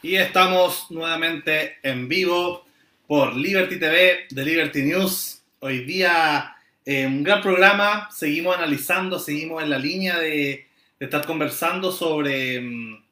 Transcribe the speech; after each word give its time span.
Y 0.00 0.14
estamos 0.14 0.88
nuevamente 0.90 1.78
en 1.82 2.08
vivo 2.08 2.64
por 3.08 3.34
Liberty 3.34 3.80
TV 3.80 4.26
de 4.30 4.44
Liberty 4.44 4.82
News. 4.82 5.42
Hoy 5.58 5.80
día 5.80 6.54
eh, 6.84 7.04
un 7.04 7.24
gran 7.24 7.42
programa, 7.42 8.08
seguimos 8.12 8.56
analizando, 8.56 9.18
seguimos 9.18 9.60
en 9.60 9.70
la 9.70 9.78
línea 9.78 10.16
de, 10.20 10.68
estar 11.00 11.26
conversando 11.26 11.90
sobre, 11.90 12.60
mm, 12.60 13.04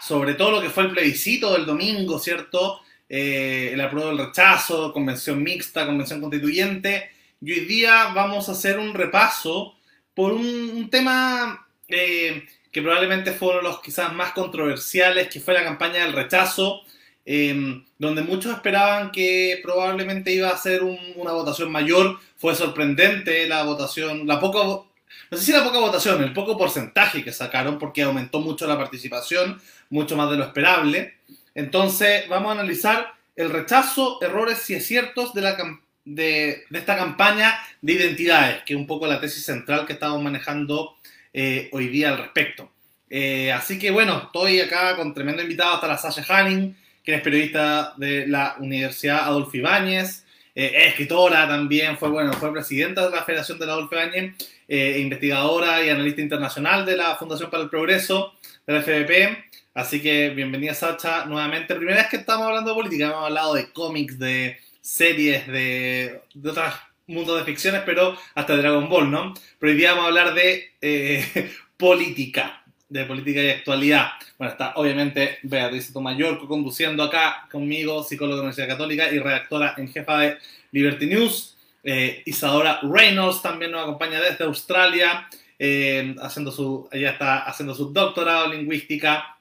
sobre 0.00 0.32
todo 0.32 0.52
lo 0.52 0.62
que 0.62 0.70
fue 0.70 0.84
el 0.84 0.92
plebiscito 0.92 1.52
del 1.52 1.66
domingo, 1.66 2.18
¿cierto? 2.18 2.80
Eh, 3.06 3.70
el 3.74 3.80
apruebo 3.82 4.08
del 4.08 4.26
rechazo, 4.26 4.94
convención 4.94 5.42
mixta, 5.42 5.84
convención 5.84 6.22
constituyente. 6.22 7.10
Y 7.42 7.52
hoy 7.52 7.60
día 7.66 8.12
vamos 8.14 8.48
a 8.48 8.52
hacer 8.52 8.78
un 8.78 8.94
repaso 8.94 9.74
por 10.14 10.32
un, 10.32 10.46
un 10.46 10.88
tema 10.88 11.66
eh, 11.86 12.46
que 12.70 12.82
probablemente 12.82 13.32
fue 13.32 13.48
uno 13.48 13.58
de 13.58 13.62
los 13.64 13.80
quizás 13.80 14.12
más 14.12 14.32
controversiales, 14.32 15.28
que 15.28 15.40
fue 15.40 15.54
la 15.54 15.64
campaña 15.64 16.04
del 16.04 16.12
rechazo, 16.12 16.82
eh, 17.26 17.82
donde 17.98 18.22
muchos 18.22 18.52
esperaban 18.54 19.10
que 19.10 19.60
probablemente 19.62 20.32
iba 20.32 20.48
a 20.50 20.56
ser 20.56 20.82
un- 20.82 20.98
una 21.16 21.32
votación 21.32 21.70
mayor. 21.70 22.18
Fue 22.36 22.54
sorprendente 22.54 23.46
la 23.46 23.62
votación, 23.64 24.26
la 24.26 24.40
poca, 24.40 24.58
no 24.64 25.36
sé 25.36 25.44
si 25.44 25.52
la 25.52 25.62
poca 25.64 25.78
votación, 25.78 26.22
el 26.22 26.32
poco 26.32 26.56
porcentaje 26.56 27.22
que 27.22 27.32
sacaron, 27.32 27.78
porque 27.78 28.02
aumentó 28.02 28.40
mucho 28.40 28.66
la 28.66 28.78
participación, 28.78 29.60
mucho 29.90 30.16
más 30.16 30.30
de 30.30 30.36
lo 30.36 30.44
esperable. 30.44 31.14
Entonces, 31.54 32.28
vamos 32.28 32.50
a 32.50 32.60
analizar 32.60 33.12
el 33.36 33.50
rechazo, 33.50 34.18
errores 34.22 34.68
y 34.70 34.76
aciertos 34.76 35.34
de, 35.34 35.40
la, 35.42 35.56
de 36.04 36.64
esta 36.72 36.96
campaña 36.96 37.58
de 37.82 37.92
identidades, 37.94 38.62
que 38.64 38.74
es 38.74 38.78
un 38.78 38.86
poco 38.86 39.06
la 39.06 39.20
tesis 39.20 39.44
central 39.44 39.86
que 39.86 39.92
estamos 39.94 40.22
manejando 40.22 40.96
eh, 41.32 41.68
hoy 41.72 41.88
día 41.88 42.10
al 42.10 42.18
respecto. 42.18 42.70
Eh, 43.08 43.50
así 43.52 43.78
que 43.78 43.90
bueno, 43.90 44.22
estoy 44.26 44.60
acá 44.60 44.96
con 44.96 45.12
tremendo 45.12 45.42
invitado, 45.42 45.74
hasta 45.74 45.88
la 45.88 45.98
Sasha 45.98 46.24
Hanning, 46.28 46.76
que 47.02 47.14
es 47.14 47.22
periodista 47.22 47.94
de 47.96 48.26
la 48.26 48.56
Universidad 48.58 49.24
Adolfo 49.24 49.56
Ibáñez, 49.56 50.24
eh, 50.54 50.72
es 50.74 50.88
escritora 50.88 51.46
también, 51.46 51.96
fue, 51.96 52.08
bueno, 52.08 52.32
fue 52.32 52.52
presidenta 52.52 53.08
de 53.08 53.16
la 53.16 53.24
Federación 53.24 53.58
de 53.58 53.66
la 53.66 53.72
Adolfo 53.72 53.94
Ibáñez, 53.94 54.34
eh, 54.68 54.98
investigadora 55.00 55.84
y 55.84 55.90
analista 55.90 56.20
internacional 56.20 56.84
de 56.84 56.96
la 56.96 57.16
Fundación 57.16 57.50
para 57.50 57.62
el 57.62 57.70
Progreso, 57.70 58.34
de 58.66 58.72
la 58.72 58.82
FDP. 58.82 59.50
Así 59.74 60.02
que 60.02 60.30
bienvenida 60.30 60.74
Sacha 60.74 61.24
nuevamente. 61.26 61.74
Primera 61.74 61.98
vez 61.98 62.08
que 62.08 62.16
estamos 62.16 62.46
hablando 62.46 62.70
de 62.70 62.76
política, 62.76 63.06
hemos 63.06 63.24
hablado 63.24 63.54
de 63.54 63.72
cómics, 63.72 64.18
de 64.18 64.58
series, 64.80 65.46
de, 65.46 66.20
otros 66.44 66.74
mundos 67.10 67.38
de 67.38 67.44
ficciones, 67.44 67.82
pero 67.84 68.16
hasta 68.34 68.56
Dragon 68.56 68.88
Ball, 68.88 69.10
¿no? 69.10 69.34
Pero 69.58 69.72
hoy 69.72 69.78
día 69.78 69.90
vamos 69.90 70.04
a 70.04 70.08
hablar 70.08 70.34
de 70.34 70.70
eh, 70.80 71.52
política, 71.76 72.62
de 72.88 73.04
política 73.04 73.42
y 73.42 73.50
actualidad. 73.50 74.12
Bueno, 74.38 74.52
está 74.52 74.72
obviamente 74.76 75.38
Beatriz 75.42 75.92
Tomayor 75.92 76.46
conduciendo 76.46 77.02
acá 77.02 77.48
conmigo, 77.50 78.02
psicóloga 78.04 78.36
de 78.36 78.38
la 78.38 78.42
Universidad 78.42 78.68
Católica 78.68 79.12
y 79.12 79.18
redactora 79.18 79.74
en 79.76 79.92
jefa 79.92 80.18
de 80.20 80.38
Liberty 80.72 81.06
News. 81.06 81.56
Eh, 81.82 82.22
Isadora 82.26 82.80
Reynolds 82.82 83.42
también 83.42 83.72
nos 83.72 83.82
acompaña 83.82 84.20
desde 84.20 84.44
Australia, 84.44 85.28
eh, 85.58 86.14
haciendo 86.20 86.52
su, 86.52 86.88
ella 86.92 87.10
está 87.10 87.40
haciendo 87.40 87.74
su 87.74 87.92
doctorado 87.92 88.46
en 88.46 88.60
lingüística, 88.60 89.38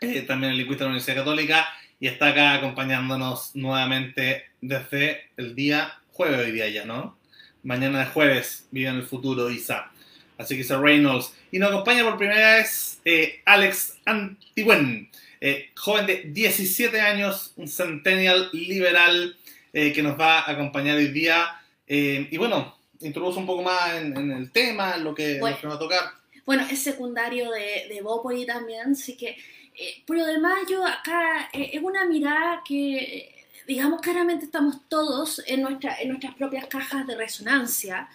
eh, 0.00 0.22
también 0.22 0.52
en 0.52 0.58
lingüística 0.58 0.84
de 0.84 0.88
la 0.88 0.90
Universidad 0.96 1.16
Católica, 1.16 1.68
y 2.00 2.06
está 2.06 2.28
acá 2.28 2.54
acompañándonos 2.54 3.54
nuevamente 3.54 4.44
desde 4.60 5.30
el 5.36 5.54
día 5.54 5.94
jueves 6.14 6.38
hoy 6.38 6.52
día 6.52 6.68
ya, 6.68 6.84
¿no? 6.84 7.18
Mañana 7.62 7.98
de 8.00 8.06
jueves, 8.06 8.66
vive 8.70 8.88
en 8.88 8.96
el 8.96 9.02
futuro 9.02 9.50
Isa. 9.50 9.90
Así 10.38 10.54
que 10.54 10.62
Isa 10.62 10.80
Reynolds. 10.80 11.34
Y 11.50 11.58
nos 11.58 11.70
acompaña 11.70 12.04
por 12.04 12.16
primera 12.16 12.56
vez 12.56 13.00
eh, 13.04 13.42
Alex 13.44 13.98
Antigüen, 14.06 15.10
eh, 15.40 15.70
joven 15.76 16.06
de 16.06 16.22
17 16.26 17.00
años, 17.00 17.52
un 17.56 17.68
centennial 17.68 18.48
liberal 18.52 19.36
eh, 19.72 19.92
que 19.92 20.02
nos 20.02 20.18
va 20.18 20.40
a 20.40 20.50
acompañar 20.52 20.96
hoy 20.96 21.08
día. 21.08 21.60
Eh, 21.86 22.28
y 22.30 22.36
bueno, 22.36 22.76
introduce 23.00 23.38
un 23.38 23.46
poco 23.46 23.62
más 23.62 23.94
en, 23.94 24.16
en 24.16 24.30
el 24.32 24.50
tema, 24.52 24.94
en 24.96 25.04
lo 25.04 25.14
que, 25.14 25.38
Bueno. 25.40 25.56
lo 25.56 25.60
que 25.60 25.66
nos 25.66 25.74
va 25.74 25.76
a 25.76 25.80
tocar. 25.80 26.24
Bueno, 26.46 26.66
es 26.70 26.82
secundario 26.82 27.50
de, 27.50 27.86
de 27.88 28.02
Bópoli 28.02 28.44
también, 28.44 28.92
así 28.92 29.16
que, 29.16 29.30
eh, 29.30 30.02
por 30.06 30.16
lo 30.18 30.26
demás, 30.26 30.58
yo 30.68 30.84
acá 30.86 31.48
eh, 31.52 31.70
es 31.72 31.82
una 31.82 32.04
mirada 32.04 32.62
que, 32.66 33.33
digamos, 33.66 34.00
claramente 34.00 34.44
estamos 34.46 34.76
todos 34.88 35.42
en, 35.46 35.62
nuestra, 35.62 36.00
en 36.00 36.08
nuestras 36.08 36.34
propias 36.34 36.66
cajas 36.66 37.06
de 37.06 37.16
resonancia. 37.16 38.08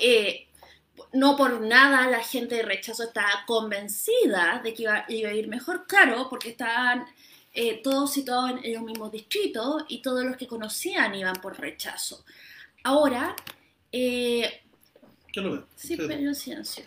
Eh, 0.00 0.46
no 1.12 1.36
por 1.36 1.60
nada 1.60 2.08
la 2.08 2.20
gente 2.22 2.56
de 2.56 2.62
rechazo 2.62 3.04
está 3.04 3.24
convencida 3.46 4.60
de 4.62 4.74
que 4.74 4.82
iba, 4.84 5.04
iba 5.08 5.30
a 5.30 5.34
ir 5.34 5.48
mejor, 5.48 5.86
claro, 5.86 6.28
porque 6.30 6.50
estaban 6.50 7.06
eh, 7.54 7.80
todos 7.82 8.12
situados 8.12 8.50
en, 8.52 8.64
en 8.64 8.74
los 8.74 8.82
mismos 8.82 9.12
distritos 9.12 9.84
y 9.88 10.00
todos 10.02 10.24
los 10.24 10.36
que 10.36 10.46
conocían 10.46 11.14
iban 11.14 11.36
por 11.40 11.58
rechazo. 11.58 12.24
Ahora, 12.84 13.34
eh, 13.90 14.62
lo 15.34 15.52
veo. 15.52 15.68
Sí, 15.76 15.96
Sí. 15.96 16.02
pero 16.06 16.34
silencio. 16.34 16.84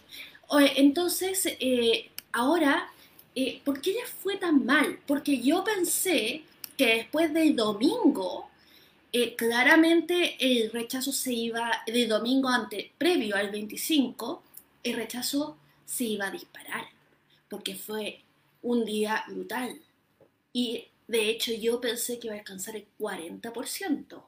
Entonces, 0.75 1.46
eh, 1.59 2.09
ahora, 2.31 2.90
eh, 3.36 3.62
¿por 3.64 3.81
qué 3.81 3.94
les 3.94 4.09
fue 4.09 4.38
tan 4.38 4.66
mal? 4.66 5.00
Porque 5.08 5.40
yo 5.42 5.64
pensé 5.64 6.44
que 6.78 6.96
después 6.96 7.34
del 7.34 7.56
domingo, 7.56 8.50
eh, 9.12 9.36
claramente 9.36 10.36
el 10.40 10.72
rechazo 10.72 11.12
se 11.12 11.34
iba, 11.34 11.72
del 11.88 12.09
domingo 12.09 12.50
ante, 12.50 12.91
previo 12.97 13.36
al 13.36 13.50
25, 13.52 14.44
el 14.84 14.96
rechazo 14.96 15.58
se 15.86 16.03
iba 16.03 16.28
a 16.28 16.31
disparar, 16.31 16.86
porque 17.50 17.75
fue 17.75 18.22
un 18.62 18.86
día 18.86 19.24
brutal. 19.28 19.80
Y 20.52 20.86
de 21.08 21.30
hecho 21.30 21.53
yo 21.53 21.80
pensé 21.80 22.19
que 22.19 22.28
iba 22.28 22.36
a 22.36 22.40
alcanzar 22.40 22.75
el 22.75 22.86
40%. 23.00 24.24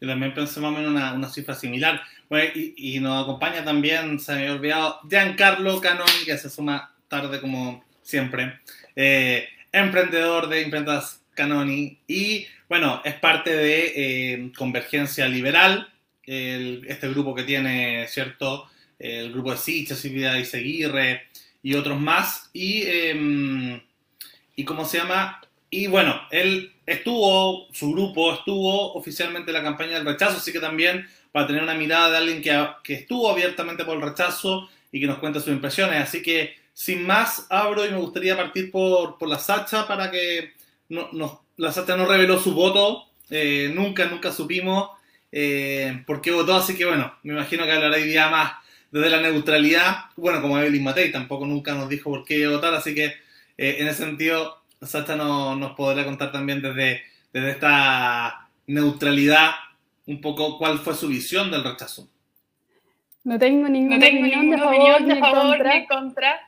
Yo 0.00 0.08
también 0.08 0.34
pensé 0.34 0.60
más 0.60 0.72
o 0.72 0.76
menos 0.76 0.90
una, 0.90 1.14
una 1.14 1.28
cifra 1.28 1.54
similar. 1.54 2.00
Bueno, 2.28 2.50
y, 2.54 2.74
y 2.76 3.00
nos 3.00 3.24
acompaña 3.24 3.64
también, 3.64 4.20
se 4.20 4.32
me 4.32 4.40
había 4.40 4.52
olvidado, 4.54 5.00
Giancarlo 5.08 5.80
Canoni, 5.80 6.24
que 6.24 6.36
se 6.36 6.50
suma 6.50 6.94
tarde 7.08 7.40
como 7.40 7.84
siempre. 8.02 8.60
Eh, 8.94 9.48
emprendedor 9.72 10.48
de 10.48 10.62
imprentas 10.62 11.22
Canoni. 11.36 12.00
Y 12.08 12.46
bueno, 12.68 13.00
es 13.04 13.14
parte 13.14 13.54
de 13.54 13.92
eh, 13.94 14.52
Convergencia 14.56 15.28
Liberal, 15.28 15.92
este 16.24 17.08
grupo 17.10 17.32
que 17.36 17.44
tiene, 17.44 18.08
¿cierto? 18.08 18.68
El 18.98 19.32
grupo 19.32 19.52
de 19.52 19.58
Sicha, 19.58 19.94
Silvia 19.94 20.36
Iseguirre 20.40 21.28
y 21.62 21.74
otros 21.74 22.00
más. 22.00 22.50
Y, 22.52 22.82
eh, 22.84 23.80
y 24.56 24.64
¿cómo 24.64 24.84
se 24.84 24.98
llama? 24.98 25.40
Y 25.70 25.86
bueno, 25.86 26.20
él 26.30 26.72
estuvo, 26.86 27.68
su 27.72 27.92
grupo 27.92 28.32
estuvo 28.32 28.94
oficialmente 28.94 29.50
en 29.50 29.56
la 29.56 29.62
campaña 29.62 29.94
del 29.94 30.06
rechazo, 30.06 30.38
así 30.38 30.52
que 30.52 30.60
también 30.60 31.06
para 31.32 31.46
tener 31.46 31.62
una 31.62 31.74
mirada 31.74 32.10
de 32.10 32.16
alguien 32.16 32.40
que, 32.40 32.66
que 32.82 32.94
estuvo 32.94 33.30
abiertamente 33.30 33.84
por 33.84 33.96
el 33.96 34.02
rechazo 34.02 34.68
y 34.90 35.00
que 35.00 35.06
nos 35.06 35.18
cuente 35.18 35.40
sus 35.40 35.52
impresiones. 35.52 36.02
Así 36.02 36.22
que, 36.22 36.54
sin 36.72 37.06
más, 37.06 37.46
abro 37.50 37.84
y 37.84 37.90
me 37.90 37.98
gustaría 37.98 38.36
partir 38.36 38.70
por, 38.70 39.18
por 39.18 39.28
la 39.28 39.38
Sacha 39.38 39.86
para 39.86 40.10
que 40.10 40.54
no, 40.88 41.08
no- 41.12 41.42
la 41.56 41.72
Sacha 41.72 41.96
no 41.96 42.06
reveló 42.06 42.38
su 42.38 42.52
voto, 42.54 43.06
eh, 43.30 43.70
nunca, 43.74 44.06
nunca 44.06 44.32
supimos 44.32 44.90
eh, 45.32 46.02
por 46.06 46.20
qué 46.20 46.30
votó, 46.32 46.54
así 46.54 46.76
que 46.76 46.84
bueno, 46.84 47.14
me 47.22 47.32
imagino 47.34 47.64
que 47.64 47.72
hablará 47.72 47.96
hoy 47.96 48.04
día 48.04 48.28
más 48.28 48.52
desde 48.90 49.10
la 49.10 49.20
neutralidad, 49.20 49.96
bueno, 50.16 50.40
como 50.40 50.58
Evelyn 50.58 50.84
Matei 50.84 51.10
tampoco 51.10 51.44
nunca 51.46 51.74
nos 51.74 51.88
dijo 51.88 52.10
por 52.10 52.24
qué 52.24 52.46
votar, 52.46 52.72
así 52.74 52.94
que 52.94 53.06
eh, 53.58 53.76
en 53.78 53.88
ese 53.88 54.04
sentido 54.04 54.62
Sacha 54.82 55.16
no- 55.16 55.56
nos 55.56 55.72
podrá 55.72 56.04
contar 56.04 56.30
también 56.32 56.62
desde, 56.62 57.02
desde 57.32 57.50
esta 57.50 58.48
neutralidad 58.66 59.50
un 60.06 60.20
poco 60.20 60.58
cuál 60.58 60.78
fue 60.78 60.94
su 60.94 61.08
visión 61.08 61.50
del 61.50 61.64
rechazo. 61.64 62.08
No 63.24 63.38
tengo 63.38 63.68
ninguna 63.68 63.96
No 63.96 64.00
tengo 64.04 64.20
opinión 64.20 64.40
ninguna 64.40 64.56
de 64.56 64.62
favor 64.62 64.94
opinión 64.94 65.08
ni 65.08 65.20
contra. 65.86 66.45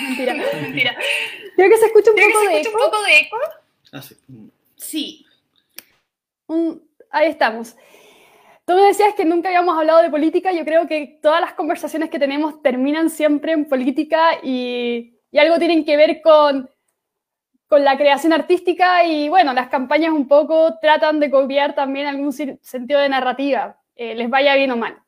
Mentira. 0.00 0.34
Mentira. 0.62 0.96
Creo 1.56 1.68
que 1.70 1.76
se 1.78 1.86
escucha 1.86 2.10
un 2.10 2.16
Creo 2.16 2.28
que 2.28 2.32
poco 2.34 2.44
se 2.46 2.50
de 2.52 2.60
escucha 2.60 2.76
un 2.76 2.82
eco. 2.82 2.90
poco 2.90 3.02
de 3.04 3.16
eco. 3.18 3.36
Así. 3.92 4.16
Sí, 4.76 5.26
Un- 6.46 6.82
Ahí 7.10 7.28
estamos. 7.28 7.76
Tú 8.66 8.74
me 8.74 8.82
decías 8.82 9.14
que 9.14 9.24
nunca 9.24 9.48
habíamos 9.48 9.78
hablado 9.78 10.02
de 10.02 10.10
política. 10.10 10.52
Yo 10.52 10.64
creo 10.64 10.86
que 10.88 11.18
todas 11.22 11.40
las 11.40 11.54
conversaciones 11.54 12.10
que 12.10 12.18
tenemos 12.18 12.60
terminan 12.62 13.10
siempre 13.10 13.52
en 13.52 13.64
política 13.68 14.38
y, 14.42 15.14
y 15.30 15.38
algo 15.38 15.58
tienen 15.58 15.84
que 15.84 15.96
ver 15.96 16.20
con, 16.20 16.68
con 17.68 17.84
la 17.84 17.96
creación 17.96 18.32
artística 18.32 19.04
y 19.04 19.28
bueno, 19.28 19.52
las 19.54 19.68
campañas 19.68 20.10
un 20.12 20.26
poco 20.26 20.78
tratan 20.80 21.20
de 21.20 21.30
copiar 21.30 21.74
también 21.76 22.06
algún 22.06 22.32
sentido 22.32 23.00
de 23.00 23.08
narrativa, 23.08 23.80
eh, 23.94 24.14
les 24.16 24.28
vaya 24.28 24.56
bien 24.56 24.72
o 24.72 24.76
mal. 24.76 24.98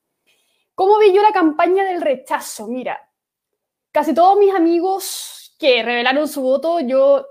¿Cómo 0.74 0.98
vi 1.00 1.12
yo 1.12 1.20
la 1.22 1.32
campaña 1.32 1.84
del 1.84 2.00
rechazo? 2.00 2.68
Mira, 2.68 3.07
casi 3.92 4.14
todos 4.14 4.38
mis 4.38 4.54
amigos 4.54 5.54
que 5.58 5.82
revelaron 5.82 6.28
su 6.28 6.42
voto, 6.42 6.80
yo 6.80 7.26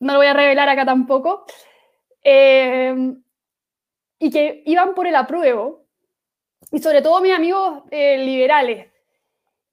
no 0.00 0.12
lo 0.12 0.18
voy 0.18 0.26
a 0.26 0.34
revelar 0.34 0.68
acá 0.68 0.84
tampoco, 0.84 1.46
eh, 2.22 2.94
y 4.18 4.30
que 4.30 4.62
iban 4.66 4.94
por 4.94 5.06
el 5.06 5.16
apruebo, 5.16 5.86
y 6.72 6.80
sobre 6.80 7.02
todo 7.02 7.20
mis 7.20 7.32
amigos 7.32 7.84
eh, 7.90 8.18
liberales. 8.18 8.90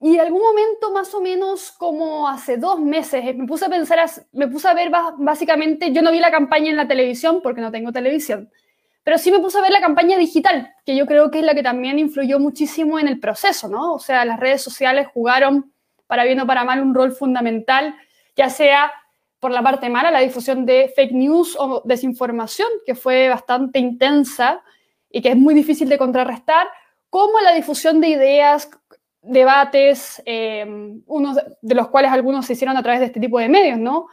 y 0.03 0.15
en 0.15 0.21
algún 0.21 0.41
momento, 0.41 0.91
más 0.91 1.13
o 1.13 1.21
menos 1.21 1.71
como 1.73 2.27
hace 2.27 2.57
dos 2.57 2.79
meses, 2.79 3.35
me 3.35 3.45
puse 3.45 3.65
a 3.65 3.69
pensar, 3.69 3.99
me 4.31 4.47
puse 4.47 4.67
a 4.67 4.73
ver 4.73 4.91
básicamente, 5.17 5.91
yo 5.91 6.01
no 6.01 6.11
vi 6.11 6.19
la 6.19 6.31
campaña 6.31 6.71
en 6.71 6.77
la 6.77 6.87
televisión 6.87 7.41
porque 7.41 7.61
no 7.61 7.71
tengo 7.71 7.91
televisión, 7.91 8.51
pero 9.03 9.17
sí 9.17 9.31
me 9.31 9.39
puse 9.39 9.57
a 9.59 9.61
ver 9.61 9.71
la 9.71 9.81
campaña 9.81 10.17
digital, 10.17 10.73
que 10.85 10.95
yo 10.95 11.05
creo 11.05 11.31
que 11.31 11.39
es 11.39 11.45
la 11.45 11.55
que 11.55 11.63
también 11.63 11.99
influyó 11.99 12.39
muchísimo 12.39 12.99
en 12.99 13.07
el 13.07 13.19
proceso, 13.19 13.67
¿no? 13.67 13.93
O 13.93 13.99
sea, 13.99 14.25
las 14.25 14.39
redes 14.39 14.61
sociales 14.61 15.07
jugaron, 15.13 15.73
para 16.11 16.25
bien 16.25 16.41
o 16.41 16.45
para 16.45 16.65
mal, 16.65 16.81
un 16.81 16.93
rol 16.93 17.13
fundamental, 17.13 17.95
ya 18.35 18.49
sea 18.49 18.91
por 19.39 19.49
la 19.49 19.63
parte 19.63 19.89
mala, 19.89 20.11
la 20.11 20.19
difusión 20.19 20.65
de 20.65 20.91
fake 20.93 21.13
news 21.13 21.55
o 21.57 21.81
desinformación, 21.85 22.67
que 22.85 22.95
fue 22.95 23.29
bastante 23.29 23.79
intensa 23.79 24.61
y 25.09 25.21
que 25.21 25.29
es 25.29 25.37
muy 25.37 25.53
difícil 25.53 25.87
de 25.87 25.97
contrarrestar, 25.97 26.67
como 27.09 27.39
la 27.39 27.53
difusión 27.53 28.01
de 28.01 28.09
ideas, 28.09 28.69
debates, 29.21 30.21
eh, 30.25 30.65
unos 31.05 31.37
de 31.61 31.75
los 31.75 31.87
cuales 31.87 32.11
algunos 32.11 32.45
se 32.45 32.53
hicieron 32.53 32.75
a 32.75 32.83
través 32.83 32.99
de 32.99 33.05
este 33.05 33.21
tipo 33.21 33.39
de 33.39 33.47
medios, 33.47 33.79
¿no? 33.79 34.07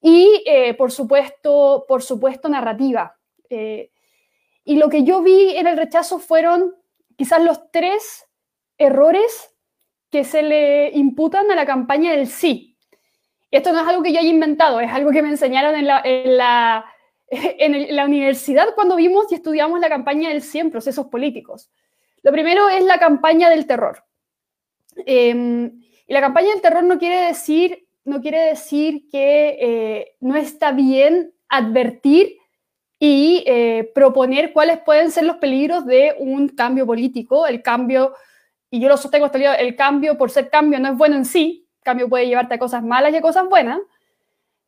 Y, 0.00 0.42
eh, 0.46 0.72
por, 0.72 0.90
supuesto, 0.90 1.84
por 1.86 2.02
supuesto, 2.02 2.48
narrativa. 2.48 3.14
Eh, 3.50 3.90
y 4.64 4.76
lo 4.76 4.88
que 4.88 5.04
yo 5.04 5.20
vi 5.20 5.54
en 5.54 5.66
el 5.66 5.76
rechazo 5.76 6.18
fueron 6.18 6.76
quizás 7.14 7.42
los 7.42 7.70
tres 7.70 8.26
errores 8.78 9.49
que 10.10 10.24
se 10.24 10.42
le 10.42 10.90
imputan 10.90 11.50
a 11.50 11.54
la 11.54 11.66
campaña 11.66 12.12
del 12.12 12.26
sí. 12.26 12.76
Esto 13.50 13.72
no 13.72 13.80
es 13.80 13.88
algo 13.88 14.02
que 14.02 14.12
yo 14.12 14.20
haya 14.20 14.28
inventado, 14.28 14.80
es 14.80 14.92
algo 14.92 15.10
que 15.10 15.22
me 15.22 15.28
enseñaron 15.28 15.74
en 15.74 15.86
la, 15.86 16.00
en 16.04 16.36
la, 16.36 16.84
en 17.30 17.94
la 17.94 18.04
universidad 18.04 18.74
cuando 18.74 18.96
vimos 18.96 19.30
y 19.30 19.34
estudiamos 19.34 19.80
la 19.80 19.88
campaña 19.88 20.28
del 20.28 20.42
sí 20.42 20.58
en 20.58 20.70
procesos 20.70 21.06
políticos. 21.06 21.70
Lo 22.22 22.32
primero 22.32 22.68
es 22.68 22.84
la 22.84 22.98
campaña 22.98 23.48
del 23.48 23.66
terror. 23.66 24.04
Em, 25.06 25.80
y 26.06 26.12
la 26.12 26.20
campaña 26.20 26.50
del 26.50 26.60
terror 26.60 26.84
no 26.84 26.98
quiere 26.98 27.26
decir, 27.26 27.86
no 28.04 28.20
quiere 28.20 28.40
decir 28.40 29.08
que 29.10 29.56
eh, 29.60 30.16
no 30.20 30.36
está 30.36 30.72
bien 30.72 31.32
advertir 31.48 32.36
y 32.98 33.42
eh, 33.46 33.90
proponer 33.94 34.52
cuáles 34.52 34.80
pueden 34.80 35.10
ser 35.10 35.24
los 35.24 35.36
peligros 35.36 35.86
de 35.86 36.14
un 36.18 36.48
cambio 36.48 36.86
político. 36.86 37.46
El 37.46 37.62
cambio, 37.62 38.14
y 38.70 38.80
yo 38.80 38.88
lo 38.88 38.96
sostengo 38.96 39.26
hasta 39.26 39.38
el 39.38 39.66
el 39.66 39.76
cambio 39.76 40.16
por 40.16 40.30
ser 40.30 40.48
cambio 40.48 40.78
no 40.78 40.88
es 40.88 40.96
bueno 40.96 41.16
en 41.16 41.24
sí, 41.24 41.66
cambio 41.82 42.08
puede 42.08 42.26
llevarte 42.26 42.54
a 42.54 42.58
cosas 42.58 42.82
malas 42.82 43.12
y 43.12 43.16
a 43.16 43.22
cosas 43.22 43.48
buenas. 43.48 43.80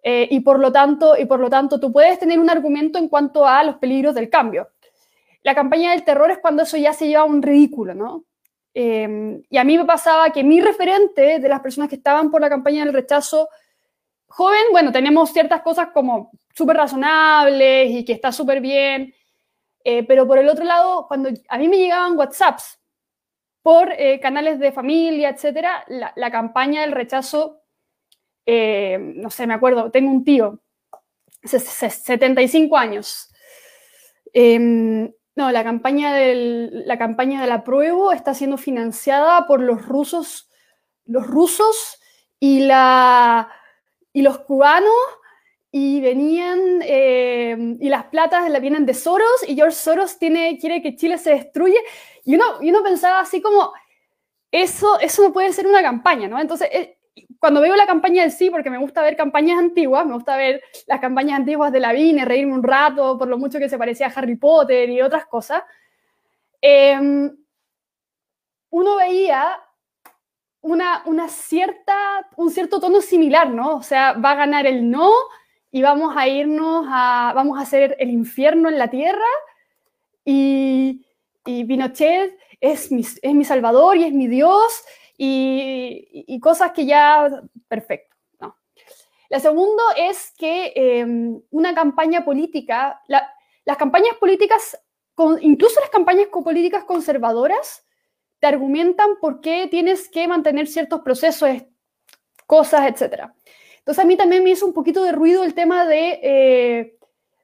Eh, 0.03 0.27
y, 0.31 0.41
por 0.41 0.59
lo 0.59 0.73
tanto, 0.73 1.17
y 1.17 1.27
por 1.27 1.39
lo 1.39 1.49
tanto, 1.49 1.79
tú 1.79 1.93
puedes 1.93 2.19
tener 2.19 2.41
un 2.41 2.51
argumento 2.51 2.99
en 2.99 3.09
cuanto 3.09 3.47
a 3.47 3.63
los 3.63 3.77
peligros 3.77 4.15
del 4.15 4.29
cambio. 4.29 4.69
La 5.45 5.55
campaña 5.55 5.93
del 5.93 6.05
terror 6.05 6.31
es 6.31 6.39
cuando 6.39 6.65
eso 6.65 6.77
ya 6.77 6.93
se 6.93 7.07
lleva 7.07 7.23
a 7.23 7.27
un 7.27 7.43
ridículo, 7.43 7.95
¿no? 7.95 8.25
Em, 8.75 9.43
y 9.49 9.59
a 9.59 9.65
mí 9.65 9.77
me 9.79 9.85
pasaba 9.85 10.31
que 10.31 10.43
mi 10.43 10.61
referente 10.61 11.39
de 11.39 11.49
las 11.49 11.61
personas 11.61 11.89
que 11.89 11.97
estaban 11.97 12.31
por 12.31 12.41
la 12.41 12.49
campaña 12.49 12.85
del 12.85 12.95
rechazo 12.95 13.49
joven, 14.27 14.63
bueno, 14.73 14.91
tenemos 14.93 15.31
ciertas 15.33 15.63
cosas 15.63 15.89
como 15.93 16.31
súper 16.55 16.77
razonables 16.77 17.91
y 17.91 18.05
que 18.05 18.15
está 18.15 18.33
súper 18.33 18.61
bien, 18.61 19.15
eh, 19.85 20.05
pero 20.05 20.27
por 20.27 20.39
el 20.39 20.49
otro 20.49 20.65
lado, 20.65 21.07
cuando 21.07 21.31
a 21.49 21.59
mí 21.59 21.69
me 21.69 21.79
llegaban 21.79 22.17
WhatsApps 22.17 22.82
por 23.63 23.93
eh, 23.93 24.19
canales 24.21 24.59
de 24.59 24.73
familia, 24.73 25.31
etcétera, 25.31 25.85
la, 25.89 26.31
campaña 26.31 26.81
del 26.83 26.93
rechazo, 26.93 27.61
eh, 28.45 28.99
no 28.99 29.31
sé, 29.31 29.47
me 29.47 29.55
acuerdo, 29.55 29.91
tengo 29.91 30.11
un 30.11 30.25
tío, 30.25 30.61
75 31.45 32.77
años, 32.77 33.31
em, 34.33 35.13
no, 35.35 35.51
la 35.51 35.65
campaña, 35.65 36.13
del, 36.15 36.87
la 36.87 36.99
campaña 36.99 37.41
de 37.41 37.47
la 37.47 37.65
prueba 37.65 38.15
está 38.15 38.35
siendo 38.35 38.59
financiada 38.59 39.47
por 39.47 39.61
los 39.61 39.87
rusos, 39.87 40.51
los 41.07 41.27
rusos 41.27 42.01
y, 42.39 42.61
la, 42.61 43.49
y 44.13 44.23
los 44.23 44.41
cubanos 44.41 44.93
y 45.75 46.03
venían, 46.03 46.81
eh, 46.83 47.77
y 47.81 47.89
las 47.89 48.05
platas 48.05 48.51
la 48.51 48.61
vienen 48.61 48.85
de 48.85 48.93
Soros, 48.93 49.49
y 49.49 49.55
George 49.55 49.75
Soros 49.75 50.19
tiene, 50.19 50.59
quiere 50.59 50.83
que 50.83 50.97
Chile 50.97 51.17
se 51.17 51.31
destruye, 51.31 51.79
y 52.25 52.35
uno, 52.37 52.45
y 52.61 52.71
uno 52.71 52.83
pensaba 52.83 53.21
así 53.21 53.41
como, 53.41 53.73
eso, 54.51 55.01
eso 55.01 55.23
no 55.23 55.33
puede 55.33 55.53
ser 55.53 55.67
una 55.67 55.83
campaña, 55.83 56.29
¿no? 56.29 56.39
Entonces, 56.39 56.69
eh, 56.71 56.99
cuando 57.41 57.61
veo 57.61 57.75
la 57.75 57.87
campaña 57.87 58.23
del 58.23 58.33
sí, 58.33 58.51
porque 58.51 58.71
me 58.71 58.79
gusta 58.79 59.03
ver 59.03 59.17
campañas 59.17 59.59
antiguas, 59.59 60.07
me 60.07 60.15
gusta 60.15 60.37
ver 60.37 60.63
las 60.87 61.01
campañas 61.01 61.41
antiguas 61.41 61.73
de 61.73 61.81
la 61.81 61.93
Vine, 61.93 62.25
reírme 62.25 62.55
un 62.55 62.63
rato 62.63 63.19
por 63.19 63.29
lo 63.29 63.39
mucho 63.39 63.59
que 63.59 63.69
se 63.69 63.79
parecía 63.79 64.07
a 64.07 64.11
Harry 64.11 64.37
Potter 64.37 64.89
y 64.91 65.03
otras 65.03 65.27
cosas, 65.27 65.63
em, 66.61 67.37
uno 68.71 68.97
veía 68.97 69.59
una, 70.61 71.03
una, 71.07 71.29
cierta, 71.29 72.29
un 72.37 72.51
cierto 72.51 72.79
tono 72.79 73.01
similar, 73.01 73.51
¿no? 73.51 73.77
O 73.77 73.83
sea, 73.83 74.13
va 74.13 74.33
a 74.33 74.37
ganar 74.37 74.67
el 74.67 74.89
no 74.91 75.11
y 75.71 75.83
vamos 75.83 76.15
a 76.17 76.29
irnos 76.29 76.87
a, 76.89 77.33
vamos 77.35 77.59
a 77.59 77.63
hacer 77.63 77.97
el 77.99 78.11
infierno 78.11 78.69
en 78.69 78.79
la 78.79 78.89
tierra 78.89 79.25
y, 80.25 81.05
y 81.45 81.65
Pinochet 81.65 82.39
es 82.61 82.93
mi, 82.93 83.01
es 83.01 83.35
mi 83.35 83.45
salvador 83.45 83.97
y 83.97 84.05
es 84.05 84.13
mi 84.13 84.29
Dios 84.29 84.85
y, 85.17 86.39
cosas 86.41 86.73
que 86.73 86.87
ya, 86.87 87.29
perfecto. 87.69 88.17
No. 88.41 88.57
La 89.29 89.41
segunda 89.41 89.83
es 89.97 90.33
que 90.37 90.73
em, 90.75 91.41
una 91.51 91.75
campaña 91.75 92.25
política, 92.25 93.01
las 93.07 93.77
campañas 93.77 94.15
políticas, 94.19 94.79
incluso 95.41 95.81
las 95.81 95.91
campañas 95.91 96.29
políticas 96.29 96.85
conservadoras, 96.85 97.87
te 98.41 98.49
argumentan 98.49 99.19
por 99.21 99.41
qué 99.41 99.69
tienes 99.71 100.09
que 100.09 100.27
mantener 100.27 100.67
ciertos 100.67 101.03
procesos, 101.03 101.49
cosas, 102.47 102.87
etc. 102.89 103.31
Entonces 103.79 104.03
a 104.03 104.07
mí 104.07 104.17
también 104.17 104.43
me 104.43 104.51
hizo 104.51 104.67
un 104.67 104.73
poquito 104.73 105.05
de 105.05 105.13
ruido 105.13 105.45
el 105.45 105.55
tema 105.55 105.87
de 105.87 106.19
eh, 106.23 106.99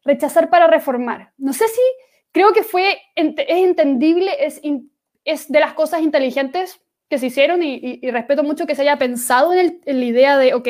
rechazar 0.04 0.50
para 0.50 0.66
reformar. 0.66 1.32
No 1.36 1.52
sé 1.52 1.68
si 1.68 1.80
creo 2.32 2.52
que 2.52 2.62
fue, 2.62 2.98
es 3.14 3.36
entendible, 3.48 4.32
es, 4.38 4.60
es 5.24 5.50
de 5.50 5.60
las 5.60 5.74
cosas 5.74 6.02
inteligentes 6.02 6.80
que 7.08 7.18
se 7.18 7.26
hicieron 7.26 7.62
y, 7.62 8.00
respeto 8.10 8.42
mucho 8.42 8.66
que 8.66 8.74
se 8.74 8.82
haya 8.82 8.98
pensado 8.98 9.52
en, 9.54 9.80
la 9.84 10.04
idea 10.04 10.38
de, 10.38 10.54
ok, 10.54 10.68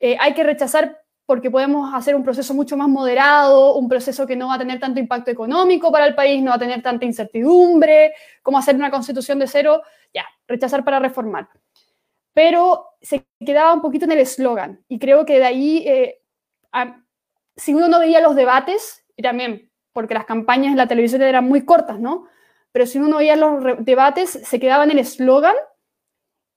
eh, 0.00 0.16
hay 0.20 0.34
que 0.34 0.44
rechazar 0.44 1.02
porque 1.26 1.50
podemos 1.50 1.92
hacer 1.92 2.14
un 2.14 2.22
proceso 2.22 2.54
mucho 2.54 2.76
más 2.76 2.88
moderado, 2.88 3.74
un 3.74 3.88
proceso 3.88 4.26
que 4.26 4.36
no 4.36 4.48
va 4.48 4.54
a 4.54 4.58
tener 4.58 4.80
tanto 4.80 4.98
impacto 4.98 5.30
económico 5.30 5.92
para 5.92 6.06
el 6.06 6.14
país, 6.14 6.42
no 6.42 6.50
va 6.50 6.56
a 6.56 6.60
tener 6.60 6.80
tanta 6.82 7.04
incertidumbre, 7.04 8.14
como 8.42 8.58
hacer 8.58 8.76
una 8.76 8.90
constitución 8.90 9.38
de 9.38 9.46
cero, 9.46 9.82
ya, 10.14 10.24
rechazar 10.46 10.84
para 10.84 11.00
reformar. 11.00 11.48
Pero 12.32 12.86
se 13.02 13.26
quedaba 13.44 13.74
un 13.74 13.82
poquito 13.82 14.06
en 14.06 14.12
el 14.12 14.20
eslogan 14.20 14.82
y 14.88 14.98
creo 14.98 15.26
que 15.26 15.38
de 15.38 15.44
ahí, 15.44 15.84
eh, 15.86 16.22
si 17.56 17.74
uno 17.74 17.88
no 17.88 17.98
veía 17.98 18.20
los 18.20 18.34
debates, 18.34 19.04
y 19.16 19.22
también 19.22 19.67
porque 19.92 20.14
las 20.14 20.24
campañas 20.24 20.72
en 20.72 20.76
la 20.76 20.88
televisión 20.88 21.22
eran 21.22 21.44
muy 21.44 21.64
cortas, 21.64 21.98
¿no? 22.00 22.26
pero 22.72 22.86
si 22.86 22.98
uno 22.98 23.16
oía 23.16 23.36
los 23.36 23.84
debates, 23.84 24.30
se 24.30 24.60
quedaba 24.60 24.84
en 24.84 24.90
el 24.90 24.98
eslogan 24.98 25.54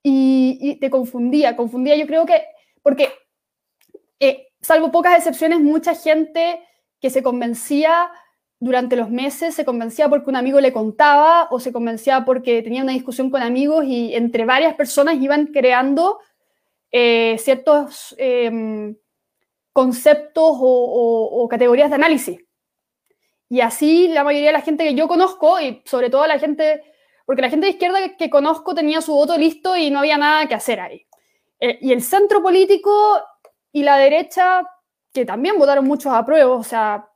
y, 0.04 0.78
te 0.80 0.90
confundía, 0.90 1.56
confundía 1.56 1.96
yo 1.96 2.08
creo 2.08 2.26
que, 2.26 2.44
porque 2.82 3.12
eh, 4.20 4.50
salvo 4.62 4.92
pocas 4.92 5.18
excepciones, 5.18 5.62
mucha 5.62 5.96
gente 5.96 6.62
que 7.00 7.10
se 7.10 7.24
convencía 7.24 8.12
durante 8.60 8.96
los 8.96 9.10
meses, 9.10 9.56
se 9.56 9.66
convencía 9.66 10.10
porque 10.10 10.30
un 10.30 10.36
amigo 10.36 10.60
le 10.60 10.74
contaba 10.74 11.48
o 11.50 11.60
se 11.60 11.72
convencía 11.72 12.26
porque 12.26 12.62
tenía 12.62 12.84
una 12.84 12.92
discusión 12.92 13.32
con 13.32 13.42
amigos 13.42 13.86
y 13.86 14.14
entre 14.14 14.46
varias 14.46 14.76
personas 14.76 15.16
iban 15.20 15.48
creando 15.48 16.20
eh, 16.92 17.38
ciertos 17.40 18.14
em, 18.20 18.96
conceptos 19.74 20.58
o 20.60 21.48
categorías 21.50 21.90
de 21.90 21.96
análisis. 21.96 22.40
Y 23.52 23.60
así 23.60 24.08
la 24.08 24.24
mayoría 24.24 24.48
de 24.48 24.54
la 24.54 24.62
gente 24.62 24.86
que 24.86 24.96
yo 24.96 25.10
conozco, 25.10 25.60
y 25.60 25.82
sobre 25.84 26.10
todo 26.10 26.26
la 26.26 26.40
gente, 26.40 26.84
porque 27.26 27.42
la 27.42 27.50
gente 27.50 27.66
de 27.66 27.74
izquierda 27.74 28.16
que, 28.18 28.30
conozco 28.30 28.74
tenía 28.74 29.02
su 29.02 29.12
voto 29.12 29.38
listo 29.38 29.76
y 29.76 29.92
no 29.92 30.00
había 30.00 30.18
nada 30.18 30.48
que 30.48 30.56
hacer 30.56 30.80
ahí. 30.80 31.06
Eh, 31.60 31.78
y 31.82 31.92
el 31.92 32.02
centro 32.02 32.42
político 32.42 33.20
y 33.74 33.84
la 33.84 33.98
derecha, 33.98 34.64
que 35.12 35.26
también 35.26 35.60
votaron 35.60 35.84
muchos 35.84 36.14
a 36.14 36.26
prueba, 36.26 36.56
o 36.56 36.64
sea, 36.64 37.10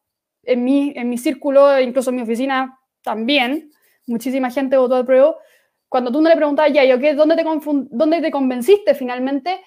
en 0.43 0.65
mi, 0.65 0.91
en 0.97 1.07
mi 1.07 1.17
círculo, 1.17 1.79
incluso 1.79 2.09
en 2.09 2.17
mi 2.17 2.23
oficina 2.23 2.81
también, 3.01 3.71
muchísima 4.05 4.51
gente 4.51 4.75
votó 4.75 4.97
a 4.97 5.05
prueba. 5.05 5.37
Cuando 5.87 6.11
tú 6.11 6.19
no 6.19 6.27
le 6.27 6.35
preguntabas, 6.35 6.73
ya, 6.73 6.83
¿yo 6.83 6.99
qué? 6.99 7.13
¿Dónde 7.13 7.37
te, 7.37 7.45
¿Dónde 7.91 8.19
te 8.19 8.31
convenciste 8.31 8.93
finalmente? 8.93 9.61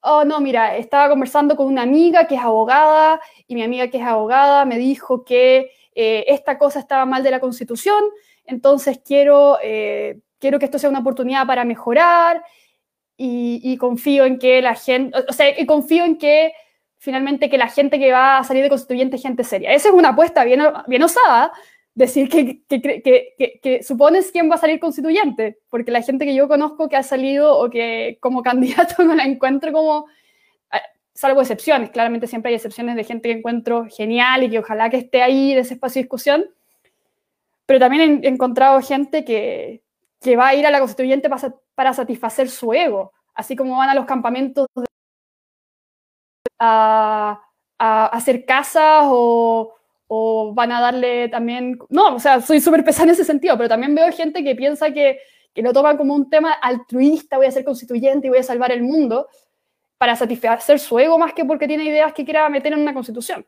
Oh, 0.00 0.24
no, 0.24 0.40
mira, 0.40 0.74
estaba 0.78 1.10
conversando 1.10 1.54
con 1.54 1.66
una 1.66 1.82
amiga 1.82 2.26
que 2.26 2.36
es 2.36 2.40
abogada 2.40 3.20
y 3.46 3.54
mi 3.54 3.62
amiga 3.62 3.88
que 3.88 3.98
es 3.98 4.04
abogada 4.04 4.64
me 4.64 4.78
dijo 4.78 5.22
que 5.22 5.70
eh, 5.94 6.24
esta 6.28 6.58
cosa 6.58 6.80
estaba 6.80 7.06
mal 7.06 7.22
de 7.22 7.30
la 7.30 7.40
Constitución, 7.40 8.02
entonces 8.44 9.00
quiero, 9.04 9.58
eh, 9.62 10.20
quiero 10.38 10.58
que 10.58 10.66
esto 10.66 10.78
sea 10.78 10.90
una 10.90 11.00
oportunidad 11.00 11.46
para 11.46 11.64
mejorar 11.64 12.42
y, 13.16 13.76
confío 13.78 14.24
en 14.24 14.38
que 14.38 14.60
la 14.60 14.74
gente, 14.74 15.16
o 15.28 15.32
sea, 15.32 15.58
y 15.58 15.66
confío 15.66 16.04
en 16.04 16.18
que 16.18 16.52
finalmente 16.98 17.48
que 17.48 17.58
la 17.58 17.68
gente 17.68 17.98
que 17.98 18.12
va 18.12 18.38
a 18.38 18.44
salir 18.44 18.62
de 18.62 18.68
constituyente 18.70 19.16
es 19.16 19.22
gente 19.22 19.44
seria. 19.44 19.72
Esa 19.72 19.88
es 19.88 19.94
una 19.94 20.10
apuesta 20.10 20.42
bien, 20.44 20.62
bien 20.86 21.02
osada, 21.02 21.52
decir 21.94 22.28
que, 22.28 22.62
que, 22.66 23.60
que, 23.62 23.82
supones 23.82 24.32
quién 24.32 24.50
va 24.50 24.56
a 24.56 24.58
salir 24.58 24.80
constituyente, 24.80 25.58
porque 25.70 25.92
la 25.92 26.02
gente 26.02 26.24
que 26.24 26.34
yo 26.34 26.48
conozco 26.48 26.88
que 26.88 26.96
ha 26.96 27.02
salido 27.02 27.56
o 27.56 27.70
que 27.70 28.18
como 28.20 28.42
candidato 28.42 29.04
no 29.04 29.14
la 29.14 29.24
encuentro 29.24 29.72
como, 29.72 30.06
salvo 31.24 31.40
excepciones, 31.40 31.88
claramente 31.88 32.26
siempre 32.26 32.50
hay 32.50 32.56
excepciones 32.56 32.96
de 32.96 33.04
gente 33.04 33.30
que 33.30 33.38
encuentro 33.38 33.86
genial 33.88 34.42
y 34.42 34.50
que 34.50 34.58
ojalá 34.58 34.90
que 34.90 34.98
esté 34.98 35.22
ahí 35.22 35.52
en 35.52 35.58
ese 35.58 35.72
espacio 35.72 36.00
de 36.00 36.04
discusión, 36.04 36.44
pero 37.64 37.80
también 37.80 38.20
he 38.22 38.28
encontrado 38.28 38.78
gente 38.82 39.24
que, 39.24 39.82
va 40.38 40.48
a 40.48 40.54
ir 40.54 40.66
a 40.66 40.70
la 40.70 40.80
constituyente 40.80 41.30
para, 41.74 41.94
satisfacer 41.94 42.50
su 42.50 42.74
ego, 42.74 43.12
así 43.34 43.56
como 43.56 43.78
van 43.78 43.88
a 43.88 43.94
los 43.94 44.04
campamentos 44.04 44.66
a, 46.58 47.40
hacer 47.78 48.44
casas 48.44 49.04
o 49.06 49.74
o 50.06 50.52
van 50.54 50.70
a 50.70 50.80
darle 50.80 51.28
también, 51.30 51.78
no, 51.88 52.16
o 52.16 52.20
sea, 52.20 52.40
soy 52.42 52.60
súper 52.60 52.84
pesada 52.84 53.04
en 53.04 53.10
ese 53.10 53.24
sentido, 53.24 53.56
pero 53.56 53.70
también 53.70 53.94
veo 53.94 54.12
gente 54.12 54.44
que 54.44 54.54
piensa 54.54 54.92
que, 54.92 55.18
que 55.54 55.62
lo 55.62 55.72
toman 55.72 55.96
como 55.96 56.14
un 56.14 56.28
tema 56.28 56.52
altruista, 56.52 57.38
voy 57.38 57.46
a 57.46 57.50
ser 57.50 57.64
constituyente 57.64 58.26
y 58.26 58.30
voy 58.30 58.40
a 58.40 58.42
salvar 58.42 58.70
el 58.70 58.82
mundo, 58.82 59.26
para 60.04 60.16
satisfacer 60.16 60.78
su 60.78 60.98
ego 60.98 61.18
más 61.18 61.32
que 61.32 61.46
porque 61.46 61.66
tiene 61.66 61.84
ideas 61.84 62.12
que 62.12 62.26
quiera 62.26 62.46
meter 62.50 62.74
en 62.74 62.80
una 62.80 62.92
constitución. 62.92 63.46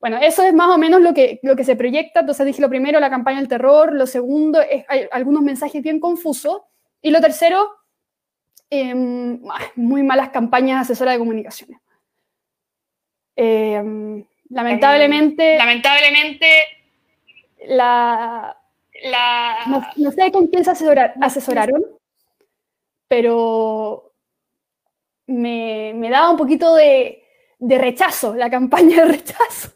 Bueno, 0.00 0.18
eso 0.20 0.42
es 0.42 0.52
más 0.52 0.74
o 0.74 0.76
menos 0.76 1.00
lo 1.00 1.14
que, 1.14 1.38
lo 1.44 1.54
que 1.54 1.62
se 1.62 1.76
proyecta. 1.76 2.18
Entonces 2.18 2.44
dije 2.44 2.60
lo 2.60 2.68
primero, 2.68 2.98
la 2.98 3.08
campaña 3.08 3.38
del 3.38 3.46
terror. 3.46 3.92
Lo 3.92 4.08
segundo, 4.08 4.60
es, 4.60 4.84
hay 4.88 5.06
algunos 5.12 5.40
mensajes 5.40 5.80
bien 5.80 6.00
confusos. 6.00 6.62
Y 7.00 7.12
lo 7.12 7.20
tercero, 7.20 7.76
em, 8.68 9.40
muy 9.76 10.02
malas 10.02 10.30
campañas 10.30 10.80
asesoras 10.80 11.14
de 11.14 11.20
comunicaciones. 11.20 11.78
Eh, 13.36 14.24
Lamentablemente. 14.48 15.58
lamentablemente. 15.58 16.48
La. 17.68 18.56
la... 19.04 19.90
No, 19.96 20.10
sé 20.10 20.32
con 20.32 20.48
quién 20.48 20.64
se 20.64 20.72
asesoraron, 20.72 21.84
pero 23.06 24.07
me, 25.28 25.92
me, 25.94 26.10
daba 26.10 26.30
un 26.30 26.36
poquito 26.36 26.74
de, 26.74 27.22
de, 27.58 27.78
rechazo, 27.78 28.34
la 28.34 28.50
campaña 28.56 29.04
de 29.04 29.12
rechazo. 29.12 29.70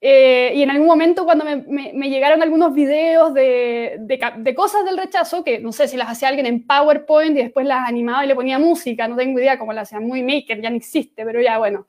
Eh, 0.00 0.52
y 0.54 0.62
en 0.62 0.70
algún 0.70 0.86
momento 0.86 1.24
cuando 1.24 1.46
me, 1.46 2.10
llegaron 2.10 2.42
algunos 2.42 2.74
videos 2.74 3.32
de, 3.32 3.96
de, 4.00 4.54
cosas 4.54 4.84
del 4.84 4.98
rechazo, 4.98 5.42
que 5.42 5.58
no 5.60 5.72
sé 5.72 5.88
si 5.88 5.96
las 5.96 6.10
hacía 6.10 6.28
alguien 6.28 6.44
en 6.44 6.66
PowerPoint 6.66 7.36
y 7.38 7.42
después 7.42 7.66
las 7.66 7.88
animaba 7.88 8.22
y 8.22 8.28
le 8.28 8.34
ponía 8.34 8.58
música, 8.58 9.08
no 9.08 9.16
tengo 9.16 9.40
idea 9.40 9.58
cómo 9.58 9.72
las 9.72 9.88
hacía, 9.88 10.00
muy 10.00 10.22
maker, 10.22 10.60
ya 10.60 10.68
no 10.68 10.76
existe, 10.76 11.24
pero 11.24 11.40
ya 11.40 11.56
bueno 11.56 11.86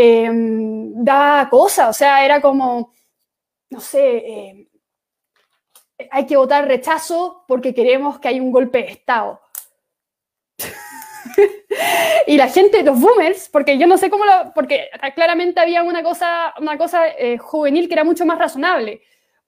eh, 0.00 0.30
da 0.30 1.48
cosa, 1.50 1.88
o 1.88 1.92
sea, 1.92 2.24
era 2.24 2.40
como, 2.40 2.92
no 3.70 3.80
sé, 3.80 4.16
eh, 4.16 4.68
hay 6.10 6.24
que 6.24 6.36
votar 6.36 6.68
rechazo 6.68 7.44
porque 7.48 7.74
queremos 7.74 8.20
que 8.20 8.28
haya 8.28 8.40
un 8.40 8.52
golpe 8.52 8.78
de 8.78 8.92
Estado. 8.92 9.40
y 12.26 12.36
la 12.36 12.48
gente, 12.48 12.82
los 12.82 13.00
boomers, 13.00 13.48
porque 13.48 13.78
yo 13.78 13.86
no 13.86 13.98
sé 13.98 14.10
cómo 14.10 14.24
lo, 14.24 14.52
porque 14.54 14.88
claramente 15.14 15.60
había 15.60 15.82
una 15.82 16.02
cosa, 16.02 16.54
una 16.60 16.76
cosa 16.78 17.08
eh, 17.08 17.38
juvenil 17.38 17.88
que 17.88 17.94
era 17.94 18.04
mucho 18.04 18.26
más 18.26 18.38
razonable, 18.38 19.02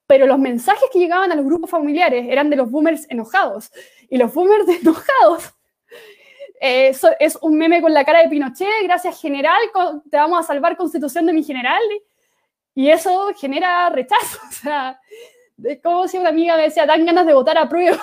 pero 0.07 0.27
los 0.27 0.39
mensajes 0.39 0.89
que 0.93 0.99
llegaban 0.99 1.31
a 1.33 1.37
los 1.37 1.45
grupos 1.45 1.71
familiares 1.71 2.27
eran 2.29 2.51
de 2.51 2.57
los 2.57 2.71
boomers 2.71 3.07
enojados. 3.11 3.71
Y 4.09 4.19
los 4.19 4.33
boomers 4.33 4.69
enojados 4.83 5.55
eso 6.61 7.09
es 7.19 7.39
un 7.41 7.57
meme 7.57 7.81
con 7.81 7.95
la 7.95 8.05
cara 8.05 8.21
de 8.21 8.29
Pinochet, 8.29 8.69
gracias 8.83 9.19
general, 9.19 9.59
te 10.11 10.17
vamos 10.19 10.41
a 10.41 10.47
salvar 10.47 10.77
constitución 10.77 11.25
de 11.25 11.33
mi 11.33 11.43
general. 11.43 11.81
Y 12.75 12.91
eso 12.91 13.33
genera 13.37 13.89
rechazo. 13.91 14.39
O 14.49 14.53
sea, 14.53 15.01
como 15.83 16.07
si 16.07 16.19
una 16.19 16.29
amiga 16.29 16.57
me 16.57 16.65
decía, 16.65 16.87
dan 16.87 17.05
ganas 17.05 17.27
de 17.27 17.35
votar 17.35 17.57
a 17.57 17.69
prueba. 17.69 17.99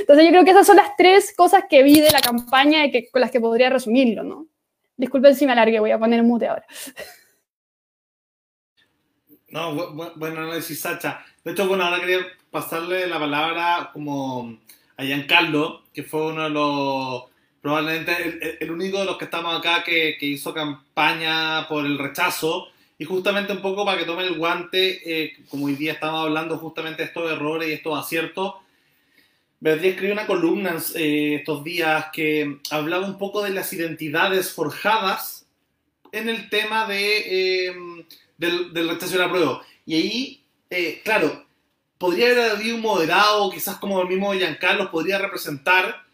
Entonces 0.00 0.24
yo 0.24 0.30
creo 0.30 0.44
que 0.44 0.50
esas 0.50 0.66
son 0.66 0.76
las 0.76 0.96
tres 0.96 1.34
cosas 1.36 1.64
que 1.68 1.82
vi 1.82 2.00
de 2.00 2.10
la 2.10 2.20
campaña 2.20 2.84
y 2.84 2.90
que, 2.90 3.08
con 3.10 3.20
las 3.20 3.30
que 3.30 3.40
podría 3.40 3.70
resumirlo, 3.70 4.22
¿no? 4.22 4.46
Disculpen 4.96 5.34
si 5.34 5.46
me 5.46 5.52
alargué, 5.52 5.80
voy 5.80 5.90
a 5.90 5.98
poner 5.98 6.22
mute 6.22 6.46
ahora. 6.46 6.66
No, 9.48 9.92
bueno, 10.14 10.42
no 10.42 10.54
decís 10.54 10.80
Sacha. 10.80 11.24
De 11.42 11.52
hecho, 11.52 11.66
bueno, 11.66 11.84
ahora 11.84 12.00
quería 12.00 12.20
pasarle 12.50 13.06
la 13.06 13.18
palabra 13.18 13.90
como 13.92 14.58
a 14.96 15.02
Giancarlo, 15.02 15.84
que 15.92 16.02
fue 16.02 16.26
uno 16.26 16.44
de 16.44 16.50
los, 16.50 17.24
probablemente 17.60 18.58
el, 18.60 18.70
único 18.70 18.98
de 18.98 19.06
los 19.06 19.16
que 19.16 19.24
estamos 19.24 19.58
acá 19.58 19.82
que, 19.82 20.16
que, 20.18 20.26
hizo 20.26 20.54
campaña 20.54 21.66
por 21.68 21.84
el 21.84 21.98
rechazo. 21.98 22.68
Y 22.98 23.06
justamente 23.06 23.52
un 23.52 23.62
poco 23.62 23.84
para 23.84 23.98
que 23.98 24.04
tome 24.04 24.24
el 24.24 24.36
guante, 24.36 25.00
eh, 25.24 25.32
como 25.48 25.66
hoy 25.66 25.74
día 25.74 25.92
estamos 25.92 26.26
hablando 26.26 26.58
justamente 26.58 27.02
de 27.02 27.08
estos 27.08 27.32
errores 27.32 27.68
y 27.70 27.72
estos 27.72 27.98
aciertos, 27.98 28.56
Beatriz 29.60 29.92
escribió 29.92 30.14
una 30.14 30.26
columna 30.26 30.76
eh, 30.96 31.36
estos 31.36 31.62
días 31.62 32.06
que 32.12 32.58
hablaba 32.70 33.06
un 33.06 33.18
poco 33.18 33.42
de 33.42 33.50
las 33.50 33.72
identidades 33.72 34.52
forjadas 34.52 35.46
en 36.12 36.28
el 36.28 36.48
tema 36.48 36.86
de, 36.86 37.68
eh, 37.68 37.74
del, 38.38 38.72
del, 38.72 38.88
rechazo 38.88 39.18
la 39.18 39.30
prueba. 39.30 39.62
Y 39.86 39.94
ahí, 39.94 41.00
claro, 41.04 41.44
podría 41.98 42.30
haber 42.30 42.50
habido 42.50 42.76
un 42.76 42.82
moderado, 42.82 43.50
quizás 43.50 43.76
como 43.76 44.00
el 44.00 44.08
mismo 44.08 44.32
Giancarlo, 44.32 44.90
podría 44.90 45.18
representar 45.18 46.04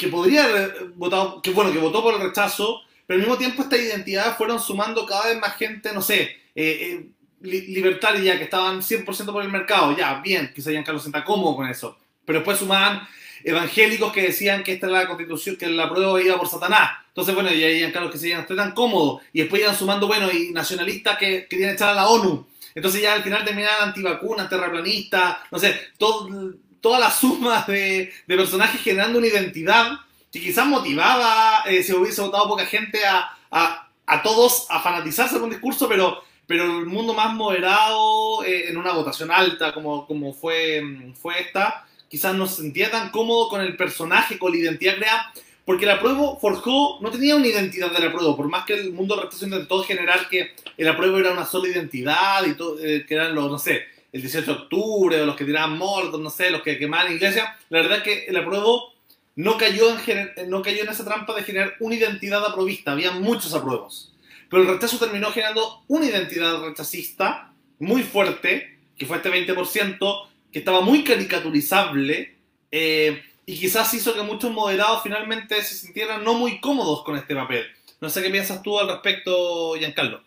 que 0.00 0.08
podría 0.08 0.46
haber 0.46 0.92
votado, 0.96 1.42
que 1.42 1.50
bueno, 1.50 1.70
que 1.72 1.78
votó 1.78 2.02
por 2.02 2.14
el 2.14 2.22
rechazo, 2.22 2.80
pero 3.06 3.16
al 3.16 3.20
mismo 3.20 3.36
tiempo 3.36 3.62
esta 3.62 3.76
identidad 3.76 4.36
fueron 4.36 4.58
sumando 4.58 5.04
cada 5.04 5.26
vez 5.26 5.38
más 5.38 5.56
gente, 5.56 5.92
no 5.92 6.00
sé, 6.00 6.22
eh, 6.22 6.30
eh, 6.54 7.06
libertaria 7.40 8.36
que 8.38 8.44
estaban 8.44 8.80
100% 8.80 9.32
por 9.32 9.42
el 9.42 9.50
mercado, 9.50 9.96
ya, 9.96 10.20
bien, 10.20 10.52
quizás 10.54 10.72
Giancarlo 10.72 11.00
se 11.00 11.04
sienta 11.04 11.24
cómodo 11.24 11.56
con 11.56 11.68
eso, 11.68 11.98
pero 12.24 12.40
después 12.40 12.58
sumaban 12.58 13.06
evangélicos 13.42 14.12
que 14.12 14.22
decían 14.22 14.62
que 14.62 14.72
esta 14.72 14.86
era 14.86 15.00
la 15.02 15.08
constitución, 15.08 15.56
que 15.56 15.66
la 15.68 15.88
prueba 15.88 16.20
iba 16.22 16.36
por 16.36 16.48
Satanás. 16.48 16.90
Entonces, 17.08 17.34
bueno, 17.34 17.52
y 17.52 17.62
ahí 17.62 17.78
Giancarlo 17.78 18.10
que 18.10 18.18
se 18.18 18.34
no 18.34 18.44
tan 18.44 18.72
cómodo. 18.72 19.20
Y 19.32 19.40
después 19.40 19.62
iban 19.62 19.76
sumando, 19.76 20.06
bueno, 20.06 20.30
y 20.30 20.50
nacionalistas 20.50 21.18
que 21.18 21.46
querían 21.48 21.74
echar 21.74 21.90
a 21.90 21.94
la 21.94 22.08
ONU. 22.08 22.46
Entonces 22.74 23.02
ya 23.02 23.14
al 23.14 23.22
final 23.22 23.44
terminaban 23.44 23.88
antivacunas, 23.88 24.48
terraplanistas, 24.48 25.38
no 25.50 25.58
sé, 25.58 25.78
todo, 25.98 26.54
toda 26.80 27.00
la 27.00 27.10
suma 27.10 27.64
de, 27.66 28.12
de, 28.26 28.36
personajes 28.36 28.80
generando 28.80 29.18
una 29.18 29.26
identidad 29.26 29.92
que 30.32 30.40
quizás 30.40 30.66
motivaba, 30.66 31.64
eh, 31.66 31.82
si 31.82 31.92
hubiese 31.92 32.20
votado 32.20 32.48
poca 32.48 32.64
gente, 32.66 33.04
a, 33.04 33.36
a, 33.50 33.90
a, 34.06 34.22
todos 34.22 34.66
a 34.70 34.80
fanatizarse 34.80 35.34
con 35.34 35.44
un 35.44 35.50
discurso, 35.50 35.88
pero, 35.88 36.22
pero 36.50 36.64
el 36.64 36.86
mundo 36.86 37.14
más 37.14 37.32
moderado, 37.32 38.42
eh, 38.42 38.70
en 38.70 38.76
una 38.76 38.92
votación 38.92 39.30
alta 39.30 39.72
como, 39.72 40.04
como 40.04 40.32
fue, 40.32 40.82
fue 41.14 41.38
esta, 41.42 41.86
quizás 42.08 42.34
no 42.34 42.48
se 42.48 42.62
sentía 42.62 42.90
tan 42.90 43.10
cómodo 43.10 43.48
con 43.48 43.60
el 43.60 43.76
personaje, 43.76 44.36
con 44.36 44.50
la 44.50 44.58
identidad 44.58 44.96
creada 44.96 45.32
porque 45.64 45.86
la 45.86 46.00
prueba 46.00 46.34
forjó, 46.40 46.98
no 47.00 47.12
tenía 47.12 47.36
una 47.36 47.46
identidad 47.46 47.92
de 47.92 48.04
la 48.04 48.12
prueba, 48.12 48.36
por 48.36 48.48
más 48.48 48.64
que 48.64 48.74
el 48.74 48.92
mundo 48.92 49.14
de 49.14 49.46
de 49.48 49.66
todo 49.66 49.84
general 49.84 50.26
que 50.28 50.50
el 50.76 50.96
prueba 50.96 51.20
era 51.20 51.30
una 51.30 51.46
sola 51.46 51.68
identidad 51.68 52.44
y 52.44 52.54
todo, 52.54 52.84
eh, 52.84 53.06
que 53.06 53.14
eran 53.14 53.32
los, 53.32 53.48
no 53.48 53.56
sé, 53.56 53.84
el 54.12 54.20
18 54.20 54.44
de 54.44 54.58
octubre, 54.62 55.20
o 55.20 55.26
los 55.26 55.36
que 55.36 55.44
tiraban 55.44 55.78
mortos, 55.78 56.18
no 56.18 56.30
sé, 56.30 56.50
los 56.50 56.62
que 56.62 56.78
quemaban 56.78 57.12
iglesia, 57.12 57.56
la 57.68 57.82
verdad 57.82 57.98
es 57.98 58.02
que 58.02 58.24
el 58.24 58.36
apruebo 58.38 58.92
no 59.36 59.56
cayó, 59.56 59.90
en, 59.90 60.50
no 60.50 60.62
cayó 60.62 60.82
en 60.82 60.88
esa 60.88 61.04
trampa 61.04 61.32
de 61.32 61.44
generar 61.44 61.74
una 61.78 61.94
identidad 61.94 62.44
aprobista, 62.44 62.90
había 62.90 63.12
muchos 63.12 63.54
apruebos. 63.54 64.09
Pero 64.50 64.62
el 64.62 64.68
rechazo 64.68 64.98
terminó 64.98 65.30
generando 65.30 65.84
una 65.86 66.06
identidad 66.06 66.60
rechazista 66.60 67.54
muy 67.78 68.02
fuerte, 68.02 68.78
que 68.98 69.06
fue 69.06 69.18
este 69.18 69.30
20%, 69.30 70.28
que 70.52 70.58
estaba 70.58 70.80
muy 70.80 71.04
caricaturizable, 71.04 72.36
eh, 72.72 73.22
y 73.46 73.58
quizás 73.58 73.94
hizo 73.94 74.12
que 74.14 74.22
muchos 74.22 74.52
moderados 74.52 75.02
finalmente 75.02 75.62
se 75.62 75.74
sintieran 75.74 76.24
no 76.24 76.34
muy 76.34 76.60
cómodos 76.60 77.04
con 77.04 77.16
este 77.16 77.34
papel. 77.34 77.64
No 78.00 78.08
sé 78.08 78.22
qué 78.22 78.30
piensas 78.30 78.62
tú 78.62 78.78
al 78.78 78.88
respecto, 78.88 79.74
Giancarlo. 79.74 80.22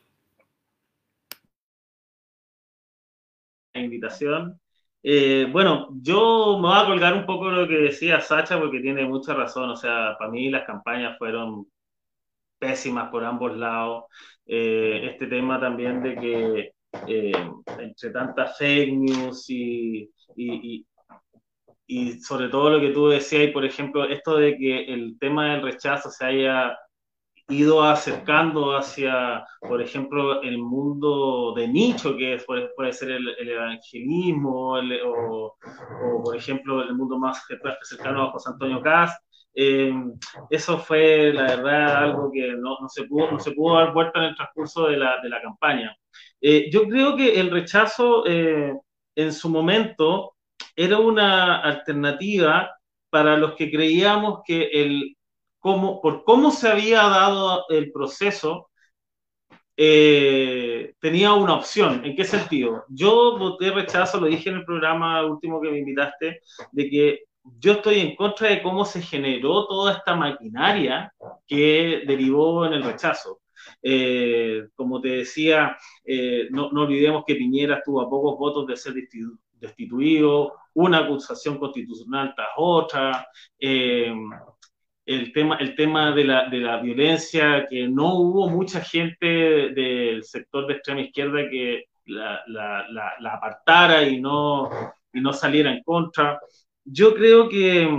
La 3.74 3.82
invitación. 3.82 4.60
Eh, 5.03 5.48
bueno, 5.51 5.89
yo 6.01 6.58
me 6.62 6.68
voy 6.70 6.77
a 6.80 6.86
colgar 6.86 7.13
un 7.13 7.25
poco 7.25 7.50
lo 7.50 7.68
que 7.68 7.75
decía 7.75 8.22
Sacha 8.22 8.60
porque 8.60 8.80
tiene 8.80 9.06
mucha 9.06 9.34
razón. 9.34 9.70
O 9.70 9.75
sea, 9.75 10.15
para 10.18 10.32
mí 10.32 10.50
las 10.50 10.65
campañas 10.65 11.18
fueron 11.18 11.68
pésimas 12.63 13.10
por 13.10 13.25
ambos 13.25 13.58
lados. 13.58 14.05
Eh, 14.46 15.10
este 15.12 15.27
tema 15.27 15.60
también 15.60 16.01
de 16.01 16.15
que 16.15 16.74
eh, 17.08 17.32
entre 17.79 18.10
tantas 18.12 18.58
fake 18.58 18.93
news 18.93 19.50
y, 19.50 20.10
y 21.86 22.20
sobre 22.22 22.48
todo 22.50 22.70
lo 22.70 22.79
que 22.79 22.91
tú 22.91 23.10
decías, 23.10 23.51
por 23.51 23.65
ejemplo, 23.65 24.05
esto 24.05 24.38
de 24.38 24.58
que 24.58 24.86
el 24.86 25.17
tema 25.20 25.53
del 25.53 25.63
rechazo 25.63 26.10
se 26.10 26.25
haya 26.25 26.77
ido 27.50 27.84
acercando 27.84 28.75
hacia, 28.75 29.46
por 29.60 29.82
ejemplo, 29.82 30.41
el 30.41 30.58
mundo 30.58 31.53
de 31.55 31.67
nicho, 31.67 32.15
que 32.15 32.41
puede, 32.46 32.70
puede 32.75 32.93
ser 32.93 33.12
el, 33.12 33.50
evangelismo, 33.50 34.75
o, 35.05 35.55
o, 35.55 36.24
por 36.24 36.36
ejemplo, 36.38 36.82
el 36.82 36.96
mundo 36.96 37.20
más 37.20 37.46
cercano 37.84 38.24
a 38.24 38.32
José 38.32 38.50
Antonio 38.50 38.82
Caz, 38.82 39.12
Eh, 39.55 39.93
eso 40.50 40.79
fue, 40.79 41.31
la 41.33 41.43
verdad, 41.43 42.03
algo 42.03 42.31
que 42.31 42.53
no, 42.53 42.77
no, 42.81 42.89
se, 42.89 43.03
pudo, 43.03 43.31
no 43.31 43.39
se 43.39 43.51
pudo 43.51 43.75
dar 43.77 43.93
vuelta 43.93 44.19
en 44.19 44.25
el 44.25 44.36
transcurso 44.36 44.88
de 44.88 44.98
la, 44.98 45.22
de 45.22 45.29
la 45.29 45.41
campaña. 45.41 45.95
Eh, 46.41 46.69
yo 46.72 46.88
creo 46.88 47.15
que 47.15 47.39
el 47.39 47.51
rechazo 47.51 48.25
eh, 48.25 48.74
en 49.15 49.33
su 49.33 49.50
momento 49.50 50.36
era 50.75 51.00
una 51.00 51.62
alternativa 51.62 52.75
para 53.10 53.38
los 53.38 53.53
que 53.53 53.72
creíamos 53.72 54.41
que 54.45 54.63
el, 54.74 55.15
cómo, 55.60 56.01
por 56.01 56.24
cómo 56.24 56.51
se 56.51 56.67
había 56.69 57.03
dado 57.03 57.65
el 57.69 57.91
proceso, 57.91 58.69
eh, 59.77 60.93
tenía 61.00 61.33
una 61.33 61.55
opción. 61.55 62.03
¿En 62.03 62.15
qué 62.15 62.25
sentido? 62.25 62.86
Yo 62.89 63.38
voté 63.38 63.72
rechazo, 63.72 64.19
lo 64.19 64.27
dije 64.27 64.50
en 64.50 64.57
el 64.57 64.65
programa 64.65 65.25
último 65.25 65.62
que 65.62 65.72
me 65.72 65.79
invitaste, 65.79 66.41
de 66.72 66.89
que 66.89 67.24
yo 67.59 67.73
estoy 67.73 68.00
en 68.00 68.15
contra 68.15 68.50
de 68.50 68.62
cómo 68.62 68.85
se 68.85 69.01
generó 69.01 69.65
toda 69.67 69.93
esta 69.93 70.15
maquinaria 70.15 71.13
que 71.47 72.03
derivó 72.05 72.65
en 72.65 72.73
el 72.73 72.83
rechazo. 72.83 73.39
Eh, 73.81 74.67
como 74.75 75.01
te 75.01 75.09
decía, 75.09 75.77
eh, 76.03 76.47
no, 76.51 76.67
olvidemos 76.67 77.23
que 77.25 77.35
Piñera 77.35 77.77
estuvo 77.77 78.01
a 78.01 78.09
pocos 78.09 78.38
votos 78.38 78.67
de 78.67 78.75
ser 78.75 78.93
destituido, 79.53 80.53
una 80.73 81.00
acusación 81.00 81.57
constitucional 81.57 82.33
tras 82.35 82.50
otra, 82.57 83.27
eh, 83.59 84.13
el 85.05 85.33
tema, 85.33 85.57
el 85.57 85.75
tema 85.75 86.12
de, 86.12 86.23
la, 86.23 86.50
de 86.50 86.57
la 86.59 86.77
violencia, 86.81 87.67
que 87.69 87.88
no 87.88 88.15
hubo 88.15 88.50
mucha 88.50 88.81
gente 88.81 89.27
del 89.27 90.23
sector 90.23 90.67
de 90.67 90.73
extrema 90.73 91.01
izquierda 91.01 91.50
que 91.50 91.85
la, 92.05 92.41
la, 92.47 92.85
la, 93.19 93.33
apartara 93.33 94.03
y 94.03 94.19
no, 94.19 94.69
y 95.13 95.21
no 95.21 95.33
saliera 95.33 95.71
en 95.71 95.83
contra. 95.83 96.39
Yo 96.85 97.13
creo 97.15 97.49
que 97.49 97.89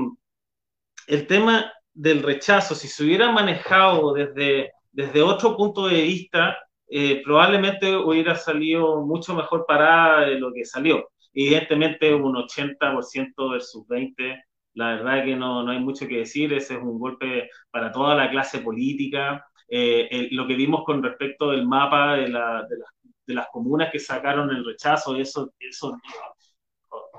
el 1.06 1.26
tema 1.26 1.72
del 1.92 2.22
rechazo, 2.22 2.74
si 2.74 2.88
se 2.88 3.04
hubiera 3.04 3.30
manejado 3.32 4.12
desde, 4.12 4.72
desde 4.92 5.22
otro 5.22 5.56
punto 5.56 5.86
de 5.86 6.02
vista, 6.02 6.58
eh, 6.88 7.22
probablemente 7.24 7.96
hubiera 7.96 8.36
salido 8.36 9.04
mucho 9.04 9.34
mejor 9.34 9.64
parada 9.66 10.26
de 10.26 10.38
lo 10.38 10.52
que 10.52 10.64
salió. 10.64 11.08
Evidentemente 11.32 12.14
un 12.14 12.34
80% 12.34 13.50
versus 13.50 13.86
20% 13.88 14.42
la 14.74 14.96
verdad 14.96 15.24
que 15.24 15.36
no, 15.36 15.62
no, 15.62 15.70
hay 15.70 15.78
mucho 15.78 16.06
que 16.06 16.18
decir, 16.18 16.52
ese 16.52 16.74
es 16.74 16.80
un 16.82 16.98
golpe 16.98 17.48
para 17.70 17.92
toda 17.92 18.14
la 18.14 18.30
clase 18.30 18.58
política. 18.58 19.46
Eh, 19.68 20.28
lo 20.32 20.46
que 20.46 20.56
vimos 20.56 20.82
con 20.84 21.02
respecto 21.02 21.50
del 21.50 21.66
mapa 21.66 22.16
de, 22.16 22.28
la, 22.28 22.64
de, 22.68 22.78
las, 22.78 22.88
de, 23.26 23.34
las, 23.34 23.46
comunas 23.52 23.90
que 23.90 23.98
sacaron 23.98 24.50
el 24.50 24.64
rechazo, 24.64 25.16
eso, 25.16 25.52
eso 25.58 25.96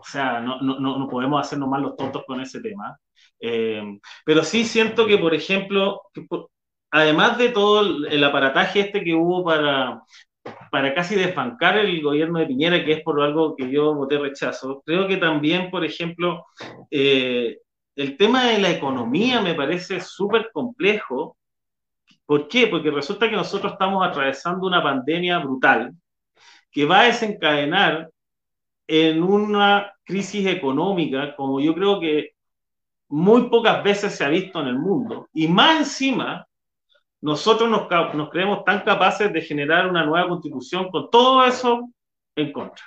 o 0.05 0.07
sea, 0.07 0.39
no, 0.39 0.61
no, 0.61 0.79
no 0.79 1.07
podemos 1.09 1.41
hacernos 1.41 1.67
mal 1.67 1.81
los 1.81 1.95
tontos 1.95 2.23
con 2.27 2.39
ese 2.39 2.61
tema. 2.61 2.97
Eh, 3.39 3.81
pero 4.23 4.43
sí 4.43 4.63
siento 4.63 5.07
que, 5.07 5.17
por 5.17 5.33
ejemplo, 5.33 6.03
además 6.91 7.37
de 7.39 7.49
todo 7.49 7.81
el, 7.81 8.13
el 8.13 8.23
aparataje 8.23 8.81
este 8.81 9.03
que 9.03 9.15
hubo 9.15 9.43
para, 9.43 10.03
para 10.71 10.93
casi 10.93 11.15
desbancar 11.15 11.77
el 11.77 12.01
gobierno 12.03 12.39
de 12.39 12.45
Piñera, 12.45 12.85
que 12.85 12.93
es 12.93 13.03
por 13.03 13.19
algo 13.21 13.55
que 13.55 13.71
yo 13.71 13.95
voté 13.95 14.19
rechazo, 14.19 14.83
creo 14.85 15.07
que 15.07 15.17
también, 15.17 15.71
por 15.71 15.83
ejemplo, 15.83 16.45
eh, 16.91 17.57
el 17.95 18.17
tema 18.17 18.45
de 18.45 18.59
la 18.59 18.69
economía 18.69 19.41
me 19.41 19.55
parece 19.55 20.01
súper 20.01 20.51
complejo. 20.53 21.37
¿Por 22.25 22.47
qué? 22.47 22.67
Porque 22.67 22.91
resulta 22.91 23.29
que 23.29 23.35
nosotros 23.35 23.73
estamos 23.73 24.05
atravesando 24.05 24.67
una 24.67 24.83
pandemia 24.83 25.39
brutal 25.39 25.93
que 26.71 26.85
va 26.85 27.01
a 27.01 27.05
desencadenar 27.05 28.09
en 28.87 29.23
una 29.23 29.93
crisis 30.03 30.45
económica 30.47 31.35
como 31.35 31.59
yo 31.59 31.73
creo 31.73 31.99
que 31.99 32.35
muy 33.07 33.49
pocas 33.49 33.83
veces 33.83 34.15
se 34.15 34.25
ha 34.25 34.29
visto 34.29 34.61
en 34.61 34.67
el 34.67 34.77
mundo. 34.77 35.27
Y 35.33 35.47
más 35.47 35.77
encima, 35.77 36.47
nosotros 37.21 37.69
nos, 37.69 37.87
nos, 38.13 38.29
creemos 38.29 38.63
tan 38.63 38.81
capaces 38.81 39.31
de 39.31 39.41
generar 39.41 39.87
una 39.87 40.05
nueva 40.05 40.27
constitución 40.27 40.89
con 40.89 41.09
todo 41.09 41.45
eso 41.45 41.89
en 42.35 42.51
contra. 42.51 42.83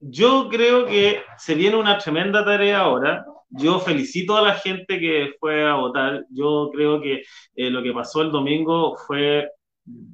Yo 0.00 0.48
creo 0.48 0.86
que 0.86 1.22
se 1.38 1.54
viene 1.54 1.76
una 1.76 1.98
tremenda 1.98 2.44
tarea 2.44 2.80
ahora. 2.80 3.24
Yo 3.48 3.78
felicito 3.78 4.36
a 4.36 4.42
la 4.42 4.54
gente 4.54 4.98
que 4.98 5.34
fue 5.38 5.68
a 5.68 5.74
votar. 5.74 6.24
Yo 6.30 6.70
creo 6.72 7.00
que 7.00 7.22
eh, 7.54 7.70
lo 7.70 7.82
que 7.82 7.92
pasó 7.92 8.22
el 8.22 8.30
domingo 8.30 8.96
fue 9.06 9.48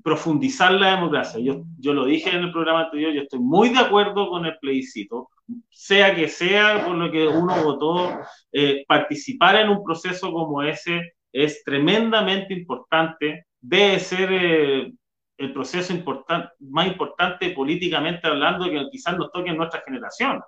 profundizar 0.03 0.73
la 0.73 0.97
democracia. 0.97 1.41
Yo, 1.41 1.65
yo 1.79 1.95
lo 1.95 2.05
dije 2.05 2.31
en 2.31 2.45
el 2.45 2.53
programa 2.53 2.85
anterior, 2.85 3.13
yo 3.13 3.23
estoy 3.23 3.41
muy 3.41 3.71
de 3.71 3.79
acuerdo 3.79 4.29
con 4.29 4.45
el 4.47 4.59
plebiscito, 4.59 5.31
sea 5.71 6.15
que 6.15 6.29
sea 6.29 6.85
por 6.85 6.97
lo 6.97 7.11
que 7.11 7.27
uno 7.27 7.63
votó, 7.63 8.19
eh, 8.53 8.85
participar 8.87 9.57
en 9.57 9.71
un 9.71 9.83
proceso 9.83 10.33
como 10.33 10.63
ese 10.63 11.15
es 11.33 11.63
tremendamente 11.65 12.53
importante, 12.53 13.47
debe 13.61 13.99
ser 13.99 14.29
eh, 14.33 14.93
el 15.39 15.53
proceso 15.53 15.93
important, 15.93 16.47
más 16.61 16.87
importante 16.87 17.51
políticamente 17.51 18.27
hablando 18.27 18.71
que 18.71 18.87
quizás 18.91 19.17
nos 19.17 19.33
toque 19.33 19.51
en 19.51 19.57
nuestra 19.57 19.83
generación. 19.85 20.41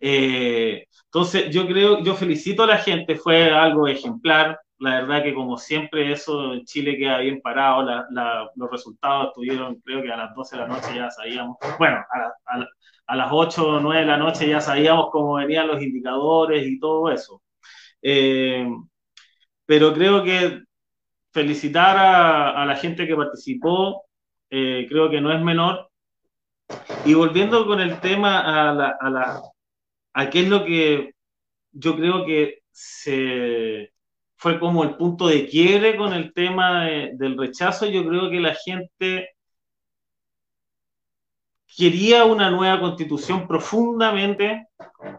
Eh, 0.00 0.86
entonces, 1.06 1.50
yo 1.50 1.66
creo, 1.66 2.02
yo 2.02 2.14
felicito 2.14 2.62
a 2.62 2.68
la 2.68 2.78
gente, 2.78 3.16
fue 3.16 3.50
algo 3.50 3.86
ejemplar. 3.86 4.58
La 4.80 5.02
verdad 5.02 5.22
que 5.22 5.34
como 5.34 5.58
siempre 5.58 6.10
eso 6.10 6.54
en 6.54 6.64
Chile 6.64 6.96
queda 6.96 7.18
bien 7.18 7.42
parado, 7.42 7.82
los 8.56 8.70
resultados 8.70 9.28
estuvieron, 9.28 9.76
creo 9.82 10.02
que 10.02 10.10
a 10.10 10.16
las 10.16 10.34
12 10.34 10.56
de 10.56 10.62
la 10.62 10.68
noche 10.68 10.94
ya 10.94 11.10
sabíamos, 11.10 11.58
bueno, 11.78 11.98
a, 13.06 13.16
las 13.16 13.28
8 13.30 13.76
o 13.76 13.80
9 13.80 14.00
de 14.00 14.06
la 14.06 14.16
noche 14.16 14.48
ya 14.48 14.60
sabíamos 14.60 15.10
cómo 15.12 15.34
venían 15.34 15.68
los 15.68 15.82
indicadores 15.82 16.66
y 16.66 16.78
todo 16.80 17.10
eso. 17.10 17.42
Eh, 18.00 18.66
pero 19.66 19.92
creo 19.92 20.24
que 20.24 20.62
felicitar 21.30 21.98
a, 21.98 22.62
a 22.62 22.64
la 22.64 22.76
gente 22.76 23.06
que 23.06 23.14
participó, 23.14 24.04
eh, 24.48 24.86
creo 24.88 25.10
que 25.10 25.20
no 25.20 25.30
es 25.30 25.42
menor. 25.42 25.90
Y 27.04 27.12
volviendo 27.14 27.66
con 27.66 27.80
el 27.80 28.00
tema 28.00 28.70
a, 28.70 28.72
la, 28.72 28.96
a, 28.98 29.10
la, 29.10 29.42
a 30.14 30.30
qué 30.30 30.40
es 30.40 30.48
lo 30.48 30.64
que 30.64 31.14
yo 31.72 31.96
creo 31.96 32.24
que 32.24 32.62
se 32.70 33.92
fue 34.40 34.58
como 34.58 34.84
el 34.84 34.96
punto 34.96 35.28
de 35.28 35.46
quiebre 35.46 35.96
con 35.98 36.14
el 36.14 36.32
tema 36.32 36.86
de, 36.86 37.10
del 37.16 37.36
rechazo, 37.36 37.84
yo 37.84 38.08
creo 38.08 38.30
que 38.30 38.40
la 38.40 38.54
gente 38.54 39.28
quería 41.76 42.24
una 42.24 42.50
nueva 42.50 42.80
constitución 42.80 43.46
profundamente, 43.46 44.66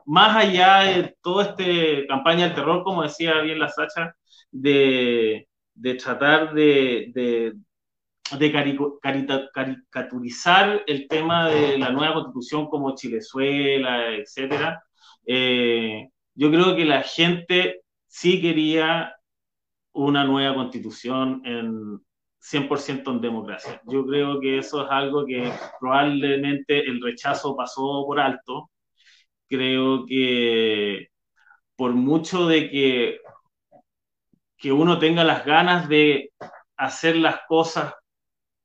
más 0.07 0.35
allá 0.35 0.79
de 0.85 1.15
toda 1.21 1.55
esta 1.55 2.07
campaña 2.07 2.45
del 2.45 2.55
terror, 2.55 2.83
como 2.83 3.03
decía 3.03 3.39
bien 3.41 3.59
la 3.59 3.69
Sacha, 3.69 4.15
de, 4.51 5.47
tratar 5.99 6.55
de, 6.55 7.53
caricaturizar 9.03 10.83
el 10.87 11.07
tema 11.07 11.47
de 11.47 11.77
la 11.77 11.91
nueva 11.91 12.15
constitución 12.15 12.69
como 12.69 12.95
Chilezuela, 12.95 14.15
etcétera. 14.15 14.83
Eh, 15.27 16.09
yo 16.33 16.49
creo 16.49 16.75
que 16.75 16.85
la 16.85 17.03
gente 17.03 17.80
sí 18.11 18.41
quería 18.41 19.15
una 19.93 20.25
nueva 20.25 20.55
constitución 20.55 21.41
en 21.45 22.01
100% 22.39 23.11
en 23.11 23.21
democracia. 23.21 23.81
Yo 23.87 24.05
creo 24.05 24.39
que 24.41 24.57
eso 24.57 24.83
es 24.83 24.91
algo 24.91 25.25
que 25.25 25.49
probablemente 25.79 26.79
el 26.79 27.01
rechazo 27.01 27.55
pasó 27.55 28.03
por 28.05 28.19
alto. 28.19 28.69
Creo 29.47 30.05
que 30.05 31.07
por 31.75 31.93
mucho 31.93 32.47
de 32.47 32.69
que 32.69 33.19
que 34.57 34.71
uno 34.71 34.99
tenga 34.99 35.23
las 35.23 35.43
ganas 35.45 35.89
de 35.89 36.31
hacer 36.77 37.15
las 37.15 37.41
cosas 37.47 37.93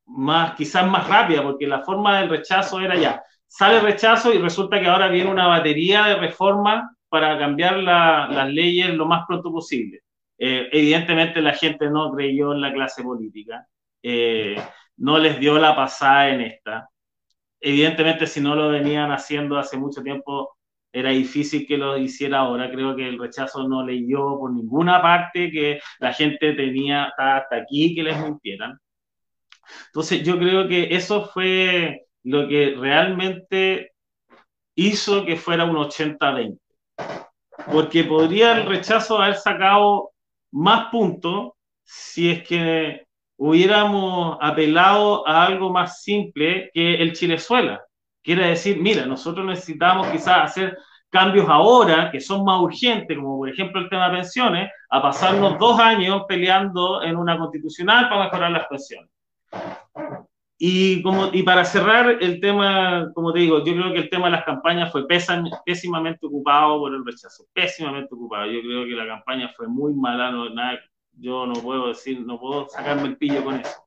más, 0.07 0.55
quizás 0.57 0.87
más 0.87 1.09
rápida, 1.09 1.43
porque 1.43 1.67
la 1.67 1.83
forma 1.83 2.21
del 2.21 2.29
rechazo 2.29 2.81
era 2.81 2.97
ya, 2.97 3.23
sale 3.47 3.81
rechazo 3.81 4.35
y 4.35 4.39
resulta 4.39 4.79
que 4.81 4.89
ahora 4.89 5.09
viene 5.09 5.31
una 5.31 5.47
batería 5.47 6.05
de 6.05 6.17
reformas 6.17 6.96
para 7.09 7.39
cambiar 7.39 7.79
la, 7.79 8.29
las 8.29 8.51
leyes 8.53 8.95
lo 8.95 9.07
más 9.07 9.25
pronto 9.27 9.53
posible. 9.53 10.01
Eh, 10.39 10.69
evidentemente 10.73 11.41
la 11.41 11.55
gente 11.55 11.89
no 11.89 12.13
creyó 12.13 12.53
en 12.53 12.61
la 12.61 12.73
clase 12.73 13.03
política, 13.03 13.67
eh, 14.03 14.57
no 14.99 15.19
les 15.19 15.41
dio 15.41 15.59
la 15.59 15.75
pasada 15.75 16.31
en 16.31 16.41
esta. 16.43 16.89
Evidentemente 17.61 18.27
si 18.27 18.41
no 18.41 18.55
lo 18.55 18.69
venían 18.71 19.11
haciendo 19.13 19.59
hace 19.59 19.77
mucho 19.79 20.03
tiempo, 20.03 20.57
era 20.93 21.11
difícil 21.11 21.67
que 21.67 21.77
lo 21.77 21.99
hiciera 21.99 22.41
ahora. 22.41 22.71
Creo 22.71 22.97
que 22.97 23.09
el 23.09 23.19
rechazo 23.19 23.67
no 23.69 23.85
leyó 23.85 24.39
por 24.39 24.53
ninguna 24.53 25.03
parte 25.03 25.51
que 25.51 25.81
la 25.99 26.13
gente 26.13 26.55
tenía 26.55 27.05
hasta 27.05 27.57
aquí 27.57 27.95
que 27.95 28.03
les 28.03 28.19
mintieran. 28.19 28.79
Entonces 29.87 30.23
yo 30.23 30.39
creo 30.39 30.69
que 30.69 30.95
eso 30.95 31.27
fue 31.27 32.07
lo 32.23 32.49
que 32.49 32.75
realmente 32.79 33.93
hizo 34.75 35.25
que 35.25 35.37
fuera 35.37 35.65
un 35.65 35.77
80-20. 35.77 36.59
Porque 37.73 38.05
podría 38.05 38.53
el 38.59 38.67
rechazo 38.67 39.19
haber 39.19 39.37
sacado 39.37 40.11
más 40.53 40.91
puntos 40.91 41.53
si 41.83 42.31
es 42.31 42.47
que 42.47 43.07
hubiéramos 43.39 44.39
apelado 44.41 45.27
a 45.27 45.45
algo 45.45 45.71
más 45.71 46.03
simple 46.03 46.71
que 46.73 46.95
el 46.95 47.13
Chilezuela. 47.13 47.83
Quiere 48.23 48.49
decir, 48.49 48.81
mira, 48.81 49.07
nosotros 49.07 49.47
necesitamos 49.47 50.09
quizás 50.09 50.51
hacer 50.51 50.79
cambios 51.11 51.49
ahora 51.49 52.11
que 52.11 52.21
son 52.21 52.45
más 52.45 52.61
urgentes, 52.61 53.17
como 53.17 53.39
por 53.39 53.49
ejemplo 53.49 53.81
el 53.81 53.89
tema 53.89 54.09
de 54.09 54.17
pensiones, 54.17 54.71
a 54.91 55.01
pasarnos 55.01 55.59
dos 55.59 55.79
años 55.79 56.25
peleando 56.29 57.03
en 57.03 57.17
una 57.17 57.39
constitucional 57.39 58.09
para 58.09 58.25
mejorar 58.25 58.51
las 58.51 58.67
pensiones. 58.67 59.11
Y, 60.59 61.03
como, 61.03 61.29
y 61.33 61.43
para 61.43 61.65
cerrar 61.67 62.17
el 62.23 62.41
tema, 62.41 63.11
como 63.15 63.33
te 63.33 63.41
digo, 63.41 63.63
yo 63.63 63.75
creo 63.75 63.93
que 63.93 63.99
el 63.99 64.11
tema 64.11 64.27
de 64.27 64.33
las 64.33 64.45
campañas 64.45 64.91
fue 64.91 65.07
pésimamente 65.07 66.27
ocupado 66.27 66.79
por 66.79 66.95
el 66.95 67.05
rechazo, 67.05 67.45
pésimamente 67.53 68.15
ocupado. 68.15 68.47
Yo 68.47 68.61
creo 68.63 68.85
que 68.87 68.93
la 68.93 69.07
campaña 69.07 69.53
fue 69.55 69.69
muy 69.69 69.93
mala, 69.95 70.31
no, 70.31 70.49
nada, 70.49 70.81
yo 71.13 71.47
no 71.47 71.55
puedo 71.55 71.89
decir, 71.89 72.21
no 72.21 72.41
puedo 72.41 72.69
sacarme 72.69 73.09
el 73.09 73.19
pillo 73.19 73.45
con 73.45 73.61
eso. 73.61 73.87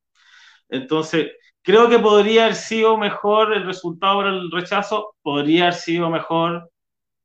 Entonces, 0.69 1.31
creo 1.63 1.89
que 1.89 1.99
podría 1.99 2.43
haber 2.43 2.55
sido 2.55 2.97
mejor 2.97 3.53
el 3.53 3.65
resultado 3.65 4.15
por 4.17 4.27
el 4.27 4.51
rechazo, 4.51 5.15
podría 5.23 5.63
haber 5.63 5.73
sido 5.75 6.09
mejor 6.11 6.69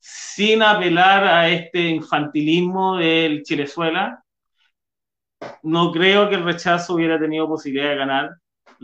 sin 0.01 0.63
apelar 0.63 1.25
a 1.25 1.49
este 1.51 1.81
infantilismo 1.89 2.97
del 2.97 3.43
Chilezuela. 3.43 4.25
No 5.63 5.93
creo 5.93 6.29
que 6.29 6.37
el 6.37 6.45
rechazo 6.45 6.95
hubiera 6.95 7.19
tenido 7.19 7.47
posibilidad 7.49 7.91
de 7.91 7.97
ganar 7.97 8.31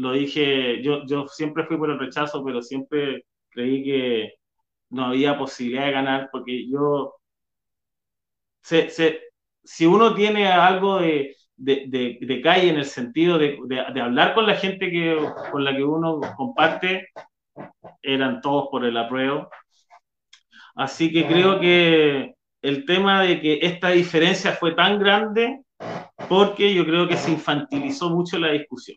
lo 0.01 0.13
dije, 0.13 0.83
yo, 0.83 1.05
yo 1.07 1.27
siempre 1.29 1.67
fui 1.67 1.77
por 1.77 1.91
el 1.91 1.99
rechazo, 1.99 2.43
pero 2.45 2.63
siempre 2.63 3.27
creí 3.51 3.85
que 3.85 4.35
no 4.91 5.07
había 5.07 5.39
posibilidad 5.39 5.87
de 5.87 5.93
ganar, 5.93 6.31
porque 6.33 6.69
yo, 6.71 7.17
se, 8.63 8.89
se, 8.89 9.21
si 9.63 9.85
uno 9.85 10.15
tiene 10.15 10.49
algo 10.49 11.01
de, 11.01 11.37
de, 11.57 12.19
de, 12.21 12.41
calle 12.41 12.71
en 12.71 12.79
el 12.79 12.87
sentido 12.87 13.37
de, 13.39 13.59
de, 13.69 14.01
hablar 14.01 14.35
con 14.35 14.47
la 14.47 14.55
gente 14.55 14.91
que, 14.91 15.19
con 15.53 15.65
la 15.65 15.77
que 15.77 15.85
uno 15.85 16.21
comparte, 16.37 17.09
eran 18.03 18.41
todos 18.41 18.69
por 18.71 18.87
el 18.87 18.97
apruebo. 18.97 19.51
Así 20.77 21.13
que 21.13 21.27
creo 21.27 21.61
que 21.61 22.35
el 22.63 22.87
tema 22.87 23.23
de 23.23 23.39
que 23.41 23.59
esta 23.63 23.91
diferencia 23.91 24.53
fue 24.53 24.75
tan 24.75 24.99
grande 24.99 25.61
porque 26.27 26.73
yo 26.73 26.87
creo 26.87 27.07
que 27.07 27.17
se 27.19 27.33
infantilizó 27.33 28.09
mucho 28.09 28.39
la 28.39 28.53
discusión. 28.53 28.97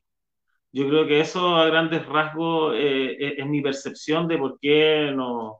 Yo 0.73 0.87
creo 0.89 1.05
que 1.07 1.19
eso 1.19 1.55
a 1.55 1.67
grandes 1.67 2.03
rasgos 2.07 2.73
eh, 2.75 3.11
eh, 3.19 3.35
es 3.37 3.45
mi 3.45 3.61
percepción 3.61 4.27
de 4.27 4.39
por 4.39 4.59
qué 4.59 5.11
nos 5.15 5.57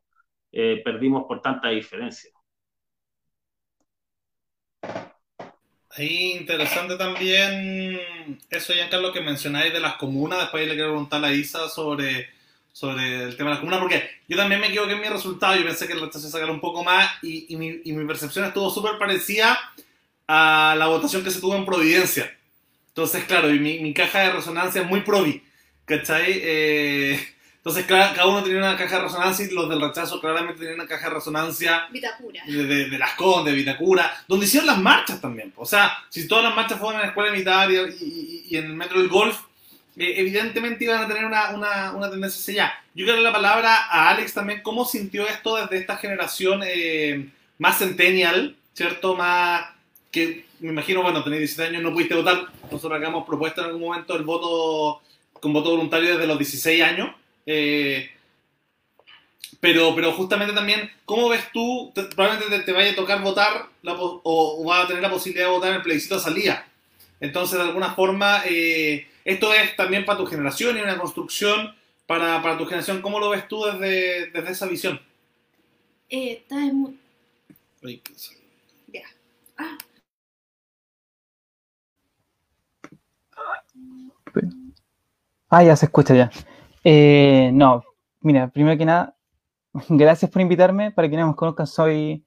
eh, 0.52 0.82
perdimos 0.84 1.26
por 1.28 1.39
tanta 1.39 1.69
diferencia. 1.69 2.32
Ahí 5.91 6.32
interesante 6.32 6.97
también 6.97 8.39
eso, 8.49 8.73
Giancarlo, 8.73 9.13
que 9.13 9.21
mencionáis 9.21 9.71
de 9.71 9.80
las 9.80 9.97
comunas. 9.97 10.39
Después 10.39 10.67
le 10.67 10.73
quiero 10.73 10.89
preguntar 10.89 11.23
a 11.23 11.32
Isa 11.32 11.69
sobre, 11.69 12.30
sobre 12.71 13.26
el 13.26 13.38
tema 13.38 13.52
de 13.52 13.56
las 13.56 13.60
comunas, 13.60 13.82
porque 13.82 14.04
yo 14.28 14.36
también 14.36 14.60
me 14.62 14.67
equivoqué 14.69 14.93
en 14.93 15.02
mi 15.02 15.08
resultado. 15.10 15.56
Yo 15.56 15.63
pensé 15.63 15.88
que 15.88 15.93
rechazo 15.93 16.21
se 16.21 16.32
sacar 16.32 16.49
un 16.49 16.60
poco 16.60 16.84
más 16.84 17.08
y, 17.21 17.54
y, 17.54 17.58
mi, 17.58 17.82
y 17.86 17.93
mi 17.93 18.06
percepción 18.08 18.45
estuvo 18.45 18.71
súper 18.71 18.97
parecida 18.97 19.60
a 20.28 20.76
la 20.76 20.88
votación 20.88 21.23
que 21.23 21.30
se 21.30 21.39
tuvo 21.39 21.56
en 21.56 21.65
Providencia 21.65 22.36
entonces, 22.93 23.23
claro, 23.23 23.51
y 23.51 23.58
mi, 23.58 23.79
mi 23.79 23.91
caja 23.91 24.19
de 24.19 24.34
resonancia 24.34 24.84
es 24.84 24.88
muy 24.88 25.01
provi, 25.01 25.41
¿cachai? 25.84 26.25
Eh, 26.27 27.19
entonces, 27.56 27.86
cada, 27.88 28.27
uno 28.27 28.43
tenía 28.43 28.60
una 28.60 28.77
caja 28.77 28.97
de 28.97 29.03
resonancia 29.06 29.45
y 29.47 29.49
los 29.49 29.67
del 29.67 29.82
rechazo 29.82 30.21
claramente 30.21 30.60
tenían 30.60 30.75
una 30.75 30.88
caja 30.88 31.10
de 31.10 31.15
resonancia. 31.15 31.88
Vitacura. 31.89 32.43
De, 32.45 32.89
de, 32.89 32.97
Las 32.99 33.15
Condes, 33.15 33.56
Vitacura, 33.56 34.13
donde 34.27 34.45
hicieron 34.45 34.67
las 34.67 34.77
marchas 34.77 35.19
también. 35.19 35.51
O 35.56 35.65
sea, 35.65 35.91
si 36.10 36.27
todas 36.27 36.43
las 36.43 36.56
marchas 36.56 36.77
fueron 36.77 36.97
en 36.97 37.01
la 37.01 37.08
escuela 37.08 37.32
militar 37.32 37.71
y, 37.71 38.45
y, 38.47 38.58
en 38.58 38.65
el 38.65 38.73
metro 38.73 38.99
del 38.99 39.10
golf, 39.10 39.39
eh, 39.97 40.13
evidentemente 40.17 40.84
iban 40.84 41.03
a 41.03 41.08
tener 41.08 41.25
una, 41.25 41.49
una, 41.49 41.93
una 41.93 42.12
tendencia 42.12 42.39
hacia 42.39 42.65
allá. 42.65 42.73
Yo 42.93 43.06
quiero 43.06 43.13
darle 43.13 43.29
la 43.29 43.34
palabra 43.34 43.75
a 43.89 44.10
Alex 44.12 44.36
también, 44.36 44.62
cómo 44.62 44.86
sintió 44.86 45.27
esto 45.27 45.56
desde 45.56 45.77
esta 45.77 45.97
generación 45.97 46.62
eh, 46.63 47.27
más 47.58 47.79
centennial, 47.79 48.56
¿cierto? 48.75 49.15
Más 49.15 49.65
que 50.12 50.45
me 50.63 50.69
imagino, 50.69 51.02
bueno, 51.02 51.23
tenéis 51.23 51.41
17 51.41 51.69
años, 51.69 51.84
no 51.84 51.93
pudiste 51.93 52.15
votar. 52.15 52.47
Nosotros 52.71 52.97
acá 52.97 53.10
hemos 53.10 53.26
propuesto 53.26 53.62
en 53.62 53.67
algún 53.67 53.82
momento 53.82 54.15
el 54.15 54.23
voto 54.23 55.02
con 55.34 55.52
voto 55.52 55.71
voluntario 55.71 56.13
desde 56.13 56.26
los 56.26 56.38
16 56.38 56.82
años. 56.84 57.13
Eh, 57.45 58.10
pero, 59.60 59.93
pero 59.93 60.13
justamente 60.13 60.54
también, 60.54 60.89
¿cómo 61.06 61.30
ves 61.30 61.43
tú? 61.54 61.91
probablemente 62.15 62.60
te, 62.60 62.71
vaya 62.71 62.91
a 62.91 62.95
tocar 62.95 63.21
votar 63.21 63.67
o, 63.86 64.21
o 64.23 64.63
vas 64.65 64.86
a 64.86 64.88
tener 64.88 65.02
la 65.02 65.10
posibilidad 65.10 65.47
de 65.47 65.52
votar 65.52 65.69
en 65.69 65.76
el 65.76 65.82
plebiscito 65.82 66.15
de 66.15 66.21
salida. 66.21 66.67
Entonces, 67.19 67.58
de 67.58 67.63
alguna 67.63 67.93
forma, 67.93 68.43
eh, 68.45 69.08
esto 69.23 69.54
es 69.54 69.76
también 69.76 70.06
para 70.06 70.17
tu 70.17 70.26
generación 70.26 70.78
y 70.78 70.82
una 70.82 70.97
construcción 70.97 71.73
para, 72.06 72.41
para, 72.41 72.58
tu 72.58 72.65
generación. 72.65 73.02
¿Cómo 73.02 73.19
lo 73.19 73.30
ves 73.30 73.47
tú 73.47 73.63
desde, 73.63 74.28
desde 74.32 74.52
esa 74.52 74.67
visión? 74.67 74.99
Eh, 76.10 76.41
está 76.41 76.56
en... 76.56 76.99
Ya. 78.91 79.04
Ah. 79.58 79.78
Ah, 85.49 85.63
ya 85.63 85.75
se 85.75 85.85
escucha 85.85 86.15
ya. 86.15 86.31
Eh, 86.83 87.51
no, 87.53 87.83
mira, 88.21 88.49
primero 88.49 88.77
que 88.77 88.85
nada, 88.85 89.15
gracias 89.89 90.31
por 90.31 90.41
invitarme. 90.41 90.91
Para 90.91 91.07
quienes 91.07 91.27
me 91.27 91.35
conozcan, 91.35 91.67
soy, 91.67 92.25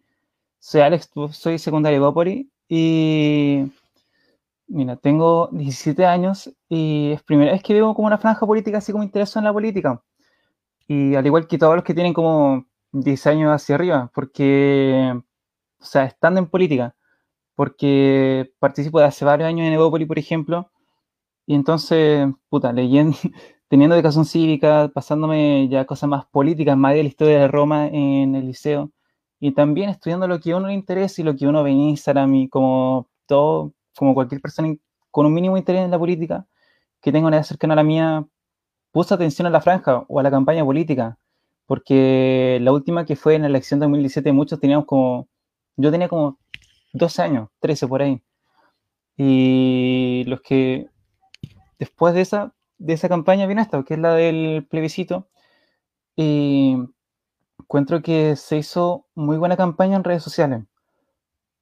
soy 0.59 0.81
Alex, 0.83 1.11
soy 1.33 1.59
secundario 1.59 2.01
Vopori 2.01 2.51
y 2.69 3.65
mira, 4.69 4.97
tengo 4.97 5.49
17 5.53 6.07
años 6.07 6.53
y 6.69 7.13
es 7.13 7.23
primera 7.23 7.53
vez 7.53 7.63
que 7.63 7.75
veo 7.75 7.95
como 7.95 8.07
una 8.09 8.19
franja 8.19 8.47
política 8.47 8.79
así 8.79 8.93
como 8.93 9.05
intereso 9.05 9.39
en 9.39 9.45
la 9.45 9.53
política. 9.53 10.03
Y 10.89 11.15
al 11.17 11.27
igual 11.27 11.47
que 11.49 11.59
todos 11.59 11.75
los 11.77 11.85
que 11.85 11.95
tienen 11.95 12.15
como 12.15 12.67
10 12.93 13.27
años 13.27 13.51
hacia 13.53 13.75
arriba, 13.77 14.11
porque, 14.15 15.13
o 15.81 15.85
sea, 15.85 16.05
estando 16.05 16.41
en 16.41 16.47
política, 16.49 16.95
porque 17.55 18.53
participo 18.61 19.01
de 19.01 19.07
hace 19.07 19.25
varios 19.25 19.49
años 19.49 19.67
en 19.67 19.75
Evópoli, 19.75 20.07
por 20.07 20.19
ejemplo, 20.19 20.71
y 21.47 21.55
entonces, 21.55 22.29
puta, 22.49 22.73
leyendo, 22.73 23.17
teniendo 23.69 23.97
educación 23.97 24.25
cívica, 24.25 24.91
pasándome 24.93 25.69
ya 25.69 25.87
cosas 25.87 26.09
más 26.11 26.27
políticas, 26.27 26.77
más 26.77 26.95
de 26.95 27.03
la 27.05 27.09
historia 27.09 27.39
de 27.41 27.49
Roma 27.49 27.87
en 27.89 28.35
el 28.35 28.47
liceo, 28.47 28.91
y 29.41 29.53
también 29.53 29.91
estudiando 29.91 30.29
lo 30.29 30.41
que 30.41 30.53
a 30.53 30.57
uno 30.57 30.69
le 30.69 30.75
interesa 30.75 31.21
y 31.21 31.25
lo 31.25 31.37
que 31.37 31.47
uno 31.47 31.63
ve 31.63 31.71
en 31.71 31.81
Instagram 31.81 32.35
y 32.35 32.49
como 32.49 33.09
todo, 33.27 33.73
como 33.97 34.15
cualquier 34.15 34.41
persona 34.41 34.75
con 35.11 35.27
un 35.27 35.35
mínimo 35.35 35.57
interés 35.57 35.85
en 35.85 35.91
la 35.91 35.99
política, 35.99 36.47
que 37.01 37.13
tenga 37.13 37.29
una 37.29 37.37
edad 37.37 37.45
cercana 37.45 37.75
a 37.75 37.77
la 37.77 37.85
mía, 37.85 38.27
puse 38.93 39.15
atención 39.15 39.47
a 39.47 39.51
la 39.51 39.61
franja 39.61 40.05
o 40.09 40.21
a 40.21 40.23
la 40.23 40.31
campaña 40.31 40.65
política, 40.65 41.19
porque 41.67 42.59
la 42.63 42.73
última 42.73 43.05
que 43.07 43.17
fue 43.17 43.35
en 43.37 43.43
la 43.43 43.49
elección 43.49 43.81
de 43.81 43.87
2017, 43.87 44.33
muchos 44.33 44.61
teníamos 44.61 44.87
como, 44.87 45.29
yo 45.77 45.91
tenía 45.91 46.09
como 46.09 46.39
12 46.93 47.23
años, 47.23 47.49
13 47.61 47.89
por 47.89 48.03
ahí, 48.03 48.23
y 49.17 50.25
los 50.27 50.41
que 50.43 50.89
después 51.79 52.15
de 52.15 52.23
esa, 52.23 52.55
de 52.79 52.95
esa 52.95 53.09
campaña 53.09 53.47
viene 53.47 53.63
esta, 53.63 53.83
que 53.85 53.95
es 53.95 54.01
la 54.01 54.15
del 54.15 54.67
plebiscito. 54.69 55.29
Y 56.17 56.77
encuentro 57.61 58.03
que 58.03 58.37
se 58.37 58.59
hizo 58.59 59.07
muy 59.15 59.37
buena 59.39 59.57
campaña 59.57 59.97
en 59.97 60.05
redes 60.05 60.23
sociales, 60.23 60.65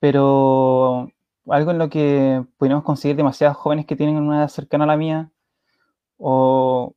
pero 0.00 1.10
algo 1.48 1.70
en 1.70 1.78
lo 1.78 1.88
que 1.90 2.44
pudimos 2.58 2.84
conseguir 2.84 3.16
demasiados 3.16 3.56
jóvenes 3.56 3.86
que 3.86 3.96
tienen 3.96 4.16
una 4.16 4.38
edad 4.40 4.48
cercana 4.48 4.84
a 4.84 4.86
la 4.88 4.96
mía, 4.96 5.30
o 6.18 6.94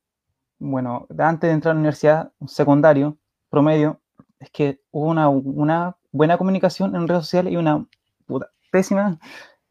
bueno, 0.58 1.06
antes 1.18 1.48
de 1.48 1.54
entrar 1.54 1.72
a 1.72 1.74
la 1.74 1.80
universidad, 1.80 2.32
secundario, 2.46 3.18
promedio, 3.50 4.00
es 4.40 4.50
que 4.50 4.80
hubo 4.90 5.06
una, 5.08 5.28
una 5.28 5.96
buena 6.12 6.38
comunicación 6.38 6.94
en 6.96 7.08
redes 7.08 7.24
sociales 7.24 7.52
y 7.52 7.56
una 7.56 7.86
pésima 8.70 9.18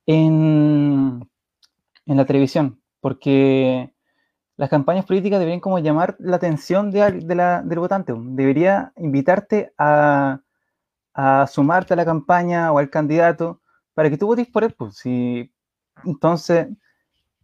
en, 0.06 1.30
en 2.06 2.18
la 2.18 2.26
televisión 2.26 2.82
porque 3.00 3.94
las 4.58 4.70
campañas 4.70 5.06
políticas 5.06 5.40
deberían 5.40 5.60
como 5.60 5.80
llamar 5.80 6.16
la 6.20 6.38
atención 6.38 6.92
de, 6.92 7.36
la, 7.36 7.62
del 7.62 7.80
votante, 7.80 8.14
debería 8.18 8.92
invitarte 8.98 9.74
a, 9.78 10.42
a, 11.14 11.48
sumarte 11.48 11.94
a 11.94 11.98
la 11.98 12.06
campaña 12.06 12.72
o 12.72 12.80
al 12.80 12.90
candidato 12.90 13.62
para 13.94 14.10
que 14.10 14.18
tú 14.18 14.28
votes 14.28 14.48
por 14.48 14.64
él. 14.64 14.74
Pues, 14.78 14.98
si, 14.98 15.52
entonces, 16.06 16.68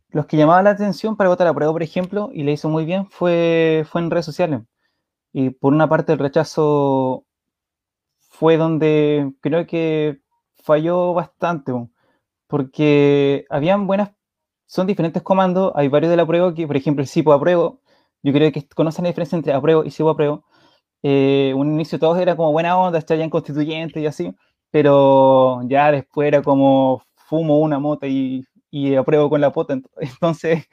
los 0.09 0.25
que 0.27 0.37
llamaban 0.37 0.65
la 0.65 0.71
atención 0.71 1.17
para 1.17 1.29
votar 1.29 1.47
a 1.47 1.53
prueba, 1.53 1.73
por 1.73 1.83
ejemplo, 1.83 2.29
y 2.33 2.43
le 2.43 2.53
hizo 2.53 2.69
muy 2.69 2.85
bien, 2.85 3.07
fue, 3.09 3.85
fue 3.89 4.01
en 4.01 4.11
redes 4.11 4.25
sociales. 4.25 4.61
Y 5.33 5.51
por 5.51 5.73
una 5.73 5.89
parte 5.89 6.13
el 6.13 6.19
rechazo 6.19 7.25
fue 8.29 8.57
donde 8.57 9.33
creo 9.41 9.65
que 9.67 10.21
falló 10.63 11.13
bastante, 11.13 11.73
porque 12.47 13.45
habían 13.49 13.87
buenas 13.87 14.11
son 14.65 14.87
diferentes 14.87 15.21
comandos, 15.23 15.71
hay 15.75 15.87
varios 15.87 16.11
de 16.11 16.17
la 16.17 16.25
prueba 16.25 16.53
que, 16.53 16.67
por 16.67 16.77
ejemplo, 16.77 17.01
el 17.01 17.07
SIPO 17.07 17.33
apruebo, 17.33 17.81
yo 18.23 18.33
creo 18.33 18.51
que 18.51 18.67
conocen 18.69 19.03
la 19.03 19.09
diferencia 19.09 19.35
entre 19.35 19.53
apruebo 19.53 19.83
y 19.83 19.91
SIPO 19.91 20.09
apruebo. 20.09 20.45
Eh, 21.03 21.53
un 21.55 21.73
inicio 21.73 21.99
todos 21.99 22.17
era 22.19 22.35
como 22.35 22.51
buena 22.51 22.77
onda, 22.77 23.03
en 23.09 23.29
constituyente 23.29 23.99
y 24.01 24.05
así, 24.07 24.33
pero 24.71 25.61
ya 25.67 25.91
después 25.91 26.27
era 26.27 26.41
como 26.41 27.03
fumo 27.15 27.59
una 27.59 27.79
mota 27.79 28.07
y, 28.07 28.45
y 28.71 28.95
apruebo 28.95 29.29
con 29.29 29.41
la 29.41 29.51
pota, 29.51 29.73
entonces 29.97 30.67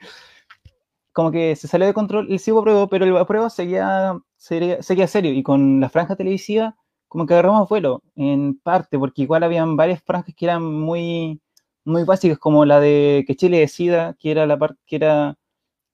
como 1.13 1.31
que 1.31 1.55
se 1.55 1.67
salió 1.67 1.87
de 1.87 1.93
control 1.93 2.27
el 2.31 2.39
SIPO 2.39 2.59
apruebo, 2.59 2.87
pero 2.87 3.05
el 3.05 3.17
apruebo 3.17 3.49
seguía, 3.49 4.17
seguía, 4.37 4.81
seguía 4.81 5.07
serio. 5.07 5.33
Y 5.33 5.43
con 5.43 5.79
la 5.81 5.89
franja 5.89 6.15
televisiva 6.15 6.75
como 7.11 7.25
que 7.25 7.33
agarramos 7.33 7.67
vuelo, 7.67 8.01
en 8.15 8.57
parte, 8.59 8.97
porque 8.97 9.23
igual 9.23 9.43
habían 9.43 9.75
varias 9.75 10.01
franjas 10.01 10.33
que 10.33 10.45
eran 10.45 10.63
muy, 10.63 11.41
muy 11.85 12.03
básicas, 12.03 12.37
como 12.39 12.65
la 12.65 12.79
de 12.79 13.23
que 13.27 13.35
Chile 13.35 13.59
decida, 13.59 14.15
que 14.19 14.31
era 14.31 14.45
la 14.45 14.57
parte 14.57 14.79
que 14.85 14.95
era 14.97 15.37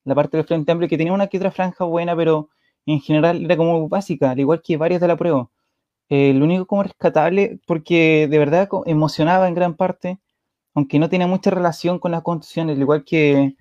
la 0.06 0.16
parte 0.16 0.38
del 0.38 0.46
Frente 0.48 0.72
Amplio, 0.72 0.90
que 0.90 0.98
tenía 0.98 1.14
una 1.14 1.28
que 1.28 1.38
otra 1.38 1.52
franja 1.52 1.86
buena, 1.86 2.16
pero 2.16 2.50
en 2.86 3.02
general 3.02 3.44
era 3.46 3.58
como 3.58 3.90
básica, 3.90 4.32
al 4.32 4.40
igual 4.40 4.62
que 4.62 4.78
varias 4.78 5.02
de 5.02 5.08
la 5.10 5.18
prueba. 5.18 5.50
Eh, 6.10 6.34
lo 6.34 6.46
único 6.46 6.66
como 6.68 6.84
rescatable, 6.84 7.60
porque 7.68 8.28
de 8.30 8.40
verdad 8.40 8.70
emocionaba 8.86 9.48
en 9.48 9.56
gran 9.56 9.76
parte, 9.76 10.20
aunque 10.74 11.00
no 11.00 11.10
tenía 11.10 11.28
mucha 11.28 11.52
relación 11.52 12.00
con 12.00 12.12
las 12.12 12.24
constituciones, 12.24 12.76
al 12.78 12.82
igual 12.82 13.04
que 13.06 13.56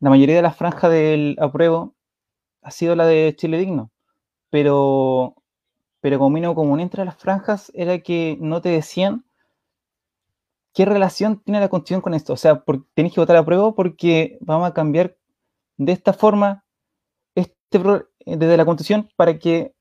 la 0.00 0.10
mayoría 0.10 0.36
de 0.36 0.42
las 0.42 0.56
franjas 0.56 0.90
del 0.90 1.36
apruebo 1.40 1.94
ha 2.62 2.70
sido 2.70 2.96
la 2.96 3.06
de 3.06 3.34
Chile 3.36 3.58
Digno. 3.58 3.90
Pero, 4.50 5.36
pero 6.00 6.18
como 6.18 6.30
mínimo 6.30 6.54
común 6.54 6.80
entre 6.80 7.04
las 7.04 7.16
franjas 7.16 7.72
era 7.74 7.98
que 8.00 8.38
no 8.40 8.60
te 8.62 8.70
decían 8.70 9.24
qué 10.76 10.84
relación 10.84 11.40
tiene 11.40 11.60
la 11.60 11.70
constitución 11.70 12.02
con 12.02 12.14
esto. 12.14 12.34
O 12.34 12.36
sea, 12.36 12.60
por, 12.62 12.84
tenés 12.94 13.14
que 13.14 13.20
votar 13.20 13.36
a 13.36 13.44
prueba 13.46 13.74
porque 13.74 14.38
vamos 14.42 14.68
a 14.68 14.74
cambiar 14.74 15.16
de 15.78 15.92
esta 15.92 16.12
forma 16.12 16.64
este, 17.34 17.80
desde 18.26 18.56
la 18.58 18.66
constitución 18.66 19.08
para 19.16 19.38
que 19.38 19.74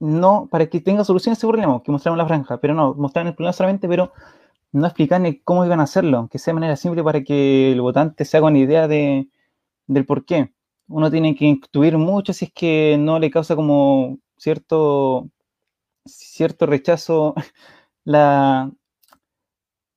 no, 0.00 0.48
para 0.50 0.66
que 0.68 0.80
tenga 0.80 1.04
solución 1.04 1.32
a 1.32 1.34
ese 1.34 1.46
problema, 1.46 1.82
que 1.84 1.92
mostraron 1.92 2.18
la 2.18 2.26
franja, 2.26 2.58
pero 2.60 2.74
no, 2.74 2.94
mostraron 2.94 3.28
el 3.28 3.34
problema 3.36 3.52
solamente, 3.52 3.86
pero 3.88 4.12
no 4.72 4.86
explican 4.86 5.40
cómo 5.44 5.64
iban 5.64 5.80
a 5.80 5.84
hacerlo, 5.84 6.28
que 6.30 6.38
sea 6.40 6.52
de 6.52 6.60
manera 6.60 6.76
simple 6.76 7.04
para 7.04 7.22
que 7.22 7.72
el 7.72 7.80
votante 7.80 8.24
se 8.24 8.36
haga 8.36 8.48
una 8.48 8.58
idea 8.58 8.88
de, 8.88 9.28
del 9.86 10.06
por 10.06 10.24
qué. 10.24 10.52
Uno 10.88 11.10
tiene 11.10 11.36
que 11.36 11.44
intuir 11.46 11.98
mucho 11.98 12.32
si 12.32 12.46
es 12.46 12.52
que 12.52 12.96
no 12.98 13.18
le 13.20 13.30
causa 13.30 13.56
como 13.56 14.18
cierto, 14.36 15.30
cierto 16.06 16.66
rechazo 16.66 17.34
la, 18.04 18.72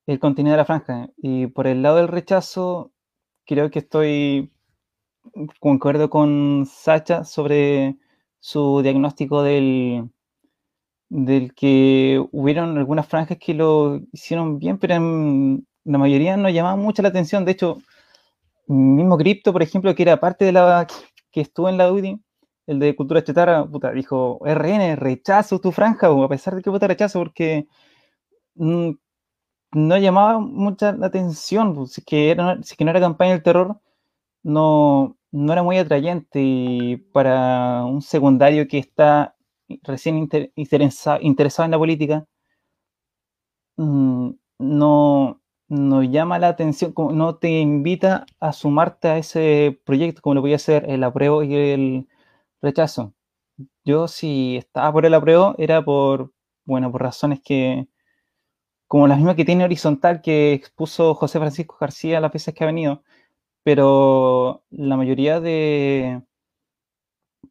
el 0.05 0.19
contenido 0.19 0.53
de 0.53 0.57
la 0.57 0.65
franja. 0.65 1.09
Y 1.17 1.47
por 1.47 1.67
el 1.67 1.81
lado 1.81 1.97
del 1.97 2.07
rechazo, 2.07 2.91
creo 3.45 3.69
que 3.71 3.79
estoy 3.79 4.51
concuerdo 5.59 6.09
con 6.09 6.65
Sacha 6.65 7.23
sobre 7.23 7.97
su 8.39 8.81
diagnóstico 8.81 9.43
del, 9.43 10.09
del 11.09 11.53
que 11.53 12.23
hubieron 12.31 12.77
algunas 12.77 13.07
franjas 13.07 13.37
que 13.39 13.53
lo 13.53 14.01
hicieron 14.11 14.59
bien, 14.59 14.77
pero 14.77 14.95
la 14.95 15.97
mayoría 15.97 16.37
no 16.37 16.49
llamaban 16.49 16.79
mucho 16.79 17.01
la 17.01 17.09
atención. 17.09 17.45
De 17.45 17.51
hecho, 17.53 17.77
mismo 18.67 19.17
Crypto, 19.17 19.53
por 19.53 19.63
ejemplo, 19.63 19.95
que 19.95 20.03
era 20.03 20.19
parte 20.19 20.45
de 20.45 20.51
la 20.51 20.87
que 21.31 21.41
estuvo 21.41 21.69
en 21.69 21.77
la 21.77 21.91
UDI, 21.91 22.19
el 22.67 22.79
de 22.79 22.95
Cultura 22.95 23.23
Chetarra, 23.23 23.65
puta, 23.65 23.91
dijo, 23.91 24.39
RN, 24.45 24.95
rechazo 24.95 25.59
tu 25.59 25.71
franja, 25.71 26.07
a 26.07 26.29
pesar 26.29 26.55
de 26.55 26.61
que 26.61 26.69
vota 26.69 26.87
rechazo, 26.87 27.19
porque 27.19 27.67
mm, 28.55 28.91
no 29.73 29.97
llamaba 29.97 30.39
mucha 30.39 30.93
la 30.93 31.07
atención, 31.07 31.75
pues, 31.75 31.93
si, 31.93 32.01
que 32.03 32.31
era, 32.31 32.61
si 32.63 32.75
que 32.75 32.85
no 32.85 32.91
era 32.91 32.99
campaña 32.99 33.31
del 33.33 33.43
terror, 33.43 33.79
no, 34.43 35.17
no 35.31 35.53
era 35.53 35.63
muy 35.63 35.77
atrayente 35.79 37.03
para 37.13 37.85
un 37.85 38.01
secundario 38.01 38.67
que 38.67 38.79
está 38.79 39.35
recién 39.83 40.17
interesado 40.55 41.19
en 41.65 41.71
la 41.71 41.77
política, 41.79 42.25
mm, 43.77 44.31
no, 44.59 45.41
no 45.67 46.03
llama 46.03 46.39
la 46.39 46.49
atención, 46.49 46.93
no 47.13 47.35
te 47.37 47.49
invita 47.49 48.25
a 48.39 48.53
sumarte 48.53 49.07
a 49.09 49.17
ese 49.17 49.79
proyecto 49.85 50.21
como 50.21 50.35
lo 50.35 50.41
podía 50.41 50.55
hacer 50.57 50.89
el 50.89 51.03
apruebo 51.03 51.43
y 51.43 51.55
el 51.55 52.07
rechazo. 52.61 53.13
Yo 53.85 54.07
si 54.07 54.57
estaba 54.57 54.91
por 54.93 55.05
el 55.05 55.13
apruebo 55.15 55.55
era 55.57 55.83
por, 55.85 56.33
bueno, 56.65 56.91
por 56.91 57.01
razones 57.03 57.41
que, 57.43 57.87
como 58.87 59.07
las 59.07 59.17
mismas 59.17 59.35
que 59.35 59.45
tiene 59.45 59.63
horizontal 59.63 60.21
que 60.21 60.53
expuso 60.53 61.15
José 61.15 61.39
Francisco 61.39 61.77
García 61.79 62.19
las 62.19 62.31
veces 62.31 62.53
que 62.53 62.63
ha 62.63 62.67
venido, 62.67 63.03
pero 63.63 64.63
la 64.71 64.97
mayoría 64.97 65.39
de, 65.39 66.21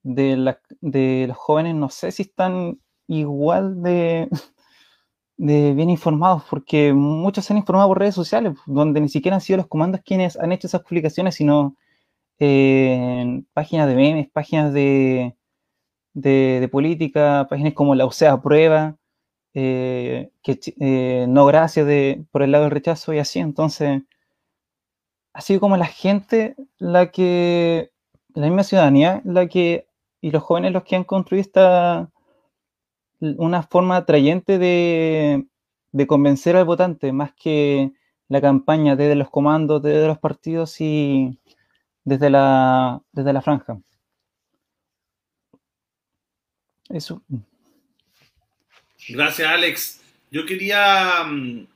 de, 0.03 1.27
los 1.29 1.37
jóvenes 1.37 1.75
no 1.75 1.89
sé 1.89 2.13
si 2.13 2.23
están 2.23 2.81
igual 3.07 3.83
de, 3.83 4.29
bien 5.37 5.91
informados, 5.91 6.45
porque 6.49 6.93
muchos 6.93 7.45
se 7.45 7.53
han 7.53 7.59
informado 7.59 7.89
por 7.89 7.99
redes 7.99 8.15
sociales, 8.15 8.55
donde 8.67 9.01
ni 9.01 9.09
siquiera 9.09 9.37
han 9.37 9.41
sido 9.41 9.59
los 9.59 9.69
comandos 9.69 10.03
quienes 10.05 10.39
han 10.39 10.53
hecho 10.53 10.67
esas 10.67 10.83
publicaciones, 10.83 11.35
sino 11.35 11.77
en 12.39 13.47
páginas 13.53 13.89
de 13.89 13.95
memes, 13.95 14.31
páginas 14.31 14.73
de, 14.73 15.37
de, 16.15 16.69
política, 16.71 17.47
páginas 17.49 17.75
como 17.75 17.95
la 17.95 18.07
OCEA 18.07 18.41
Prueba, 18.43 18.97
eh, 19.55 20.31
que, 20.43 20.59
eh, 20.81 21.27
no 21.29 21.47
gracias 21.47 21.87
de, 21.87 22.25
por 22.31 22.43
el 22.43 22.53
lado 22.53 22.65
del 22.65 22.73
rechazo 22.73 23.13
y 23.13 23.19
así. 23.19 23.39
Entonces, 23.39 24.03
ha 25.35 25.41
sido 25.41 25.61
como 25.61 25.77
la 25.77 25.87
gente 25.87 26.57
la 26.79 27.11
que, 27.11 27.93
la 28.35 28.47
misma 28.47 28.65
ciudadanía, 28.65 29.23
la 29.25 29.47
que, 29.49 29.87
y 30.21 30.31
los 30.31 30.43
jóvenes 30.43 30.73
los 30.73 30.85
que 30.85 30.97
han 30.97 31.05
construido 31.05 31.43
esta, 31.43 32.11
una 33.21 33.63
forma 33.63 33.97
atrayente 33.97 34.59
de, 34.59 35.47
de 35.93 36.07
convencer 36.07 36.57
al 36.57 36.65
votante, 36.65 37.13
más 37.13 37.33
que 37.35 37.93
la 38.29 38.41
campaña 38.41 38.97
desde 38.97 39.15
los 39.17 39.31
comandos, 39.31 39.83
desde 39.83 40.07
los 40.07 40.19
partidos 40.19 40.81
y 40.81 41.39
desde 42.05 42.31
la, 42.31 43.03
desde 43.13 43.33
la 43.33 43.43
franja. 43.43 43.81
Eso. 46.89 47.23
Gracias, 49.09 49.49
Alex. 49.49 50.01
Yo 50.31 50.47
quería, 50.47 51.25
mm, 51.25 51.67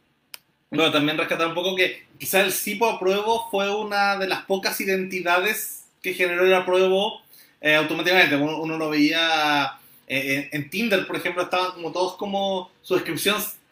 bueno, 0.70 0.92
también 0.92 1.18
rescatar 1.18 1.48
un 1.48 1.54
poco 1.54 1.76
que 1.76 2.06
quizá 2.18 2.40
el 2.40 2.52
Sipo 2.52 2.88
apruebo 2.88 3.48
fue 3.50 3.74
una 3.74 4.16
de 4.16 4.28
las 4.28 4.44
pocas 4.44 4.80
identidades 4.80 5.84
que 6.02 6.14
generó 6.14 6.44
el 6.46 6.54
apruebo 6.54 7.20
eh, 7.60 7.74
automáticamente. 7.74 8.36
Uno, 8.36 8.78
lo 8.78 8.90
veía 8.90 9.78
eh, 10.06 10.48
en, 10.52 10.70
Tinder, 10.70 11.06
por 11.06 11.16
ejemplo, 11.16 11.42
estaban 11.42 11.72
como 11.72 11.92
todos 11.92 12.16
como 12.16 12.70
su 12.82 13.00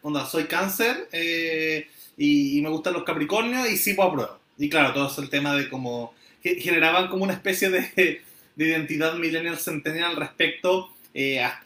onda, 0.03 0.27
soy 0.27 0.45
cáncer 0.45 1.09
eh, 1.13 1.89
y, 2.19 2.61
me 2.61 2.69
gustan 2.69 2.93
los 2.93 3.05
capricornios 3.05 3.71
y 3.71 3.77
Sipo 3.77 4.03
apruebo. 4.03 4.39
Y 4.59 4.69
claro, 4.69 4.93
todo 4.93 5.09
es 5.09 5.19
el 5.19 5.31
tema 5.31 5.55
de 5.55 5.69
cómo 5.69 6.15
generaban 6.43 7.09
como 7.09 7.25
una 7.25 7.33
especie 7.33 7.71
de, 7.71 8.23
de 8.57 8.67
identidad 8.67 9.15
millennial 9.15 9.59
centennial 9.59 10.11
al 10.11 10.17
respecto, 10.17 10.91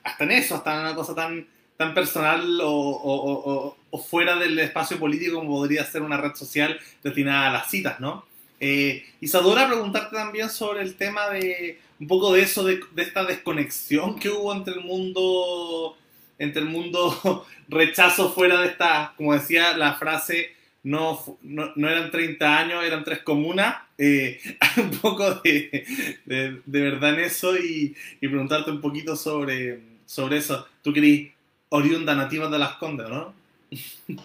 hasta 0.05 0.25
en 0.25 0.31
eso, 0.31 0.55
hasta 0.55 0.75
en 0.75 0.81
una 0.81 0.95
cosa 0.95 1.15
tan 1.15 1.47
tan 1.79 1.95
personal 1.95 2.59
o, 2.63 3.77
fuera 4.11 4.37
del 4.37 4.59
espacio 4.59 4.99
político 4.99 5.37
como 5.37 5.57
podría 5.57 5.85
ser 5.85 6.03
una 6.03 6.17
red 6.19 6.35
social 6.35 6.79
destinada 7.03 7.49
a 7.49 7.53
las 7.53 7.71
citas, 7.71 8.01
¿no? 8.01 8.27
Eh, 8.61 9.07
Isadora, 9.21 9.69
preguntarte 9.69 10.17
también 10.17 10.51
sobre 10.51 10.83
el 10.83 10.97
tema 10.97 11.31
de 11.31 11.79
un 12.01 12.09
poco 12.09 12.33
de 12.33 12.43
eso, 12.43 12.65
de, 12.65 12.81
esta 12.97 13.25
desconexión 13.25 14.19
que 14.19 14.29
hubo 14.29 14.53
entre 14.53 14.75
el 14.75 14.81
mundo, 14.81 15.97
entre 16.39 16.63
el 16.63 16.69
mundo 16.69 17.47
rechazo 17.69 18.33
fuera 18.33 18.61
de 18.61 18.69
esta, 18.69 19.15
como 19.17 19.33
decía 19.33 19.77
la 19.77 19.95
frase, 19.95 20.51
no, 20.83 21.39
no, 21.43 21.89
eran 21.89 22.11
30 22.11 22.59
años, 22.59 22.85
eran 22.85 23.05
tres 23.05 23.21
comunas. 23.21 23.77
Eh, 23.99 24.41
un 24.77 24.91
poco 24.99 25.35
de, 25.37 25.85
de, 26.25 26.81
verdad 26.81 27.15
en 27.15 27.21
eso 27.21 27.57
y, 27.57 27.95
y, 28.21 28.29
preguntarte 28.29 28.71
un 28.71 28.81
poquito 28.81 29.17
sobre, 29.17 29.81
sobre 30.07 30.39
eso. 30.39 30.67
¿Tú 30.83 30.93
querías 30.93 31.38
oriunda 31.71 32.15
nativa 32.15 32.49
de 32.49 32.59
Las 32.59 32.77
Condes, 32.77 33.09
¿no? 33.09 33.35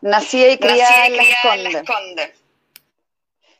Nacida 0.00 0.50
y 0.50 0.58
criada 0.58 1.06
en 1.06 1.16
Las 1.16 1.82
Condes. 1.84 2.32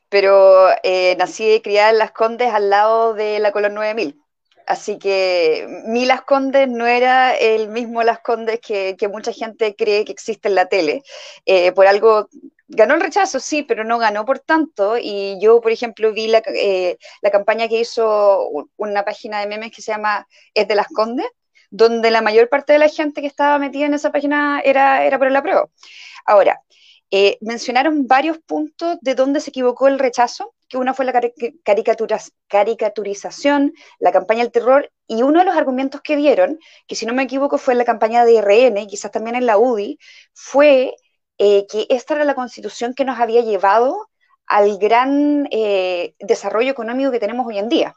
Pero 0.09 0.69
eh, 0.83 1.17
nací 1.19 1.55
y 1.55 1.61
criada 1.61 1.91
en 1.91 1.99
Las 1.99 2.13
Condes 2.13 2.53
al 2.53 2.71
lado 2.71 3.15
de 3.15 3.39
la 3.39 3.53
Colón 3.53 3.75
9000. 3.75 4.21
Así 4.67 4.99
que 4.99 5.67
mi 5.87 6.07
Las 6.07 6.23
Condes 6.23 6.69
no 6.69 6.87
era 6.87 7.37
el 7.37 7.69
mismo 7.69 8.03
Las 8.03 8.21
Condes 8.21 8.61
que, 8.61 8.97
mucha 9.11 9.33
gente 9.33 9.75
cree 9.77 10.05
que 10.05 10.13
existe 10.13 10.49
en 10.49 10.55
la 10.55 10.67
tele. 10.67 11.03
Eh, 11.45 11.73
por 11.73 11.87
algo 11.87 12.29
ganó 12.69 12.95
el 12.95 13.01
rechazo, 13.01 13.39
sí, 13.41 13.63
pero 13.63 13.85
no 13.85 13.99
ganó 13.99 14.25
por 14.25 14.41
tanto. 14.41 14.97
Y 15.01 15.39
yo, 15.41 15.61
por 15.61 15.73
ejemplo, 15.73 16.13
vi 16.13 16.29
la, 16.29 16.43
eh, 16.47 16.99
la 17.23 17.31
campaña 17.31 17.69
que 17.69 17.81
hizo 17.81 18.49
una 18.77 19.05
página 19.05 19.41
de 19.41 19.47
memes 19.47 19.73
que 19.73 19.83
se 19.83 19.93
llama 19.93 20.27
Es 20.55 20.67
de 20.67 20.75
Las 20.75 20.89
Condes, 20.89 21.27
donde 21.71 22.11
la 22.11 22.23
mayor 22.23 22.49
parte 22.49 22.73
de 22.73 22.79
la 22.79 22.89
gente 22.89 23.21
que 23.21 23.27
estaba 23.27 23.59
metida 23.59 23.87
en 23.87 23.95
esa 23.95 24.13
página 24.13 24.61
era, 24.65 25.05
era 25.05 25.19
por 25.19 25.29
el 25.29 25.37
apruebo. 25.37 25.71
Ahora, 26.25 26.61
eh, 27.11 27.39
mencionaron 27.41 28.07
varios 28.07 28.39
puntos 28.39 28.99
de 29.01 29.15
donde 29.15 29.41
se 29.41 29.51
equivocó 29.51 29.89
el 29.89 29.99
rechazo, 29.99 30.55
que 30.69 30.79
una 30.79 30.95
fue 30.95 31.05
la 31.05 31.13
caricaturización, 31.63 33.73
la 34.01 34.13
campaña 34.13 34.43
del 34.43 34.51
terror, 34.51 34.91
y 35.07 35.23
uno 35.23 35.39
de 35.39 35.45
los 35.45 35.57
argumentos 35.57 36.01
que 36.03 36.17
dieron, 36.17 36.59
que 36.89 36.97
si 36.97 37.07
no 37.07 37.15
me 37.15 37.23
equivoco 37.23 37.59
fue 37.59 37.75
en 37.75 37.79
la 37.79 37.85
campaña 37.85 38.25
de 38.25 38.41
RN, 38.41 38.87
quizás 38.89 39.13
también 39.13 39.37
en 39.37 39.47
la 39.47 39.59
UDI, 39.59 39.99
fue 40.35 40.97
eh, 41.39 41.67
que 41.71 41.87
esta 41.91 42.15
era 42.15 42.25
la 42.25 42.35
constitución 42.35 42.95
que 42.95 43.05
nos 43.05 43.21
había 43.21 43.43
llevado 43.43 44.09
al 44.47 44.79
gran 44.79 45.49
eh, 45.53 46.15
desarrollo 46.19 46.71
económico 46.71 47.13
que 47.13 47.21
tenemos 47.21 47.47
hoy 47.47 47.59
en 47.59 47.69
día 47.69 47.95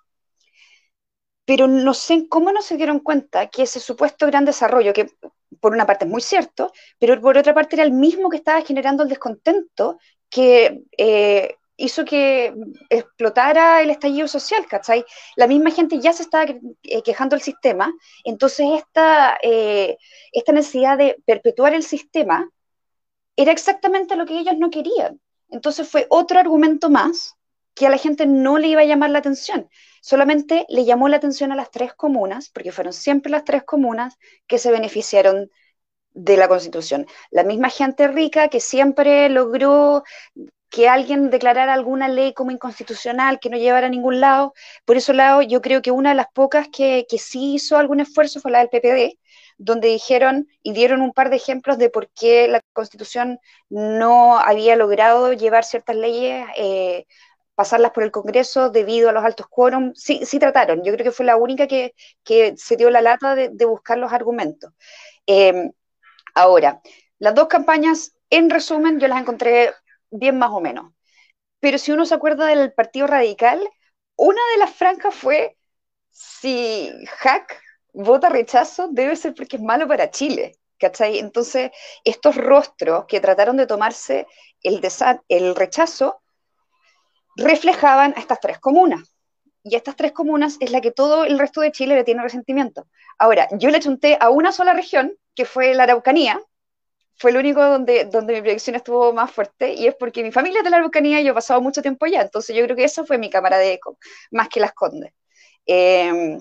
pero 1.49 1.67
no 1.67 1.95
sé 1.95 2.27
cómo 2.29 2.51
no 2.51 2.61
se 2.61 2.77
dieron 2.77 2.99
cuenta 2.99 3.47
que 3.47 3.63
ese 3.63 3.79
supuesto 3.79 4.27
gran 4.27 4.45
desarrollo, 4.45 4.93
que 4.93 5.09
por 5.59 5.73
una 5.73 5.87
parte 5.87 6.05
es 6.05 6.11
muy 6.11 6.21
cierto, 6.21 6.71
pero 6.99 7.19
por 7.19 7.39
otra 7.39 7.55
parte 7.55 7.75
era 7.75 7.81
el 7.81 7.91
mismo 7.91 8.29
que 8.29 8.37
estaba 8.37 8.61
generando 8.61 9.01
el 9.01 9.09
descontento 9.09 9.97
que 10.29 10.83
eh, 10.95 11.55
hizo 11.75 12.05
que 12.05 12.53
explotara 12.91 13.81
el 13.81 13.89
estallido 13.89 14.27
social, 14.27 14.67
¿cachai? 14.67 15.03
La 15.37 15.47
misma 15.47 15.71
gente 15.71 15.99
ya 15.99 16.13
se 16.13 16.21
estaba 16.21 16.45
eh, 16.83 17.01
quejando 17.01 17.35
del 17.35 17.41
sistema, 17.41 17.91
entonces 18.23 18.67
esta, 18.77 19.39
eh, 19.41 19.97
esta 20.31 20.51
necesidad 20.51 20.99
de 20.99 21.17
perpetuar 21.25 21.73
el 21.73 21.81
sistema 21.81 22.47
era 23.35 23.51
exactamente 23.51 24.15
lo 24.15 24.27
que 24.27 24.37
ellos 24.37 24.55
no 24.59 24.69
querían. 24.69 25.19
Entonces 25.49 25.89
fue 25.89 26.05
otro 26.11 26.39
argumento 26.39 26.91
más 26.91 27.33
que 27.73 27.87
a 27.87 27.89
la 27.89 27.97
gente 27.97 28.27
no 28.27 28.59
le 28.59 28.67
iba 28.67 28.81
a 28.81 28.85
llamar 28.85 29.09
la 29.09 29.17
atención. 29.17 29.67
Solamente 30.01 30.65
le 30.69 30.85
llamó 30.85 31.09
la 31.09 31.17
atención 31.17 31.51
a 31.51 31.55
las 31.55 31.71
tres 31.71 31.93
comunas, 31.93 32.49
porque 32.49 32.71
fueron 32.71 32.93
siempre 32.93 33.31
las 33.31 33.43
tres 33.43 33.63
comunas 33.63 34.17
que 34.47 34.57
se 34.57 34.71
beneficiaron 34.71 35.49
de 36.13 36.37
la 36.37 36.47
Constitución. 36.47 37.07
La 37.31 37.43
misma 37.43 37.69
gente 37.69 38.07
rica 38.07 38.49
que 38.49 38.59
siempre 38.59 39.29
logró 39.29 40.03
que 40.69 40.87
alguien 40.87 41.29
declarara 41.29 41.73
alguna 41.73 42.07
ley 42.07 42.33
como 42.33 42.51
inconstitucional, 42.51 43.39
que 43.39 43.49
no 43.49 43.57
llevara 43.57 43.87
a 43.87 43.89
ningún 43.89 44.19
lado. 44.21 44.53
Por 44.85 44.97
eso 44.97 45.13
lado, 45.13 45.41
yo 45.41 45.61
creo 45.61 45.81
que 45.81 45.91
una 45.91 46.09
de 46.09 46.15
las 46.15 46.27
pocas 46.33 46.67
que, 46.69 47.05
que 47.09 47.17
sí 47.17 47.55
hizo 47.55 47.77
algún 47.77 47.99
esfuerzo 47.99 48.39
fue 48.39 48.51
la 48.51 48.59
del 48.59 48.69
PPD, 48.69 49.17
donde 49.57 49.87
dijeron 49.89 50.47
y 50.61 50.73
dieron 50.73 51.01
un 51.01 51.11
par 51.13 51.29
de 51.29 51.37
ejemplos 51.37 51.77
de 51.79 51.89
por 51.89 52.09
qué 52.11 52.47
la 52.47 52.61
Constitución 52.73 53.39
no 53.69 54.37
había 54.37 54.75
logrado 54.75 55.33
llevar 55.33 55.63
ciertas 55.65 55.95
leyes, 55.95 56.45
eh, 56.55 57.05
pasarlas 57.59 57.91
por 57.91 58.03
el 58.03 58.11
Congreso 58.11 58.69
debido 58.69 59.09
a 59.09 59.11
los 59.11 59.25
altos 59.25 59.47
quórum. 59.49 59.91
Sí, 59.93 60.25
sí 60.25 60.39
trataron, 60.39 60.81
yo 60.81 60.93
creo 60.93 61.03
que 61.03 61.11
fue 61.11 61.25
la 61.25 61.35
única 61.35 61.67
que, 61.67 61.93
que 62.23 62.55
se 62.55 62.77
dio 62.77 62.89
la 62.89 63.01
lata 63.01 63.35
de, 63.35 63.65
buscar 63.65 63.97
los 63.97 64.13
argumentos. 64.13 64.71
Eh, 65.27 65.69
ahora, 66.35 66.81
las 67.17 67.35
dos 67.35 67.49
campañas, 67.49 68.13
en 68.29 68.49
resumen, 68.49 68.97
yo 69.01 69.09
las 69.09 69.19
encontré 69.19 69.73
bien 70.09 70.39
más 70.39 70.51
o 70.51 70.61
menos. 70.61 70.93
Pero 71.59 71.77
si 71.77 71.91
uno 71.91 72.05
se 72.05 72.15
acuerda 72.15 72.45
del 72.45 72.71
Partido 72.71 73.07
Radical, 73.07 73.59
una 74.15 74.41
de 74.53 74.59
las 74.59 74.73
franjas 74.73 75.13
fue 75.13 75.57
si 76.11 76.89
Hack 77.17 77.61
vota 77.91 78.29
rechazo, 78.29 78.87
debe 78.89 79.17
ser 79.17 79.33
porque 79.35 79.57
es 79.57 79.61
malo 79.61 79.85
para 79.85 80.11
Chile. 80.11 80.53
¿cachai? 80.79 81.19
Entonces, 81.19 81.71
estos 82.05 82.37
rostros 82.37 83.03
que 83.05 83.19
trataron 83.19 83.57
de 83.57 83.67
tomarse 83.67 84.27
el, 84.63 84.79
el 85.27 85.55
rechazo 85.55 86.21
reflejaban 87.35 88.13
a 88.15 88.19
estas 88.19 88.39
tres 88.39 88.59
comunas. 88.59 89.15
Y 89.63 89.75
estas 89.75 89.95
tres 89.95 90.13
comunas 90.13 90.57
es 90.59 90.71
la 90.71 90.81
que 90.81 90.91
todo 90.91 91.25
el 91.25 91.37
resto 91.37 91.61
de 91.61 91.71
Chile 91.71 91.95
le 91.95 92.03
tiene 92.03 92.23
resentimiento. 92.23 92.87
Ahora, 93.17 93.47
yo 93.57 93.69
le 93.69 93.79
chunté 93.79 94.17
a 94.19 94.29
una 94.29 94.51
sola 94.51 94.73
región, 94.73 95.13
que 95.35 95.45
fue 95.45 95.73
la 95.73 95.83
Araucanía, 95.83 96.41
fue 97.17 97.31
el 97.31 97.37
único 97.37 97.63
donde, 97.63 98.05
donde 98.05 98.33
mi 98.33 98.41
proyección 98.41 98.75
estuvo 98.77 99.11
más 99.13 99.29
fuerte 99.31 99.73
y 99.73 99.87
es 99.87 99.95
porque 99.95 100.23
mi 100.23 100.31
familia 100.31 100.59
es 100.59 100.63
de 100.63 100.69
la 100.69 100.77
Araucanía 100.77 101.19
y 101.19 101.25
yo 101.25 101.31
he 101.31 101.35
pasado 101.35 101.61
mucho 101.61 101.81
tiempo 101.81 102.05
allá, 102.05 102.21
entonces 102.21 102.55
yo 102.55 102.63
creo 102.63 102.77
que 102.77 102.85
eso 102.85 103.05
fue 103.05 103.17
mi 103.17 103.29
cámara 103.29 103.57
de 103.57 103.73
eco, 103.73 103.97
más 104.31 104.47
que 104.47 104.61
las 104.61 104.73
Condes. 104.73 105.11
Eh, 105.65 106.37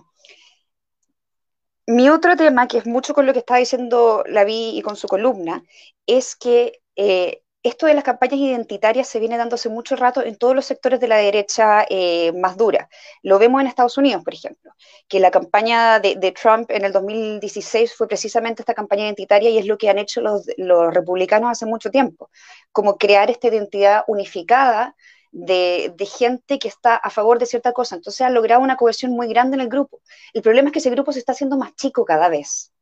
mi 1.89 2.11
otro 2.11 2.37
tema, 2.37 2.69
que 2.69 2.79
es 2.79 2.87
mucho 2.87 3.15
con 3.15 3.27
lo 3.27 3.33
que 3.33 3.39
estaba 3.41 3.59
diciendo 3.59 4.23
la 4.27 4.45
vi 4.45 4.79
y 4.79 4.83
con 4.83 4.95
su 4.95 5.09
columna, 5.09 5.63
es 6.07 6.37
que 6.37 6.81
eh, 6.97 7.43
esto 7.69 7.87
de 7.87 7.95
las 7.95 8.05
campañas 8.05 8.41
identitarias 8.41 9.09
se 9.09 9.21
viene 9.21 9.37
dando 9.37 9.55
hace 9.55 9.69
mucho 9.69 9.97
rato 9.97 10.23
en 10.23 10.37
todos 10.37 10.55
los 10.55 10.65
sectores 10.65 11.01
de 11.01 11.09
la 11.09 11.17
derecha 11.17 11.85
eh, 11.89 12.33
más 12.33 12.57
dura. 12.57 12.89
Lo 13.23 13.39
vemos 13.39 13.61
en 13.61 13.67
Estados 13.67 13.99
Unidos, 13.99 14.25
por 14.25 14.35
ejemplo, 14.35 14.73
que 15.09 15.21
la 15.21 15.31
campaña 15.31 16.01
de, 16.01 16.33
Trump 16.33 16.71
en 16.71 16.85
el 16.85 16.93
2016 16.93 17.95
fue 17.95 18.09
precisamente 18.09 18.63
esta 18.63 18.75
campaña 18.75 19.05
identitaria 19.05 19.51
y 19.51 19.59
es 19.59 19.67
lo 19.67 19.79
que 19.79 19.89
han 19.89 19.99
hecho 19.99 20.21
los, 20.21 20.47
republicanos 20.93 21.51
hace 21.51 21.67
mucho 21.67 21.91
tiempo, 21.91 22.31
como 22.73 22.97
crear 22.97 23.31
esta 23.31 23.49
identidad 23.49 24.05
unificada 24.07 24.97
de, 25.31 25.93
de, 25.97 26.07
gente 26.07 26.59
que 26.59 26.69
está 26.69 26.97
a 26.97 27.11
favor 27.11 27.39
de 27.39 27.47
cierta 27.47 27.73
cosa. 27.73 27.97
Entonces 27.97 28.23
han 28.23 28.35
logrado 28.35 28.63
una 28.63 28.77
cohesión 28.77 29.13
muy 29.13 29.29
grande 29.29 29.57
en 29.57 29.61
el 29.61 29.69
grupo. 29.69 30.01
El 30.33 30.43
problema 30.43 30.69
es 30.69 30.73
que 30.73 30.79
ese 30.81 30.91
grupo 30.91 31.13
se 31.13 31.19
está 31.19 31.33
haciendo 31.33 31.57
más 31.57 31.75
chico 31.75 32.05
cada 32.05 32.29
vez 32.29 32.73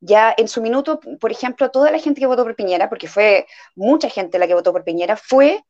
ya 0.00 0.34
en 0.36 0.48
su 0.48 0.62
minuto, 0.62 1.00
por 1.20 1.32
ejemplo, 1.32 1.70
toda 1.70 1.90
la 1.90 1.98
gente 1.98 2.20
que 2.20 2.26
votó 2.26 2.44
por 2.44 2.56
Piñera, 2.56 2.88
porque 2.88 3.08
fue 3.08 3.46
mucha 3.74 4.08
gente 4.08 4.38
la 4.38 4.46
que 4.46 4.54
votó 4.54 4.72
por 4.72 4.84
Piñera, 4.84 5.16
fue 5.16 5.64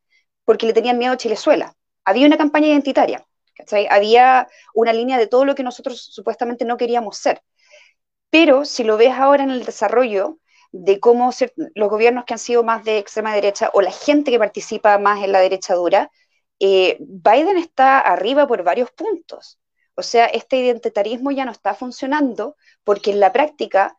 porque 0.44 0.66
le 0.66 0.72
tenían 0.72 0.98
miedo 0.98 1.12
a 1.12 1.16
Chilezuela. 1.16 1.74
Había 2.04 2.26
una 2.26 2.38
campaña 2.38 2.68
identitaria, 2.68 3.26
había 3.90 4.48
una 4.74 4.92
línea 4.92 5.18
de 5.18 5.26
todo 5.26 5.44
lo 5.44 5.54
que 5.54 5.62
nosotros 5.62 6.02
supuestamente 6.12 6.64
no 6.64 6.76
queríamos 6.76 7.18
ser. 7.18 7.42
Pero 8.30 8.64
si 8.64 8.84
lo 8.84 8.96
ves 8.96 9.12
ahora 9.12 9.44
en 9.44 9.50
el 9.50 9.64
desarrollo 9.64 10.38
de 10.72 11.00
cómo 11.00 11.30
los 11.74 11.88
gobiernos 11.88 12.24
que 12.24 12.34
han 12.34 12.38
sido 12.38 12.62
más 12.62 12.84
de 12.84 12.98
extrema 12.98 13.34
derecha 13.34 13.70
o 13.72 13.80
la 13.80 13.90
gente 13.90 14.30
que 14.30 14.38
participa 14.38 14.98
más 14.98 15.22
en 15.24 15.32
la 15.32 15.40
derecha 15.40 15.74
dura, 15.74 16.10
eh, 16.60 16.96
Biden 17.00 17.56
está 17.56 18.00
arriba 18.00 18.46
por 18.46 18.62
varios 18.62 18.90
puntos. 18.90 19.58
O 19.94 20.02
sea, 20.02 20.26
este 20.26 20.58
identitarismo 20.58 21.30
ya 21.30 21.44
no 21.44 21.52
está 21.52 21.74
funcionando 21.74 22.56
porque 22.84 23.10
en 23.10 23.20
la 23.20 23.32
práctica 23.32 23.96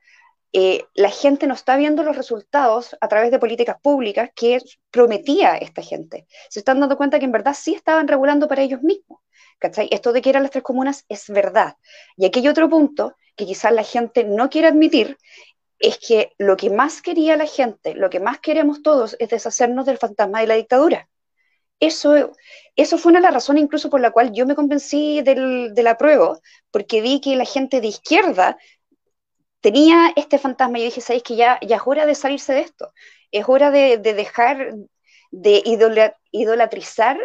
eh, 0.54 0.86
la 0.96 1.10
gente 1.10 1.48
no 1.48 1.54
está 1.54 1.78
viendo 1.78 2.04
los 2.04 2.16
resultados 2.16 2.96
a 3.00 3.08
través 3.08 3.32
de 3.32 3.40
políticas 3.40 3.78
públicas 3.82 4.30
que 4.36 4.60
prometía 4.92 5.58
esta 5.58 5.82
gente. 5.82 6.26
Se 6.50 6.60
están 6.60 6.80
dando 6.80 6.98
cuenta 6.98 7.20
que 7.20 7.26
en 7.26 7.32
verdad 7.32 7.56
sí 7.58 7.74
estaban 7.76 8.08
regulando 8.08 8.48
para 8.48 8.62
ellos 8.62 8.82
mismos. 8.82 9.20
¿cachai? 9.60 9.90
Esto 9.92 10.12
de 10.12 10.22
que 10.22 10.30
eran 10.30 10.44
las 10.44 10.52
tres 10.52 10.64
comunas 10.64 11.06
es 11.10 11.28
verdad. 11.30 11.76
Y 12.18 12.26
aquí 12.26 12.40
hay 12.40 12.48
otro 12.48 12.70
punto 12.70 13.16
que 13.36 13.46
quizás 13.46 13.72
la 13.72 13.84
gente 13.84 14.24
no 14.24 14.50
quiere 14.50 14.68
admitir, 14.68 15.18
es 15.78 15.98
que 15.98 16.34
lo 16.38 16.58
que 16.58 16.70
más 16.70 17.02
quería 17.02 17.38
la 17.38 17.46
gente, 17.46 17.94
lo 17.94 18.10
que 18.10 18.20
más 18.20 18.40
queremos 18.40 18.82
todos, 18.82 19.16
es 19.20 19.30
deshacernos 19.30 19.86
del 19.86 19.98
fantasma 19.98 20.42
de 20.42 20.48
la 20.48 20.56
dictadura. 20.56 21.08
Eso, 21.80 22.34
eso 22.76 22.98
fue 22.98 23.12
una 23.12 23.20
de 23.20 23.24
las 23.24 23.34
razones 23.34 23.64
incluso 23.64 23.90
por 23.90 24.02
la 24.02 24.12
cual 24.12 24.34
yo 24.34 24.46
me 24.46 24.56
convencí 24.56 25.22
del, 25.22 25.74
del 25.74 25.88
apruebo, 25.88 26.42
porque 26.72 27.00
vi 27.00 27.22
que 27.22 27.38
la 27.38 27.46
gente 27.46 27.80
de 27.80 27.88
izquierda 27.88 28.58
tenía 29.62 30.12
este 30.16 30.38
fantasma 30.40 30.80
y 30.80 30.86
dije, 30.86 31.02
¿sabéis 31.02 31.24
que 31.24 31.36
ya, 31.36 31.60
ya 31.62 31.78
es 31.78 31.82
hora 31.86 32.06
de 32.06 32.16
salirse 32.16 32.54
de 32.54 32.62
esto? 32.62 32.94
Es 33.32 33.48
hora 33.48 33.72
de, 33.72 33.98
dejar 33.98 34.76
de 35.32 35.64
idolatrizar 36.32 37.20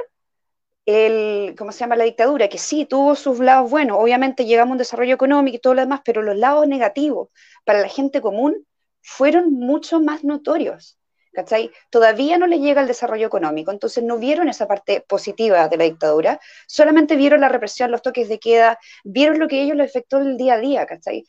el, 0.87 1.55
¿cómo 1.57 1.73
se 1.73 1.81
llama? 1.81 1.97
La 1.97 2.05
dictadura, 2.05 2.49
que 2.49 2.59
sí, 2.59 2.85
tuvo 2.85 3.15
sus 3.15 3.39
lados 3.39 3.71
buenos, 3.71 3.99
obviamente 3.99 4.45
llegamos 4.45 4.73
a 4.73 4.75
un 4.75 4.79
desarrollo 4.79 5.15
económico 5.15 5.57
y 5.57 5.61
todo 5.61 5.75
lo 5.75 5.81
demás, 5.81 6.03
pero 6.05 6.23
los 6.23 6.37
lados 6.37 6.67
negativos 6.69 7.29
para 7.65 7.81
la 7.81 7.89
gente 7.89 8.21
común 8.21 8.67
fueron 9.01 9.53
mucho 9.53 10.01
más 10.01 10.25
notorios. 10.25 10.99
¿cachai? 11.35 11.71
Todavía 11.91 12.39
no 12.39 12.47
les 12.47 12.61
llega 12.61 12.81
el 12.81 12.87
desarrollo 12.87 13.27
económico, 13.27 13.71
entonces 13.71 14.05
no 14.05 14.19
vieron 14.19 14.49
esa 14.49 14.67
parte 14.67 15.01
positiva 15.01 15.69
de 15.69 15.77
la 15.77 15.85
dictadura, 15.85 16.41
solamente 16.67 17.17
vieron 17.17 17.41
la 17.41 17.49
represión, 17.49 17.91
los 17.91 18.03
toques 18.03 18.29
de 18.29 18.39
queda, 18.39 18.79
vieron 19.03 19.39
lo 19.39 19.49
que 19.49 19.61
ellos 19.61 19.77
les 19.77 19.91
afectó 19.91 20.19
el 20.19 20.37
día 20.37 20.55
a 20.55 20.59
día, 20.59 20.87
¿cachai? 20.87 21.25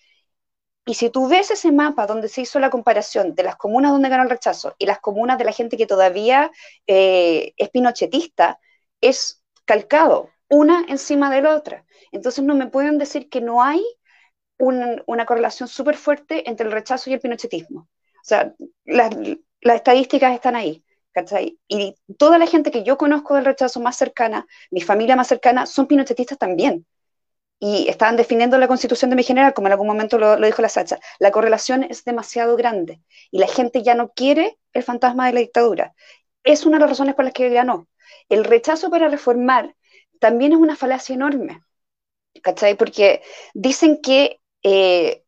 Y 0.86 0.94
si 0.94 1.10
tú 1.10 1.28
ves 1.28 1.50
ese 1.50 1.72
mapa 1.72 2.06
donde 2.06 2.30
se 2.30 2.42
hizo 2.42 2.60
la 2.60 2.70
comparación 2.70 3.34
de 3.34 3.44
las 3.44 3.56
comunas 3.56 3.92
donde 3.92 4.10
ganó 4.10 4.24
el 4.24 4.30
rechazo 4.30 4.76
y 4.78 4.86
las 4.86 5.00
comunas 5.00 5.38
de 5.40 5.46
la 5.46 5.52
gente 5.52 5.78
que 5.78 5.88
todavía 5.88 6.52
eh, 6.86 7.54
es 7.58 7.70
pinochetista, 7.70 8.60
es 9.02 9.42
calcado 9.66 10.30
una 10.48 10.86
encima 10.88 11.32
de 11.32 11.42
la 11.42 11.56
otra. 11.56 11.86
Entonces 12.12 12.44
no 12.44 12.54
me 12.54 12.68
pueden 12.68 13.00
decir 13.00 13.30
que 13.30 13.42
no 13.42 13.64
hay 13.64 13.84
una 14.58 15.26
correlación 15.26 15.68
súper 15.68 15.98
fuerte 15.98 16.50
entre 16.50 16.68
el 16.68 16.72
rechazo 16.72 17.10
y 17.10 17.14
el 17.14 17.20
pinochetismo. 17.20 17.82
O 17.82 18.24
sea, 18.24 18.54
las, 18.86 19.10
las 19.62 19.76
estadísticas 19.76 20.34
están 20.34 20.56
ahí. 20.56 20.84
¿cachai? 21.12 21.58
Y 21.68 21.96
toda 22.18 22.38
la 22.38 22.46
gente 22.46 22.72
que 22.72 22.84
yo 22.84 22.98
conozco 22.98 23.36
del 23.36 23.46
rechazo 23.46 23.80
más 23.80 23.96
cercana, 23.96 24.46
mi 24.70 24.82
familia 24.82 25.16
más 25.16 25.28
cercana, 25.28 25.66
son 25.66 25.88
pinochetistas 25.88 26.38
también 26.38 26.86
y 27.60 27.88
estaban 27.90 28.18
definiendo 28.18 28.58
la 28.58 28.68
constitución 28.68 29.10
de 29.10 29.16
mi 29.16 29.24
general, 29.24 29.54
como 29.54 29.68
en 29.68 29.74
algún 29.74 29.88
momento 29.88 30.18
lo, 30.18 30.38
dijo 30.38 30.62
la 30.62 30.70
Sacha, 30.70 31.00
la 31.20 31.32
correlación 31.32 31.84
es 31.84 32.04
demasiado 32.04 32.56
grande 32.58 33.02
y 33.32 33.40
la 33.40 33.48
gente 33.48 33.82
ya 33.84 33.96
no 33.96 34.12
quiere 34.14 34.58
el 34.74 34.84
fantasma 34.84 35.28
de 35.28 35.34
la 35.34 35.40
dictadura. 35.40 35.96
Es 36.44 36.66
una 36.66 36.78
de 36.78 36.82
las 36.82 36.90
razones 36.92 37.16
por 37.16 37.26
las 37.26 37.34
que 37.34 37.50
ganó. 37.50 37.88
El 38.30 38.44
rechazo 38.44 38.90
para 38.90 39.10
reformar 39.10 39.76
también 40.20 40.54
es 40.54 40.60
una 40.60 40.76
falacia 40.76 41.16
enorme, 41.16 41.62
¿cachai? 42.44 42.76
Porque 42.76 43.22
dicen 43.54 44.02
que 44.02 44.42
eh, 44.64 45.24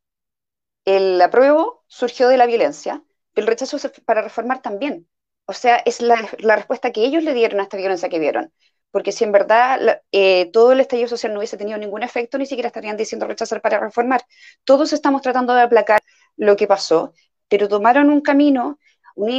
el 0.84 1.20
apruebo 1.20 1.84
surgió 1.86 2.28
de 2.28 2.36
la 2.36 2.46
violencia, 2.46 3.02
pero 3.32 3.44
el 3.46 3.48
rechazo 3.48 3.78
para 4.04 4.22
reformar 4.22 4.62
también. 4.62 5.08
O 5.46 5.54
sea, 5.54 5.76
es 5.76 6.02
la, 6.02 6.28
la 6.38 6.56
respuesta 6.56 6.92
que 6.92 7.04
ellos 7.04 7.22
le 7.24 7.34
dieron 7.34 7.60
a 7.60 7.64
esta 7.64 7.76
violencia 7.78 8.08
que 8.08 8.18
vieron 8.18 8.52
porque 8.90 9.12
si 9.12 9.24
en 9.24 9.32
verdad 9.32 10.02
eh, 10.12 10.50
todo 10.52 10.72
el 10.72 10.80
estallido 10.80 11.08
social 11.08 11.32
no 11.32 11.40
hubiese 11.40 11.56
tenido 11.56 11.78
ningún 11.78 12.02
efecto, 12.02 12.38
ni 12.38 12.46
siquiera 12.46 12.68
estarían 12.68 12.96
diciendo 12.96 13.26
rechazar 13.26 13.60
para 13.60 13.78
reformar. 13.80 14.22
Todos 14.64 14.92
estamos 14.92 15.22
tratando 15.22 15.54
de 15.54 15.62
aplacar 15.62 16.00
lo 16.36 16.56
que 16.56 16.66
pasó, 16.66 17.12
pero 17.48 17.68
tomaron 17.68 18.10
un 18.10 18.20
camino, 18.20 18.78
un 19.14 19.30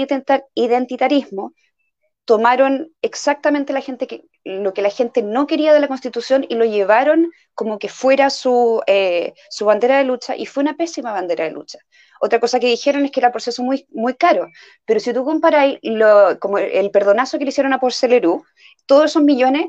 identitarismo, 0.56 1.54
tomaron 2.30 2.93
exactamente 3.01 3.73
la 3.73 3.82
gente 3.82 4.05
que, 4.05 4.23
lo 4.43 4.71
que 4.71 4.84
la 4.84 4.91
gente 4.91 5.23
no 5.23 5.47
quería 5.47 5.73
de 5.73 5.80
la 5.80 5.88
Constitución 5.88 6.45
y 6.47 6.53
lo 6.53 6.63
llevaron 6.63 7.32
como 7.55 7.80
que 7.80 7.89
fuera 7.89 8.30
su, 8.30 8.84
eh, 8.86 9.34
su 9.49 9.65
bandera 9.65 9.97
de 9.97 10.03
lucha 10.03 10.36
y 10.36 10.45
fue 10.45 10.61
una 10.61 10.77
pésima 10.77 11.11
bandera 11.11 11.45
de 11.45 11.49
lucha. 11.49 11.80
Otra 12.21 12.39
cosa 12.39 12.59
que 12.59 12.67
dijeron 12.67 13.03
es 13.03 13.09
que 13.09 13.19
era 13.19 13.32
proceso 13.32 13.63
muy, 13.63 13.88
muy 13.89 14.13
caro. 14.13 14.47
Pero 14.86 14.99
si 14.99 15.11
tú 15.11 15.25
comparas 15.25 15.77
como 16.39 16.59
el 16.59 16.91
perdonazo 16.91 17.39
que 17.39 17.45
le 17.45 17.49
hicieron 17.49 17.73
a 17.73 17.80
Porcelerú, 17.80 18.45
todos 18.86 19.05
esos 19.05 19.23
millones 19.23 19.65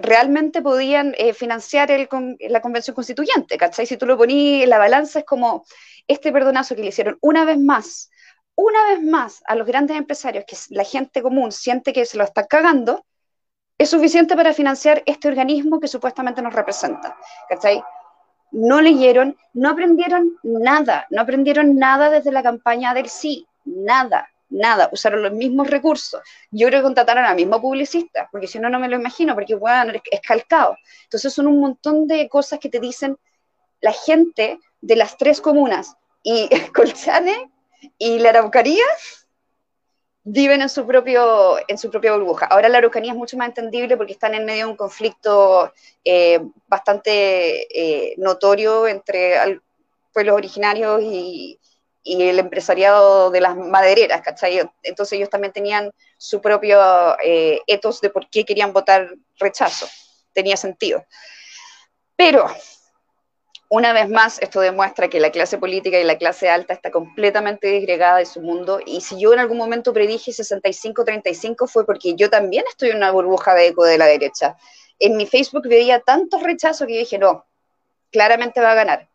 realmente 0.00 0.62
podían 0.62 1.14
eh, 1.18 1.34
financiar 1.34 1.90
el, 1.90 2.08
la 2.48 2.62
convención 2.62 2.94
constituyente, 2.94 3.58
¿cachai? 3.58 3.84
Si 3.84 3.98
tú 3.98 4.06
lo 4.06 4.16
ponías 4.16 4.64
en 4.64 4.70
la 4.70 4.78
balanza, 4.78 5.18
es 5.18 5.26
como 5.26 5.66
este 6.06 6.32
perdonazo 6.32 6.74
que 6.74 6.80
le 6.80 6.88
hicieron 6.88 7.18
una 7.20 7.44
vez 7.44 7.58
más, 7.58 8.08
una 8.58 8.82
vez 8.88 9.00
más 9.00 9.40
a 9.46 9.54
los 9.54 9.68
grandes 9.68 9.96
empresarios, 9.96 10.44
que 10.44 10.56
la 10.70 10.82
gente 10.82 11.22
común 11.22 11.52
siente 11.52 11.92
que 11.92 12.04
se 12.04 12.18
lo 12.18 12.24
está 12.24 12.44
cagando, 12.44 13.06
es 13.78 13.88
suficiente 13.88 14.34
para 14.34 14.52
financiar 14.52 15.00
este 15.06 15.28
organismo 15.28 15.78
que 15.78 15.86
supuestamente 15.86 16.42
nos 16.42 16.52
representa, 16.52 17.16
¿cachai? 17.48 17.80
No 18.50 18.80
leyeron, 18.80 19.36
no 19.54 19.70
aprendieron 19.70 20.38
nada, 20.42 21.06
no 21.10 21.22
aprendieron 21.22 21.76
nada 21.76 22.10
desde 22.10 22.32
la 22.32 22.42
campaña 22.42 22.94
del 22.94 23.08
sí, 23.08 23.46
nada, 23.64 24.28
nada, 24.48 24.88
usaron 24.90 25.22
los 25.22 25.32
mismos 25.32 25.70
recursos. 25.70 26.20
Yo 26.50 26.66
creo 26.66 26.80
que 26.80 26.86
contrataron 26.86 27.26
al 27.26 27.36
mismo 27.36 27.60
publicista, 27.60 28.28
porque 28.32 28.48
si 28.48 28.58
no, 28.58 28.68
no 28.68 28.80
me 28.80 28.88
lo 28.88 28.96
imagino, 28.96 29.36
porque 29.36 29.54
bueno, 29.54 29.92
es 30.10 30.20
calcado. 30.20 30.76
Entonces 31.04 31.32
son 31.32 31.46
un 31.46 31.60
montón 31.60 32.08
de 32.08 32.28
cosas 32.28 32.58
que 32.58 32.70
te 32.70 32.80
dicen 32.80 33.16
la 33.80 33.92
gente 33.92 34.58
de 34.80 34.96
las 34.96 35.16
tres 35.16 35.40
comunas, 35.40 35.94
y 36.24 36.48
Colchane 36.74 37.52
y 37.98 38.18
la 38.18 38.30
Araucanía 38.30 38.84
viven 40.24 40.60
en 40.60 40.68
su, 40.68 40.86
propio, 40.86 41.56
en 41.68 41.78
su 41.78 41.90
propia 41.90 42.12
burbuja. 42.12 42.46
Ahora 42.46 42.68
la 42.68 42.78
Araucanía 42.78 43.12
es 43.12 43.18
mucho 43.18 43.36
más 43.36 43.48
entendible 43.48 43.96
porque 43.96 44.12
están 44.12 44.34
en 44.34 44.44
medio 44.44 44.66
de 44.66 44.70
un 44.72 44.76
conflicto 44.76 45.72
eh, 46.04 46.40
bastante 46.66 47.66
eh, 47.72 48.14
notorio 48.18 48.86
entre 48.86 49.60
pueblos 50.12 50.36
originarios 50.36 51.02
y, 51.02 51.58
y 52.08 52.22
el 52.22 52.38
empresariado 52.38 53.30
de 53.30 53.40
las 53.40 53.56
madereras, 53.56 54.22
¿cachai? 54.22 54.60
Entonces 54.82 55.12
ellos 55.18 55.28
también 55.28 55.52
tenían 55.52 55.92
su 56.16 56.40
propio 56.40 56.80
eh, 57.22 57.60
etos 57.66 58.00
de 58.00 58.10
por 58.10 58.28
qué 58.30 58.44
querían 58.44 58.72
votar 58.72 59.14
rechazo. 59.38 59.86
Tenía 60.32 60.56
sentido. 60.56 61.04
Pero, 62.16 62.46
una 63.68 63.92
vez 63.92 64.08
más, 64.08 64.38
esto 64.40 64.60
demuestra 64.60 65.08
que 65.08 65.20
la 65.20 65.30
clase 65.30 65.58
política 65.58 65.98
y 65.98 66.04
la 66.04 66.16
clase 66.16 66.48
alta 66.48 66.72
está 66.72 66.90
completamente 66.90 67.68
disgregada 67.68 68.18
de 68.18 68.26
su 68.26 68.40
mundo. 68.40 68.80
Y 68.84 69.02
si 69.02 69.20
yo 69.20 69.32
en 69.32 69.40
algún 69.40 69.58
momento 69.58 69.92
predije 69.92 70.32
65-35 70.32 71.68
fue 71.68 71.84
porque 71.84 72.14
yo 72.14 72.30
también 72.30 72.64
estoy 72.68 72.90
en 72.90 72.96
una 72.96 73.10
burbuja 73.10 73.54
de 73.54 73.68
eco 73.68 73.84
de 73.84 73.98
la 73.98 74.06
derecha. 74.06 74.56
En 74.98 75.16
mi 75.16 75.26
Facebook 75.26 75.68
veía 75.68 76.00
tantos 76.00 76.42
rechazos 76.42 76.86
que 76.86 76.94
yo 76.94 77.00
dije, 77.00 77.18
no, 77.18 77.46
claramente 78.10 78.60
va 78.60 78.72
a 78.72 78.74
ganar 78.74 79.08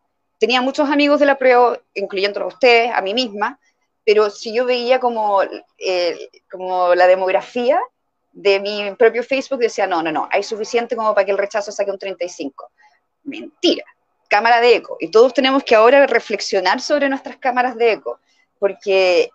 tenía 0.44 0.62
muchos 0.62 0.90
amigos 0.90 1.22
de 1.22 1.26
la 1.26 1.38
prueba, 1.38 1.80
incluyendo 1.94 2.42
a 2.42 2.48
ustedes, 2.48 2.92
a 2.94 3.02
mí 3.02 3.14
misma, 3.14 3.58
pero 4.04 4.30
si 4.30 4.54
yo 4.54 4.66
veía 4.66 5.00
como, 5.00 5.42
eh, 5.78 6.30
como 6.52 6.94
la 6.96 7.08
demografía 7.08 7.80
de 8.34 8.60
mi 8.60 8.94
propio 8.96 9.24
Facebook, 9.24 9.60
decía, 9.60 9.88
no, 9.88 10.04
no, 10.04 10.12
no, 10.12 10.28
hay 10.30 10.44
suficiente 10.44 10.98
como 10.98 11.16
para 11.16 11.24
que 11.24 11.32
el 11.32 11.38
rechazo 11.38 11.72
saque 11.72 11.92
un 11.92 11.98
35. 11.98 12.72
Mentira, 13.24 13.86
cámara 14.34 14.60
de 14.60 14.76
eco. 14.78 14.98
Y 15.00 15.10
todos 15.10 15.34
tenemos 15.34 15.64
que 15.64 15.76
ahora 15.76 16.08
reflexionar 16.08 16.82
sobre 16.82 17.08
nuestras 17.08 17.38
cámaras 17.38 17.76
de 17.76 17.92
eco, 17.94 18.20
porque 18.58 19.30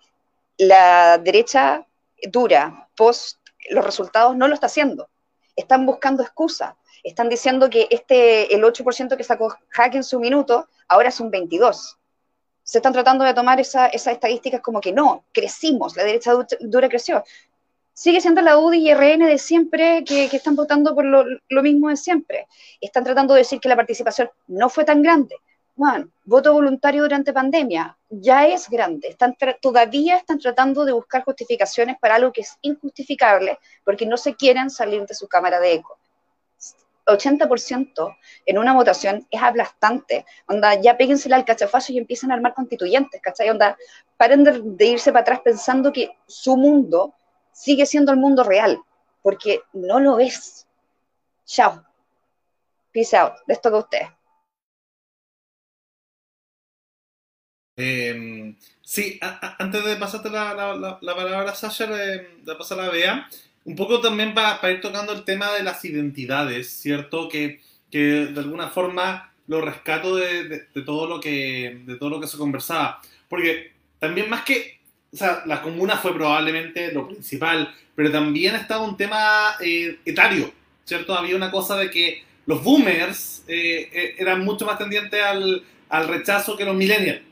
la 0.57 1.19
derecha 1.19 1.87
dura, 2.31 2.89
post 2.97 3.39
los 3.71 3.85
resultados, 3.85 4.37
no 4.37 4.49
lo 4.49 4.55
está 4.55 4.67
haciendo. 4.67 5.09
Están 5.55 5.87
buscando 5.87 6.23
excusas 6.23 6.75
están 7.05 7.29
diciendo 7.29 7.71
que 7.71 7.87
este, 7.91 8.55
el 8.55 8.63
8% 8.63 9.17
que 9.17 9.25
sacó 9.25 9.57
Hack 9.71 9.95
en 9.95 10.05
su 10.05 10.21
minuto, 10.21 10.69
ahora 10.89 11.09
es 11.09 11.21
un 11.21 11.31
22%. 11.31 11.97
Se 12.63 12.79
están 12.79 12.93
tratando 12.93 13.25
de 13.25 13.33
tomar 13.33 13.59
esas 13.61 13.95
estadísticas 13.95 14.61
como 14.61 14.83
que 14.83 14.93
no, 14.93 15.25
crecimos, 15.33 15.97
la 15.97 16.05
derecha 16.05 16.33
dura 16.61 16.91
creció. 16.91 17.25
Sigue 17.99 18.21
siendo 18.21 18.43
la 18.43 18.59
UDI 18.59 18.91
y 18.91 18.95
RN 18.95 19.27
de 19.27 19.39
siempre 19.39 20.05
que, 20.05 20.27
están 20.27 20.55
votando 20.55 20.95
por 20.95 21.05
lo, 21.05 21.63
mismo 21.65 21.89
de 21.89 21.97
siempre. 21.97 22.47
Están 22.81 23.03
tratando 23.03 23.35
de 23.35 23.41
decir 23.41 23.59
que 23.59 23.69
la 23.69 23.75
participación 23.75 24.31
no 24.47 24.69
fue 24.69 24.85
tan 24.85 25.03
grande. 25.03 25.35
Bueno, 25.75 26.09
voto 26.25 26.53
voluntario 26.53 27.03
durante 27.03 27.33
pandemia 27.33 27.99
ya 28.09 28.47
es 28.47 28.71
grande. 28.71 29.09
Están 29.09 29.37
todavía 29.61 30.17
están 30.17 30.39
tratando 30.39 30.85
de 30.85 30.93
buscar 30.93 31.25
justificaciones 31.25 31.97
para 31.99 32.15
algo 32.15 32.31
que 32.31 32.43
es 32.43 32.57
injustificable 32.63 33.59
porque 33.83 34.07
no 34.07 34.17
se 34.17 34.37
quieren 34.37 34.71
salir 34.71 35.05
de 35.05 35.15
su 35.15 35.27
cámara 35.27 35.59
de 35.59 35.73
eco. 35.73 35.99
80% 37.05 38.17
en 38.47 38.59
una 38.59 38.75
votación 38.75 39.27
es 39.29 39.43
aplastante. 39.43 40.25
Onda, 40.47 40.81
ya 40.81 40.97
péguensela 40.97 41.35
al 41.35 41.45
cachafazo 41.45 41.93
y 41.93 41.99
empiezan 41.99 42.31
a 42.31 42.35
armar 42.35 42.55
constituyentes, 42.55 43.21
¿cachai? 43.21 43.51
Onda, 43.51 43.77
paren 44.17 44.45
de, 44.45 44.87
irse 44.87 45.11
para 45.11 45.23
atrás 45.23 45.41
pensando 45.43 45.93
que 45.93 46.17
su 46.29 46.57
mundo 46.57 47.17
sigue 47.59 47.87
siendo 47.87 48.13
el 48.13 48.19
mundo 48.19 48.45
real, 48.45 48.81
porque 49.23 49.63
no 49.73 49.99
lo 49.99 50.21
es. 50.21 50.67
Chao. 51.45 51.83
Peace 52.93 53.17
out. 53.17 53.35
Les 53.47 53.61
toca 53.61 53.77
a 53.77 53.81
ustedes. 53.81 54.09
Em, 57.77 58.57
sí, 58.83 59.21
antes 59.21 59.85
de 59.85 59.97
pasarte 59.97 60.31
la, 60.31 60.99
palabra 61.01 61.51
a 61.51 61.55
Sasha, 61.55 61.87
de, 61.87 62.39
de 62.43 62.55
pasar 62.57 62.81
a 62.81 62.91
Bea, 62.91 63.29
un 63.65 63.77
poco 63.77 64.01
también 64.01 64.35
para, 64.35 64.71
ir 64.71 64.81
tocando 64.81 65.13
el 65.13 65.25
tema 65.25 65.53
de 65.53 65.63
las 65.63 65.85
identidades, 65.85 66.71
¿cierto? 66.71 67.29
Que, 67.29 67.61
que 67.91 68.27
de 68.27 68.41
alguna 68.41 68.69
forma 68.69 69.33
lo 69.47 69.61
rescato 69.61 70.17
de, 70.17 70.67
todo 70.85 71.07
lo 71.07 71.21
que, 71.21 71.83
de 71.85 71.97
todo 71.97 72.11
lo 72.11 72.21
que 72.21 72.27
se 72.27 72.39
conversaba. 72.39 73.01
Porque 73.29 73.73
también 73.99 74.31
más 74.31 74.45
que, 74.45 74.78
o 75.13 75.17
sea, 75.17 75.43
la 75.47 75.63
comuna 75.63 75.97
fue 75.97 76.15
probablemente 76.15 76.93
lo 76.93 77.09
principal, 77.09 77.75
pero 77.95 78.11
también 78.11 78.55
estaba 78.55 78.85
un 78.85 78.97
tema 78.97 79.57
eh, 79.61 79.99
etario, 80.05 80.53
¿cierto? 80.85 81.15
Había 81.15 81.37
una 81.37 81.51
cosa 81.51 81.77
de 81.77 81.91
que 81.91 82.25
los 82.47 82.63
boomers 82.63 83.45
eh, 83.49 83.89
eh, 83.93 84.15
eran 84.19 84.45
mucho 84.45 84.67
más 84.67 84.79
tendientes 84.79 85.23
al, 85.23 85.65
al 85.89 86.09
rechazo 86.09 86.57
que 86.57 86.65
los 86.65 86.75
millennials 86.77 87.29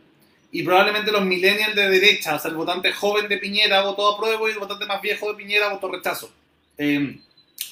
y 0.56 0.62
probablemente 0.62 1.12
los 1.12 1.24
millennials 1.24 1.74
de 1.74 1.90
derecha, 1.90 2.34
o 2.34 2.38
sea, 2.38 2.50
el 2.50 2.56
votante 2.56 2.90
joven 2.90 3.28
de 3.28 3.36
Piñera 3.36 3.82
votó 3.82 4.14
a 4.14 4.18
prueba 4.18 4.48
y 4.48 4.52
el 4.52 4.58
votante 4.58 4.86
más 4.86 5.02
viejo 5.02 5.28
de 5.28 5.36
Piñera 5.36 5.68
votó 5.68 5.90
rechazo. 5.90 6.32
Eh, 6.78 7.18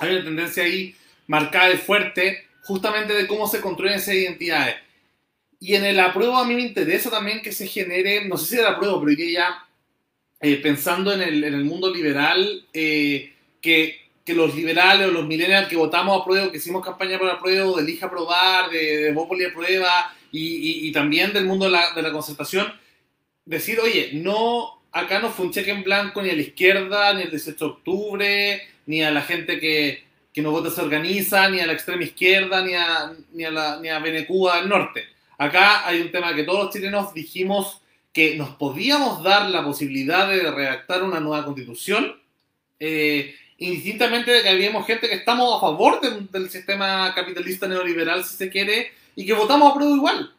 hay 0.01 0.15
una 0.15 0.25
tendencia 0.25 0.65
ahí 0.65 0.95
marcada 1.27 1.73
y 1.73 1.79
fuerte 1.79 2.47
justamente 2.65 3.15
de 3.15 3.27
cómo 3.27 3.49
se 3.49 3.63
construyen 3.63 3.97
esas 3.97 4.15
identidades. 4.15 4.77
Y 5.61 5.77
en 5.77 5.85
el 5.87 5.99
apruebo 5.99 6.37
a 6.37 6.45
mí 6.45 6.55
me 6.55 6.63
interesa 6.63 7.11
también 7.11 7.41
que 7.41 7.53
se 7.53 7.67
genere, 7.67 8.27
no 8.27 8.37
sé 8.37 8.47
si 8.47 8.59
era 8.61 8.73
apruebo, 8.73 9.03
pero 9.03 9.17
ya 9.17 9.67
eh, 10.45 10.57
pensando 10.57 11.11
en 11.11 11.23
el, 11.23 11.43
en 11.43 11.55
el, 11.55 11.65
mundo 11.65 11.91
liberal, 11.91 12.67
eh, 12.75 13.33
que, 13.63 14.11
que, 14.23 14.35
los 14.35 14.55
liberales 14.55 15.09
o 15.09 15.11
los 15.11 15.27
millennials 15.27 15.69
que 15.69 15.77
votamos 15.77 16.21
a 16.21 16.23
prueba, 16.23 16.51
que 16.51 16.59
hicimos 16.59 16.85
campaña 16.85 17.19
por 17.19 17.31
apruebo, 17.31 17.77
de 17.77 17.83
elija 17.83 18.09
aprobar, 18.09 18.69
de, 18.69 19.05
de 19.05 19.13
Bópoli 19.13 19.47
a 19.47 19.55
prueba, 19.55 20.15
y, 20.31 20.93
también 20.93 21.33
del 21.33 21.47
mundo 21.47 21.65
de 21.65 21.71
la, 21.71 21.95
de 21.95 22.03
la, 22.03 22.13
concertación, 22.13 22.71
decir, 23.47 23.81
oye, 23.81 24.11
no, 24.13 24.83
acá 24.93 25.19
no 25.19 25.31
fue 25.31 25.47
un 25.47 25.53
cheque 25.53 25.71
en 25.71 25.83
blanco 25.83 26.21
ni 26.21 26.29
a 26.29 26.35
la 26.35 26.43
izquierda, 26.43 27.15
ni 27.15 27.23
el 27.23 27.31
18 27.31 27.65
de 27.65 27.71
octubre, 27.71 28.63
ni 28.85 29.03
a 29.03 29.11
la 29.11 29.23
gente 29.23 29.59
que, 29.59 30.05
que 30.31 30.43
no 30.43 30.51
vota 30.51 30.69
se 30.69 30.83
organiza, 30.83 31.49
ni 31.49 31.61
a 31.61 31.67
la 31.67 31.73
extrema 31.73 32.03
izquierda, 32.03 32.63
ni 32.63 32.75
a, 32.75 33.15
ni 33.33 33.45
a, 33.45 33.51
la, 33.51 33.81
ni 33.81 33.89
a 33.89 33.99
del 33.99 34.69
norte. 34.69 35.05
Acá 35.39 35.89
hay 35.89 36.03
un 36.03 36.11
tema 36.11 36.35
que 36.35 36.45
todos 36.45 36.65
los 36.65 36.75
chilenos 36.75 37.15
dijimos 37.15 37.81
que 38.15 38.37
nos 38.37 38.51
podíamos 38.51 39.23
dar 39.23 39.51
la 39.51 39.65
posibilidad 39.65 40.29
de 40.29 40.51
redactar 40.51 41.03
una 41.03 41.19
nueva 41.19 41.45
constitución, 41.45 42.17
eh, 42.79 43.35
indistintamente 43.59 44.31
de 44.31 44.43
que 44.43 44.49
habíamos 44.49 44.87
gente 44.87 45.09
que 45.09 45.17
estamos 45.17 45.57
a 45.57 45.61
favor 45.61 46.01
del 46.31 46.49
sistema 46.49 47.13
capitalista 47.13 47.67
neoliberal, 47.67 48.25
si 48.25 48.37
se 48.37 48.49
quiere, 48.49 48.93
y 49.17 49.27
que 49.27 49.33
votamos 49.35 49.71
a 49.71 49.75
prueba 49.75 49.97
igual. 49.97 50.33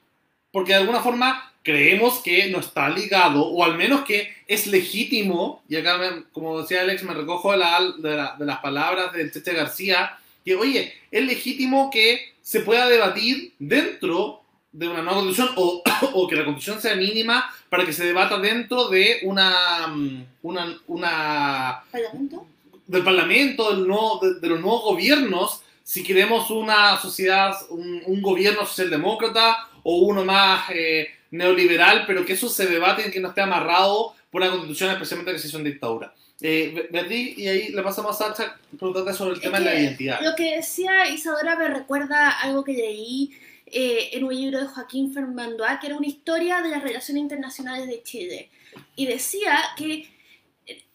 Porque 0.51 0.71
de 0.71 0.79
alguna 0.79 1.01
forma 1.01 1.51
creemos 1.63 2.19
que 2.19 2.47
no 2.49 2.59
está 2.59 2.87
ligado, 2.89 3.45
o 3.45 3.63
al 3.65 3.75
menos 3.75 4.05
que 4.05 4.33
es 4.47 4.67
legítimo, 4.67 5.61
y 5.67 5.75
acá, 5.75 6.23
como 6.31 6.61
decía 6.61 6.81
Alex, 6.81 7.03
me 7.03 7.13
recojo 7.13 7.51
de, 7.51 7.57
las 7.57 8.59
palabras 8.59 9.11
del 9.11 9.33
Cheche 9.33 9.51
García, 9.51 10.17
que 10.45 10.55
oye, 10.55 10.93
es 11.11 11.25
legítimo 11.25 11.89
que 11.89 12.35
se 12.41 12.61
pueda 12.61 12.87
debatir 12.87 13.53
dentro 13.59 14.43
de 14.71 14.87
una 14.87 15.01
nueva 15.01 15.21
constitución 15.21 15.55
o, 15.57 15.81
o, 16.13 16.27
que 16.27 16.35
la 16.35 16.45
constitución 16.45 16.81
sea 16.81 16.95
mínima 16.95 17.51
para 17.75 17.85
que 17.85 17.91
se 17.91 18.05
debata 18.05 18.39
dentro 18.39 18.87
de 18.87 19.19
una, 19.23 19.87
mm, 19.87 20.25
una, 20.43 20.77
una 20.87 21.83
¿Parlamento? 21.91 22.47
del 22.87 23.03
parlamento 23.03 23.75
del 23.75 23.85
nuevo, 23.85 24.21
de, 24.21 24.47
los 24.47 24.61
nuevos 24.61 24.83
gobiernos 24.83 25.61
si 25.83 26.01
queremos 26.01 26.49
una 26.51 26.97
sociedad, 26.97 27.53
un, 27.69 28.21
gobierno 28.21 28.65
socialdemócrata 28.65 29.67
o 29.83 29.97
uno 30.05 30.23
más 30.23 30.69
eh, 30.73 31.09
neoliberal, 31.31 32.05
pero 32.07 32.25
que 32.25 32.31
eso 32.31 32.47
se 32.47 32.65
debate 32.65 33.09
y 33.09 33.11
que 33.11 33.19
no 33.19 33.27
esté 33.27 33.41
amarrado 33.41 34.15
por 34.31 34.41
una 34.41 34.51
constitución, 34.51 34.91
especialmente 34.91 35.33
que 35.33 35.39
se 35.39 35.49
hizo 35.49 35.57
en 35.57 35.65
dictadura. 35.65 36.13
Eh, 36.39 36.89
y 37.37 37.47
ahí 37.47 37.69
le 37.73 37.81
pasamos 37.81 38.21
a 38.21 38.33
Sacha 38.33 38.57
preguntarte 38.69 39.13
sobre 39.13 39.35
el 39.35 39.41
tema 39.41 39.59
de 39.59 39.65
la 39.65 39.75
identidad. 39.75 40.21
Lo 40.21 40.33
que 40.33 40.55
decía 40.55 41.09
Isadora 41.09 41.57
me 41.57 41.67
recuerda 41.67 42.29
algo 42.39 42.63
que 42.63 42.71
leí 42.71 43.31
eh, 43.67 44.09
en 44.13 44.23
un 44.23 44.35
libro 44.35 44.59
de 44.59 44.67
Joaquín 44.67 45.13
Fernandoa, 45.13 45.79
que 45.79 45.87
era 45.87 45.97
una 45.97 46.07
historia 46.07 46.61
de 46.61 46.69
las 46.69 46.83
relaciones 46.83 47.21
internacionales 47.21 47.87
de 47.87 48.03
Chile. 48.03 48.49
Y 48.95 49.05
decía 49.05 49.57
que 49.77 50.07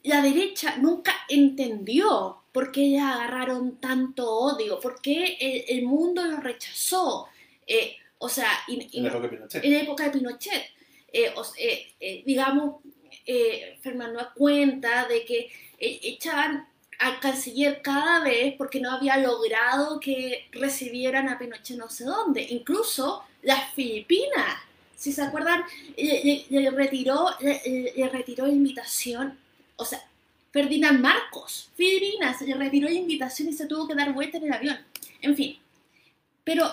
la 0.02 0.22
derecha 0.22 0.76
nunca 0.76 1.12
entendió 1.28 2.40
por 2.52 2.72
qué 2.72 2.82
ellas 2.82 3.14
agarraron 3.14 3.76
tanto 3.80 4.30
odio, 4.30 4.80
por 4.80 5.00
qué 5.00 5.64
el, 5.68 5.84
mundo 5.84 6.24
los 6.24 6.42
rechazó. 6.42 7.28
Eh, 7.66 7.96
o 8.18 8.28
sea, 8.28 8.48
en, 8.68 9.02
la 9.02 9.08
época 9.08 9.22
de 9.22 9.28
Pinochet. 9.28 9.64
En 9.64 9.72
la 9.72 9.80
época 9.80 10.04
de 10.04 10.10
Pinochet. 10.10 10.62
Eh, 11.12 11.32
eh, 12.00 12.22
digamos, 12.24 12.82
Fernando 13.80 14.28
cuenta 14.34 15.06
de 15.06 15.24
que 15.24 15.50
echaban 15.78 16.68
al 17.00 17.18
canciller 17.20 17.82
cada 17.82 18.20
vez 18.20 18.54
porque 18.56 18.80
no 18.80 18.92
había 18.92 19.16
logrado 19.16 19.98
que 20.00 20.48
recibieran 20.52 21.28
a 21.28 21.38
Pinochet 21.38 21.76
no 21.76 21.88
sé 21.88 22.04
dónde. 22.04 22.46
Incluso 22.50 23.24
las 23.42 23.72
Filipinas, 23.74 24.58
si 24.96 25.12
se 25.12 25.22
acuerdan, 25.22 25.64
le, 25.96 26.70
retiró, 26.70 27.28
le, 27.40 28.08
retiró 28.12 28.46
la 28.46 28.52
invitación 28.52 29.38
o 29.80 29.84
sea, 29.84 30.06
Ferdinand 30.52 31.00
Marcos, 31.00 31.70
Filipinas, 31.74 32.40
le 32.42 32.54
retiró 32.54 32.86
la 32.88 32.94
invitación 32.94 33.48
y 33.48 33.54
se 33.54 33.66
tuvo 33.66 33.88
que 33.88 33.94
dar 33.94 34.12
vuelta 34.12 34.36
en 34.36 34.44
el 34.44 34.52
avión. 34.52 34.78
En 35.22 35.34
fin, 35.34 35.58
pero 36.44 36.70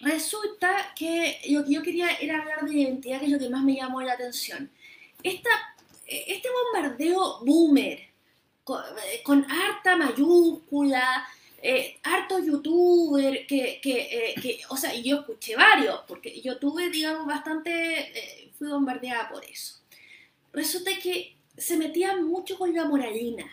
resulta 0.00 0.92
que 0.94 1.40
lo 1.48 1.64
que 1.64 1.72
yo 1.72 1.82
quería 1.82 2.10
era 2.20 2.40
hablar 2.40 2.66
de 2.66 2.74
identidad, 2.74 3.20
que 3.20 3.26
es 3.26 3.32
lo 3.32 3.38
que 3.38 3.48
más 3.48 3.64
me 3.64 3.76
llamó 3.76 4.02
la 4.02 4.12
atención. 4.12 4.70
Esta, 5.22 5.48
este 6.06 6.48
bombardeo 6.50 7.38
boomer, 7.46 8.07
con, 9.22 9.46
harta 9.50 9.96
mayúscula, 9.96 11.26
eh, 11.62 11.98
harto 12.02 12.38
youtuber, 12.38 13.46
que, 13.46 13.80
que, 13.82 14.00
eh, 14.00 14.34
que, 14.40 14.60
o 14.68 14.76
sea, 14.76 14.94
yo 14.94 15.20
escuché 15.20 15.56
varios, 15.56 16.00
porque 16.06 16.40
yo 16.40 16.58
tuve, 16.58 16.90
digamos, 16.90 17.26
bastante, 17.26 17.70
eh, 17.70 18.50
fui 18.58 18.68
bombardeada 18.68 19.28
por 19.28 19.44
eso. 19.44 19.78
Resulta 20.52 20.90
que 21.02 21.36
se 21.56 21.76
metía 21.76 22.16
mucho 22.16 22.56
con 22.56 22.74
la 22.74 22.84
moralina, 22.84 23.46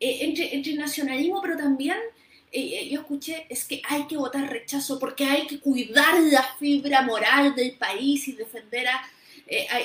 eh, 0.00 0.18
entre, 0.22 0.54
entre, 0.54 0.74
nacionalismo, 0.74 1.40
pero 1.42 1.56
también 1.56 1.98
eh, 2.52 2.80
eh, 2.80 2.88
yo 2.88 3.00
escuché, 3.00 3.46
es 3.48 3.64
que 3.64 3.82
hay 3.88 4.06
que 4.06 4.16
votar 4.16 4.50
rechazo 4.50 4.98
porque 4.98 5.24
hay 5.24 5.46
que 5.46 5.60
cuidar 5.60 6.18
la 6.20 6.42
fibra 6.58 7.02
moral 7.02 7.54
del 7.54 7.72
país 7.72 8.26
y 8.28 8.32
defender 8.32 8.88
a, 8.88 9.02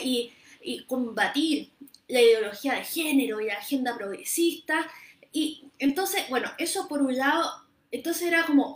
y, 0.01 0.31
y, 0.61 0.83
combatir 0.85 1.69
la 2.07 2.21
ideología 2.21 2.73
de 2.73 2.83
género 2.83 3.41
y 3.41 3.47
la 3.47 3.57
agenda 3.57 3.97
progresista. 3.97 4.87
Y 5.31 5.69
entonces, 5.79 6.23
bueno, 6.29 6.49
eso 6.57 6.87
por 6.87 7.01
un 7.01 7.17
lado, 7.17 7.49
entonces 7.91 8.27
era 8.27 8.45
como, 8.45 8.75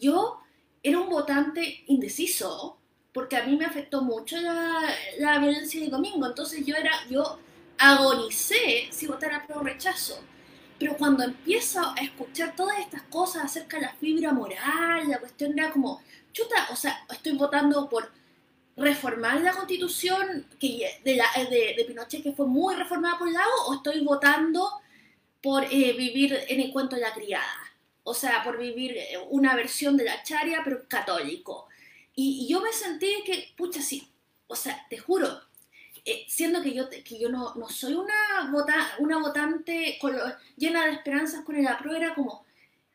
yo 0.00 0.40
era 0.82 0.98
un 0.98 1.08
votante 1.08 1.84
indeciso, 1.86 2.78
porque 3.12 3.36
a 3.36 3.44
mí 3.44 3.56
me 3.56 3.66
afectó 3.66 4.02
mucho 4.02 4.40
la, 4.40 4.82
la 5.18 5.38
violencia 5.38 5.80
del 5.80 5.90
domingo, 5.90 6.26
entonces 6.26 6.64
yo 6.64 6.76
era, 6.76 6.92
yo 7.08 7.38
agonicé 7.78 8.88
si 8.90 9.06
votara 9.06 9.46
pro 9.46 9.62
rechazo. 9.62 10.22
Pero 10.78 10.96
cuando 10.96 11.24
empiezo 11.24 11.80
a 11.80 12.00
escuchar 12.00 12.56
todas 12.56 12.78
estas 12.78 13.02
cosas 13.02 13.44
acerca 13.44 13.76
de 13.76 13.82
la 13.82 13.92
fibra 13.94 14.32
moral, 14.32 15.08
la 15.08 15.18
cuestión 15.18 15.58
era 15.58 15.70
como, 15.70 16.00
chuta, 16.32 16.68
o 16.70 16.76
sea, 16.76 17.04
estoy 17.10 17.32
votando 17.32 17.88
por 17.88 18.10
reformar 18.80 19.40
la 19.42 19.52
constitución 19.52 20.46
que 20.58 21.00
de, 21.04 21.16
la, 21.16 21.26
de, 21.50 21.84
Pinochet 21.86 22.22
que 22.22 22.32
fue 22.32 22.46
muy 22.46 22.74
reformada 22.74 23.18
por 23.18 23.28
el 23.28 23.34
lado, 23.34 23.50
o 23.66 23.74
estoy 23.74 24.00
votando 24.00 24.70
por 25.42 25.64
eh, 25.64 25.92
vivir 25.92 26.38
en 26.48 26.60
el 26.60 26.72
cuento 26.72 26.96
de 26.96 27.02
la 27.02 27.12
criada. 27.12 27.44
O 28.02 28.14
sea, 28.14 28.42
por 28.42 28.58
vivir 28.58 28.96
eh, 28.96 29.18
una 29.28 29.54
versión 29.54 29.96
de 29.96 30.04
la 30.04 30.22
charia, 30.22 30.62
pero 30.64 30.88
católico. 30.88 31.68
Y, 32.14 32.44
y 32.44 32.48
yo 32.48 32.60
me 32.60 32.72
sentí 32.72 33.22
que, 33.24 33.52
pucha, 33.56 33.82
sí, 33.82 34.10
o 34.46 34.56
sea, 34.56 34.86
te 34.88 34.98
juro, 34.98 35.42
eh, 36.04 36.24
siendo 36.28 36.62
que 36.62 36.72
yo, 36.72 36.88
que 36.88 37.18
yo 37.18 37.28
no, 37.28 37.54
no 37.56 37.68
soy 37.68 37.94
una, 37.94 38.50
vota, 38.50 38.94
una 38.98 39.18
votante 39.18 39.98
llena 40.56 40.86
de 40.86 40.92
esperanzas 40.92 41.44
con 41.44 41.56
el 41.56 41.68
apruebo, 41.68 41.96
era 41.96 42.14
como 42.14 42.44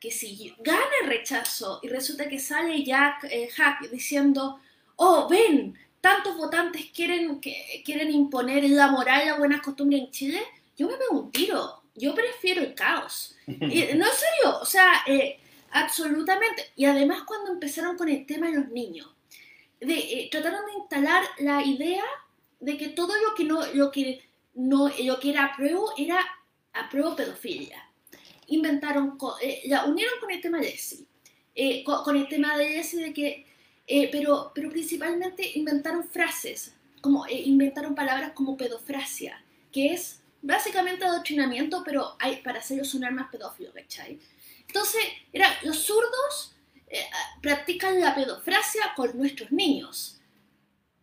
que 0.00 0.10
si 0.10 0.54
gana 0.58 0.82
el 1.02 1.08
rechazo 1.08 1.80
y 1.82 1.88
resulta 1.88 2.28
que 2.28 2.40
sale 2.40 2.84
Jack 2.84 3.24
eh, 3.30 3.48
Hack 3.56 3.90
diciendo, 3.90 4.60
oh, 4.96 5.28
ven, 5.28 5.78
tantos 6.00 6.36
votantes 6.36 6.86
quieren, 6.94 7.40
que, 7.40 7.82
quieren 7.84 8.10
imponer 8.10 8.64
la 8.70 8.88
moral 8.88 9.22
y 9.22 9.26
la 9.26 9.38
buena 9.38 9.62
costumbre 9.62 9.98
en 9.98 10.10
Chile, 10.10 10.42
yo 10.76 10.88
me 10.88 10.96
pego 10.96 11.20
un 11.20 11.32
tiro, 11.32 11.82
yo 11.94 12.14
prefiero 12.14 12.62
el 12.62 12.74
caos. 12.74 13.36
no, 13.46 13.54
en 13.56 13.88
serio, 13.88 14.60
o 14.60 14.64
sea, 14.66 15.02
eh, 15.06 15.38
absolutamente. 15.70 16.70
Y 16.76 16.84
además 16.84 17.22
cuando 17.26 17.52
empezaron 17.52 17.96
con 17.96 18.08
el 18.08 18.26
tema 18.26 18.48
de 18.48 18.56
los 18.56 18.68
niños, 18.68 19.08
de, 19.80 20.28
trataron 20.30 20.66
de 20.66 20.78
instalar 20.78 21.24
la 21.38 21.62
idea 21.62 22.04
de 22.60 22.76
que 22.76 22.88
todo 22.88 23.14
lo 23.14 23.34
que 23.34 23.44
no, 23.44 23.64
lo 23.74 23.90
que 23.90 24.22
no, 24.54 24.90
lo 25.04 25.20
que 25.20 25.30
era 25.30 25.44
apruebo 25.44 25.92
era 25.96 26.18
apruebo 26.72 27.16
pedofilia. 27.16 27.82
Inventaron, 28.48 29.18
eh, 29.42 29.62
la 29.66 29.84
unieron 29.84 30.18
con 30.20 30.30
el 30.30 30.40
tema 30.40 30.58
de 30.58 30.68
ESI, 30.68 31.06
eh, 31.54 31.84
con, 31.84 32.16
el 32.16 32.28
tema 32.28 32.56
de 32.56 32.78
ESI 32.78 32.96
de 32.98 33.12
que, 33.12 33.45
eh, 33.86 34.08
pero, 34.10 34.52
pero 34.54 34.70
principalmente 34.70 35.58
inventaron 35.58 36.04
frases, 36.04 36.74
como 37.00 37.26
inventaron 37.28 37.94
palabras 37.94 38.32
como 38.32 38.56
pedofrasia, 38.56 39.42
que 39.72 39.92
es 39.92 40.20
básicamente 40.42 41.04
adoctrinamiento, 41.04 41.82
pero 41.84 42.16
hay, 42.18 42.36
para 42.36 42.60
hacerlo 42.60 42.84
sonar 42.84 43.12
más 43.12 43.30
pedófilo, 43.30 43.72
¿cachai? 43.72 44.18
Entonces, 44.66 45.02
era, 45.32 45.48
los 45.62 45.78
zurdos 45.78 46.54
practican 47.42 48.00
la 48.00 48.14
pedofrasia 48.14 48.92
con 48.94 49.16
nuestros 49.16 49.50
niños 49.50 50.16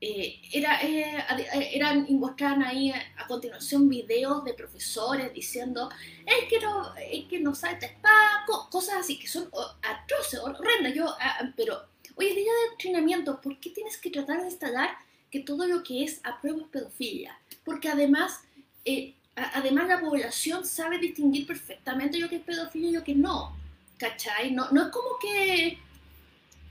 eh, 0.05 0.41
era, 0.51 0.81
eh, 0.81 1.23
eran, 1.71 2.05
mostraban 2.09 2.61
ahí 2.61 2.91
a, 2.91 3.25
continuación 3.25 3.87
videos 3.87 4.43
de 4.43 4.53
profesores 4.53 5.33
diciendo, 5.33 5.89
es 6.25 6.49
que 6.49 6.59
no, 6.59 6.93
es 6.97 7.23
que 7.29 7.39
no 7.39 7.55
salta 7.55 7.85
spa, 7.85 8.45
cosas 8.69 8.95
así 8.95 9.17
que 9.17 9.29
son 9.29 9.49
atroces, 9.81 10.41
horrendas, 10.41 10.93
yo, 10.93 11.07
ah, 11.07 11.37
ah, 11.39 11.53
pero 11.55 11.87
hoy 12.15 12.27
es 12.27 12.35
día 12.35 12.51
de 12.51 12.71
entrenamiento, 12.71 13.41
¿por 13.41 13.59
qué 13.59 13.69
tienes 13.69 13.97
que 13.97 14.09
tratar 14.09 14.41
de 14.41 14.47
instalar 14.47 14.91
que 15.31 15.39
todo 15.39 15.67
lo 15.67 15.83
que 15.83 16.03
es 16.03 16.19
apruebo 16.23 16.61
es 16.61 16.67
pedofilia? 16.67 17.39
Porque 17.63 17.89
además, 17.89 18.41
eh, 18.85 19.13
además 19.35 19.87
la 19.87 19.99
población 19.99 20.65
sabe 20.65 20.99
distinguir 20.99 21.47
perfectamente 21.47 22.19
lo 22.19 22.29
que 22.29 22.37
es 22.37 22.43
pedofilia 22.43 22.89
y 22.89 22.93
lo 22.93 23.03
que 23.03 23.15
no, 23.15 23.55
¿cachai? 23.97 24.51
No, 24.51 24.69
no 24.71 24.83
es 24.83 24.87
como 24.89 25.17
que, 25.19 25.77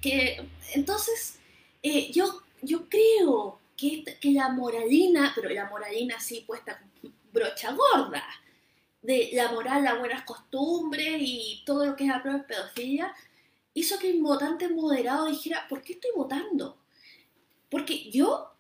que 0.01 0.47
entonces, 0.75 1.39
yo 2.13 2.43
yo 2.63 2.89
creo 2.89 3.59
que, 3.77 4.05
que 4.21 4.31
la 4.31 4.49
moralina, 4.49 5.33
pero 5.35 5.51
la 5.51 5.69
moralina 5.69 6.17
así 6.17 6.43
puesta 6.47 6.81
brocha 7.33 7.73
gorda, 7.73 8.25
de 9.03 9.31
la 9.33 9.51
moral, 9.51 9.83
las 9.83 9.99
buenas 9.99 10.23
costumbres 10.23 11.17
y 11.19 11.63
todo 11.67 11.85
lo 11.85 11.97
que 11.97 12.05
es 12.05 12.11
la 12.11 12.23
prueba 12.23 12.47
pedofilia, 12.47 13.13
hizo 13.75 13.99
que 13.99 14.13
un 14.13 14.23
votante 14.23 14.69
moderado 14.69 15.27
dijera, 15.27 15.67
¿por 15.69 15.83
qué 15.83 15.95
estoy 15.95 16.11
votando? 16.15 16.79
Porque 17.71 18.11
yo, 18.11 18.51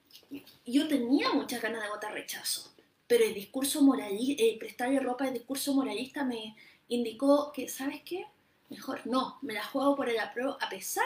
yo 0.66 0.88
tenía 0.88 1.32
muchas 1.32 1.60
ganas 1.60 1.82
de 1.82 1.88
votar 1.88 2.12
rechazo, 2.12 2.72
pero 3.06 3.24
el 3.24 3.34
discurso 3.34 3.82
moralista, 3.82 4.42
el 4.42 4.58
prestarle 4.58 5.00
ropa 5.00 5.24
al 5.24 5.34
discurso 5.34 5.74
moralista 5.74 6.24
me 6.24 6.56
indicó 6.88 7.52
que, 7.52 7.68
¿sabes 7.68 8.00
qué? 8.04 8.26
Mejor 8.70 9.06
no, 9.06 9.38
me 9.42 9.52
la 9.52 9.64
juego 9.64 9.96
por 9.96 10.08
el 10.08 10.18
apruebo 10.18 10.56
a 10.60 10.68
pesar 10.68 11.04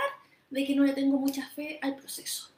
de 0.51 0.65
que 0.65 0.77
no 0.77 0.85
le 0.85 0.93
tengo 0.93 1.19
mucha 1.19 1.49
fe 1.49 1.79
al 1.83 1.97
proceso. 1.97 2.51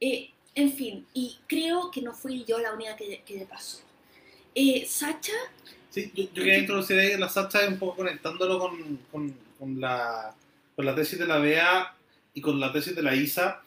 Eh, 0.00 0.30
en 0.54 0.72
fin, 0.72 1.06
y 1.14 1.38
creo 1.46 1.90
que 1.90 2.02
no 2.02 2.12
fui 2.12 2.44
yo 2.44 2.58
la 2.58 2.72
única 2.72 2.96
que, 2.96 3.22
que 3.24 3.34
le 3.36 3.46
pasó. 3.46 3.78
Eh, 4.54 4.86
Sacha. 4.86 5.34
Sí, 5.90 6.10
yo, 6.14 6.32
quería 6.32 6.58
introducir 6.58 6.98
ahí 6.98 7.16
la 7.16 7.28
Sacha 7.28 7.68
un 7.68 7.78
poco 7.78 7.96
conectándolo 7.96 8.58
con, 8.58 8.96
con, 9.12 9.36
con, 9.58 9.80
la, 9.80 10.34
con 10.76 10.86
la 10.86 10.94
tesis 10.94 11.18
de 11.18 11.26
la 11.26 11.38
BEA 11.38 11.94
y 12.34 12.40
con 12.40 12.60
la 12.60 12.70
tesis 12.70 12.94
de 12.94 13.02
la 13.02 13.16
ISA 13.16 13.62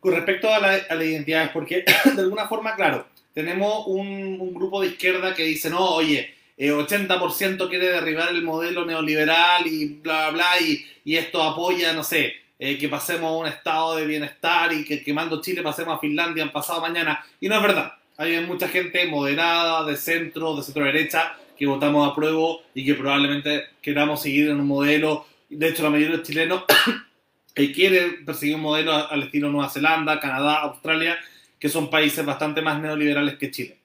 con 0.00 0.14
respecto 0.14 0.52
a, 0.52 0.58
la, 0.58 0.78
a 0.88 0.94
las 0.94 1.04
identidades, 1.04 1.50
porque 1.50 1.84
de 2.14 2.22
alguna 2.22 2.48
forma, 2.48 2.74
claro, 2.74 3.06
tenemos 3.34 3.86
un, 3.86 4.38
un 4.40 4.54
grupo 4.54 4.80
de 4.80 4.88
izquierda 4.88 5.34
que 5.34 5.44
dice, 5.44 5.70
no, 5.70 5.84
oye, 5.84 6.34
80% 6.58 7.64
eh, 7.64 7.68
quiere 7.68 7.88
derribar 7.88 8.30
el 8.30 8.42
modelo 8.42 8.84
neoliberal 8.84 9.66
y 9.66 9.86
bla, 9.86 10.30
bla, 10.30 10.54
bla, 10.56 10.60
y, 10.60 10.84
y 11.04 11.16
esto 11.16 11.42
apoya, 11.42 11.92
no 11.92 12.02
sé, 12.02 12.34
eh, 12.58 12.76
que 12.76 12.88
pasemos 12.88 13.30
a 13.30 13.36
un 13.36 13.46
estado 13.46 13.96
de 13.96 14.06
bienestar 14.06 14.72
y 14.72 14.84
que 14.84 15.02
quemando 15.02 15.40
Chile 15.40 15.62
pasemos 15.62 15.96
a 15.96 16.00
Finlandia 16.00 16.42
en 16.42 16.50
pasado 16.50 16.80
mañana. 16.80 17.24
Y 17.40 17.48
no 17.48 17.56
es 17.56 17.62
verdad. 17.62 17.92
Hay 18.16 18.40
mucha 18.40 18.66
gente 18.66 19.06
moderada, 19.06 19.84
de 19.84 19.96
centro, 19.96 20.56
de 20.56 20.64
centro 20.64 20.84
derecha, 20.84 21.36
que 21.56 21.66
votamos 21.66 22.10
a 22.10 22.16
prueba 22.16 22.56
y 22.74 22.84
que 22.84 22.94
probablemente 22.94 23.66
queramos 23.80 24.22
seguir 24.22 24.48
en 24.48 24.58
un 24.58 24.66
modelo. 24.66 25.26
De 25.48 25.68
hecho, 25.68 25.82
la 25.82 25.90
mayoría 25.90 26.12
de 26.12 26.18
los 26.18 26.26
chilenos 26.26 26.64
quieren 27.54 28.24
perseguir 28.24 28.56
un 28.56 28.62
modelo 28.62 28.92
al 28.92 29.22
estilo 29.22 29.50
Nueva 29.50 29.70
Zelanda, 29.70 30.20
Canadá, 30.20 30.60
Australia, 30.60 31.18
que 31.58 31.68
son 31.68 31.90
países 31.90 32.24
bastante 32.24 32.62
más 32.62 32.80
neoliberales 32.80 33.36
que 33.36 33.50
Chile. 33.50 33.76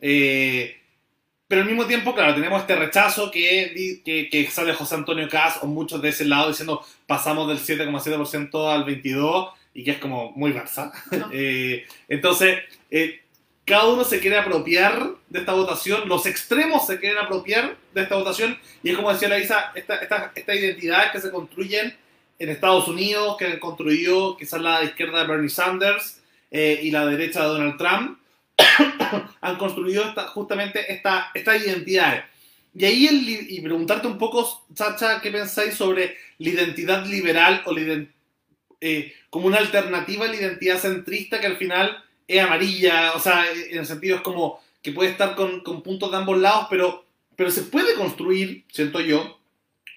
Eh, 0.00 0.76
pero 1.46 1.62
al 1.62 1.66
mismo 1.66 1.86
tiempo, 1.86 2.14
claro, 2.14 2.34
tenemos 2.34 2.60
este 2.60 2.76
rechazo 2.76 3.30
que, 3.30 4.02
que, 4.04 4.28
que 4.28 4.50
sale 4.50 4.74
José 4.74 4.94
Antonio 4.94 5.28
Cas 5.28 5.58
o 5.62 5.66
muchos 5.66 6.00
de 6.02 6.10
ese 6.10 6.26
lado 6.26 6.48
diciendo 6.48 6.84
pasamos 7.06 7.48
del 7.48 7.58
7,7% 7.58 8.70
al 8.70 8.84
22% 8.84 9.52
y 9.74 9.84
que 9.84 9.92
es 9.92 9.98
como 9.98 10.32
muy. 10.32 10.52
No. 10.52 10.62
Eh, 11.32 11.86
entonces, 12.08 12.58
eh, 12.90 13.22
cada 13.68 13.86
uno 13.86 14.04
se 14.04 14.18
quiere 14.18 14.38
apropiar 14.38 15.10
de 15.28 15.40
esta 15.40 15.52
votación, 15.52 16.08
los 16.08 16.26
extremos 16.26 16.86
se 16.86 16.98
quieren 16.98 17.18
apropiar 17.18 17.76
de 17.94 18.02
esta 18.02 18.16
votación 18.16 18.58
y 18.82 18.90
es 18.90 18.96
como 18.96 19.12
decía 19.12 19.28
la 19.28 19.38
Isa, 19.38 19.72
estas 19.74 20.02
esta, 20.02 20.32
esta 20.34 20.54
identidades 20.54 21.12
que 21.12 21.20
se 21.20 21.30
construyen 21.30 21.94
en 22.38 22.48
Estados 22.48 22.88
Unidos, 22.88 23.36
que 23.36 23.46
han 23.46 23.58
construido 23.58 24.36
quizás 24.36 24.60
la 24.60 24.82
izquierda 24.82 25.20
de 25.20 25.26
Bernie 25.28 25.50
Sanders 25.50 26.20
eh, 26.50 26.80
y 26.82 26.90
la 26.90 27.04
derecha 27.06 27.42
de 27.42 27.48
Donald 27.48 27.76
Trump, 27.76 28.18
han 29.40 29.56
construido 29.56 30.04
esta, 30.04 30.28
justamente 30.28 30.92
esta, 30.92 31.30
estas 31.34 31.64
identidades. 31.64 32.24
Y 32.74 32.84
ahí, 32.84 33.06
el, 33.06 33.28
y 33.28 33.60
preguntarte 33.60 34.06
un 34.06 34.18
poco, 34.18 34.66
Chacha, 34.72 35.20
¿qué 35.20 35.30
pensáis 35.30 35.74
sobre 35.74 36.16
la 36.38 36.48
identidad 36.48 37.04
liberal 37.06 37.62
o 37.66 37.74
eh, 38.80 39.14
como 39.30 39.48
una 39.48 39.58
alternativa 39.58 40.26
a 40.26 40.28
la 40.28 40.36
identidad 40.36 40.78
centrista 40.78 41.40
que 41.40 41.46
al 41.46 41.56
final 41.56 42.04
es 42.28 42.42
amarilla? 42.42 43.12
O 43.14 43.20
sea, 43.20 43.44
en 43.50 43.78
el 43.78 43.86
sentido 43.86 44.16
es 44.16 44.22
como 44.22 44.60
que 44.82 44.92
puede 44.92 45.10
estar 45.10 45.34
con, 45.34 45.62
puntos 45.82 46.10
de 46.10 46.16
ambos 46.16 46.38
lados, 46.38 46.66
pero, 46.70 47.04
pero 47.34 47.50
se 47.50 47.62
puede 47.62 47.94
construir, 47.94 48.64
siento 48.70 49.00
yo, 49.00 49.40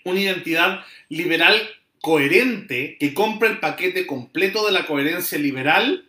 una 0.05 0.19
identidad 0.19 0.83
liberal 1.09 1.61
coherente 2.01 2.97
que 2.99 3.13
compre 3.13 3.49
el 3.49 3.59
paquete 3.59 4.07
completo 4.07 4.65
de 4.65 4.71
la 4.71 4.87
coherencia 4.87 5.37
liberal 5.37 6.05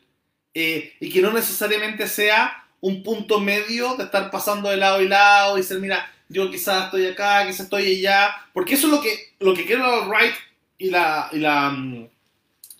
eh, 0.54 0.94
y 1.00 1.10
que 1.10 1.20
no 1.20 1.32
necesariamente 1.32 2.06
sea 2.06 2.66
un 2.80 3.02
punto 3.02 3.40
medio 3.40 3.96
de 3.96 4.04
estar 4.04 4.30
pasando 4.30 4.70
de 4.70 4.76
lado 4.78 5.02
y 5.02 5.08
lado 5.08 5.56
y 5.56 5.60
decir, 5.60 5.78
mira, 5.78 6.10
yo 6.28 6.50
quizás 6.50 6.86
estoy 6.86 7.06
acá, 7.06 7.46
quizás 7.46 7.60
estoy 7.60 7.98
allá, 7.98 8.34
porque 8.52 8.74
eso 8.74 8.86
es 8.86 8.92
lo 8.92 9.00
que, 9.00 9.34
lo 9.38 9.54
que 9.54 9.66
quiere 9.66 9.82
la 9.82 10.06
right 10.06 10.34
y 10.78 10.90
la, 10.90 11.28
y 11.30 11.38
la, 11.38 11.70
mm, 11.70 12.08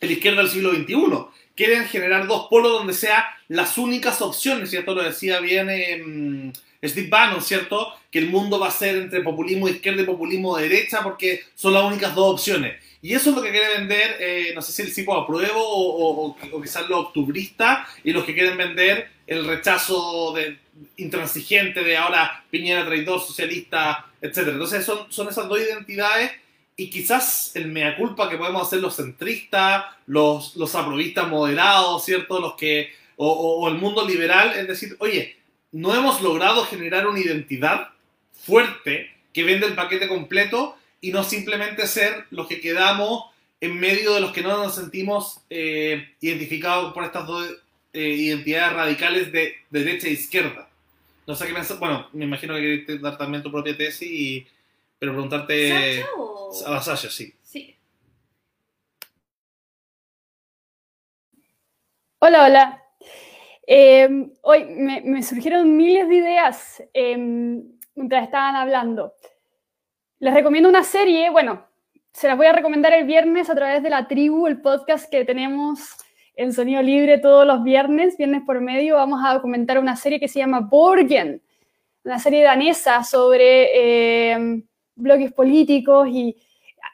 la 0.00 0.12
izquierda 0.12 0.42
del 0.42 0.50
siglo 0.50 0.72
XXI. 0.72 1.31
Quieren 1.54 1.86
generar 1.86 2.26
dos 2.26 2.46
polos 2.48 2.72
donde 2.72 2.94
sean 2.94 3.22
las 3.48 3.76
únicas 3.78 4.20
opciones, 4.22 4.70
¿cierto? 4.70 4.94
Lo 4.94 5.02
decía 5.02 5.40
bien 5.40 5.68
eh, 5.70 6.52
Steve 6.84 7.08
Bannon, 7.08 7.42
¿cierto? 7.42 7.92
Que 8.10 8.18
el 8.18 8.30
mundo 8.30 8.58
va 8.58 8.68
a 8.68 8.72
ser 8.72 8.96
entre 8.96 9.20
populismo 9.20 9.68
izquierda 9.68 10.02
y 10.02 10.06
populismo 10.06 10.56
de 10.56 10.68
derecha 10.68 11.02
porque 11.02 11.42
son 11.54 11.74
las 11.74 11.84
únicas 11.84 12.14
dos 12.14 12.34
opciones. 12.34 12.82
Y 13.00 13.14
eso 13.14 13.30
es 13.30 13.36
lo 13.36 13.42
que 13.42 13.50
quiere 13.50 13.78
vender, 13.78 14.16
eh, 14.20 14.52
no 14.54 14.62
sé 14.62 14.72
si 14.72 14.82
el 14.82 14.94
tipo 14.94 15.14
apruebo 15.16 15.60
o, 15.60 16.26
o, 16.26 16.36
o, 16.52 16.62
quizás 16.62 16.88
los 16.88 17.06
octubristas 17.06 17.88
y 18.04 18.12
los 18.12 18.24
que 18.24 18.32
quieren 18.32 18.56
vender 18.56 19.10
el 19.26 19.44
rechazo 19.46 20.32
de, 20.32 20.58
intransigente 20.96 21.82
de 21.82 21.96
ahora 21.96 22.44
Piñera 22.50 22.84
traidor, 22.84 23.20
socialista, 23.20 24.06
etc. 24.20 24.38
Entonces 24.48 24.84
son, 24.84 25.10
son 25.10 25.28
esas 25.28 25.48
dos 25.48 25.60
identidades 25.60 26.30
y 26.82 26.90
quizás 26.90 27.52
el 27.54 27.68
mea 27.68 27.96
culpa 27.96 28.28
que 28.28 28.36
podemos 28.36 28.66
hacer 28.66 28.80
los 28.80 28.96
centristas, 28.96 29.84
los, 30.06 30.56
los 30.56 30.74
aprovistas 30.74 31.28
moderados, 31.28 32.04
¿cierto? 32.04 32.40
Los 32.40 32.54
que, 32.54 32.90
o, 33.16 33.30
o, 33.30 33.60
o 33.60 33.68
el 33.68 33.76
mundo 33.76 34.06
liberal, 34.06 34.52
es 34.56 34.66
decir, 34.66 34.96
oye, 34.98 35.36
no 35.70 35.94
hemos 35.94 36.20
logrado 36.22 36.64
generar 36.64 37.06
una 37.06 37.20
identidad 37.20 37.90
fuerte 38.32 39.12
que 39.32 39.44
vende 39.44 39.66
el 39.66 39.74
paquete 39.74 40.08
completo 40.08 40.76
y 41.00 41.12
no 41.12 41.22
simplemente 41.22 41.86
ser 41.86 42.26
los 42.30 42.48
que 42.48 42.60
quedamos 42.60 43.26
en 43.60 43.78
medio 43.78 44.14
de 44.14 44.20
los 44.20 44.32
que 44.32 44.42
no 44.42 44.56
nos 44.56 44.74
sentimos 44.74 45.40
eh, 45.48 46.14
identificados 46.20 46.92
por 46.92 47.04
estas 47.04 47.28
dos 47.28 47.48
eh, 47.92 48.08
identidades 48.08 48.72
radicales 48.72 49.30
de, 49.30 49.54
de, 49.70 49.84
derecha 49.84 50.08
e 50.08 50.12
izquierda. 50.12 50.68
No 51.28 51.36
sé 51.36 51.46
qué 51.46 51.54
pensar. 51.54 51.78
Bueno, 51.78 52.08
me 52.12 52.24
imagino 52.24 52.56
que 52.56 52.84
quieres 52.84 53.00
dar 53.00 53.16
también 53.16 53.44
tu 53.44 53.52
propia 53.52 53.76
tesis, 53.76 54.10
y, 54.10 54.46
pero 55.02 55.14
preguntarte. 55.14 55.68
¿Sasha 55.68 56.06
o... 56.16 56.52
A 56.68 56.80
Sasha, 56.80 57.10
sí. 57.10 57.34
Sí. 57.42 57.76
Hola, 62.20 62.44
hola. 62.44 62.84
Eh, 63.66 64.08
hoy 64.42 64.64
me, 64.64 65.00
me, 65.00 65.24
surgieron 65.24 65.76
miles 65.76 66.08
de 66.08 66.14
ideas 66.14 66.84
eh, 66.94 67.16
mientras 67.16 68.22
estaban 68.22 68.54
hablando. 68.54 69.14
Les 70.20 70.32
recomiendo 70.32 70.68
una 70.68 70.84
serie, 70.84 71.30
bueno, 71.30 71.66
se 72.12 72.28
las 72.28 72.36
voy 72.36 72.46
a 72.46 72.52
recomendar 72.52 72.92
el 72.92 73.04
viernes 73.04 73.50
a 73.50 73.56
través 73.56 73.82
de 73.82 73.90
La 73.90 74.06
Tribu, 74.06 74.46
el 74.46 74.60
podcast 74.60 75.10
que 75.10 75.24
tenemos 75.24 75.96
en 76.36 76.52
Sonido 76.52 76.80
Libre 76.80 77.18
todos 77.18 77.44
los 77.44 77.64
viernes, 77.64 78.16
viernes 78.16 78.42
por 78.46 78.60
medio, 78.60 78.94
vamos 78.94 79.20
a 79.24 79.34
documentar 79.34 79.80
una 79.80 79.96
serie 79.96 80.20
que 80.20 80.28
se 80.28 80.38
llama 80.38 80.60
Borgen, 80.60 81.42
una 82.04 82.20
serie 82.20 82.44
danesa 82.44 83.02
sobre 83.02 84.30
eh, 84.34 84.62
bloques 84.94 85.32
políticos 85.32 86.08
y 86.08 86.36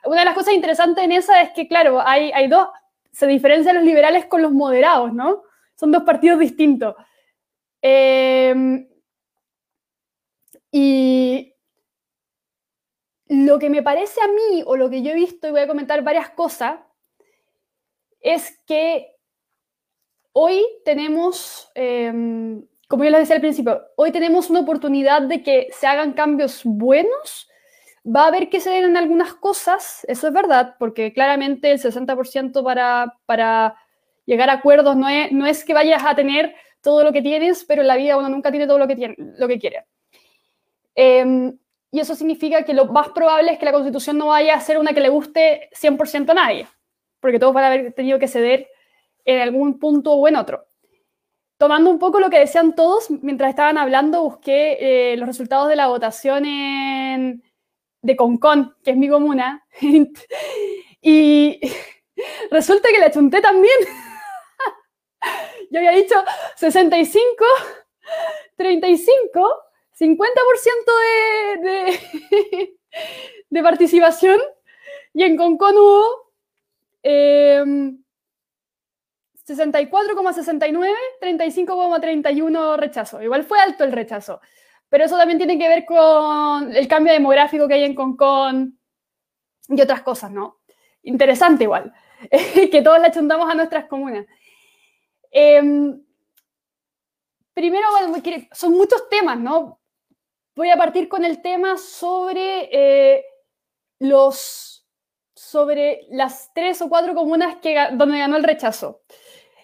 una 0.05 0.21
de 0.21 0.25
las 0.25 0.35
cosas 0.35 0.55
interesantes 0.55 1.05
en 1.05 1.13
esa 1.13 1.43
es 1.43 1.51
que, 1.53 1.67
claro, 1.69 2.01
hay, 2.01 2.31
hay 2.33 2.49
dos, 2.49 2.69
se 3.11 3.27
diferencian 3.27 3.77
los 3.77 3.85
liberales 3.85 4.27
con 4.27 4.43
los 4.43 4.53
moderados, 4.53 5.13
¿no? 5.13 5.43
Son 5.75 5.91
dos 5.91 6.03
partidos 6.03 6.39
distintos. 6.39 6.95
Eh, 7.83 8.89
y 10.71 11.55
lo 13.29 13.59
que 13.59 13.71
me 13.71 13.83
parece 13.83 14.21
a 14.21 14.29
mí, 14.29 14.63
o 14.67 14.77
lo 14.77 14.91
que 14.91 15.03
yo 15.03 15.11
he 15.11 15.15
visto, 15.15 15.49
y 15.49 15.51
voy 15.51 15.61
a 15.61 15.69
comentar 15.69 16.03
varias 16.03 16.31
cosas, 16.31 16.81
es 18.21 18.59
que 18.67 19.17
hoy 20.33 20.65
tenemos, 20.85 21.71
eh, 21.75 22.63
como 22.89 23.05
yo 23.05 23.11
les 23.11 23.21
decía 23.21 23.37
al 23.37 23.43
principio, 23.43 23.83
hoy 23.97 24.13
tenemos 24.13 24.51
una 24.51 24.61
oportunidad 24.61 25.23
de 25.23 25.43
que 25.43 25.69
se 25.73 25.87
hagan 25.87 26.13
cambios 26.13 26.63
buenos. 26.65 27.49
Va 28.05 28.25
a 28.25 28.29
haber 28.29 28.49
que 28.49 28.61
ceder 28.61 28.85
en 28.85 28.97
algunas 28.97 29.35
cosas, 29.35 30.05
eso 30.09 30.29
es 30.29 30.33
verdad, 30.33 30.77
porque 30.79 31.13
claramente 31.13 31.71
el 31.71 31.81
60% 31.81 32.63
para, 32.63 33.15
para 33.27 33.77
llegar 34.25 34.51
a 34.51 34.55
acuerdos 34.55 34.97
no 34.97 35.09
es, 35.09 35.33
no 35.33 35.47
es 35.47 35.65
que 35.65 35.75
vayas 35.75 36.03
a 36.05 36.15
tener 36.15 36.55
todo 36.81 37.05
lo 37.05 37.13
que 37.13 37.23
tienes, 37.23 37.65
pero 37.65 37.83
en 37.83 37.89
la 37.89 37.97
vida 37.97 38.17
uno 38.17 38.29
nunca 38.29 38.51
tiene 38.51 38.67
todo 38.67 38.79
lo 38.79 38.87
que, 38.87 38.97
tiene, 38.97 39.15
lo 39.19 39.49
que 39.49 39.59
quiere. 39.59 39.85
Eh, 40.95 41.53
y 41.91 42.01
eso 42.01 42.15
significa 42.15 42.65
que 42.65 42.75
lo 42.75 42.87
más 42.87 43.09
probable 43.11 43.53
es 43.53 43.59
que 43.59 43.65
la 43.65 43.73
constitución 43.73 44.19
no 44.19 44.27
vaya 44.27 44.55
a 44.55 44.61
ser 44.61 44.79
una 44.79 44.93
que 44.93 45.01
le 45.01 45.09
guste 45.09 45.71
100% 45.73 46.31
a 46.31 46.35
nadie, 46.35 46.69
porque 47.21 47.39
todos 47.39 47.55
van 47.55 47.65
a 47.65 47.67
haber 47.69 47.93
tenido 47.93 48.19
que 48.19 48.29
ceder 48.29 48.69
en 49.25 49.41
algún 49.41 49.79
punto 49.79 50.13
o 50.13 50.29
en 50.29 50.37
otro. 50.37 50.67
Tomando 51.57 51.91
un 51.91 51.99
poco 51.99 52.21
lo 52.21 52.31
que 52.31 52.39
decían 52.39 52.75
todos, 52.75 53.11
mientras 53.11 53.51
estaban 53.51 53.79
hablando, 53.79 54.23
busqué 54.23 55.13
eh, 55.13 55.17
los 55.17 55.27
resultados 55.27 55.69
de 55.69 55.77
la 55.77 55.89
votación 55.89 56.45
en, 56.45 57.43
de 58.03 58.17
Concón, 58.17 58.77
que 58.83 58.93
es 58.93 58.97
mi 58.97 59.09
comuna, 59.09 59.67
y 61.01 61.61
resulta 62.51 62.89
que 62.89 62.99
la 62.99 63.11
chunté 63.11 63.41
también. 63.41 63.77
Yo 65.71 65.79
había 65.79 65.93
dicho 65.93 66.15
65, 66.57 67.45
35, 68.57 69.65
50% 69.99 70.21
de, 71.61 71.69
de, 71.69 72.79
de, 73.51 73.63
participación 73.63 74.41
y 75.13 75.25
en 75.25 75.37
Concon 75.37 75.77
hubo 75.77 76.33
eh, 77.03 77.65
64,69, 79.47 80.95
35,31 81.21 82.77
rechazo. 82.77 83.23
Igual 83.23 83.45
fue 83.45 83.61
alto 83.61 83.85
el 83.85 83.93
rechazo, 83.93 84.41
pero 84.89 85.05
eso 85.05 85.17
también 85.17 85.39
tiene 85.39 85.59
que 85.59 85.69
ver 85.69 85.85
con 85.85 86.75
el 86.75 86.89
cambio 86.89 87.13
demográfico 87.13 87.69
que 87.69 87.75
hay 87.75 87.85
en 87.85 87.95
Concon 87.95 88.79
y 89.69 89.81
otras 89.81 90.03
cosas, 90.03 90.31
¿no? 90.31 90.61
Interesante 91.03 91.65
igual, 91.65 91.93
que 92.71 92.83
todos 92.83 93.01
la 93.01 93.11
chuntamos 93.11 93.51
a 93.51 93.55
nuestras 93.55 93.87
comunas. 93.87 94.27
Eh, 95.31 95.61
primero, 97.55 97.87
bueno, 97.91 98.23
son 98.53 98.73
muchos 98.73 99.09
temas, 99.09 99.39
¿no? 99.39 99.81
Voy 100.55 100.71
a 100.71 100.77
partir 100.77 101.09
con 101.09 101.25
el 101.25 101.41
tema 101.43 101.77
sobre 101.77 102.69
eh, 102.73 103.25
los 103.99 104.79
sobre 105.35 106.07
las 106.11 106.53
tres 106.53 106.83
o 106.83 106.89
cuatro 106.89 107.15
comunas 107.15 107.57
que, 107.63 107.77
donde 107.93 108.19
ganó 108.19 108.37
el 108.37 108.43
rechazo. 108.43 109.03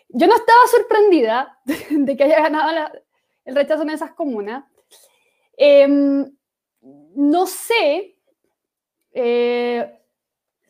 Yo 0.09 0.27
no 0.27 0.37
estaba 0.37 0.61
sorprendida 0.71 1.59
de 1.91 2.17
que 2.17 2.25
haya 2.25 2.41
ganado 2.41 2.93
el 3.45 3.55
rechazo 3.55 3.83
en 3.83 3.91
esas 3.91 4.13
comunas. 4.13 4.65
Eh, 5.57 5.87
no 7.17 7.47
sé 7.47 8.17
eh, 9.13 10.01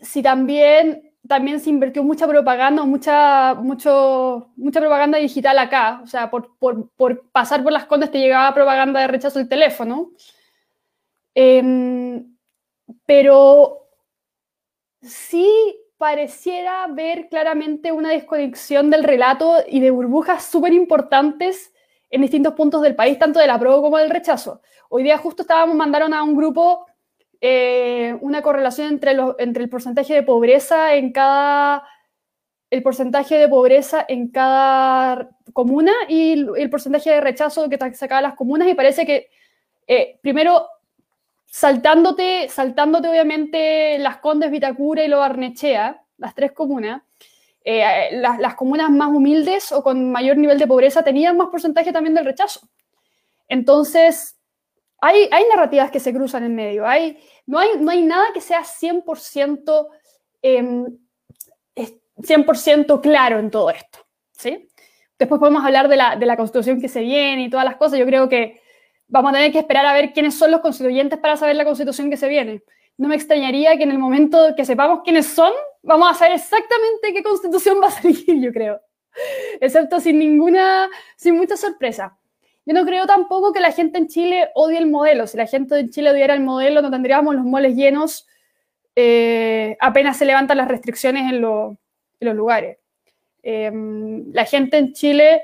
si 0.00 0.22
también 0.22 1.14
también 1.26 1.58
se 1.58 1.70
invirtió 1.70 2.02
mucha 2.04 2.28
propaganda, 2.28 2.84
mucha, 2.84 3.54
mucha 3.54 4.80
propaganda 4.80 5.18
digital 5.18 5.58
acá. 5.58 6.00
O 6.02 6.06
sea, 6.06 6.30
por, 6.30 6.50
pasar 7.32 7.62
por 7.62 7.72
las 7.72 7.86
condes 7.86 8.10
te 8.10 8.18
llegaba 8.18 8.52
propaganda 8.52 9.00
de 9.00 9.06
rechazo 9.06 9.38
del 9.38 9.48
teléfono. 9.48 10.10
Eh, 11.34 12.22
pero 13.06 13.88
sí 15.00 15.48
pareciera 15.96 16.86
ver 16.88 17.28
claramente 17.28 17.92
una 17.92 18.10
desconexión 18.10 18.90
del 18.90 19.04
relato 19.04 19.62
y 19.66 19.80
de 19.80 19.90
burbujas 19.90 20.44
súper 20.44 20.72
importantes 20.72 21.73
en 22.10 22.22
distintos 22.22 22.54
puntos 22.54 22.82
del 22.82 22.94
país, 22.94 23.18
tanto 23.18 23.40
del 23.40 23.50
apruebo 23.50 23.82
como 23.82 23.98
del 23.98 24.10
rechazo. 24.10 24.60
Hoy 24.88 25.02
día 25.02 25.18
justo 25.18 25.42
estábamos, 25.42 25.76
mandaron 25.76 26.14
a 26.14 26.22
un 26.22 26.36
grupo 26.36 26.86
eh, 27.40 28.16
una 28.20 28.42
correlación 28.42 28.88
entre, 28.88 29.16
entre 29.38 29.64
el 29.64 29.68
porcentaje 29.68 30.14
de 30.14 30.22
pobreza 30.22 30.94
en 30.94 31.12
cada 31.12 31.84
el 32.70 32.82
porcentaje 32.82 33.38
de 33.38 33.48
pobreza 33.48 34.04
en 34.08 34.28
cada 34.28 35.28
comuna 35.52 35.92
y 36.08 36.46
el 36.56 36.70
porcentaje 36.70 37.10
de 37.10 37.20
rechazo 37.20 37.68
que 37.68 37.78
sacaban 37.94 38.24
las 38.24 38.34
comunas 38.34 38.66
y 38.66 38.74
parece 38.74 39.06
que 39.06 39.28
eh, 39.86 40.18
primero 40.22 40.66
saltándote, 41.46 42.48
saltándote 42.48 43.08
obviamente 43.08 43.98
las 43.98 44.16
Condes, 44.16 44.50
Vitacura 44.50 45.04
y 45.04 45.08
Lo 45.08 45.18
Barnechea, 45.18 46.02
las 46.18 46.34
tres 46.34 46.52
comunas, 46.52 47.02
eh, 47.64 48.10
las, 48.12 48.38
las, 48.38 48.54
comunas 48.54 48.90
más 48.90 49.08
humildes 49.08 49.72
o 49.72 49.82
con 49.82 50.12
mayor 50.12 50.36
nivel 50.36 50.58
de 50.58 50.66
pobreza 50.66 51.02
tenían 51.02 51.36
más 51.36 51.48
porcentaje 51.48 51.92
también 51.92 52.14
del 52.14 52.26
rechazo. 52.26 52.68
Entonces, 53.48 54.38
hay, 55.00 55.28
hay 55.30 55.44
narrativas 55.50 55.90
que 55.90 56.00
se 56.00 56.12
cruzan 56.12 56.44
en 56.44 56.54
medio, 56.54 56.86
hay, 56.86 57.18
no, 57.46 57.58
hay, 57.58 57.70
no 57.78 57.90
hay 57.90 58.02
nada 58.02 58.26
que 58.32 58.40
sea 58.40 58.62
100%, 58.62 59.88
eh, 60.42 60.86
100 62.22 62.44
claro 63.02 63.38
en 63.38 63.50
todo 63.50 63.70
esto. 63.70 63.98
¿sí? 64.32 64.68
Después 65.18 65.38
podemos 65.38 65.64
hablar 65.64 65.88
de 65.88 65.96
la, 65.96 66.16
de 66.16 66.26
la 66.26 66.36
constitución 66.36 66.80
que 66.80 66.88
se 66.88 67.00
viene 67.00 67.44
y 67.44 67.50
todas 67.50 67.64
las 67.64 67.76
cosas. 67.76 67.98
Yo 67.98 68.06
creo 68.06 68.28
que 68.28 68.60
vamos 69.08 69.30
a 69.30 69.34
tener 69.34 69.52
que 69.52 69.58
esperar 69.58 69.86
a 69.86 69.92
ver 69.92 70.12
quiénes 70.12 70.34
son 70.34 70.50
los 70.50 70.60
constituyentes 70.60 71.18
para 71.18 71.36
saber 71.36 71.56
la 71.56 71.64
constitución 71.64 72.10
que 72.10 72.16
se 72.16 72.28
viene. 72.28 72.62
No 72.96 73.08
me 73.08 73.16
extrañaría 73.16 73.76
que 73.76 73.82
en 73.82 73.90
el 73.90 73.98
momento 73.98 74.54
que 74.56 74.64
sepamos 74.64 75.00
quiénes 75.02 75.26
son, 75.26 75.52
vamos 75.82 76.10
a 76.10 76.14
saber 76.14 76.34
exactamente 76.34 77.12
qué 77.12 77.22
constitución 77.22 77.80
va 77.82 77.88
a 77.88 77.90
salir, 77.90 78.40
yo 78.40 78.52
creo. 78.52 78.80
Excepto 79.60 80.00
sin 80.00 80.18
ninguna, 80.18 80.88
sin 81.16 81.36
mucha 81.36 81.56
sorpresa. 81.56 82.16
Yo 82.66 82.72
no 82.72 82.84
creo 82.86 83.06
tampoco 83.06 83.52
que 83.52 83.60
la 83.60 83.72
gente 83.72 83.98
en 83.98 84.08
Chile 84.08 84.50
odie 84.54 84.78
el 84.78 84.90
modelo. 84.90 85.26
Si 85.26 85.36
la 85.36 85.46
gente 85.46 85.78
en 85.78 85.90
Chile 85.90 86.10
odiara 86.10 86.34
el 86.34 86.40
modelo, 86.40 86.80
no 86.80 86.90
tendríamos 86.90 87.34
los 87.34 87.44
moles 87.44 87.76
llenos 87.76 88.26
eh, 88.96 89.76
apenas 89.80 90.16
se 90.16 90.24
levantan 90.24 90.56
las 90.56 90.68
restricciones 90.68 91.30
en, 91.32 91.40
los 91.40 91.76
lugares. 92.20 92.78
Em, 93.42 94.32
la 94.32 94.44
gente 94.44 94.78
en 94.78 94.92
Chile 94.92 95.42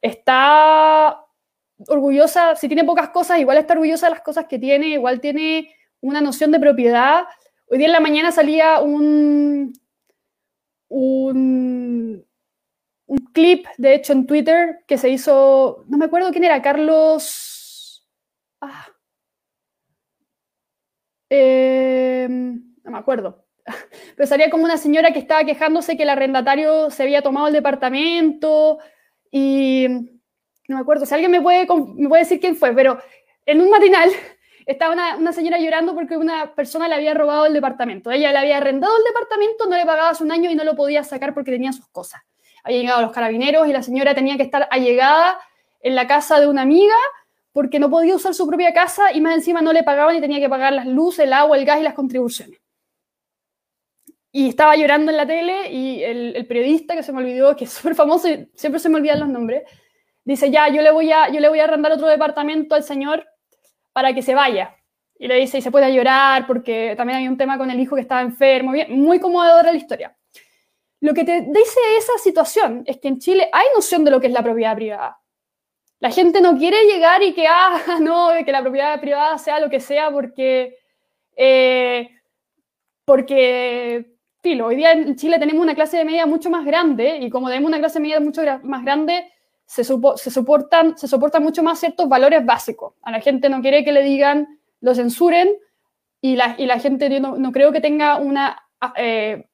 está 0.00 1.24
orgullosa, 1.88 2.54
si 2.56 2.68
tiene 2.68 2.84
pocas 2.84 3.08
cosas, 3.10 3.40
igual 3.40 3.58
está 3.58 3.74
orgullosa 3.74 4.06
de 4.06 4.12
las 4.12 4.22
cosas 4.22 4.46
que 4.46 4.58
tiene, 4.58 4.88
igual 4.88 5.20
tiene 5.20 5.74
una 6.02 6.20
noción 6.20 6.52
de 6.52 6.60
propiedad. 6.60 7.24
Hoy 7.66 7.78
día 7.78 7.86
en 7.86 7.92
la 7.92 8.00
mañana 8.00 8.30
salía 8.32 8.80
un, 8.80 9.72
un, 10.88 12.26
un 13.06 13.18
clip, 13.32 13.66
de 13.78 13.94
hecho, 13.94 14.12
en 14.12 14.26
Twitter 14.26 14.84
que 14.86 14.98
se 14.98 15.08
hizo, 15.08 15.84
no 15.88 15.96
me 15.96 16.04
acuerdo 16.04 16.30
quién 16.30 16.44
era, 16.44 16.60
Carlos... 16.60 18.06
Ah, 18.60 18.86
eh, 21.30 22.28
no 22.28 22.90
me 22.90 22.98
acuerdo. 22.98 23.46
Pero 24.16 24.26
salía 24.26 24.50
como 24.50 24.64
una 24.64 24.76
señora 24.76 25.12
que 25.12 25.18
estaba 25.18 25.44
quejándose 25.44 25.96
que 25.96 26.02
el 26.02 26.10
arrendatario 26.10 26.90
se 26.90 27.04
había 27.04 27.22
tomado 27.22 27.46
el 27.46 27.54
departamento 27.54 28.78
y 29.30 29.86
no 30.68 30.76
me 30.76 30.82
acuerdo, 30.82 31.06
si 31.06 31.14
alguien 31.14 31.30
me 31.30 31.40
puede, 31.40 31.66
me 31.96 32.08
puede 32.08 32.22
decir 32.22 32.38
quién 32.40 32.56
fue, 32.56 32.74
pero 32.74 32.98
en 33.46 33.60
un 33.60 33.70
matinal 33.70 34.10
estaba 34.66 34.92
una, 34.92 35.32
señora 35.32 35.58
llorando 35.58 35.94
porque 35.94 36.16
una 36.16 36.54
persona 36.54 36.88
le 36.88 36.94
había 36.94 37.14
robado 37.14 37.46
el 37.46 37.52
departamento. 37.52 38.10
Ella 38.10 38.32
le 38.32 38.38
había 38.38 38.58
arrendado 38.58 38.96
el 38.96 39.04
departamento, 39.04 39.66
no 39.66 39.76
le 39.76 39.84
pagaba 39.84 40.10
hace 40.10 40.24
un 40.24 40.32
año 40.32 40.50
y 40.50 40.54
no 40.54 40.64
lo 40.64 40.76
podía 40.76 41.04
sacar 41.04 41.34
porque 41.34 41.50
tenía 41.50 41.72
sus 41.72 41.88
cosas. 41.88 42.22
Había 42.64 42.78
llegado 42.78 43.02
los 43.02 43.12
carabineros 43.12 43.66
y 43.66 43.72
la 43.72 43.82
señora 43.82 44.14
tenía 44.14 44.36
que 44.36 44.44
estar 44.44 44.68
allegada 44.70 45.40
en 45.80 45.94
la 45.94 46.06
casa 46.06 46.38
de 46.38 46.46
una 46.46 46.62
amiga 46.62 46.94
porque 47.52 47.78
no 47.78 47.90
podía 47.90 48.14
usar 48.14 48.34
su 48.34 48.46
propia 48.46 48.72
casa 48.72 49.12
y 49.12 49.20
más 49.20 49.34
encima 49.34 49.60
no 49.60 49.72
le 49.72 49.82
pagaban 49.82 50.16
y 50.16 50.20
tenía 50.20 50.40
que 50.40 50.48
pagar 50.48 50.72
las 50.72 50.86
luces, 50.86 51.26
el 51.26 51.32
agua, 51.32 51.56
el 51.56 51.64
gas 51.64 51.80
y 51.80 51.82
las 51.82 51.94
contribuciones. 51.94 52.60
Y 54.30 54.48
estaba 54.48 54.76
llorando 54.76 55.10
en 55.10 55.18
la 55.18 55.26
tele 55.26 55.70
y 55.70 56.02
el, 56.02 56.34
el 56.36 56.46
periodista, 56.46 56.94
que 56.94 57.02
se 57.02 57.12
me 57.12 57.18
olvidó, 57.18 57.54
que 57.54 57.64
es 57.64 57.72
súper 57.72 57.94
famoso 57.94 58.28
y 58.28 58.48
siempre 58.54 58.80
se 58.80 58.88
me 58.88 58.96
olvidan 58.96 59.20
los 59.20 59.28
nombres, 59.28 59.64
dice, 60.24 60.50
ya, 60.50 60.68
yo 60.68 60.80
le, 60.82 60.90
voy 60.90 61.12
a, 61.12 61.30
yo 61.30 61.40
le 61.40 61.48
voy 61.48 61.60
a 61.60 61.64
arrendar 61.64 61.92
otro 61.92 62.06
departamento 62.06 62.74
al 62.74 62.84
señor 62.84 63.26
para 63.92 64.14
que 64.14 64.22
se 64.22 64.34
vaya. 64.34 64.76
Y 65.18 65.28
le 65.28 65.36
dice, 65.36 65.58
y 65.58 65.62
se 65.62 65.70
puede 65.70 65.92
llorar 65.94 66.46
porque 66.46 66.94
también 66.96 67.18
hay 67.20 67.28
un 67.28 67.36
tema 67.36 67.56
con 67.56 67.70
el 67.70 67.78
hijo 67.78 67.94
que 67.94 68.02
estaba 68.02 68.22
enfermo, 68.22 68.72
bien, 68.72 68.98
muy 69.00 69.20
conmovedora 69.20 69.70
la 69.70 69.78
historia. 69.78 70.16
Lo 71.00 71.14
que 71.14 71.24
te 71.24 71.40
dice 71.40 71.80
esa 71.98 72.16
situación 72.18 72.84
es 72.86 72.98
que 72.98 73.08
en 73.08 73.18
Chile 73.18 73.48
hay 73.52 73.66
noción 73.74 74.04
de 74.04 74.10
lo 74.10 74.20
que 74.20 74.28
es 74.28 74.32
la 74.32 74.42
propiedad 74.42 74.74
privada. 74.74 75.18
La 75.98 76.10
gente 76.10 76.40
no 76.40 76.56
quiere 76.56 76.84
llegar 76.84 77.22
y 77.22 77.32
que, 77.32 77.46
ah, 77.48 77.80
no, 78.00 78.30
que 78.44 78.52
la 78.52 78.62
propiedad 78.62 79.00
privada 79.00 79.38
sea 79.38 79.60
lo 79.60 79.70
que 79.70 79.80
sea 79.80 80.10
porque, 80.10 80.76
eh, 81.36 82.10
porque 83.04 84.12
filo, 84.42 84.66
hoy 84.66 84.76
día 84.76 84.92
en 84.92 85.14
Chile 85.16 85.38
tenemos 85.38 85.62
una 85.62 85.74
clase 85.74 85.96
de 85.96 86.04
media 86.04 86.26
mucho 86.26 86.50
más 86.50 86.64
grande 86.64 87.18
y 87.18 87.30
como 87.30 87.48
tenemos 87.48 87.68
una 87.68 87.78
clase 87.78 88.00
de 88.00 88.02
media 88.02 88.20
mucho 88.20 88.42
más 88.64 88.84
grande, 88.84 89.30
se, 89.72 89.84
se, 89.84 90.30
soportan, 90.30 90.98
se 90.98 91.08
soportan 91.08 91.42
mucho 91.42 91.62
más 91.62 91.80
ciertos 91.80 92.06
valores 92.06 92.44
básicos. 92.44 92.92
A 93.00 93.10
la 93.10 93.22
gente 93.22 93.48
no 93.48 93.62
quiere 93.62 93.84
que 93.84 93.92
le 93.92 94.02
digan, 94.02 94.60
lo 94.82 94.94
censuren 94.94 95.48
y 96.20 96.36
la, 96.36 96.54
y 96.58 96.66
la 96.66 96.78
gente 96.78 97.08
no, 97.20 97.38
no, 97.38 97.52
creo 97.52 97.72
que 97.72 97.80
tenga 97.80 98.16
una 98.16 98.62
eh, 98.96 99.46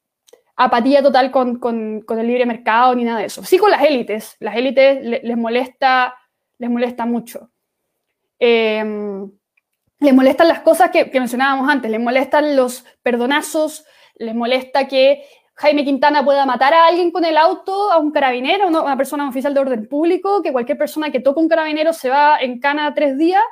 apatía 0.56 1.04
total 1.04 1.30
con, 1.30 1.60
con, 1.60 2.00
con, 2.00 2.18
el 2.18 2.26
libre 2.26 2.46
mercado 2.46 2.96
ni 2.96 3.04
nada 3.04 3.20
de 3.20 3.26
eso. 3.26 3.44
Sí 3.44 3.58
con 3.58 3.70
las 3.70 3.82
élites, 3.82 4.34
las 4.40 4.56
élites 4.56 5.04
les, 5.04 5.22
les 5.22 5.36
molesta, 5.36 6.16
les 6.58 6.68
molesta 6.68 7.06
mucho. 7.06 7.50
Eh, 8.40 8.84
les 10.00 10.14
molestan 10.14 10.48
las 10.48 10.60
cosas 10.60 10.90
que 10.90 11.08
mencionábamos 11.14 11.70
antes, 11.70 11.92
les 11.92 12.00
molestan 12.00 12.56
los 12.56 12.84
perdonazos, 13.02 13.84
les 14.16 14.34
molesta 14.34 14.88
que 14.88 15.24
Jaime 15.58 15.84
Quintana 15.84 16.24
pueda 16.24 16.46
matar 16.46 16.72
a 16.72 16.86
alguien 16.86 17.10
con 17.10 17.24
el 17.24 17.36
auto, 17.36 17.90
a 17.90 17.98
un 17.98 18.12
carabinero, 18.12 18.66
a 18.66 18.82
una 18.82 18.96
persona 18.96 19.28
oficial 19.28 19.52
de 19.54 19.60
orden 19.60 19.88
público, 19.88 20.40
que 20.40 20.52
cualquier 20.52 20.78
persona 20.78 21.10
que 21.10 21.18
toque 21.18 21.40
un 21.40 21.48
carabinero 21.48 21.92
se 21.92 22.08
va 22.08 22.38
en 22.38 22.60
cana 22.60 22.94
tres 22.94 23.18
días 23.18 23.42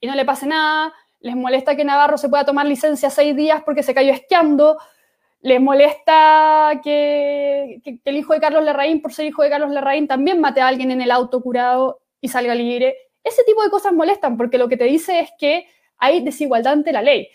y 0.00 0.06
no 0.06 0.14
le 0.14 0.24
pase 0.24 0.46
nada. 0.46 0.94
Les 1.20 1.36
molesta 1.36 1.76
que 1.76 1.84
Navarro 1.84 2.16
se 2.16 2.30
pueda 2.30 2.46
tomar 2.46 2.64
licencia 2.64 3.10
seis 3.10 3.36
días 3.36 3.62
porque 3.62 3.82
se 3.82 3.92
cayó 3.92 4.14
esquiando. 4.14 4.78
Les 5.42 5.60
molesta 5.60 6.80
que, 6.82 7.78
que, 7.84 7.98
que 7.98 8.10
el 8.10 8.16
hijo 8.16 8.32
de 8.32 8.40
Carlos 8.40 8.64
Larraín, 8.64 9.02
por 9.02 9.12
ser 9.12 9.26
hijo 9.26 9.42
de 9.42 9.50
Carlos 9.50 9.70
Larraín, 9.70 10.08
también 10.08 10.40
mate 10.40 10.62
a 10.62 10.68
alguien 10.68 10.90
en 10.92 11.02
el 11.02 11.10
auto 11.10 11.42
curado 11.42 12.00
y 12.22 12.28
salga 12.28 12.54
libre. 12.54 12.96
Ese 13.22 13.44
tipo 13.44 13.62
de 13.62 13.68
cosas 13.68 13.92
molestan 13.92 14.38
porque 14.38 14.56
lo 14.56 14.66
que 14.66 14.78
te 14.78 14.84
dice 14.84 15.20
es 15.20 15.30
que 15.38 15.66
hay 15.98 16.22
desigualdad 16.22 16.72
ante 16.72 16.90
la 16.90 17.02
ley. 17.02 17.28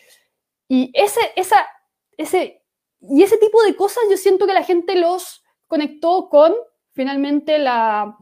Y 0.67 0.89
ese, 0.95 1.19
esa, 1.35 1.63
ese 2.17 2.58
y 3.01 3.23
ese 3.23 3.37
tipo 3.37 3.61
de 3.63 3.75
cosas 3.75 4.03
yo 4.09 4.17
siento 4.17 4.45
que 4.45 4.53
la 4.53 4.63
gente 4.63 4.95
los 4.95 5.43
conectó 5.67 6.29
con 6.29 6.53
finalmente 6.91 7.59
la, 7.59 8.17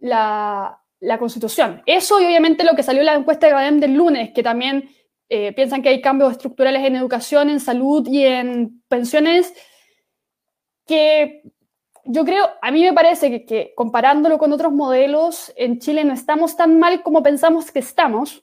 la, 0.00 0.78
constitución. 1.18 1.82
Eso 1.86 2.20
y 2.20 2.24
obviamente 2.24 2.64
lo 2.64 2.74
que 2.74 2.82
salió 2.82 3.00
en 3.00 3.06
la 3.06 3.14
encuesta 3.14 3.46
de 3.46 3.52
Badem 3.52 3.80
del 3.80 3.94
lunes, 3.94 4.30
que 4.34 4.42
también 4.42 4.88
eh, 5.28 5.52
piensan 5.52 5.82
que 5.82 5.90
hay 5.90 6.00
cambios 6.00 6.32
estructurales 6.32 6.84
en 6.84 6.96
educación, 6.96 7.50
en 7.50 7.60
salud 7.60 8.06
y 8.08 8.24
en 8.24 8.82
pensiones, 8.88 9.52
que 10.86 11.42
yo 12.04 12.24
creo, 12.24 12.48
a 12.62 12.70
mí 12.70 12.82
me 12.82 12.92
parece 12.92 13.44
que, 13.44 13.72
comparándolo 13.76 14.38
con 14.38 14.52
otros 14.52 14.72
modelos, 14.72 15.52
en 15.56 15.78
Chile 15.78 16.04
no 16.04 16.14
estamos 16.14 16.56
tan 16.56 16.78
mal 16.78 17.02
como 17.02 17.22
pensamos 17.22 17.70
que 17.70 17.80
estamos. 17.80 18.42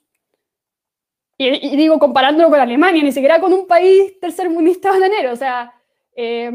Y, 1.40 1.76
digo, 1.76 2.00
comparándolo 2.00 2.50
con 2.50 2.58
Alemania, 2.58 3.02
ni 3.02 3.12
siquiera 3.12 3.40
con 3.40 3.52
un 3.52 3.66
país 3.66 4.18
tercermundista 4.20 4.90
bananero. 4.90 5.32
O 5.32 5.36
sea, 5.36 5.72
eh, 6.16 6.50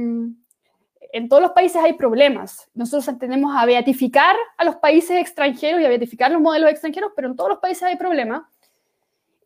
en 1.14 1.30
todos 1.30 1.42
los 1.42 1.52
países 1.52 1.82
hay 1.82 1.94
problemas. 1.94 2.70
Nosotros 2.74 3.18
tendemos 3.18 3.56
a 3.56 3.66
beatificar 3.66 4.36
a 4.58 4.66
los 4.66 4.76
países 4.78 5.18
extranjeros 5.18 5.80
y 5.80 5.86
a 5.86 5.90
beatificar 5.90 6.32
los 6.32 6.42
modelos 6.42 6.72
extranjeros, 6.72 7.14
pero 7.16 7.30
en 7.30 7.36
todos 7.36 7.52
los 7.52 7.60
países 7.60 7.84
hay 7.84 7.96
problemas. 7.96 8.44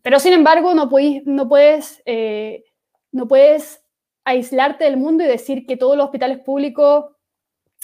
Pero 0.02 0.20
sin 0.20 0.32
embargo, 0.32 0.74
no, 0.74 0.90
puedes, 0.90 1.26
no, 1.26 1.50
puedes, 1.50 2.02
eh, 2.06 2.64
no 3.12 3.28
puedes 3.28 3.84
aislarte 4.24 4.86
del 4.86 4.96
mundo 4.96 5.24
y 5.24 5.28
decir 5.28 5.66
que 5.66 5.76
todos 5.76 5.98
los 5.98 6.06
hospitales 6.06 6.40
públicos 6.40 7.06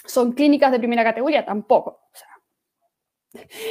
son 0.06 0.32
clínicas 0.32 0.72
de 0.72 0.78
primera 0.78 1.04
categoría, 1.04 1.44
tampoco. 1.44 2.00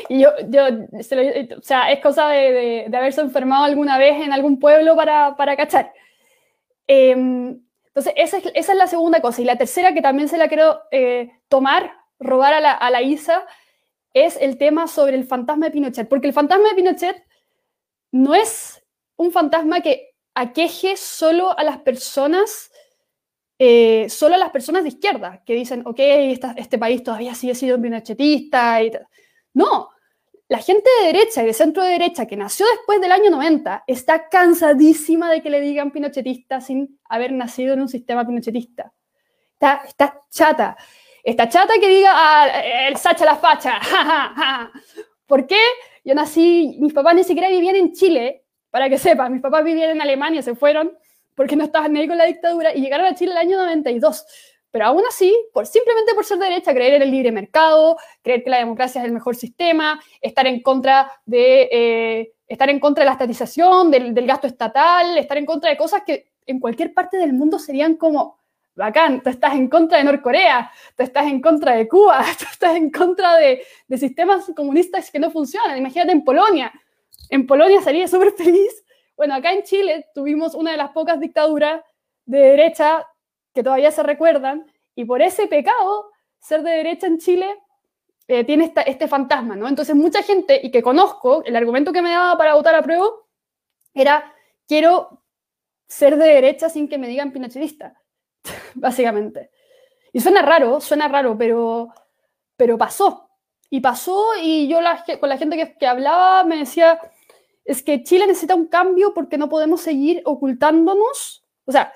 Y 0.10 0.22
yo, 0.22 0.30
yo 0.50 0.66
o 0.66 1.62
sea, 1.62 1.92
es 1.92 2.00
cosa 2.00 2.30
de, 2.30 2.86
de, 2.90 2.98
haberse 2.98 3.22
enfermado 3.22 3.64
alguna 3.64 3.98
vez 3.98 4.22
en 4.22 4.34
algún 4.34 4.60
pueblo 4.60 4.96
para, 4.96 5.36
para 5.36 5.56
cachar. 5.56 5.94
Eh, 6.88 7.12
entonces, 7.12 8.14
esa 8.16 8.38
es, 8.54 8.76
la 8.76 8.88
segunda 8.88 9.22
cosa. 9.22 9.42
Y 9.42 9.46
la 9.46 9.58
tercera, 9.58 9.94
que 9.94 10.02
también 10.02 10.28
se 10.28 10.38
la 10.38 10.48
quiero 10.48 10.82
eh, 10.92 11.32
tomar, 11.48 11.94
robar 12.20 12.54
a 12.54 12.60
la, 12.60 12.72
a 12.72 12.90
la 12.90 13.02
ISA, 13.02 13.46
es 14.14 14.38
el 14.42 14.58
tema 14.58 14.88
sobre 14.88 15.16
el 15.16 15.26
fantasma 15.26 15.68
de 15.68 15.72
Pinochet. 15.72 16.10
Porque 16.10 16.28
el 16.28 16.34
fantasma 16.34 16.70
de 16.70 16.76
Pinochet 16.76 17.24
no 18.12 18.34
es 18.34 18.84
un 19.16 19.32
fantasma 19.32 19.82
que 19.82 20.16
aqueje 20.34 20.98
solo 20.98 21.58
a 21.58 21.64
las 21.64 21.78
personas 21.80 22.72
eh, 23.60 24.10
solo 24.10 24.36
a 24.36 24.38
las 24.38 24.50
personas 24.50 24.84
de 24.84 24.90
izquierda 24.90 25.42
que 25.46 25.54
dicen, 25.54 25.84
ok, 25.86 26.00
este 26.58 26.78
país 26.78 27.04
todavía 27.04 27.36
sigue 27.36 27.56
siendo 27.56 27.82
pinochetista 27.82 28.82
y 28.84 28.92
tal. 28.92 29.08
No, 29.54 29.90
la 30.48 30.60
gente 30.60 30.90
de 31.00 31.08
derecha 31.08 31.44
y 31.44 31.48
de 31.48 31.54
centro 31.54 31.84
de 31.84 31.92
derecha 31.92 32.26
que 32.26 32.36
nació 32.36 32.66
después 32.68 33.02
del 33.02 33.12
año 33.12 33.32
90 33.32 33.86
está 33.88 34.30
cansadísima 34.30 35.32
de 35.32 35.42
que 35.42 35.50
le 35.50 35.62
digan 35.62 35.92
pinochetista 35.92 36.62
sin 36.62 37.00
haber 37.10 37.32
nacido 37.32 37.74
en 37.74 37.82
un 37.82 37.90
sistema 37.90 38.26
pinochetista. 38.26 38.94
Está, 39.54 40.22
chata. 40.30 40.78
Está 41.24 41.48
chata 41.48 41.74
que 41.80 41.88
diga, 41.88 42.12
ah, 42.14 42.88
el 42.88 42.98
Sacha 42.98 43.26
la 43.26 43.38
facha. 43.38 43.80
¿Por 45.26 45.48
qué? 45.48 45.60
Yo 46.04 46.14
nací, 46.14 46.78
mis 46.80 46.94
papás 46.94 47.16
ni 47.16 47.24
siquiera 47.24 47.48
vivían 47.48 47.78
en 47.78 47.94
Chile, 47.94 48.44
para 48.70 48.90
que 48.90 48.98
sepan, 48.98 49.32
mis 49.32 49.42
papás 49.42 49.64
vivían 49.64 49.92
en 49.92 50.02
Alemania, 50.02 50.42
se 50.42 50.56
fueron 50.56 50.92
porque 51.36 51.56
no 51.56 51.64
estaban 51.64 51.96
ahí 51.96 52.08
con 52.08 52.18
la 52.18 52.26
dictadura 52.26 52.76
y 52.76 52.82
llegaron 52.82 53.06
a 53.06 53.16
Chile 53.16 53.32
el 53.32 53.38
año 53.38 53.58
92. 53.58 54.26
Pero 54.74 54.88
aún 54.88 55.04
así, 55.08 55.32
por, 55.54 55.68
simplemente 55.68 56.16
por 56.16 56.26
ser 56.26 56.40
derecha, 56.40 56.74
creer 56.74 56.96
en 56.96 57.04
el 57.04 57.12
libre 57.12 57.32
mercado, 57.32 57.96
creer 58.24 58.44
que 58.44 58.50
la 58.50 58.58
democracia 58.58 59.02
es 59.02 59.06
el 59.06 59.14
mejor 59.14 59.36
sistema, 59.36 60.02
estar 60.20 60.48
en 60.48 60.64
contra 60.64 61.12
de, 61.28 61.70
eh, 61.72 62.34
estar 62.48 62.72
en 62.72 62.80
contra 62.80 63.04
de 63.04 63.06
la 63.06 63.12
estatización, 63.12 63.92
del, 63.92 64.16
del, 64.16 64.26
gasto 64.26 64.48
estatal, 64.48 65.16
estar 65.16 65.38
en 65.38 65.46
contra 65.46 65.70
de 65.70 65.78
cosas 65.78 66.02
que 66.04 66.32
en 66.48 66.60
cualquier 66.60 66.92
parte 66.92 67.18
del 67.18 67.34
mundo 67.34 67.60
serían 67.60 67.98
como, 67.98 68.40
bacán, 68.74 69.22
tú 69.22 69.30
estás 69.30 69.54
en 69.54 69.68
contra 69.68 70.00
de 70.00 70.06
Norcorea, 70.06 70.72
tú 70.98 71.04
estás 71.04 71.28
en 71.28 71.40
contra 71.40 71.76
de 71.76 71.88
Cuba, 71.88 72.26
tú 72.40 72.46
estás 72.52 72.76
en 72.76 72.90
contra 72.90 73.38
de, 73.38 73.64
de 73.88 73.98
sistemas 74.00 74.52
comunistas 74.56 75.12
que 75.12 75.20
no 75.20 75.30
funcionan. 75.30 75.78
Imagínate 75.78 76.14
en 76.14 76.24
Polonia. 76.24 76.74
En 77.30 77.46
Polonia 77.46 77.80
sería 77.84 78.08
súper 78.08 78.32
feliz. 78.32 78.84
Bueno, 79.16 79.36
acá 79.36 79.54
en 79.54 79.62
Chile 79.62 80.08
tuvimos 80.16 80.56
una 80.56 80.72
de 80.72 80.78
las 80.78 80.90
pocas 80.90 81.20
dictaduras 81.20 81.84
de 82.26 82.40
derecha 82.40 83.06
que 83.54 83.64
todavía 83.64 83.92
se 83.92 84.04
recuerdan, 84.04 84.66
y 84.96 85.06
por 85.06 85.22
ese 85.22 85.48
pecado, 85.48 86.12
ser 86.40 86.64
de 86.64 86.72
derecha 86.72 87.08
en 87.08 87.20
Chile 87.20 87.48
eh, 88.28 88.44
tiene 88.44 88.66
esta, 88.66 88.82
este 88.82 89.08
fantasma, 89.08 89.56
¿no? 89.56 89.68
Entonces 89.68 89.96
mucha 89.96 90.24
gente, 90.24 90.60
y 90.64 90.72
que 90.72 90.82
conozco, 90.82 91.44
el 91.46 91.56
argumento 91.56 91.92
que 91.92 92.02
me 92.02 92.12
daba 92.12 92.38
para 92.38 92.56
votar 92.56 92.76
a 92.76 92.82
prueba 92.82 93.08
era, 93.94 94.34
quiero 94.68 95.24
ser 95.88 96.18
de 96.18 96.26
derecha 96.26 96.70
sin 96.70 96.88
que 96.88 96.98
me 96.98 97.08
digan 97.08 97.32
pinochetista, 97.32 98.00
básicamente. 98.76 99.52
Y 100.12 100.22
suena 100.22 100.42
raro, 100.42 100.80
suena 100.80 101.08
raro, 101.08 101.38
pero, 101.38 101.90
pero 102.56 102.78
pasó. 102.78 103.30
Y 103.70 103.82
pasó, 103.82 104.24
y 104.42 104.68
yo 104.68 104.82
la, 104.82 105.04
con 105.20 105.30
la 105.30 105.38
gente 105.38 105.58
que, 105.58 105.76
que 105.78 105.88
hablaba 105.88 106.44
me 106.44 106.58
decía, 106.58 107.00
es 107.66 107.82
que 107.82 108.04
Chile 108.04 108.28
necesita 108.28 108.56
un 108.56 108.68
cambio 108.68 109.14
porque 109.14 109.38
no 109.38 109.50
podemos 109.50 109.82
seguir 109.82 110.22
ocultándonos. 110.26 111.44
O 111.66 111.72
sea, 111.72 111.94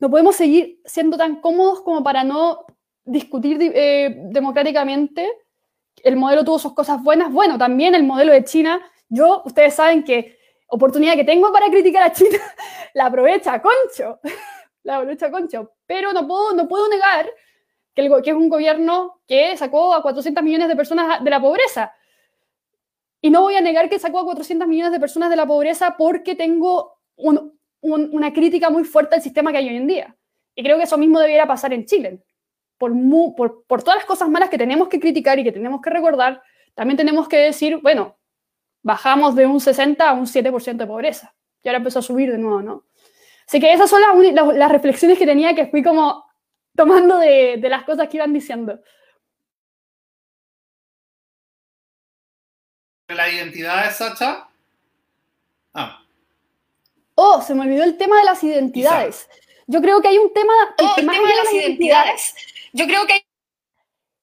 no 0.00 0.10
podemos 0.10 0.36
seguir 0.36 0.80
siendo 0.84 1.16
tan 1.16 1.40
cómodos 1.40 1.80
como 1.82 2.02
para 2.02 2.24
no 2.24 2.66
discutir 3.04 3.58
eh, 3.60 4.14
democráticamente. 4.30 5.28
El 6.02 6.16
modelo 6.16 6.44
tuvo 6.44 6.58
sus 6.58 6.74
cosas 6.74 7.02
buenas. 7.02 7.32
Bueno, 7.32 7.58
también 7.58 7.94
el 7.94 8.04
modelo 8.04 8.32
de 8.32 8.44
China. 8.44 8.80
Yo, 9.08 9.42
ustedes 9.44 9.74
saben 9.74 10.04
que 10.04 10.38
oportunidad 10.68 11.14
que 11.14 11.24
tengo 11.24 11.52
para 11.52 11.70
criticar 11.70 12.02
a 12.04 12.12
China, 12.12 12.38
la 12.94 13.06
aprovecha 13.06 13.60
Concho. 13.60 14.20
la 14.84 14.96
aprovecha 14.96 15.30
Concho. 15.30 15.72
Pero 15.86 16.12
no 16.12 16.26
puedo, 16.28 16.54
no 16.54 16.68
puedo 16.68 16.88
negar 16.88 17.28
que, 17.94 18.02
el, 18.02 18.22
que 18.22 18.30
es 18.30 18.36
un 18.36 18.48
gobierno 18.48 19.20
que 19.26 19.56
sacó 19.56 19.94
a 19.94 20.02
400 20.02 20.44
millones 20.44 20.68
de 20.68 20.76
personas 20.76 21.24
de 21.24 21.30
la 21.30 21.40
pobreza. 21.40 21.92
Y 23.20 23.30
no 23.30 23.42
voy 23.42 23.56
a 23.56 23.60
negar 23.60 23.88
que 23.88 23.98
sacó 23.98 24.20
a 24.20 24.24
400 24.24 24.68
millones 24.68 24.92
de 24.92 25.00
personas 25.00 25.30
de 25.30 25.36
la 25.36 25.46
pobreza 25.46 25.96
porque 25.98 26.36
tengo 26.36 26.98
un, 27.16 27.57
un, 27.80 28.08
una 28.12 28.32
crítica 28.32 28.70
muy 28.70 28.84
fuerte 28.84 29.16
al 29.16 29.22
sistema 29.22 29.52
que 29.52 29.58
hay 29.58 29.68
hoy 29.68 29.76
en 29.76 29.86
día. 29.86 30.16
Y 30.54 30.62
creo 30.62 30.76
que 30.76 30.84
eso 30.84 30.98
mismo 30.98 31.20
debiera 31.20 31.46
pasar 31.46 31.72
en 31.72 31.84
Chile. 31.84 32.22
Por, 32.76 32.92
por, 33.66 33.82
todas 33.82 33.96
las 33.96 34.04
cosas 34.04 34.28
malas 34.28 34.50
que 34.50 34.58
tenemos 34.58 34.88
que 34.88 35.00
criticar 35.00 35.38
y 35.38 35.44
que 35.44 35.52
tenemos 35.52 35.80
que 35.80 35.90
recordar, 35.90 36.42
también 36.74 36.96
tenemos 36.96 37.28
que 37.28 37.36
decir, 37.36 37.78
bueno, 37.78 38.18
bajamos 38.82 39.34
de 39.34 39.46
un 39.46 39.60
60 39.60 40.08
a 40.08 40.12
un 40.12 40.26
7% 40.26 40.76
de 40.76 40.86
pobreza. 40.86 41.34
Y 41.62 41.68
ahora 41.68 41.78
empezó 41.78 41.98
a 41.98 42.02
subir 42.02 42.30
de 42.30 42.38
nuevo, 42.38 42.62
¿no? 42.62 42.86
Así 43.46 43.60
que 43.60 43.72
esas 43.72 43.90
son 43.90 44.00
las, 44.00 44.32
las, 44.32 44.56
las 44.56 44.70
reflexiones 44.70 45.18
que 45.18 45.26
tenía 45.26 45.54
que 45.54 45.66
fui 45.66 45.82
como 45.82 46.24
tomando 46.76 47.18
de, 47.18 47.56
de 47.58 47.68
las 47.68 47.84
cosas 47.84 48.08
que 48.08 48.18
iban 48.18 48.32
diciendo. 48.32 48.80
¿La 53.08 53.30
identidad 53.30 53.86
es 53.88 53.96
Sacha? 53.96 54.48
Ah. 55.72 56.02
Oh, 57.20 57.42
se 57.42 57.52
me 57.52 57.62
olvidó 57.62 57.82
el 57.82 57.96
tema 57.96 58.16
de 58.18 58.24
las 58.24 58.44
identidades. 58.44 59.28
Yo 59.66 59.82
creo 59.82 60.00
que 60.00 60.06
hay 60.06 60.18
un 60.18 60.32
tema. 60.32 60.52
Oh, 60.80 60.94
el 60.96 61.04
tema 61.04 61.14
de 61.14 61.36
las 61.36 61.52
identidades. 61.52 62.32
Yo 62.72 62.86
creo 62.86 63.06
que 63.06 63.14
hay. 63.14 63.20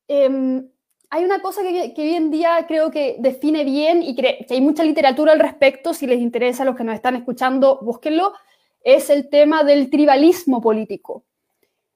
Eh, 0.07 0.63
hay 1.09 1.25
una 1.25 1.41
cosa 1.41 1.61
que, 1.61 1.93
que, 1.93 2.01
hoy 2.01 2.15
en 2.15 2.31
día 2.31 2.65
creo 2.69 2.91
que 2.91 3.17
define 3.19 3.65
bien 3.65 4.01
y 4.01 4.15
que, 4.15 4.45
que, 4.47 4.53
hay 4.53 4.61
mucha 4.61 4.85
literatura 4.85 5.33
al 5.33 5.41
respecto. 5.41 5.93
Si 5.93 6.07
les 6.07 6.21
interesa 6.21 6.63
a 6.63 6.65
los 6.65 6.77
que 6.77 6.85
nos 6.85 6.95
están 6.95 7.17
escuchando, 7.17 7.79
búsquenlo. 7.81 8.31
Es 8.79 9.09
el 9.09 9.29
tema 9.29 9.65
del 9.65 9.89
tribalismo 9.89 10.61
político. 10.61 11.25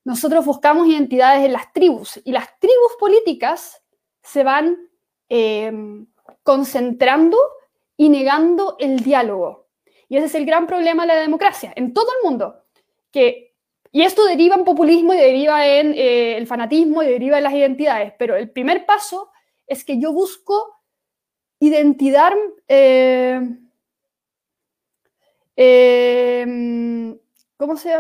Nosotros 0.04 0.43
buscamos 0.43 0.86
identidades 0.86 1.45
en 1.45 1.54
las 1.54 1.72
tribus 1.72 2.20
y 2.26 2.34
las 2.34 2.60
tribus 2.60 2.97
políticas 3.00 3.82
se 4.22 4.43
van 4.43 4.78
eh, 5.30 5.72
concentrando 6.43 7.38
y 7.95 8.10
negando 8.10 8.76
el 8.80 9.00
diálogo. 9.00 9.68
Y 10.10 10.18
ese 10.18 10.26
es 10.26 10.36
el 10.36 10.45
gran 10.45 10.66
problema 10.66 11.03
de 11.03 11.07
la 11.07 11.22
democracia 11.22 11.72
en 11.76 11.93
todo 11.93 12.07
el 12.18 12.28
mundo. 12.28 12.66
Que, 13.12 13.55
y 13.91 14.01
esto 14.01 14.26
deriva 14.26 14.55
en 14.55 14.66
populismo 14.66 15.14
y 15.14 15.18
deriva 15.18 15.66
en 15.66 15.93
eh, 15.93 16.36
el 16.36 16.47
fanatismo 16.47 17.03
y 17.03 17.07
deriva 17.07 17.38
en 17.38 17.43
las 17.43 17.53
identidades. 17.53 18.14
Pero 18.18 18.36
el 18.36 18.49
primer 18.49 18.86
paso 18.88 19.32
es 19.68 19.86
que 19.86 19.99
yo 19.99 20.12
busco 20.12 20.82
identidad. 21.60 22.34
Eh, 22.68 23.39
eh, 25.55 27.16
¿Cómo 27.55 27.78
se? 27.78 27.93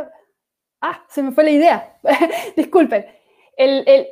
Ah, 0.81 1.05
se 1.09 1.21
me 1.21 1.31
fue 1.31 1.43
la 1.43 1.51
idea. 1.51 1.99
Disculpen. 2.57 3.05
El, 3.55 3.83
el, 3.87 4.07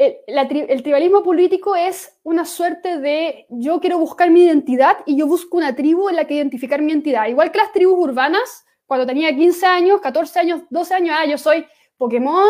el, 0.00 0.16
la, 0.28 0.42
el, 0.42 0.82
tribalismo 0.82 1.22
político 1.22 1.76
es 1.76 2.18
una 2.22 2.46
suerte 2.46 2.98
de 2.98 3.44
yo 3.50 3.80
quiero 3.80 3.98
buscar 3.98 4.30
mi 4.30 4.44
identidad 4.44 4.96
y 5.04 5.14
yo 5.14 5.26
busco 5.26 5.58
una 5.58 5.76
tribu 5.76 6.08
en 6.08 6.16
la 6.16 6.24
que 6.24 6.34
identificar 6.34 6.80
mi 6.80 6.90
identidad. 6.90 7.26
Igual 7.28 7.52
que 7.52 7.58
las 7.58 7.70
tribus 7.70 7.98
urbanas, 7.98 8.64
cuando 8.86 9.06
tenía 9.06 9.36
15 9.36 9.66
años, 9.66 10.00
14 10.00 10.38
años, 10.38 10.62
12 10.70 10.94
años, 10.94 11.16
ah, 11.18 11.26
yo 11.26 11.36
soy 11.36 11.66
Pokémon, 11.98 12.48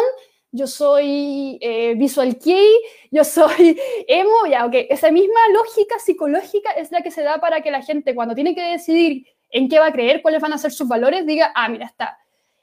yo 0.53 0.69
soy 0.69 1.59
eh, 1.61 1.95
Visual 1.97 2.39
Kei, 2.39 2.69
yo 3.11 3.25
soy 3.25 3.77
emo, 4.07 4.47
ya, 4.49 4.65
ok. 4.67 4.75
Esa 4.89 5.11
misma 5.11 5.41
lógica 5.53 5.99
psicológica 5.99 6.71
es 6.71 6.93
la 6.93 7.03
que 7.03 7.11
se 7.11 7.23
da 7.23 7.41
para 7.41 7.63
que 7.63 7.73
la 7.73 7.83
gente 7.83 8.15
cuando 8.15 8.37
tiene 8.37 8.55
que 8.55 8.63
decidir 8.63 9.27
en 9.51 9.69
qué 9.69 9.81
va 9.81 9.87
a 9.87 9.93
creer, 9.93 10.23
cuáles 10.23 10.41
van 10.41 10.53
a 10.53 10.59
ser 10.59 10.71
sus 10.71 10.87
valores, 10.87 11.27
diga, 11.27 11.51
ah, 11.57 11.69
mira, 11.69 11.87
está. 11.87 12.17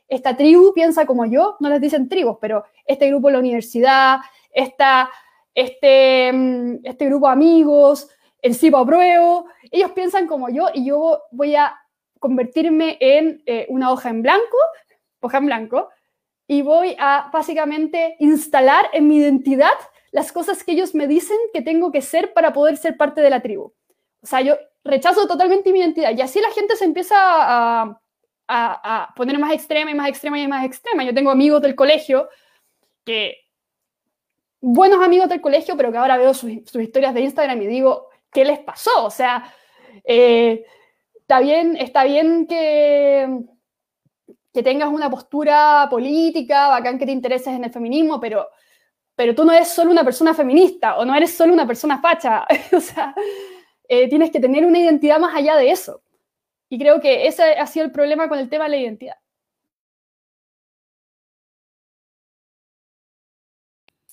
Esta 0.07 0.37
tribu 0.37 0.73
piensa 0.73 1.05
como 1.05 1.25
yo, 1.25 1.57
no 1.59 1.67
les 1.67 1.81
dicen 1.81 2.07
tribus, 2.07 2.37
pero 2.39 2.63
este 2.85 3.09
grupo 3.09 3.27
en 3.27 3.33
la 3.33 3.39
universidad, 3.39 4.19
esta, 4.51 5.09
este, 5.53 6.29
este 6.83 7.05
grupo 7.05 7.27
de 7.27 7.33
amigos, 7.33 8.09
el 8.41 8.55
CIPO 8.55 8.77
apruebo, 8.77 9.45
ellos 9.71 9.91
piensan 9.91 10.27
como 10.27 10.49
yo 10.49 10.67
y 10.73 10.85
yo 10.85 11.23
voy 11.31 11.55
a 11.55 11.75
convertirme 12.19 12.97
en 12.99 13.41
eh, 13.45 13.65
una 13.69 13.91
hoja 13.91 14.09
en 14.09 14.21
blanco, 14.21 14.57
hoja 15.19 15.37
en 15.37 15.45
blanco, 15.45 15.89
y 16.47 16.61
voy 16.61 16.95
a 16.99 17.29
básicamente 17.31 18.15
instalar 18.19 18.89
en 18.93 19.07
mi 19.07 19.17
identidad 19.17 19.73
las 20.11 20.31
cosas 20.31 20.63
que 20.63 20.71
ellos 20.71 20.95
me 20.95 21.07
dicen 21.07 21.37
que 21.53 21.61
tengo 21.61 21.91
que 21.91 22.01
ser 22.01 22.33
para 22.33 22.53
poder 22.53 22.77
ser 22.77 22.95
parte 22.95 23.21
de 23.21 23.29
la 23.29 23.41
tribu. 23.41 23.73
O 24.21 24.25
sea, 24.25 24.41
yo 24.41 24.55
rechazo 24.83 25.27
totalmente 25.27 25.71
mi 25.73 25.79
identidad 25.79 26.15
y 26.15 26.21
así 26.21 26.39
la 26.39 26.51
gente 26.51 26.75
se 26.75 26.85
empieza 26.85 27.15
a, 27.17 27.99
a, 28.47 29.03
a 29.03 29.13
poner 29.15 29.37
más 29.37 29.53
extrema 29.53 29.91
y 29.91 29.95
más 29.95 30.07
extrema 30.07 30.39
y 30.39 30.47
más 30.47 30.65
extrema. 30.65 31.03
Yo 31.03 31.13
tengo 31.13 31.29
amigos 31.29 31.61
del 31.61 31.75
colegio 31.75 32.29
que 33.05 33.46
buenos 34.61 35.03
amigos 35.03 35.29
del 35.29 35.41
colegio, 35.41 35.77
pero 35.77 35.91
que 35.91 35.97
ahora 35.97 36.17
veo 36.17 36.33
sus, 36.33 36.49
historias 36.51 37.13
de 37.13 37.21
Instagram 37.21 37.61
y 37.61 37.67
digo, 37.67 38.09
¿qué 38.31 38.45
les 38.45 38.59
pasó? 38.59 39.05
O 39.05 39.11
sea, 39.11 39.53
eh, 40.03 40.65
está 41.15 41.39
bien, 41.39 41.75
está 41.77 42.03
bien 42.03 42.47
que, 42.47 43.41
que 44.53 44.63
tengas 44.63 44.89
una 44.89 45.09
postura 45.09 45.87
política, 45.89 46.69
bacán 46.69 46.97
que 46.97 47.05
te 47.05 47.11
intereses 47.11 47.53
en 47.53 47.63
el 47.63 47.71
feminismo, 47.71 48.19
pero, 48.19 48.49
pero 49.15 49.35
tú 49.35 49.45
no 49.45 49.53
eres 49.53 49.67
solo 49.69 49.91
una 49.91 50.03
persona 50.03 50.33
feminista 50.33 50.97
o 50.97 51.05
no 51.05 51.15
eres 51.15 51.35
solo 51.35 51.53
una 51.53 51.67
persona 51.67 51.99
facha. 51.99 52.45
o 52.75 52.79
sea, 52.79 53.13
eh, 53.87 54.09
tienes 54.09 54.31
que 54.31 54.39
tener 54.39 54.65
una 54.65 54.79
identidad 54.79 55.19
más 55.19 55.35
allá 55.35 55.55
de 55.55 55.71
eso. 55.71 56.01
Y 56.69 56.77
creo 56.79 56.99
que 56.99 57.27
ese 57.27 57.43
ha 57.43 57.67
sido 57.67 57.85
el 57.85 57.91
problema 57.91 58.27
con 58.27 58.39
el 58.39 58.49
tema 58.49 58.65
de 58.65 58.71
la 58.71 58.77
identidad. 58.77 59.15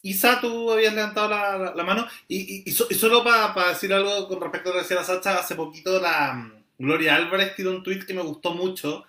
Isa, 0.04 0.38
tú 0.38 0.70
habías 0.70 0.92
levantado 0.92 1.30
la, 1.30 1.56
la, 1.56 1.74
la 1.74 1.82
mano. 1.82 2.06
Y, 2.28 2.36
y, 2.36 2.62
y, 2.66 2.72
so, 2.72 2.86
y 2.90 2.94
solo 2.94 3.24
para 3.24 3.54
pa 3.54 3.70
decir 3.70 3.90
algo 3.92 4.28
con 4.28 4.38
respecto 4.38 4.68
a 4.68 4.72
lo 4.72 4.78
que 4.78 4.82
decía 4.82 4.98
la 4.98 5.04
Sacha, 5.04 5.38
hace 5.38 5.54
poquito 5.54 5.98
la 5.98 6.32
um, 6.34 6.52
Gloria 6.78 7.16
Álvarez 7.16 7.56
tiró 7.56 7.70
un 7.70 7.82
tweet 7.82 8.04
que 8.06 8.12
me 8.12 8.20
gustó 8.20 8.52
mucho, 8.52 9.04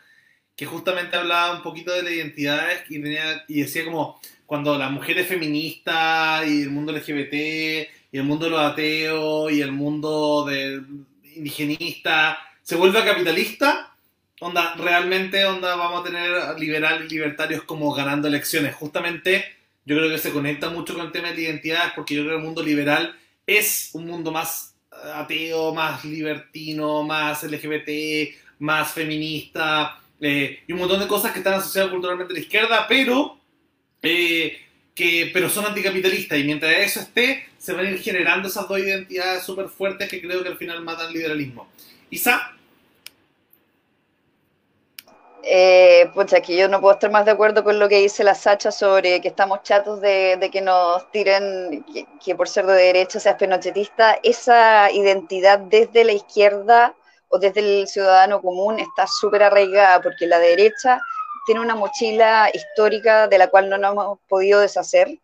que 0.56 0.66
justamente 0.66 1.18
hablaba 1.18 1.58
un 1.58 1.64
poquito 1.64 1.92
de 1.92 2.02
la 2.02 2.12
identidad 2.12 2.66
y, 2.90 3.02
tenía, 3.02 3.44
y 3.50 3.62
decía 3.64 3.84
como 3.84 4.22
cuando 4.46 4.78
la 4.78 4.90
mujer 4.90 5.18
es 5.18 5.28
feminista 5.28 6.44
y 6.48 6.62
el 6.62 6.70
mundo 6.70 6.94
LGBT 6.94 7.34
y 7.34 8.18
el 8.18 8.24
mundo 8.24 8.46
de 8.46 8.52
los 8.52 8.62
ateos 8.62 9.52
y 9.52 9.60
el 9.60 9.74
mundo 9.74 10.48
indigenista 11.36 12.38
se 12.62 12.78
vuelve 12.78 13.04
capitalista, 13.04 13.94
onda, 14.40 14.76
realmente 14.78 15.44
onda, 15.46 15.76
vamos 15.76 16.02
a 16.02 16.04
tener 16.06 16.58
liberales 16.58 17.12
y 17.12 17.16
libertarios 17.16 17.64
como 17.64 17.94
ganando 17.94 18.30
elecciones. 18.30 18.74
Justamente 18.76 19.44
yo 19.86 19.96
creo 19.96 20.10
que 20.10 20.18
se 20.18 20.32
conecta 20.32 20.70
mucho 20.70 20.94
con 20.96 21.06
el 21.06 21.12
tema 21.12 21.30
de 21.30 21.36
la 21.36 21.42
identidad 21.42 21.94
porque 21.96 22.16
yo 22.16 22.24
creo 22.24 22.34
que 22.34 22.40
el 22.40 22.46
mundo 22.46 22.64
liberal 22.64 23.16
es 23.46 23.92
un 23.94 24.06
mundo 24.06 24.32
más 24.32 24.76
ateo, 25.14 25.74
más 25.74 26.04
libertino, 26.04 27.04
más 27.04 27.44
LGBT, 27.44 28.34
más 28.60 28.94
feminista, 28.94 30.00
eh, 30.20 30.60
y 30.68 30.74
un 30.74 30.80
montón 30.80 31.00
de 31.00 31.08
cosas 31.08 31.32
que 31.32 31.40
están 31.40 31.56
asociadas 31.56 31.92
culturalmente 31.92 32.34
a 32.34 32.36
la 32.36 32.42
izquierda, 32.42 32.86
pero, 32.88 33.40
eh, 34.02 34.58
que, 34.94 35.30
pero 35.34 35.50
son 35.50 35.66
anticapitalistas. 35.66 36.40
Y 36.40 36.44
mientras 36.44 36.74
eso 36.78 37.00
esté, 37.02 37.46
se 37.58 37.74
van 37.74 37.86
a 37.86 37.92
ir 37.92 38.00
generando 38.00 38.48
esas 38.48 38.68
dos 38.68 38.80
identidades 38.80 39.44
súper 39.44 39.68
fuertes 39.68 40.10
que 40.10 40.22
creo 40.22 40.42
que 40.42 40.50
al 40.50 40.58
final 40.58 40.84
matan 40.84 41.08
el 41.08 41.14
liberalismo. 41.14 41.70
Isa. 42.10 42.55
Eh, 45.48 46.10
pues 46.16 46.34
aquí 46.34 46.58
yo 46.58 46.68
no 46.68 46.82
puedo 46.82 46.96
estar 46.96 47.12
más 47.12 47.24
de 47.24 47.32
acuerdo 47.32 47.64
con 47.64 47.78
lo 47.78 47.88
que 47.88 48.00
dice 48.00 48.24
la 48.24 48.34
Sacha 48.34 48.72
sobre 48.72 49.22
que 49.22 49.28
estamos 49.28 49.62
chatos 49.62 50.02
de, 50.02 50.50
que 50.52 50.60
nos 50.60 51.12
tiren 51.12 51.86
que, 52.24 52.36
por 52.36 52.50
ser 52.50 52.66
de 52.66 52.74
derecha 52.74 53.20
seas 53.20 53.36
penochetista. 53.36 54.18
Esa 54.24 54.92
identidad 54.92 55.60
desde 55.60 56.04
la 56.04 56.14
izquierda 56.14 56.96
o 57.30 57.38
desde 57.38 57.60
el 57.60 57.88
ciudadano 57.88 58.42
común 58.42 58.80
está 58.80 59.06
súper 59.06 59.44
arraigada 59.44 60.02
porque 60.02 60.26
la 60.26 60.40
derecha 60.40 61.00
tiene 61.46 61.62
una 61.62 61.76
mochila 61.76 62.50
histórica 62.52 63.28
de 63.28 63.38
la 63.38 63.48
cual 63.48 63.70
no 63.70 63.78
nos 63.78 63.92
hemos 63.92 64.20
podido 64.28 64.62
deshacer. 64.62 65.20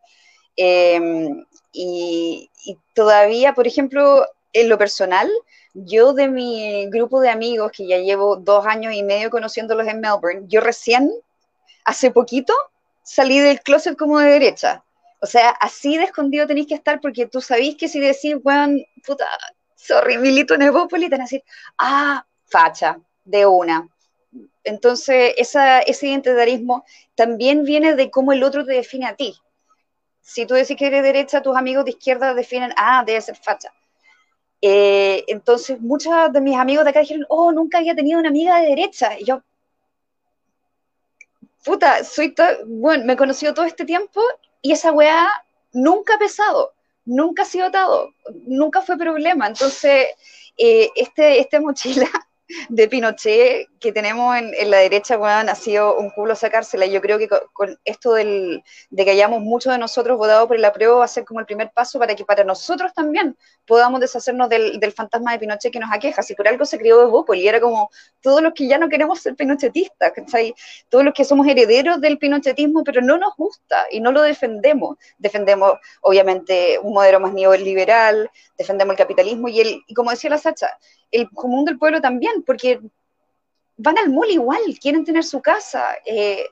Em, 0.56 1.44
y, 1.72 2.50
todavía, 2.94 3.54
por 3.54 3.66
ejemplo, 3.66 4.28
en 4.54 4.70
lo 4.70 4.78
personal, 4.78 5.32
yo 5.74 6.14
de 6.14 6.28
mi 6.28 6.90
grupo 6.90 7.22
de 7.22 7.30
amigos, 7.30 7.72
que 7.72 7.88
ya 7.88 7.98
llevo 7.98 8.36
dos 8.36 8.66
años 8.66 8.94
y 8.94 9.04
medio 9.04 9.30
conociéndolos 9.30 9.88
en 9.88 10.02
Melbourne, 10.02 10.44
yo 10.48 10.62
recién, 10.62 11.12
hace 11.86 12.12
poquito, 12.12 12.54
salí 13.04 13.40
del 13.40 13.62
closet 13.62 13.98
como 13.98 14.20
de 14.20 14.30
derecha. 14.30 14.84
O 15.22 15.26
sea, 15.26 15.50
así 15.50 15.98
de 15.98 16.06
escondido 16.06 16.48
tenéis 16.48 16.68
que 16.68 16.74
estar 16.76 17.00
porque 17.00 17.28
tú 17.28 17.42
sabéis 17.42 17.78
que 17.78 17.88
si 17.88 18.00
decís, 18.00 18.36
bueno, 18.42 18.82
puta, 19.06 19.28
sorry, 19.76 20.18
milito 20.18 20.56
en 20.56 20.64
Evópolis, 20.64 21.10
te 21.10 21.16
van 21.16 21.26
decir, 21.26 21.44
ah, 21.78 22.26
facha, 22.46 23.00
de 23.24 23.46
una. 23.46 23.88
Entonces, 24.64 25.34
esa, 25.38 25.80
ese 25.80 26.08
identitarismo 26.08 26.86
también 27.16 27.64
viene 27.64 27.96
de 27.96 28.10
cómo 28.10 28.32
el 28.32 28.44
otro 28.44 28.66
te 28.66 28.74
define 28.74 29.08
a 29.08 29.16
ti. 29.16 29.36
Si 30.22 30.46
tú 30.46 30.54
decís 30.54 30.78
que 30.78 30.88
eres 30.88 31.04
derecha, 31.04 31.42
tus 31.42 31.56
amigos 31.56 31.86
de 31.86 31.92
izquierda 31.92 32.34
definen, 32.34 32.74
ah, 32.78 33.04
debe 33.06 33.22
ser 33.22 33.36
facha. 33.36 33.74
Eh, 34.62 35.24
entonces, 35.28 35.80
muchos 35.82 36.14
de 36.32 36.42
mis 36.42 36.58
amigos 36.58 36.84
de 36.84 36.92
acá 36.92 37.00
dijeron, 37.02 37.26
oh, 37.30 37.52
nunca 37.52 37.80
había 37.80 37.96
tenido 37.96 38.20
una 38.20 38.30
amiga 38.30 38.60
de 38.60 38.68
derecha. 38.70 39.20
Y 39.20 39.26
yo, 39.26 39.42
puta, 41.64 42.04
soy 42.04 42.36
bueno, 42.66 43.06
me 43.06 43.14
he 43.14 43.18
conocido 43.18 43.54
todo 43.54 43.66
este 43.66 43.86
tiempo 43.86 44.22
y 44.62 44.72
esa 44.72 44.92
weá 44.92 45.28
nunca 45.74 46.16
ha 46.16 46.20
pesado 46.20 46.74
nunca 47.06 47.44
ha 47.44 47.46
sido 47.46 47.68
atado, 47.68 48.14
nunca 48.46 48.82
fue 48.82 48.98
problema. 48.98 49.48
Entonces, 49.48 50.08
eh, 50.58 50.90
este, 50.96 51.40
esta 51.40 51.60
mochila 51.62 52.10
de 52.70 52.88
Pinochet 52.88 53.70
que 53.80 53.92
tenemos 53.92 54.38
en, 54.38 54.70
la 54.70 54.78
derecha, 54.78 55.18
bueno, 55.18 55.52
ha 55.52 55.56
sido 55.56 55.98
un 55.98 56.12
culo 56.12 56.36
sacársela. 56.36 56.86
Yo 56.86 57.02
creo 57.02 57.18
que 57.18 57.28
con, 57.28 57.80
esto 57.84 58.14
del, 58.14 58.64
de 58.90 59.06
que 59.06 59.12
hayamos 59.12 59.42
muchos 59.42 59.74
de 59.74 59.80
nosotros 59.80 60.18
votado 60.18 60.48
por 60.48 60.56
el 60.56 60.66
apruebo 60.66 61.00
va 61.00 61.06
a 61.06 61.08
ser 61.08 61.26
como 61.26 61.40
el 61.40 61.46
primer 61.46 61.72
paso 61.72 61.98
para 61.98 62.16
que 62.16 62.24
para 62.24 62.44
nosotros 62.44 62.94
también 62.94 63.36
podamos 63.66 64.00
deshacernos 64.00 64.50
del, 64.50 64.80
fantasma 64.96 65.32
de 65.32 65.40
Pinochet 65.40 65.72
que 65.72 65.80
nos 65.80 65.92
aqueja. 65.92 66.22
Si 66.22 66.36
por 66.36 66.48
algo 66.48 66.66
se 66.66 66.78
crió 66.78 67.02
Evópolis, 67.02 67.46
era 67.46 67.60
como 67.60 67.90
todos 68.22 68.42
los 68.42 68.54
que 68.54 68.68
ya 68.68 68.78
no 68.78 68.90
queremos 68.90 69.20
ser 69.20 69.36
pinochetistas, 69.36 70.14
todos 70.90 71.04
los 71.04 71.14
que 71.14 71.26
somos 71.26 71.48
herederos 71.48 72.00
del 72.02 72.18
pinochetismo, 72.18 72.84
pero 72.84 73.02
no 73.02 73.18
nos 73.18 73.36
gusta 73.36 73.86
y 73.90 74.00
no 74.00 74.12
lo 74.12 74.22
defendemos. 74.22 74.98
Defendemos, 75.18 75.74
obviamente, 76.02 76.80
un 76.80 76.94
modelo 76.94 77.20
más 77.20 77.34
neoliberal, 77.34 78.30
defendemos 78.58 78.94
el 78.94 78.98
capitalismo 78.98 79.48
y, 79.48 79.62
el, 79.62 79.84
y 79.88 79.94
como 79.94 80.12
decía 80.12 80.30
la 80.30 80.38
Sacha, 80.38 80.78
el 81.12 81.30
común 81.32 81.66
del 81.66 81.78
pueblo 81.78 82.02
también, 82.02 82.44
porque 82.44 82.80
van 83.78 83.98
al 83.98 84.10
mall 84.10 84.30
igual, 84.30 84.60
quieren 84.80 85.04
tener 85.04 85.24
su 85.24 85.42
casa. 85.42 85.96
Eh, 86.06 86.46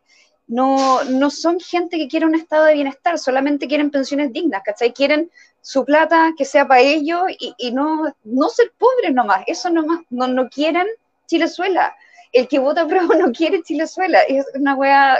no, 0.48 1.04
no 1.04 1.30
son 1.30 1.60
gente 1.60 1.98
que 1.98 2.08
quiere 2.08 2.26
un 2.26 2.34
estado 2.34 2.66
de 2.66 2.74
bienestar, 2.74 3.20
solamente 3.20 3.68
quieren 3.68 3.92
pensiones 3.92 4.34
dignas, 4.34 4.64
¿cachai? 4.66 4.94
Quieren 4.94 5.30
su 5.62 5.86
plata 5.86 6.34
que 6.36 6.44
sea 6.44 6.68
para 6.68 6.82
ellos 6.82 7.22
y, 7.38 7.72
no, 7.72 8.12
no 8.24 8.50
ser 8.50 8.74
pobres 8.78 9.14
nomás, 9.14 9.44
eso 9.46 9.70
nomás, 9.70 10.00
no, 10.10 10.28
no 10.28 10.50
quieren 10.50 10.88
Chilezuela. 11.28 11.96
El 12.32 12.48
que 12.48 12.58
vota 12.58 12.88
prueba 12.88 13.16
no 13.16 13.32
quiere 13.32 13.62
Chilezuela, 13.62 14.22
es 14.24 14.46
una 14.56 14.76
wea 14.76 15.20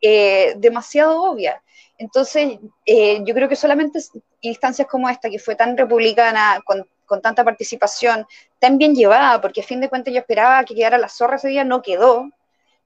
eh, 0.00 0.54
demasiado 0.56 1.22
obvia. 1.22 1.62
Entonces, 1.98 2.58
eh, 2.86 3.22
yo 3.24 3.34
creo 3.34 3.48
que 3.48 3.56
solamente 3.56 4.00
instancias 4.40 4.88
como 4.88 5.08
esta, 5.10 5.28
que 5.28 5.38
fue 5.38 5.56
tan 5.56 5.76
republicana, 5.76 6.60
con 6.64 6.86
con 7.06 7.20
tanta 7.22 7.44
participación, 7.44 8.26
tan 8.58 8.78
bien 8.78 8.94
llevada, 8.94 9.40
porque 9.40 9.60
a 9.60 9.64
fin 9.64 9.80
de 9.80 9.88
cuentas 9.88 10.12
yo 10.12 10.20
esperaba 10.20 10.64
que 10.64 10.74
quedara 10.74 10.98
la 10.98 11.08
zorra 11.08 11.36
ese 11.36 11.48
día, 11.48 11.64
no 11.64 11.82
quedó, 11.82 12.30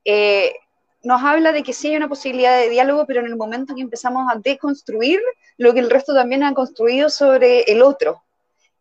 eh, 0.05 0.55
nos 1.03 1.23
habla 1.23 1.53
de 1.53 1.63
que 1.63 1.73
sí 1.73 1.89
hay 1.89 1.97
una 1.97 2.09
posibilidad 2.09 2.59
de 2.59 2.69
diálogo, 2.69 3.07
pero 3.07 3.21
en 3.21 3.27
el 3.27 3.37
momento 3.37 3.73
en 3.73 3.77
que 3.77 3.83
empezamos 3.83 4.27
a 4.31 4.39
deconstruir 4.39 5.21
lo 5.57 5.73
que 5.73 5.81
el 5.81 5.91
resto 5.91 6.15
también 6.15 6.43
ha 6.43 6.55
construido 6.55 7.09
sobre 7.09 7.61
el 7.63 7.83
otro. 7.83 8.23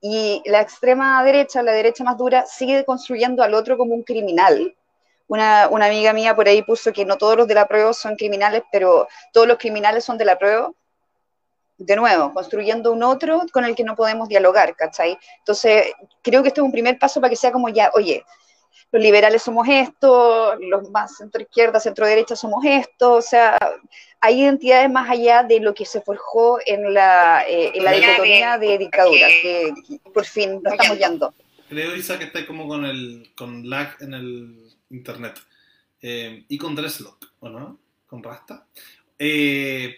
Y 0.02 0.42
la 0.46 0.62
extrema 0.62 1.24
derecha, 1.24 1.62
la 1.64 1.72
derecha 1.72 2.04
más 2.04 2.18
dura, 2.18 2.46
sigue 2.46 2.86
construyendo 2.86 3.44
al 3.44 3.54
otro 3.54 3.78
como 3.78 3.94
un 3.94 4.04
criminal. 4.04 4.76
Una, 5.28 5.68
una 5.70 5.88
amiga 5.88 6.14
mía 6.14 6.36
por 6.36 6.48
ahí 6.48 6.62
puso 6.64 6.94
que 6.94 7.06
no 7.06 7.18
todos 7.18 7.38
los 7.38 7.48
de 7.48 7.56
la 7.56 7.68
prueba 7.68 7.94
son 7.94 8.16
criminales, 8.16 8.64
pero 8.72 9.08
todos 9.34 9.48
los 9.48 9.58
criminales 9.58 10.06
son 10.06 10.18
de 10.18 10.26
la 10.26 10.38
prueba 10.38 10.72
de 11.78 11.96
nuevo, 11.96 12.34
construyendo 12.34 12.92
un 12.92 13.04
otro 13.04 13.44
con 13.52 13.66
el 13.66 13.76
que 13.76 13.84
no 13.84 13.96
podemos 13.96 14.28
dialogar, 14.28 14.76
¿cachai? 14.76 15.18
Entonces, 15.40 15.92
creo 16.22 16.42
que 16.42 16.50
este 16.50 16.62
es 16.62 16.66
un 16.66 16.72
primer 16.72 16.98
paso 16.98 17.22
para 17.22 17.30
que 17.30 17.36
sea 17.36 17.52
como 17.52 17.70
ya, 17.70 17.92
oye, 17.94 18.24
los 18.92 19.02
liberales 19.02 19.44
somos 19.44 19.68
esto, 19.68 20.56
los 20.56 20.90
más 20.90 21.18
centro 21.18 21.42
izquierda, 21.42 21.80
centro 21.80 22.06
derecha 22.06 22.36
somos 22.36 22.64
esto, 22.66 23.14
o 23.14 23.22
sea, 23.22 23.58
hay 24.22 24.42
identidades 24.42 24.90
más 24.90 25.10
allá 25.10 25.44
de 25.44 25.60
lo 25.60 25.74
que 25.74 25.86
se 25.86 26.02
forjó 26.02 26.60
en 26.66 26.94
la, 26.94 27.44
eh, 27.48 27.72
en 27.76 27.84
la 27.84 27.92
dicotomía 27.92 28.58
de 28.58 28.78
dictadura, 28.78 29.28
que 29.28 29.74
por 30.14 30.26
fin 30.26 30.62
lo 30.64 30.72
estamos 30.72 30.98
yendo. 30.98 31.34
Creo, 31.70 31.96
Isa, 31.96 32.18
que 32.18 32.26
está 32.26 32.46
como 32.48 32.68
con 32.68 32.86
el 32.86 33.32
con 33.36 33.70
lag 33.70 33.98
en 34.00 34.14
el 34.14 34.74
internet. 34.90 35.38
Eh, 36.02 36.46
y 36.48 36.58
con 36.58 36.76
Dresslock, 36.76 37.34
¿o 37.40 37.50
no? 37.50 37.80
Con 38.06 38.24
Rasta. 38.24 38.66
Eh, 39.20 39.98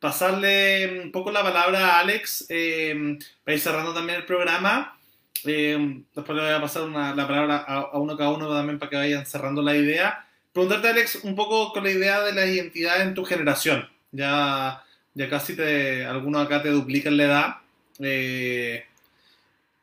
pasarle 0.00 1.02
un 1.04 1.12
poco 1.12 1.30
la 1.30 1.42
palabra 1.42 1.96
a 1.96 2.00
Alex 2.00 2.46
eh, 2.48 3.18
para 3.44 3.54
ir 3.54 3.60
cerrando 3.60 3.94
también 3.94 4.18
el 4.18 4.24
programa. 4.24 4.96
Eh, 5.44 6.02
después 6.14 6.36
le 6.36 6.44
voy 6.44 6.52
a 6.52 6.60
pasar 6.60 6.88
la 6.88 7.26
palabra 7.26 7.56
a, 7.58 7.98
uno 7.98 8.16
cada 8.16 8.30
uno 8.30 8.48
también 8.48 8.78
para 8.78 8.90
que 8.90 8.96
vayan 8.96 9.26
cerrando 9.26 9.62
la 9.62 9.76
idea. 9.76 10.26
Preguntarte, 10.52 10.88
Alex, 10.88 11.20
un 11.22 11.36
poco 11.36 11.72
con 11.72 11.84
la 11.84 11.90
idea 11.90 12.22
de 12.22 12.32
la 12.32 12.46
identidad 12.46 13.02
en 13.02 13.14
tu 13.14 13.24
generación. 13.24 13.88
Ya, 14.10 14.82
ya 15.14 15.28
casi 15.28 15.54
te, 15.54 16.04
algunos 16.04 16.44
acá 16.44 16.62
te 16.62 16.70
duplican 16.70 17.16
la 17.16 17.24
edad. 17.24 17.56
Eh, 18.00 18.86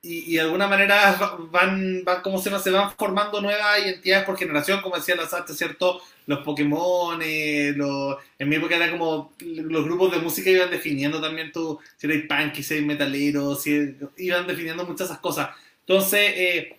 y, 0.08 0.34
de 0.36 0.42
alguna 0.42 0.68
manera 0.68 1.18
van, 1.52 2.04
van 2.04 2.22
¿cómo 2.22 2.40
se? 2.40 2.58
Se 2.60 2.72
van 2.72 2.92
formando 2.92 3.42
nuevas 3.42 3.80
identidades 3.84 4.26
por 4.26 4.38
generación, 4.38 4.82
como 4.82 4.96
decía 4.96 5.16
la 5.16 5.28
Sarte, 5.28 5.54
¿cierto? 5.54 6.02
Los 6.26 6.40
Pokémon, 6.40 7.20
los, 7.20 8.18
en 8.40 8.50
mi 8.50 8.56
época 8.56 8.76
era 8.76 8.92
como 8.92 9.34
los 9.40 9.84
grupos 9.86 10.12
de 10.12 10.20
música 10.20 10.50
iban 10.50 10.72
definiendo 10.72 11.22
también 11.22 11.52
tú, 11.52 11.80
si 11.98 12.08
eres 12.08 12.26
punk, 12.28 12.56
si 12.56 12.74
eres 12.74 12.86
metalero, 12.86 13.56
si 13.56 13.96
iban 14.18 14.48
definiendo 14.48 14.86
muchas 14.86 15.08
esas 15.08 15.20
cosas. 15.20 15.50
Entonces, 15.82 16.34
eh, 16.36 16.78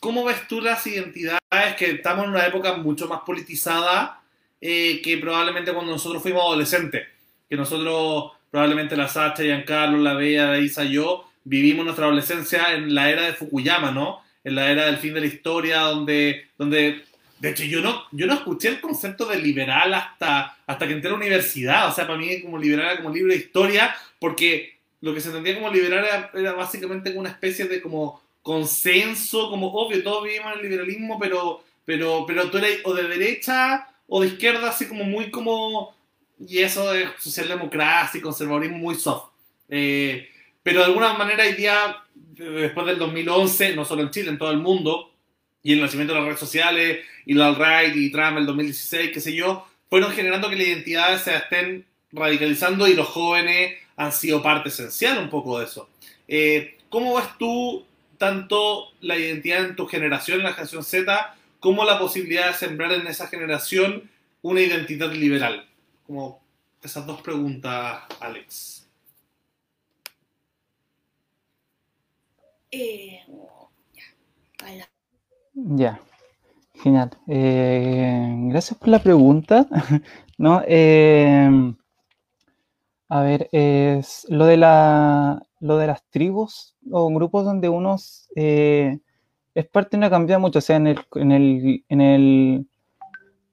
¿cómo 0.00 0.24
ves 0.24 0.46
tú 0.48 0.60
las 0.60 0.86
identidades 0.86 1.76
que 1.76 1.92
estamos 1.92 2.24
en 2.24 2.30
una 2.30 2.46
época 2.46 2.76
mucho 2.76 3.08
más 3.08 3.20
politizada 3.20 4.20
eh, 4.60 5.00
que 5.02 5.18
probablemente 5.18 5.72
cuando 5.72 5.92
nosotros 5.92 6.22
fuimos 6.22 6.42
adolescentes? 6.42 7.06
Que 7.48 7.56
nosotros, 7.56 8.32
probablemente 8.50 8.96
la 8.96 9.08
Sacha, 9.08 9.42
Giancarlo, 9.42 9.98
la 9.98 10.14
Bea, 10.14 10.46
la 10.46 10.58
Isa, 10.58 10.84
yo, 10.84 11.28
vivimos 11.44 11.84
nuestra 11.84 12.06
adolescencia 12.06 12.72
en 12.74 12.94
la 12.94 13.10
era 13.10 13.22
de 13.22 13.34
Fukuyama, 13.34 13.90
¿no? 13.90 14.22
En 14.42 14.54
la 14.56 14.70
era 14.70 14.86
del 14.86 14.96
fin 14.96 15.14
de 15.14 15.20
la 15.20 15.26
historia, 15.26 15.80
donde, 15.80 16.48
donde 16.58 17.04
de 17.44 17.50
hecho, 17.50 17.64
yo 17.64 17.82
no, 17.82 18.04
yo 18.12 18.26
no 18.26 18.34
escuché 18.34 18.68
el 18.68 18.80
concepto 18.80 19.26
de 19.26 19.38
liberal 19.38 19.92
hasta, 19.92 20.56
hasta 20.66 20.86
que 20.86 20.94
entré 20.94 21.08
a 21.08 21.12
la 21.12 21.18
universidad. 21.18 21.88
O 21.88 21.92
sea, 21.92 22.06
para 22.06 22.18
mí 22.18 22.40
como 22.40 22.56
liberal 22.56 22.86
era 22.86 22.96
como 22.96 23.14
libro 23.14 23.32
de 23.32 23.38
historia, 23.38 23.94
porque 24.18 24.78
lo 25.02 25.12
que 25.12 25.20
se 25.20 25.28
entendía 25.28 25.54
como 25.54 25.70
liberal 25.70 26.04
era, 26.04 26.30
era 26.32 26.52
básicamente 26.52 27.12
una 27.14 27.28
especie 27.28 27.66
de 27.66 27.82
como 27.82 28.22
consenso, 28.40 29.50
como 29.50 29.72
obvio, 29.72 30.02
todos 30.02 30.24
vivimos 30.24 30.52
en 30.52 30.58
el 30.58 30.70
liberalismo, 30.70 31.18
pero, 31.18 31.62
pero, 31.84 32.24
pero 32.26 32.50
tú 32.50 32.58
eres 32.58 32.80
o 32.84 32.94
de 32.94 33.08
derecha 33.08 33.88
o 34.06 34.22
de 34.22 34.28
izquierda, 34.28 34.70
así 34.70 34.86
como 34.86 35.04
muy 35.04 35.30
como... 35.30 35.94
Y 36.46 36.60
eso 36.60 36.92
de 36.92 37.08
socialdemocracia 37.18 38.18
y 38.18 38.22
conservadurismo 38.22 38.78
muy 38.78 38.94
soft. 38.94 39.32
Eh, 39.68 40.28
pero 40.64 40.80
de 40.80 40.86
alguna 40.86 41.12
manera 41.12 41.44
hoy 41.44 41.52
día, 41.52 42.02
después 42.14 42.86
del 42.86 42.98
2011, 42.98 43.76
no 43.76 43.84
solo 43.84 44.02
en 44.02 44.10
Chile, 44.10 44.30
en 44.30 44.38
todo 44.38 44.50
el 44.50 44.58
mundo, 44.58 45.12
y 45.62 45.74
el 45.74 45.80
nacimiento 45.80 46.14
de 46.14 46.20
las 46.20 46.26
redes 46.26 46.40
sociales, 46.40 47.04
y 47.26 47.34
la 47.34 47.48
alt-right 47.48 47.94
y 47.94 48.10
Trump 48.10 48.38
el 48.38 48.46
2016, 48.46 49.10
qué 49.12 49.20
sé 49.20 49.34
yo, 49.34 49.66
fueron 49.90 50.10
generando 50.12 50.48
que 50.48 50.56
las 50.56 50.66
identidades 50.66 51.20
se 51.20 51.36
estén 51.36 51.84
radicalizando 52.12 52.88
y 52.88 52.94
los 52.94 53.08
jóvenes 53.08 53.74
han 53.96 54.10
sido 54.10 54.42
parte 54.42 54.70
esencial 54.70 55.18
un 55.18 55.28
poco 55.28 55.58
de 55.58 55.66
eso. 55.66 55.90
Eh, 56.26 56.78
¿Cómo 56.88 57.16
ves 57.16 57.26
tú 57.38 57.84
tanto 58.16 58.92
la 59.02 59.18
identidad 59.18 59.66
en 59.66 59.76
tu 59.76 59.86
generación, 59.86 60.38
en 60.38 60.44
la 60.44 60.52
generación 60.54 60.82
Z, 60.82 61.36
como 61.60 61.84
la 61.84 61.98
posibilidad 61.98 62.48
de 62.48 62.54
sembrar 62.54 62.92
en 62.92 63.06
esa 63.06 63.26
generación 63.26 64.10
una 64.40 64.62
identidad 64.62 65.12
liberal? 65.12 65.66
Como 66.06 66.42
esas 66.82 67.06
dos 67.06 67.20
preguntas, 67.20 68.02
Alex. 68.18 68.73
Eh, 72.76 73.20
ya, 74.74 74.88
ya, 75.54 76.00
genial. 76.74 77.10
Eh, 77.28 78.34
gracias 78.48 78.76
por 78.76 78.88
la 78.88 78.98
pregunta. 78.98 79.68
no, 80.38 80.60
eh, 80.66 81.48
a 83.08 83.20
ver, 83.20 83.48
es 83.52 84.26
lo 84.28 84.46
de 84.46 84.56
la 84.56 85.40
lo 85.60 85.78
de 85.78 85.86
las 85.86 86.02
tribus 86.10 86.74
o 86.90 87.08
grupos 87.10 87.44
donde 87.44 87.68
uno 87.68 87.96
eh, 88.34 88.98
es 89.54 89.66
parte 89.68 89.90
de 89.92 89.98
una 89.98 90.10
cambia 90.10 90.40
mucho, 90.40 90.58
o 90.58 90.62
sea, 90.62 90.76
en 90.76 90.88
el, 90.88 90.98
en 91.14 91.30
el, 91.30 91.84
en 91.88 92.00
el 92.00 92.66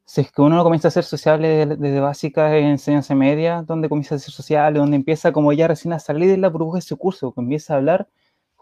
si 0.05 0.21
es 0.21 0.31
que 0.31 0.41
uno 0.41 0.55
no 0.55 0.63
comienza 0.63 0.87
a 0.87 0.91
ser 0.91 1.03
sociable 1.03 1.67
desde, 1.67 1.99
básica 1.99 2.57
en 2.57 2.65
enseñanza 2.65 3.13
media, 3.13 3.61
donde 3.61 3.87
comienza 3.87 4.15
a 4.15 4.19
ser 4.19 4.33
sociable, 4.33 4.79
donde 4.79 4.97
empieza 4.97 5.31
como 5.31 5.53
ya 5.53 5.67
recién 5.67 5.93
a 5.93 5.99
salir 5.99 6.29
de 6.29 6.37
la 6.37 6.49
burbuja 6.49 6.79
de 6.79 6.81
su 6.81 6.97
curso, 6.97 7.33
comienza 7.33 7.73
a 7.75 7.77
hablar 7.77 8.07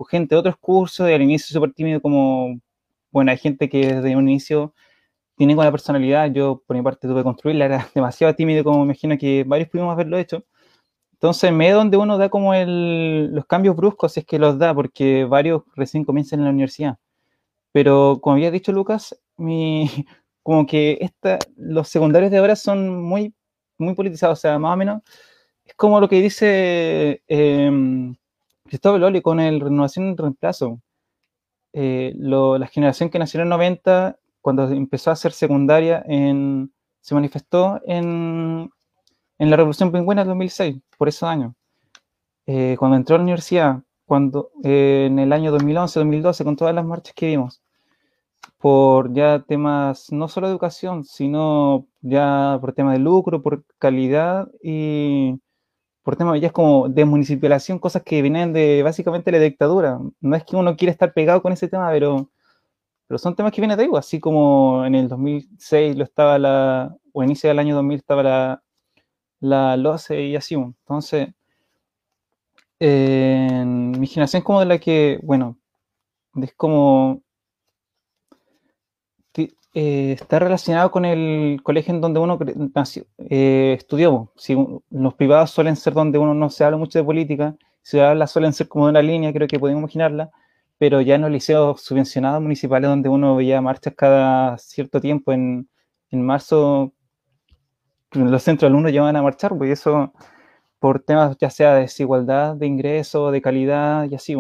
gente 0.06 0.36
de 0.36 0.40
otros 0.40 0.58
cursos, 0.58 1.10
y 1.10 1.14
al 1.14 1.22
inicio 1.22 1.54
súper 1.54 1.74
tímido 1.74 2.02
como, 2.02 2.60
bueno, 3.12 3.32
hay 3.32 3.38
gente 3.38 3.70
que 3.70 3.96
desde 3.96 4.16
un 4.16 4.30
inicio 4.30 4.74
tiene 5.36 5.56
con 5.56 5.66
la 5.66 5.72
personalidad, 5.72 6.32
yo 6.32 6.64
por 6.68 6.78
mi 6.78 6.84
parte 6.84 7.08
tuve 7.08 7.22
que 7.22 7.24
construirla, 7.24 7.66
era 7.66 7.90
demasiado 7.96 8.36
tímido 8.36 8.64
como 8.64 8.80
me 8.80 8.86
imagino 8.86 9.18
que 9.18 9.44
varios 9.46 9.70
pudimos 9.70 9.94
haberlo 9.94 10.18
hecho, 10.18 10.46
entonces, 11.22 11.52
medio 11.52 11.76
donde 11.76 11.98
uno 11.98 12.18
da 12.18 12.30
como 12.30 12.54
el, 12.54 13.34
los 13.34 13.46
cambios 13.46 13.76
bruscos, 13.76 14.16
es 14.18 14.26
que 14.26 14.40
los 14.40 14.58
da, 14.58 14.74
porque 14.74 15.26
varios 15.26 15.64
recién 15.76 16.06
comienzan 16.06 16.40
en 16.40 16.46
la 16.46 16.52
universidad. 16.52 16.98
Pero, 17.74 18.20
como 18.22 18.36
había 18.36 18.52
dicho 18.52 18.72
Lucas, 18.72 19.20
mi, 19.38 19.90
como 20.44 20.66
que 20.68 20.98
esta, 21.02 21.40
los 21.58 21.90
secundarios 21.90 22.32
de 22.32 22.38
ahora 22.40 22.56
son 22.56 23.04
muy, 23.04 23.36
muy 23.78 23.96
politizados, 23.96 24.40
o 24.40 24.42
sea, 24.42 24.60
más 24.60 24.76
o 24.76 24.78
menos, 24.78 25.02
es 25.66 25.74
como 25.76 26.00
lo 26.02 26.10
que 26.10 26.22
dice 26.22 27.24
eh, 27.28 28.14
Cristóbal 28.70 29.02
Loli 29.02 29.22
con 29.22 29.40
el 29.40 29.60
renovación 29.60 30.12
y 30.12 30.16
reemplazo. 30.16 30.80
Eh, 31.74 32.14
la 32.16 32.68
generación 32.68 33.10
que 33.10 33.20
nació 33.20 33.40
en 33.40 33.44
el 33.44 33.50
90, 33.50 34.18
cuando 34.42 34.70
empezó 34.70 35.12
a 35.12 35.16
ser 35.16 35.32
secundaria, 35.32 36.04
en, 36.08 36.72
se 37.02 37.16
manifestó 37.16 37.82
en, 37.86 38.70
en 39.40 39.50
la 39.50 39.58
Revolución 39.58 39.92
Pingüina 39.92 40.22
del 40.22 40.30
2006, 40.30 40.78
por 40.98 41.10
esos 41.10 41.24
años. 41.24 41.54
Eh, 42.46 42.76
cuando 42.80 42.98
entró 42.98 43.16
a 43.16 43.20
la 43.20 43.24
universidad, 43.24 43.82
cuando, 44.06 44.52
eh, 44.64 45.08
en 45.10 45.20
el 45.20 45.34
año 45.34 45.52
2011, 45.52 46.00
2012, 46.00 46.44
con 46.44 46.56
todas 46.56 46.74
las 46.76 46.86
marchas 46.86 47.14
que 47.16 47.28
vimos, 47.28 47.62
por 48.60 49.14
ya 49.14 49.40
temas 49.48 50.12
no 50.12 50.28
solo 50.28 50.48
de 50.48 50.54
educación, 50.54 51.04
sino 51.04 51.88
ya 52.02 52.58
por 52.62 52.74
temas 52.74 52.94
de 52.94 53.00
lucro, 53.00 53.42
por 53.42 53.64
calidad 53.80 54.48
y 54.62 55.40
por 56.04 56.16
temas 56.16 56.40
ya 56.42 56.52
como 56.52 56.90
de 56.90 57.06
municipalización, 57.06 57.80
cosas 57.80 58.04
que 58.04 58.22
vienen 58.22 58.54
de 58.54 58.84
básicamente 58.84 59.32
la 59.32 59.40
dictadura. 59.40 60.00
No 60.22 60.36
es 60.36 60.44
que 60.44 60.56
uno 60.56 60.76
quiera 60.76 60.92
estar 60.92 61.14
pegado 61.14 61.42
con 61.42 61.54
ese 61.54 61.68
tema, 61.68 61.90
pero, 61.92 62.30
pero 63.08 63.18
son 63.20 63.36
temas 63.36 63.52
que 63.54 63.62
vienen 63.62 63.78
de 63.78 63.86
ahí, 63.86 63.90
así 63.98 64.20
como 64.20 64.86
en 64.86 64.96
el 64.96 65.08
2006 65.10 65.98
lo 65.98 66.04
estaba 66.04 66.40
la, 66.40 66.96
o 67.14 67.24
inicio 67.24 67.50
del 67.50 67.60
año 67.60 67.76
2000 67.76 67.98
estaba 68.00 68.24
la 68.24 68.64
la 69.40 69.78
LOCE 69.78 70.22
y 70.24 70.36
así. 70.36 70.56
Entonces, 70.56 71.30
mi 72.80 74.08
generación 74.08 74.40
es 74.40 74.44
como 74.44 74.60
de 74.60 74.66
la 74.66 74.80
que, 74.80 75.20
bueno, 75.24 75.58
es 76.42 76.54
como 76.56 77.22
eh, 79.74 80.14
está 80.14 80.40
relacionado 80.40 80.92
con 80.92 81.06
el 81.06 81.62
colegio 81.64 81.94
en 81.94 82.02
donde 82.02 82.20
uno 82.20 82.40
eh, 83.30 83.76
estudió. 83.78 84.32
Si, 84.36 84.56
los 84.90 85.14
privados 85.16 85.52
suelen 85.52 85.76
ser 85.76 85.94
donde 85.94 86.18
uno 86.18 86.34
no 86.34 86.50
se 86.50 86.64
habla 86.64 86.78
mucho 86.78 87.00
de 87.00 87.06
política, 87.06 87.56
si 87.82 87.92
se 87.98 88.02
habla 88.04 88.28
suelen 88.28 88.54
ser 88.54 88.68
como 88.68 88.86
de 88.86 88.92
una 88.92 89.02
línea, 89.02 89.34
creo 89.34 89.48
que 89.48 89.60
podemos 89.60 89.82
imaginarla, 89.82 90.32
pero 90.78 91.02
ya 91.02 91.16
en 91.16 91.22
los 91.22 91.32
liceos 91.32 91.82
subvencionados 91.82 92.42
municipales 92.42 92.90
donde 92.90 93.10
uno 93.10 93.36
veía 93.36 93.62
marchas 93.62 93.94
cada 93.96 94.58
cierto 94.58 95.02
tiempo, 95.02 95.32
en, 95.34 95.70
en 96.12 96.26
marzo 96.26 96.94
los 98.12 98.44
centros 98.44 98.70
alumnos 98.70 98.92
llevan 98.92 99.16
a 99.16 99.22
marchar, 99.22 99.56
pues 99.58 99.72
eso 99.72 100.14
por 100.80 101.02
temas 101.02 101.38
ya 101.38 101.50
sea 101.50 101.76
de 101.76 101.82
desigualdad 101.82 102.56
de 102.56 102.66
ingreso, 102.68 103.32
de 103.32 103.42
calidad 103.42 104.10
y 104.10 104.16
así. 104.16 104.36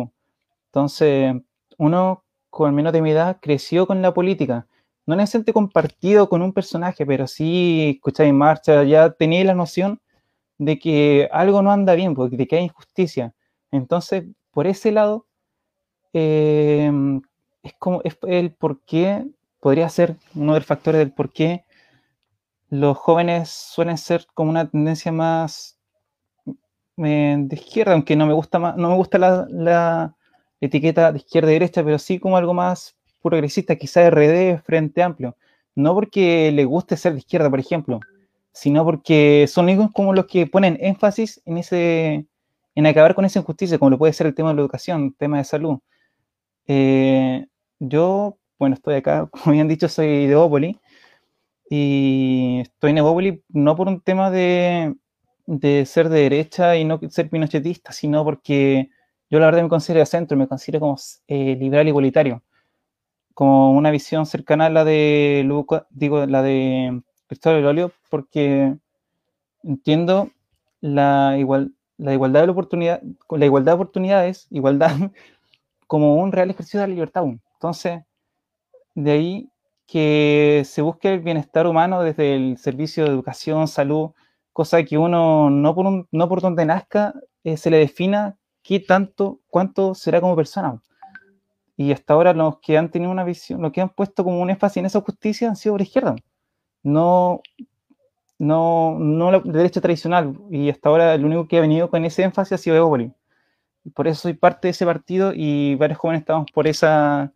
Entonces, 0.67 1.36
uno 1.77 2.23
con 2.49 2.73
menos 2.73 2.93
de 2.93 3.01
mi 3.01 3.11
edad 3.11 3.38
creció 3.41 3.86
con 3.86 4.01
la 4.01 4.13
política. 4.13 4.67
No 5.10 5.16
necesariamente 5.16 5.53
compartido 5.53 6.30
con 6.30 6.43
un 6.43 6.53
personaje, 6.53 7.03
pero 7.03 7.26
sí 7.26 7.95
escucháis 7.95 8.32
marcha, 8.32 8.84
ya 8.84 9.10
tenía 9.10 9.43
la 9.43 9.55
noción 9.55 9.99
de 10.60 10.78
que 10.78 11.28
algo 11.32 11.64
no 11.64 11.72
anda 11.72 11.95
bien, 11.95 12.14
porque 12.14 12.38
de 12.38 12.47
que 12.47 12.57
hay 12.57 12.66
injusticia. 12.66 13.34
Entonces, 13.72 14.26
por 14.51 14.68
ese 14.68 14.91
lado, 14.91 15.26
eh, 16.14 16.91
es 17.64 17.74
como 17.80 18.01
es 18.03 18.20
el 18.28 18.53
por 18.53 18.82
qué, 18.82 19.26
podría 19.60 19.89
ser 19.89 20.16
uno 20.36 20.53
de 20.53 20.60
los 20.60 20.68
factores 20.68 20.99
del 20.99 21.12
por 21.12 21.34
qué 21.34 21.66
los 22.70 22.95
jóvenes 22.95 23.49
suelen 23.49 23.97
ser 23.97 24.28
como 24.36 24.51
una 24.51 24.70
tendencia 24.70 25.12
más 25.12 25.80
eh, 26.97 27.36
de 27.39 27.55
izquierda, 27.55 27.93
aunque 27.93 28.16
no 28.16 28.28
me 28.28 28.34
gusta 28.34 28.60
más, 28.60 28.78
no 28.78 28.89
me 28.89 28.95
gusta 28.95 29.18
la, 29.18 30.16
etiqueta 30.62 31.12
de 31.12 31.18
izquierda 31.18 31.49
y 31.49 31.53
derecha, 31.53 31.84
pero 31.84 31.97
sí 31.97 32.20
como 32.20 32.38
algo 32.38 32.53
más 32.53 32.98
progresista, 33.22 33.76
quizá 33.76 34.09
RD, 34.09 34.61
Frente 34.63 35.03
Amplio. 35.03 35.36
No 35.76 35.93
porque 35.93 36.51
le 36.51 36.65
guste 36.65 36.97
ser 36.97 37.13
de 37.13 37.20
izquierda, 37.20 37.49
por 37.49 37.59
ejemplo, 37.59 37.99
sino 38.51 38.84
porque 38.84 39.45
son 39.47 39.70
ellos 39.70 39.89
como 39.93 40.13
los 40.13 40.26
que 40.26 40.47
ponen 40.47 40.78
énfasis 40.82 41.41
en 41.45 41.57
ese 41.57 42.26
en 42.76 42.86
acabar 42.86 43.13
con 43.15 43.26
esa 43.26 43.39
injusticia, 43.39 43.78
como 43.78 43.91
lo 43.91 43.97
puede 43.97 44.13
ser 44.13 44.28
el 44.28 44.36
tema 44.36 44.49
de 44.49 44.55
la 44.55 44.61
educación, 44.61 45.05
el 45.05 45.15
tema 45.15 45.38
de 45.38 45.43
salud. 45.43 45.80
Eh, 46.67 47.45
yo, 47.80 48.38
bueno, 48.57 48.76
estoy 48.76 48.95
acá, 48.95 49.28
como 49.32 49.45
habían 49.47 49.67
dicho, 49.67 49.89
soy 49.89 50.28
de 50.28 50.36
Ópoli, 50.36 50.80
y 51.70 52.59
estoy 52.61 52.91
en 52.91 52.99
Evópolis 52.99 53.41
no 53.49 53.76
por 53.76 53.88
un 53.88 54.01
tema 54.01 54.32
de, 54.32 54.95
de, 55.45 55.86
ser 55.86 56.09
de 56.09 56.22
derecha 56.22 56.78
y 56.78 56.86
no 56.86 56.99
ser 57.09 57.30
pinochetista, 57.30 57.91
sino 57.91 58.24
porque 58.24 58.89
yo 59.30 59.39
la 59.39 59.47
verdad 59.47 59.63
me 59.63 59.70
considero 59.70 59.99
de 59.99 60.05
centro, 60.07 60.38
me 60.38 60.47
considero 60.47 60.80
como 60.80 60.97
eh, 61.28 61.55
liberal 61.55 61.88
igualitario, 61.88 62.43
como 63.39 63.71
una 63.71 63.89
visión 63.89 64.25
cercana 64.25 64.65
a 64.65 64.69
la 64.69 64.83
de 64.83 65.43
Luca, 65.45 65.87
digo, 65.91 66.25
la 66.25 66.41
de 66.41 67.01
Cristóbal 67.25 67.65
Olio, 67.67 67.93
porque 68.09 68.75
entiendo 69.64 70.31
la, 70.81 71.38
igual, 71.39 71.73
la 71.95 72.14
igualdad 72.14 72.43
de 72.43 72.49
oportunidad, 72.49 73.01
la 73.30 73.45
igualdad 73.45 73.72
de 73.72 73.76
oportunidades, 73.76 74.47
igualdad 74.49 74.91
como 75.88 76.15
un 76.15 76.34
real 76.34 76.49
ejercicio 76.49 76.81
de 76.81 76.88
la 76.88 76.93
libertad. 76.93 77.23
Entonces, 77.53 78.01
de 78.93 79.11
ahí 79.11 79.49
que 79.88 80.64
se 80.65 80.81
busque 80.81 81.14
el 81.14 81.22
bienestar 81.22 81.65
humano 81.65 82.03
desde 82.03 82.35
el 82.35 82.57
servicio 82.57 83.05
de 83.05 83.11
educación, 83.11 83.69
salud, 83.69 84.11
cosa 84.51 84.84
que 84.84 84.97
uno 84.97 85.49
no 85.49 85.76
por, 85.76 86.07
no 86.11 86.27
por 86.27 86.41
donde 86.41 86.65
nazca 86.65 87.14
eh, 87.45 87.55
se 87.55 87.69
le 87.69 87.77
defina 87.77 88.35
qué 88.64 88.81
tanto, 88.81 89.39
cuánto 89.47 89.95
será 89.95 90.19
como 90.19 90.35
persona. 90.35 90.81
Y 91.80 91.93
hasta 91.93 92.14
ahora 92.14 92.34
los 92.34 92.60
que 92.60 92.77
han 92.77 92.91
tenido 92.91 93.10
una 93.10 93.23
visión, 93.23 93.61
los 93.61 93.72
que 93.72 93.80
han 93.80 93.88
puesto 93.88 94.26
como 94.26 94.41
un 94.41 94.49
énfasis 94.49 94.77
en 94.77 94.88
esa 94.88 94.99
justicia 94.99 95.47
han 95.47 95.56
sido 95.56 95.76
por 95.76 95.81
izquierda, 95.81 96.14
no, 96.84 97.41
no, 98.38 98.99
no 98.99 99.31
la 99.31 99.41
tradicional. 99.69 100.38
Y 100.51 100.69
hasta 100.69 100.89
ahora 100.89 101.14
el 101.14 101.23
único 101.23 101.47
que 101.47 101.57
ha 101.57 101.61
venido 101.61 101.89
con 101.89 102.03
ese 102.03 102.23
énfasis 102.23 102.51
ha 102.51 102.57
sido 102.57 102.76
Evópolis. 102.76 103.14
Por 103.95 104.10
eso 104.10 104.23
soy 104.23 104.34
parte 104.34 104.68
de 104.68 104.72
ese 104.72 104.85
partido 104.85 105.31
y 105.34 105.76
varios 105.76 105.99
jóvenes 105.99 106.23
estamos 106.23 106.51
por 106.51 106.68
esa 106.68 107.31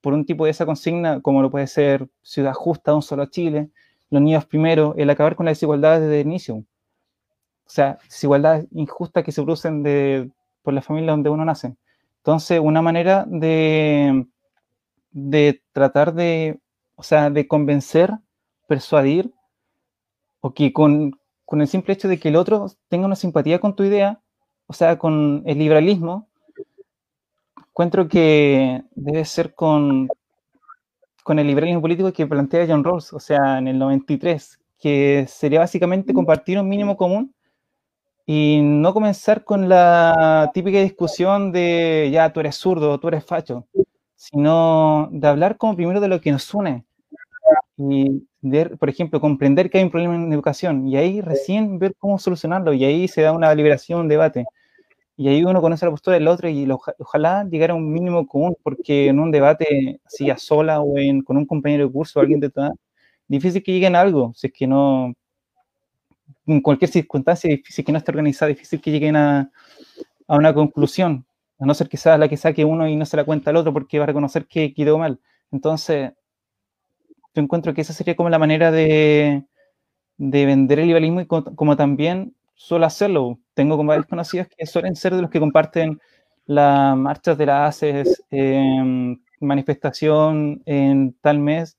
por 0.00 0.12
un 0.12 0.24
tipo 0.24 0.44
de 0.44 0.52
esa 0.52 0.66
consigna, 0.66 1.20
como 1.20 1.42
lo 1.42 1.50
puede 1.50 1.66
ser 1.66 2.08
Ciudad 2.22 2.54
Justa, 2.54 2.94
un 2.94 3.02
solo 3.02 3.26
Chile, 3.26 3.70
los 4.08 4.22
niños 4.22 4.46
primero, 4.46 4.94
el 4.96 5.10
acabar 5.10 5.34
con 5.34 5.46
la 5.46 5.50
desigualdad 5.50 6.00
desde 6.00 6.20
el 6.20 6.28
inicio. 6.28 6.58
O 6.58 6.64
sea, 7.66 7.98
desigualdades 8.04 8.68
injustas 8.70 9.24
que 9.24 9.32
se 9.32 9.42
producen 9.42 9.82
de, 9.82 10.30
por 10.62 10.74
la 10.74 10.80
familia 10.82 11.10
donde 11.10 11.30
uno 11.30 11.44
nace. 11.44 11.74
Entonces, 12.24 12.58
una 12.58 12.80
manera 12.80 13.26
de, 13.28 14.26
de 15.10 15.62
tratar 15.72 16.14
de 16.14 16.58
o 16.96 17.02
sea, 17.02 17.30
de 17.30 17.46
convencer, 17.46 18.12
persuadir, 18.66 19.32
o 20.40 20.54
que 20.54 20.72
con, 20.72 21.12
con 21.44 21.60
el 21.60 21.68
simple 21.68 21.94
hecho 21.94 22.08
de 22.08 22.18
que 22.18 22.28
el 22.28 22.36
otro 22.36 22.66
tenga 22.88 23.06
una 23.06 23.16
simpatía 23.16 23.60
con 23.60 23.74
tu 23.74 23.84
idea, 23.84 24.20
o 24.66 24.72
sea, 24.72 24.98
con 24.98 25.42
el 25.46 25.58
liberalismo, 25.58 26.28
encuentro 27.68 28.08
que 28.08 28.82
debe 28.94 29.24
ser 29.24 29.54
con, 29.54 30.08
con 31.24 31.38
el 31.38 31.46
liberalismo 31.46 31.82
político 31.82 32.12
que 32.12 32.26
plantea 32.26 32.66
John 32.68 32.84
Rawls, 32.84 33.12
o 33.12 33.20
sea, 33.20 33.58
en 33.58 33.68
el 33.68 33.78
93, 33.78 34.60
que 34.78 35.26
sería 35.28 35.60
básicamente 35.60 36.14
compartir 36.14 36.58
un 36.58 36.68
mínimo 36.68 36.96
común 36.96 37.34
y 38.26 38.60
no 38.62 38.94
comenzar 38.94 39.44
con 39.44 39.68
la 39.68 40.50
típica 40.54 40.80
discusión 40.80 41.52
de 41.52 42.10
ya 42.12 42.32
tú 42.32 42.40
eres 42.40 42.56
zurdo, 42.56 42.98
tú 42.98 43.08
eres 43.08 43.24
facho, 43.24 43.66
sino 44.16 45.08
de 45.12 45.28
hablar 45.28 45.56
como 45.58 45.76
primero 45.76 46.00
de 46.00 46.08
lo 46.08 46.20
que 46.20 46.32
nos 46.32 46.52
une 46.54 46.84
y 47.76 48.26
de, 48.40 48.66
por 48.76 48.88
ejemplo, 48.88 49.20
comprender 49.20 49.70
que 49.70 49.78
hay 49.78 49.84
un 49.84 49.90
problema 49.90 50.14
en 50.16 50.32
educación 50.32 50.86
y 50.88 50.96
ahí 50.96 51.20
recién 51.20 51.78
ver 51.78 51.94
cómo 51.98 52.18
solucionarlo 52.18 52.72
y 52.72 52.84
ahí 52.84 53.08
se 53.08 53.22
da 53.22 53.32
una 53.32 53.54
liberación, 53.54 54.00
un 54.00 54.08
debate. 54.08 54.44
Y 55.16 55.28
ahí 55.28 55.44
uno 55.44 55.60
conoce 55.62 55.84
la 55.86 55.92
postura 55.92 56.14
del 56.14 56.28
otro 56.28 56.48
y 56.48 56.68
ojalá 56.98 57.44
llegara 57.44 57.74
a 57.74 57.76
un 57.76 57.92
mínimo 57.92 58.26
común, 58.26 58.56
porque 58.62 59.08
en 59.08 59.20
un 59.20 59.30
debate 59.30 60.00
así 60.04 60.30
a 60.30 60.38
sola 60.38 60.80
o 60.80 60.98
en, 60.98 61.22
con 61.22 61.36
un 61.36 61.46
compañero 61.46 61.86
de 61.86 61.92
curso 61.92 62.18
o 62.18 62.22
alguien 62.22 62.40
de 62.40 62.50
toda, 62.50 62.72
difícil 63.28 63.62
que 63.62 63.72
lleguen 63.72 63.96
a 63.96 64.00
algo, 64.00 64.32
si 64.34 64.48
es 64.48 64.52
que 64.52 64.66
no, 64.66 65.14
en 66.46 66.60
cualquier 66.60 66.90
circunstancia, 66.90 67.50
difícil 67.50 67.84
que 67.84 67.92
no 67.92 67.98
esté 67.98 68.10
organizada, 68.10 68.48
difícil 68.50 68.80
que 68.80 68.90
lleguen 68.90 69.16
a, 69.16 69.50
a 70.28 70.36
una 70.36 70.54
conclusión, 70.54 71.26
a 71.58 71.66
no 71.66 71.74
ser 71.74 71.88
sea 71.96 72.18
la 72.18 72.28
que 72.28 72.36
saque 72.36 72.64
uno 72.64 72.88
y 72.88 72.96
no 72.96 73.06
se 73.06 73.16
la 73.16 73.24
cuenta 73.24 73.50
al 73.50 73.56
otro 73.56 73.72
porque 73.72 73.98
va 73.98 74.04
a 74.04 74.06
reconocer 74.08 74.46
que 74.46 74.74
quedó 74.74 74.98
mal. 74.98 75.20
Entonces, 75.50 76.12
yo 77.34 77.42
encuentro 77.42 77.74
que 77.74 77.80
esa 77.80 77.92
sería 77.92 78.16
como 78.16 78.30
la 78.30 78.38
manera 78.38 78.70
de, 78.70 79.44
de 80.16 80.46
vender 80.46 80.78
el 80.78 80.86
liberalismo 80.86 81.20
y 81.20 81.26
como, 81.26 81.76
también 81.76 82.34
suelo 82.54 82.86
hacerlo. 82.86 83.38
Tengo 83.54 83.76
como 83.76 83.88
varios 83.88 84.06
conocidos 84.06 84.48
que 84.56 84.66
suelen 84.66 84.96
ser 84.96 85.14
de 85.14 85.22
los 85.22 85.30
que 85.30 85.40
comparten 85.40 86.00
las 86.46 86.96
marchas 86.96 87.38
de 87.38 87.46
la 87.46 87.66
ACES, 87.66 88.22
eh, 88.30 89.16
manifestación 89.40 90.62
en 90.66 91.14
tal 91.20 91.38
mes, 91.38 91.76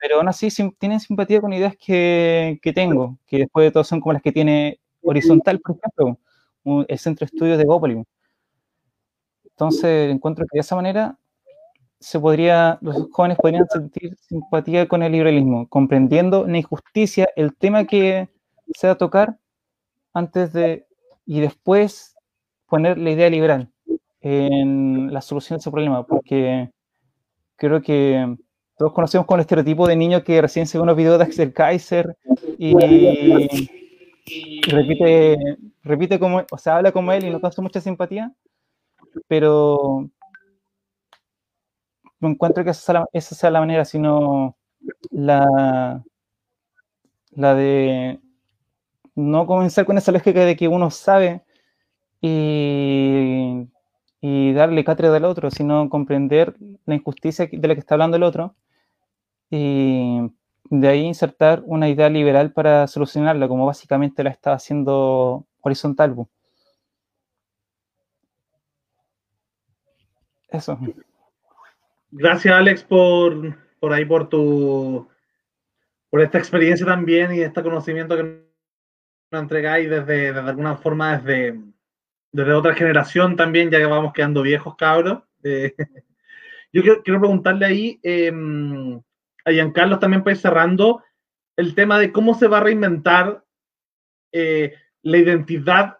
pero 0.00 0.16
aún 0.16 0.28
así 0.28 0.48
tienen 0.78 1.00
simpatía 1.00 1.40
con 1.40 1.52
ideas 1.52 1.74
que, 1.76 2.58
que, 2.62 2.72
tengo, 2.72 3.18
que 3.26 3.38
después 3.38 3.64
de 3.64 3.72
todo 3.72 3.84
son 3.84 4.00
como 4.00 4.12
las 4.14 4.22
que 4.22 4.32
tiene 4.32 4.80
Horizontal, 5.02 5.60
por 5.60 5.76
ejemplo, 5.76 6.18
el 6.88 6.98
Centro 6.98 7.24
de 7.24 7.26
Estudios 7.32 7.58
de 7.58 7.64
Bópoli. 7.64 8.02
Entonces, 9.44 10.10
encuentro 10.10 10.44
que 10.50 10.58
de 10.58 10.60
esa 10.60 10.76
manera 10.76 11.18
se 11.98 12.20
podría, 12.20 12.78
los 12.82 13.08
jóvenes 13.10 13.38
podrían 13.38 13.66
sentir 13.68 14.16
simpatía 14.16 14.86
con 14.86 15.02
el 15.02 15.12
liberalismo, 15.12 15.68
comprendiendo 15.68 16.46
la 16.46 16.58
injusticia, 16.58 17.28
el 17.36 17.56
tema 17.56 17.86
que 17.86 18.28
se 18.74 18.86
va 18.86 18.94
a 18.94 18.98
tocar 18.98 19.38
antes 20.12 20.52
de 20.52 20.86
y 21.24 21.40
después 21.40 22.16
poner 22.66 22.98
la 22.98 23.10
idea 23.10 23.30
liberal 23.30 23.72
en 24.20 25.12
la 25.12 25.20
solución 25.20 25.56
de 25.56 25.60
ese 25.60 25.70
problema, 25.70 26.06
porque 26.06 26.70
creo 27.56 27.80
que 27.82 28.36
todos 28.76 28.92
conocemos 28.92 29.26
con 29.26 29.38
el 29.38 29.42
estereotipo 29.42 29.86
de 29.88 29.96
niño 29.96 30.22
que 30.22 30.40
recién 30.42 30.66
se 30.66 30.76
ve 30.76 30.82
unos 30.82 30.96
videos 30.96 31.18
de 31.18 31.24
Axel 31.24 31.52
Kaiser 31.52 32.16
y, 32.58 32.74
repite, 34.68 35.36
repite 35.82 36.18
como, 36.18 36.42
o 36.50 36.58
sea, 36.58 36.76
habla 36.76 36.92
como 36.92 37.12
él 37.12 37.24
y 37.24 37.30
no 37.30 37.40
causa 37.40 37.62
mucha 37.62 37.80
simpatía, 37.80 38.32
pero 39.28 40.10
no 42.20 42.28
encuentro 42.28 42.64
que 42.64 42.70
esa 42.70 43.06
sea 43.12 43.50
la, 43.50 43.60
manera, 43.60 43.86
sino 43.86 44.56
la, 45.10 46.04
la 47.30 47.54
de 47.54 48.20
no 49.14 49.46
comenzar 49.46 49.86
con 49.86 49.96
esa 49.96 50.12
lógica 50.12 50.44
de 50.44 50.54
que 50.54 50.68
uno 50.68 50.90
sabe 50.90 51.42
y, 52.20 53.68
y 54.20 54.52
darle 54.52 54.84
cátedra 54.84 55.16
al 55.16 55.24
otro, 55.24 55.50
sino 55.50 55.88
comprender 55.88 56.56
la 56.84 56.94
injusticia 56.94 57.48
de 57.50 57.68
la 57.68 57.74
que 57.74 57.80
está 57.80 57.94
hablando 57.94 58.18
el 58.18 58.22
otro 58.22 58.54
y 59.50 60.20
de 60.70 60.88
ahí 60.88 61.00
insertar 61.00 61.62
una 61.64 61.88
idea 61.88 62.08
liberal 62.08 62.52
para 62.52 62.86
solucionarla, 62.86 63.48
como 63.48 63.66
básicamente 63.66 64.24
la 64.24 64.30
está 64.30 64.52
haciendo 64.52 65.46
horizontal. 65.60 66.16
Eso. 70.48 70.78
Gracias, 72.10 72.54
Alex, 72.54 72.84
por, 72.84 73.56
por 73.78 73.92
ahí, 73.92 74.04
por 74.04 74.28
tu 74.28 75.08
por 76.10 76.20
esta 76.20 76.38
experiencia 76.38 76.86
también 76.86 77.34
y 77.34 77.40
este 77.40 77.62
conocimiento 77.62 78.16
que 78.16 78.22
nos 79.30 79.42
entregáis 79.42 79.90
desde, 79.90 80.32
desde 80.32 80.48
alguna 80.48 80.76
forma 80.76 81.18
desde, 81.18 81.60
desde 82.32 82.52
otra 82.52 82.74
generación 82.74 83.36
también, 83.36 83.70
ya 83.70 83.78
que 83.78 83.86
vamos 83.86 84.12
quedando 84.12 84.42
viejos, 84.42 84.76
cabros. 84.76 85.24
Eh, 85.42 85.74
yo 86.72 86.82
quiero, 86.82 87.20
preguntarle 87.20 87.66
ahí 87.66 88.00
eh, 88.02 88.32
a 89.46 89.52
Giancarlo 89.52 89.98
también 89.98 90.22
para 90.22 90.34
ir 90.34 90.40
cerrando 90.40 91.02
el 91.56 91.74
tema 91.74 91.98
de 91.98 92.12
cómo 92.12 92.34
se 92.34 92.48
va 92.48 92.58
a 92.58 92.64
reinventar 92.64 93.42
eh, 94.32 94.74
la 95.02 95.16
identidad 95.16 95.98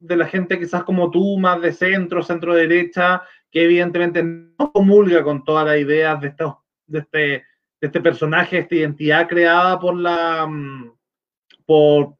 de 0.00 0.16
la 0.16 0.26
gente 0.26 0.58
quizás 0.58 0.84
como 0.84 1.10
tú, 1.10 1.38
más 1.38 1.60
de 1.62 1.72
centro, 1.72 2.22
centro 2.22 2.54
derecha, 2.54 3.22
que 3.50 3.64
evidentemente 3.64 4.22
no 4.22 4.72
comulga 4.72 5.22
con 5.22 5.44
todas 5.44 5.64
las 5.64 5.78
ideas 5.78 6.20
de, 6.20 6.28
estos, 6.28 6.56
de, 6.86 6.98
este, 6.98 7.18
de 7.18 7.86
este 7.86 8.00
personaje, 8.00 8.58
esta 8.58 8.74
identidad 8.74 9.28
creada 9.28 9.78
por, 9.78 9.96
la, 9.96 10.46
mm, 10.46 10.92
por, 11.64 12.16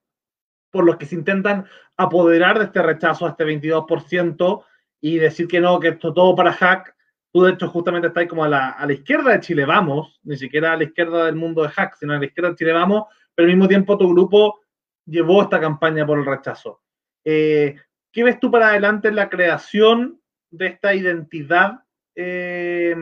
por 0.71 0.85
los 0.85 0.97
que 0.97 1.07
se 1.07 1.17
intentan 1.17 1.67
apoderar 1.97 2.59
de 2.59 2.67
este 2.67 2.81
rechazo 2.81 3.27
a 3.27 3.31
este 3.31 3.45
22% 3.45 4.65
y 5.01 5.19
decir 5.19 5.49
que 5.49 5.61
no, 5.61 5.79
que 5.79 5.89
esto 5.89 6.15
todo 6.15 6.35
para 6.35 6.53
hack. 6.53 6.95
Tú, 7.33 7.43
de 7.43 7.53
hecho, 7.53 7.69
justamente 7.69 8.09
estás 8.09 8.27
como 8.27 8.45
a 8.45 8.49
la, 8.49 8.93
izquierda 8.93 9.33
de 9.33 9.41
Chile 9.41 9.65
Vamos, 9.65 10.19
ni 10.23 10.37
siquiera 10.37 10.73
a 10.73 10.77
la 10.77 10.85
izquierda 10.85 11.27
del 11.27 11.37
mundo 11.37 11.63
de 11.63 11.69
hack, 11.69 11.97
sino 11.97 12.15
a 12.15 12.19
la 12.19 12.25
izquierda 12.25 12.51
de 12.51 12.57
Chile 12.57 12.73
Vamos, 12.73 13.05
pero 13.35 13.47
al 13.47 13.55
mismo 13.55 13.69
tiempo 13.69 13.99
tu 13.99 14.09
grupo 14.11 14.61
llevó 15.05 15.43
esta 15.43 15.61
campaña 15.61 16.07
por 16.07 16.19
el 16.19 16.27
rechazo. 16.27 16.81
Eh, 17.25 17.77
¿Qué 18.11 18.25
ves 18.25 18.41
tú 18.41 18.51
para 18.51 18.69
adelante 18.69 19.09
en 19.09 19.17
la 19.17 19.29
creación 19.29 20.21
de 20.51 20.67
esta 20.69 20.95
identidad 20.95 21.81
eh, 22.15 22.97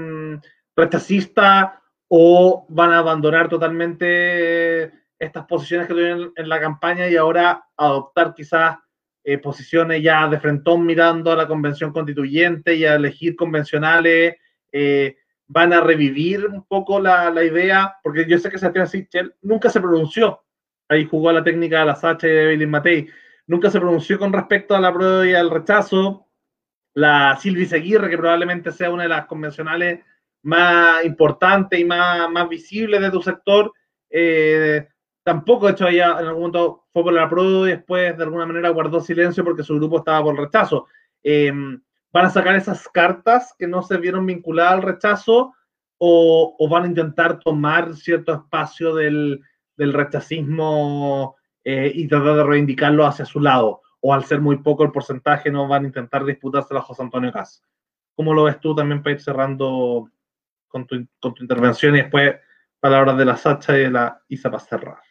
rechazista 0.75 1.83
o 2.09 2.67
van 2.69 2.93
a 2.93 2.99
abandonar 2.99 3.49
totalmente 3.49 4.93
estas 5.19 5.47
posiciones 5.47 5.87
que 5.87 5.95
tuvieron 5.95 6.33
en 6.37 6.49
la 6.49 6.61
campaña 6.61 7.09
y 7.09 7.17
ahora 7.17 7.65
adoptar 7.77 8.35
quizás 8.35 8.77
eh, 9.29 9.39
posiciones 9.39 10.01
ya 10.05 10.29
de 10.29 10.39
frentón 10.39 10.87
mirando 10.87 11.33
a 11.33 11.37
la 11.37 11.49
convención 11.49 11.93
constituyente 11.93 12.77
y 12.77 12.85
a 12.85 12.95
elegir 12.95 13.35
convencionales? 13.35 14.37
Eh, 14.71 15.17
¿Van 15.49 15.73
a 15.73 15.81
revivir 15.81 16.47
un 16.47 16.65
poco 16.65 17.01
la, 17.01 17.29
la, 17.33 17.43
idea? 17.43 17.97
Porque 18.05 18.25
yo 18.29 18.39
sé 18.39 18.51
que 18.51 18.59
Sebastián 18.59 18.87
Sichel 18.87 19.35
nunca 19.43 19.69
se 19.69 19.81
pronunció. 19.81 20.45
Ahí 20.89 21.07
jugó 21.07 21.33
la 21.33 21.43
técnica 21.43 21.81
de 21.81 21.87
la 21.87 21.97
Sacha 21.97 22.29
y 22.29 22.31
de 22.31 22.43
Evelyn 22.45 22.71
Matei. 22.71 23.09
Nunca 23.49 23.69
se 23.69 23.81
pronunció 23.81 24.17
con 24.17 24.33
respecto 24.33 24.77
a 24.77 24.81
la 24.81 24.95
prueba 24.95 25.27
y 25.27 25.35
al 25.35 25.51
rechazo 25.51 26.29
la 26.95 27.37
Silvi 27.41 27.67
Seguirre, 27.67 28.09
que 28.09 28.19
probablemente 28.19 28.71
sea 28.71 28.91
una 28.91 29.03
de 29.03 29.09
las 29.09 29.27
convencionales 29.27 30.05
más 30.43 31.05
importantes 31.05 31.81
y 31.81 31.85
más, 31.85 32.31
más 32.31 32.49
visibles 32.49 33.01
de 33.01 33.11
tu 33.11 33.21
sector, 33.21 33.73
eh, 34.09 34.87
tampoco, 35.27 35.67
de 35.67 35.73
hecho, 35.73 35.89
ella 35.89 36.21
en 36.21 36.27
algún 36.29 36.43
momento 36.43 36.85
fue 36.93 37.03
por 37.03 37.13
la 37.13 37.29
prueba 37.29 37.67
y 37.67 37.73
después 37.73 38.17
de 38.17 38.23
alguna 38.23 38.47
manera 38.47 38.69
guardó 38.69 39.01
silencio 39.01 39.43
porque 39.43 39.65
su 39.65 39.75
grupo 39.75 39.99
estaba 39.99 40.23
por 40.23 40.39
rechazo. 40.39 40.87
Eh, 41.21 41.51
¿Van 42.13 42.27
a 42.27 42.31
sacar 42.31 42.55
esas 42.55 42.89
cartas 42.89 43.53
que 43.59 43.67
no 43.67 43.83
se 43.83 43.97
vieron 43.97 44.25
vinculadas 44.25 44.75
al 44.75 44.83
rechazo 44.83 45.53
o, 45.99 46.69
van 46.71 46.85
a 46.85 46.87
intentar 46.87 47.41
tomar 47.41 47.97
cierto 47.97 48.35
espacio 48.35 48.95
del, 48.95 49.41
del 49.77 49.93
rechazismo 49.93 51.35
eh, 51.65 51.91
y 51.93 52.07
tratar 52.07 52.37
de 52.37 52.45
reivindicarlo 52.45 53.05
hacia 53.05 53.25
su 53.25 53.41
lado? 53.41 53.83
o 54.01 54.15
al 54.15 54.25
ser 54.25 54.41
muy 54.41 54.59
poco 54.59 54.85
el 54.85 54.93
porcentaje 54.93 55.51
no 55.51 55.67
van 55.67 55.83
a 55.83 55.87
intentar 55.89 56.25
disputárselo 56.25 56.79
a 56.79 56.83
José 56.85 57.03
Antonio 57.03 57.33
Gas. 57.33 57.65
¿Cómo 58.15 58.33
lo 58.33 58.45
ves 58.45 58.61
tú 58.61 58.73
también 58.73 59.03
para 59.03 59.15
ir 59.17 59.21
cerrando 59.21 60.09
con 60.69 60.87
tu, 60.87 61.09
con 61.19 61.35
tu 61.35 61.43
intervención 61.43 61.97
y 61.97 62.03
después 62.03 62.37
palabras 62.79 63.17
de 63.17 63.25
la 63.25 63.37
Sacha 63.37 63.77
y 63.77 63.81
de 63.81 63.91
la 63.91 64.23
Isa 64.29 64.49
para 64.49 64.63
cerrar? 64.63 65.06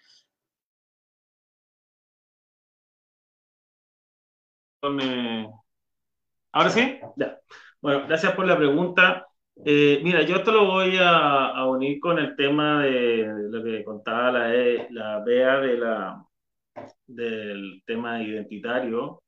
¿Ahora 6.51 6.69
sí? 6.69 6.99
Ya. 7.17 7.39
Bueno, 7.81 8.05
gracias 8.07 8.33
por 8.33 8.45
la 8.47 8.57
pregunta. 8.57 9.27
Eh, 9.63 10.01
mira, 10.03 10.21
yo 10.23 10.37
esto 10.37 10.51
lo 10.51 10.65
voy 10.65 10.97
a, 10.97 11.47
a, 11.47 11.67
unir 11.67 11.99
con 11.99 12.19
el 12.19 12.35
tema 12.35 12.83
de, 12.83 13.25
lo 13.49 13.63
que 13.63 13.83
contaba 13.83 14.31
la, 14.31 14.55
e, 14.55 14.87
la 14.91 15.19
Bea 15.23 15.59
de 15.59 15.77
la, 15.77 16.25
del 17.07 17.81
tema 17.85 18.21
identitario, 18.21 19.23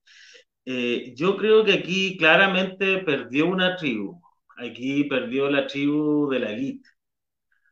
eh, 0.66 1.14
yo 1.16 1.38
creo 1.38 1.64
que 1.66 1.74
aquí 1.74 2.18
claramente 2.18 3.00
perdió 3.00 3.48
una 3.48 3.76
tribu. 3.76 4.22
Aquí 4.58 5.06
perdió 5.06 5.50
la 5.50 5.68
tribu 5.68 6.30
de 6.30 6.40
la 6.40 6.52
élite. 6.52 6.90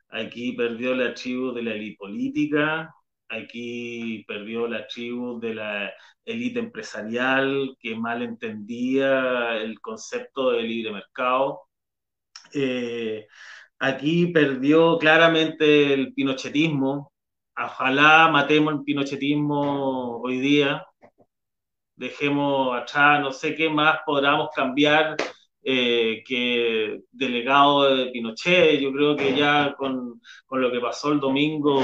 aquí 0.10 0.53
perdió 0.53 0.95
la 0.95 1.14
tribu 1.14 1.52
de 1.53 1.64
la 1.64 1.74
élite 1.74 1.98
política, 1.98 2.94
aquí 3.30 4.23
perdió 4.27 4.68
la 4.68 4.88
tribu 4.88 5.39
de 5.39 5.56
la 5.56 5.93
élite 6.26 6.60
empresarial 6.60 7.76
que 7.80 7.95
mal 7.95 8.22
entendía 8.23 9.57
el 9.57 9.80
concepto 9.81 10.52
de 10.52 10.64
libre 10.64 10.91
mercado. 10.93 11.61
Eh, 12.53 13.27
aquí 13.80 14.27
perdió 14.27 14.97
claramente 14.97 15.93
el 15.93 16.14
pinochetismo. 16.14 17.14
Ojalá 17.57 18.30
matemos 18.31 18.73
el 18.76 18.84
pinochetismo 18.84 20.22
hoy 20.22 20.39
día. 20.39 20.85
Dejemos 21.95 22.77
atrás, 22.77 23.22
no 23.22 23.31
sé 23.31 23.56
qué 23.56 23.69
más 23.69 23.99
podamos 24.06 24.49
cambiar 24.53 25.15
eh, 25.64 26.23
que 26.27 27.02
delegado 27.11 27.95
de 27.95 28.11
Pinochet. 28.11 28.80
Yo 28.80 28.91
creo 28.91 29.15
que 29.15 29.35
ya 29.35 29.73
con, 29.77 30.22
con 30.45 30.61
lo 30.61 30.72
que 30.72 30.80
pasó 30.80 31.11
el 31.11 31.19
domingo 31.19 31.81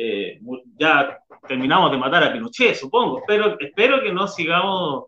eh, 0.00 0.40
ya 0.78 1.18
terminamos 1.48 1.90
de 1.90 1.98
matar 1.98 2.22
a 2.22 2.32
Pinochet, 2.32 2.76
supongo. 2.76 3.24
Pero 3.26 3.58
espero 3.58 4.00
que 4.00 4.12
no 4.12 4.28
sigamos 4.28 5.06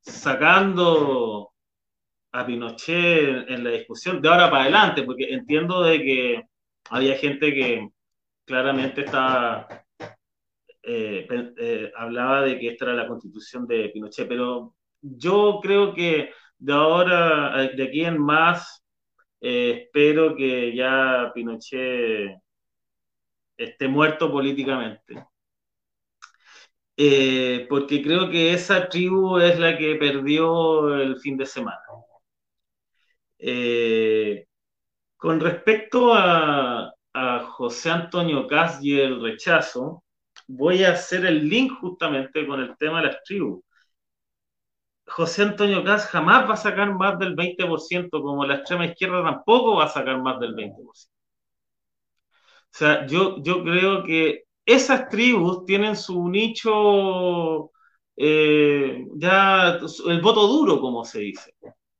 sacando 0.00 1.50
a 2.30 2.46
Pinochet 2.46 3.50
en, 3.50 3.64
la 3.64 3.70
discusión 3.70 4.22
de 4.22 4.28
ahora 4.28 4.48
para 4.48 4.62
adelante, 4.62 5.02
porque 5.02 5.34
entiendo 5.34 5.82
de 5.82 5.98
que 5.98 6.42
había 6.90 7.16
gente 7.16 7.52
que 7.52 7.88
claramente 8.44 9.00
estaba 9.04 9.66
eh, 10.84 11.26
eh, 11.58 11.92
hablaba 11.96 12.42
de 12.42 12.56
que 12.60 12.68
esta 12.68 12.84
era 12.84 12.94
la 12.94 13.08
constitución 13.08 13.66
de 13.66 13.88
Pinochet, 13.88 14.28
pero 14.28 14.76
yo 15.00 15.58
creo 15.60 15.92
que 15.92 16.30
de 16.56 16.72
ahora, 16.72 17.68
de 17.74 17.82
aquí 17.82 18.04
en 18.04 18.18
más, 18.18 18.84
espero 19.40 20.36
que 20.36 20.72
ya 20.72 21.32
Pinochet 21.34 22.38
esté 23.64 23.88
muerto 23.88 24.30
políticamente. 24.30 25.24
Eh, 26.96 27.66
porque 27.68 28.02
creo 28.02 28.30
que 28.30 28.52
esa 28.52 28.88
tribu 28.88 29.38
es 29.38 29.58
la 29.58 29.76
que 29.78 29.94
perdió 29.96 30.94
el 30.96 31.18
fin 31.18 31.36
de 31.36 31.46
semana. 31.46 31.80
Eh, 33.38 34.46
con 35.16 35.40
respecto 35.40 36.12
a, 36.14 36.92
José 37.52 37.90
Antonio 37.90 38.46
Cas 38.46 38.80
y 38.82 38.98
el 39.00 39.20
rechazo, 39.22 40.04
voy 40.48 40.84
a 40.84 40.92
hacer 40.92 41.26
el 41.26 41.48
link 41.48 41.72
justamente 41.80 42.46
con 42.46 42.60
el 42.60 42.76
tema 42.78 43.00
de 43.00 43.08
las 43.08 43.22
tribus. 43.24 43.62
José 45.06 45.42
Antonio 45.42 45.84
Cas 45.84 46.06
jamás 46.06 46.48
va 46.48 46.54
a 46.54 46.56
sacar 46.56 46.94
más 46.94 47.18
del 47.18 47.34
20%, 47.36 48.22
como 48.22 48.46
la 48.46 48.56
extrema 48.56 48.86
izquierda 48.86 49.22
tampoco 49.22 49.76
va 49.76 49.84
a 49.84 49.88
sacar 49.88 50.22
más 50.22 50.40
del 50.40 50.54
20%. 50.54 51.09
O 52.72 52.78
sea, 52.78 53.06
yo, 53.06 53.42
yo 53.42 53.62
creo 53.64 54.04
que 54.04 54.44
esas 54.64 55.08
tribus 55.08 55.64
tienen 55.66 55.96
su 55.96 56.28
nicho, 56.28 57.70
eh, 58.16 59.06
ya 59.16 59.78
el 60.06 60.20
voto 60.20 60.46
duro, 60.46 60.80
como 60.80 61.04
se 61.04 61.20
dice. 61.20 61.54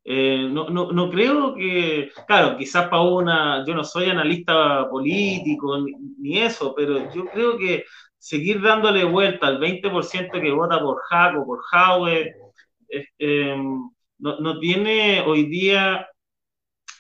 Eh, 0.05 0.49
no, 0.51 0.69
no, 0.71 0.93
no, 0.93 1.11
creo 1.11 1.55
que, 1.55 2.11
claro, 2.27 2.57
quizás 2.57 2.89
para 2.89 3.03
una, 3.03 3.65
yo 3.67 3.75
no 3.75 3.85
soy 3.85 4.11
analista 4.11 4.89
político 4.89 5.79
ni, 6.19 6.39
eso, 6.39 6.75
pero 6.75 7.13
yo 7.13 7.27
creo 7.27 7.59
que 7.59 7.85
seguir 8.19 8.61
dándole 8.63 9.05
vuelta 9.05 9.47
al 9.47 9.59
20% 9.59 10.41
que 10.41 10.51
vota 10.53 10.81
por 10.81 11.01
Jaco, 11.09 11.45
por 11.47 11.61
Jaue, 11.71 12.35
eh, 13.19 13.57
no, 14.19 14.41
no, 14.41 14.59
tiene 14.59 15.23
hoy 15.23 15.47
día 15.47 16.07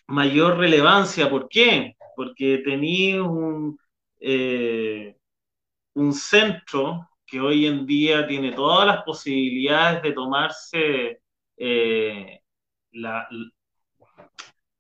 mayor 0.09 0.59
relevancia. 0.59 1.28
¿Por 1.30 1.48
qué? 1.48 1.97
Porque 2.20 2.59
tenía 2.59 3.22
un, 3.22 3.78
eh, 4.20 5.16
un 5.94 6.12
centro 6.12 7.09
que 7.24 7.40
hoy 7.40 7.64
en 7.64 7.86
día 7.86 8.26
tiene 8.26 8.52
todas 8.52 8.86
las 8.86 9.02
posibilidades 9.05 10.02
de 10.02 10.12
tomarse 10.12 11.20
eh, 11.56 12.40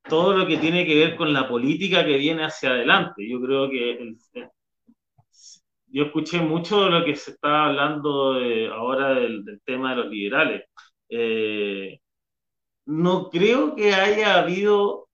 todo 0.06 0.36
lo 0.36 0.46
que 0.46 0.58
tiene 0.58 0.84
que 0.84 0.94
ver 0.94 1.16
con 1.16 1.32
la 1.32 1.48
política 1.48 2.04
que 2.04 2.18
viene 2.18 2.44
hacia 2.44 2.72
adelante. 2.72 3.26
Yo 3.26 3.40
creo 3.40 3.70
que 3.70 4.14
yo 5.86 6.04
escuché 6.04 6.40
mucho 6.42 6.84
de 6.84 6.90
lo 6.90 7.04
que 7.06 7.16
se 7.16 7.30
está 7.30 7.64
hablando 7.68 8.34
ahora 8.74 9.14
del, 9.14 9.62
tema 9.64 9.92
de 9.92 9.96
los 9.96 10.10
liberales. 10.10 10.64
Eh, 11.08 12.00
no 12.84 13.30
creo 13.30 13.74
que 13.74 13.94
haya 13.94 14.38
habido 14.38 15.08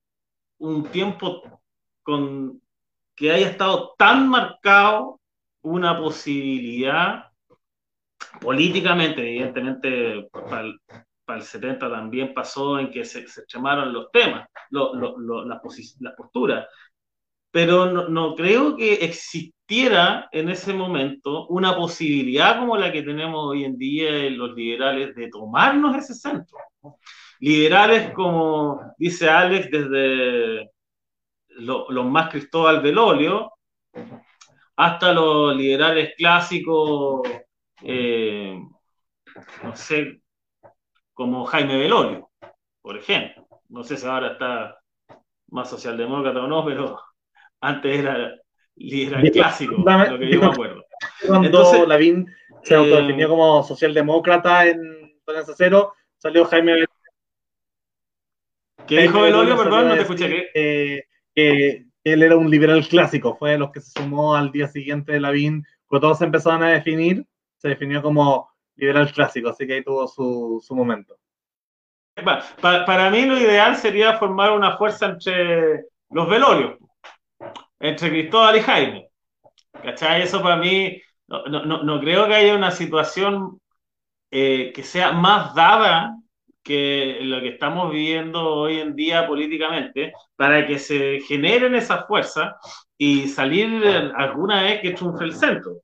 un 0.58 0.90
tiempo 0.90 1.55
con 2.06 2.62
que 3.16 3.32
haya 3.32 3.48
estado 3.48 3.94
tan 3.98 4.28
marcado 4.28 5.20
una 5.62 5.98
posibilidad 5.98 7.24
políticamente, 8.40 9.22
evidentemente 9.22 10.28
para 10.30 10.60
el, 10.60 11.42
70 11.42 11.90
también 11.90 12.32
pasó 12.32 12.78
en 12.78 12.92
que 12.92 13.04
se, 13.04 13.18
extremaron 13.18 13.92
los 13.92 14.12
temas, 14.12 14.48
las, 14.70 15.60
posturas, 16.16 16.68
pero 17.50 17.86
no, 17.90 18.08
no, 18.08 18.36
creo 18.36 18.76
que 18.76 18.94
existiera 19.04 20.28
en 20.30 20.48
ese 20.48 20.72
momento 20.72 21.48
una 21.48 21.74
posibilidad 21.74 22.60
como 22.60 22.76
la 22.76 22.92
que 22.92 23.02
tenemos 23.02 23.44
hoy 23.44 23.64
en 23.64 23.76
día 23.76 24.26
en 24.26 24.38
los 24.38 24.54
liberales 24.54 25.16
de 25.16 25.28
tomarnos 25.28 25.96
ese 25.96 26.14
centro. 26.14 26.58
Liberales, 27.40 28.12
como 28.12 28.94
dice 28.96 29.28
Alex, 29.28 29.68
desde 29.68 30.70
los 31.58 32.04
más 32.04 32.30
Cristóbal 32.30 32.80
Belolio, 32.80 33.52
hasta 34.76 35.12
los 35.12 35.56
liberales 35.56 36.14
clásicos, 36.16 37.22
eh, 37.82 38.58
no 39.62 39.76
sé, 39.76 40.20
como 41.14 41.44
Jaime 41.46 41.78
Belolio, 41.78 42.30
por 42.82 42.96
ejemplo. 42.96 43.46
No 43.68 43.82
sé 43.82 43.96
si 43.96 44.06
ahora 44.06 44.32
está 44.32 44.78
más 45.48 45.70
socialdemócrata 45.70 46.42
o 46.42 46.46
no, 46.46 46.64
pero 46.64 47.00
antes 47.60 47.98
era 47.98 48.34
liberal 48.76 49.30
clásico, 49.30 49.76
lo 49.76 50.18
que 50.18 50.30
yo 50.30 50.40
me 50.40 50.46
acuerdo. 50.46 50.84
Cuando 51.26 51.46
Entonces, 51.46 51.88
Lavín 51.88 52.26
se 52.62 52.74
eh, 52.74 52.76
autodefinió 52.76 53.28
como 53.28 53.62
socialdemócrata 53.62 54.66
en 54.66 55.20
Tolerancia 55.24 55.54
Cero, 55.56 55.94
salió 56.18 56.44
Jaime 56.44 56.72
Belolio. 56.72 56.96
¿Qué 58.86 59.00
dijo 59.02 59.22
Belolio? 59.22 59.56
Perdón, 59.56 59.88
no 59.88 59.94
te 59.94 60.00
escuché. 60.02 60.28
¿qué? 60.28 60.50
Eh, 60.54 61.04
que 61.36 61.84
él 62.02 62.22
era 62.22 62.36
un 62.36 62.50
liberal 62.50 62.86
clásico, 62.88 63.36
fue 63.36 63.52
de 63.52 63.58
los 63.58 63.70
que 63.70 63.80
se 63.80 63.90
sumó 63.90 64.34
al 64.34 64.50
día 64.50 64.68
siguiente 64.68 65.12
de 65.12 65.20
Lavín, 65.20 65.64
cuando 65.86 66.08
todos 66.08 66.18
se 66.18 66.24
empezaron 66.24 66.62
a 66.62 66.70
definir, 66.70 67.26
se 67.58 67.68
definió 67.68 68.02
como 68.02 68.50
liberal 68.74 69.12
clásico, 69.12 69.50
así 69.50 69.66
que 69.66 69.74
ahí 69.74 69.84
tuvo 69.84 70.08
su, 70.08 70.64
su 70.66 70.74
momento. 70.74 71.16
Para, 72.14 72.86
para, 72.86 73.10
mí 73.10 73.26
lo 73.26 73.38
ideal 73.38 73.76
sería 73.76 74.16
formar 74.16 74.52
una 74.52 74.78
fuerza 74.78 75.06
entre 75.06 75.84
los 76.08 76.28
velorios, 76.28 76.78
entre 77.78 78.08
Cristóbal 78.08 78.56
y 78.56 78.60
Jaime. 78.60 79.08
¿Cachai? 79.82 80.22
Eso 80.22 80.42
para 80.42 80.56
mí, 80.56 81.02
no, 81.28 81.44
no, 81.46 81.82
no 81.82 82.00
creo 82.00 82.26
que 82.26 82.34
haya 82.34 82.54
una 82.54 82.70
situación 82.70 83.60
eh, 84.30 84.72
que 84.74 84.82
sea 84.82 85.12
más 85.12 85.54
dada 85.54 86.16
que 86.66 87.18
lo 87.22 87.40
que 87.40 87.50
estamos 87.50 87.92
viviendo 87.92 88.44
hoy 88.44 88.80
en 88.80 88.96
día 88.96 89.26
políticamente, 89.26 90.12
para 90.34 90.66
que 90.66 90.78
se 90.80 91.20
generen 91.20 91.76
esas 91.76 92.06
fuerzas 92.08 92.54
y 92.98 93.28
salir 93.28 93.68
alguna 94.16 94.62
vez 94.64 94.80
que 94.80 94.90
triunfe 94.90 95.24
el 95.24 95.34
centro. 95.34 95.80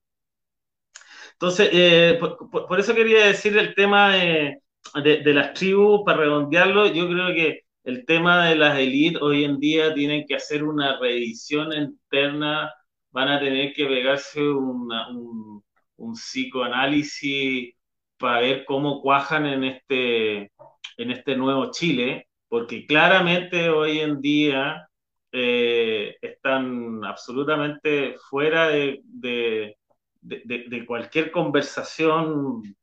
Entonces, 1.35 1.71
eh, 1.73 2.19
por, 2.51 2.81
eso 2.81 2.95
quería 2.95 3.27
decir 3.27 3.57
el 3.57 3.75
tema 3.75 4.15
de, 4.15 4.59
de, 5.03 5.35
las 5.35 5.55
tribus, 5.55 6.03
para 6.05 6.19
redondearlo, 6.19 6.87
yo 6.89 7.09
creo 7.09 7.29
que 7.35 7.61
el 7.85 8.05
tema 8.05 8.49
de 8.49 8.57
las 8.57 8.79
élites 8.79 9.23
hoy 9.23 9.45
en 9.45 9.59
día 9.59 9.95
tienen 9.95 10.25
que 10.27 10.37
hacer 10.37 10.65
una 10.65 10.99
revisión 10.99 11.73
interna, 11.73 12.73
van 13.11 13.29
a 13.29 13.41
tener 13.41 13.73
que 13.73 13.87
pegarse 13.87 14.41
un, 14.41 15.63
un 15.97 16.15
psicoanálisis 16.15 17.75
para 18.19 18.41
ver 18.41 18.65
cómo 18.65 19.01
cuajan 19.03 19.47
en 19.47 19.65
este, 19.65 20.53
en 20.97 21.11
este 21.11 21.37
nuevo 21.37 21.71
Chile, 21.71 22.29
porque 22.49 22.87
claramente 22.87 23.71
hoy 23.71 24.01
en 24.01 24.21
día 24.21 24.89
eh, 25.33 26.17
están 26.21 27.05
absolutamente 27.05 28.17
fuera 28.29 28.69
de, 28.69 29.01
de, 29.05 29.77
de, 30.21 30.87
cualquier 30.87 31.31
conversación, 31.31 32.77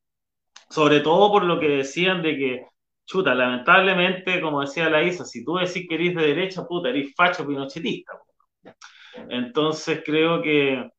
sobre 0.69 1.01
todo 1.01 1.31
por 1.31 1.43
lo 1.43 1.59
que 1.59 1.69
decían 1.69 2.23
de 2.23 2.37
que, 2.37 2.65
chuta, 3.05 3.35
lamentablemente, 3.35 4.41
como 4.41 4.61
decía 4.61 4.89
la 4.89 5.03
Isa, 5.03 5.25
si 5.25 5.45
tú 5.45 5.57
decís 5.57 5.87
que 5.87 5.95
eres 5.95 6.15
de 6.15 6.27
derecha, 6.27 6.65
puta, 6.65 6.89
eres 6.89 7.13
facho 7.15 7.45
pinochetista. 7.45 8.13
Entonces 9.29 10.01
creo 10.05 10.41
que 10.41 10.89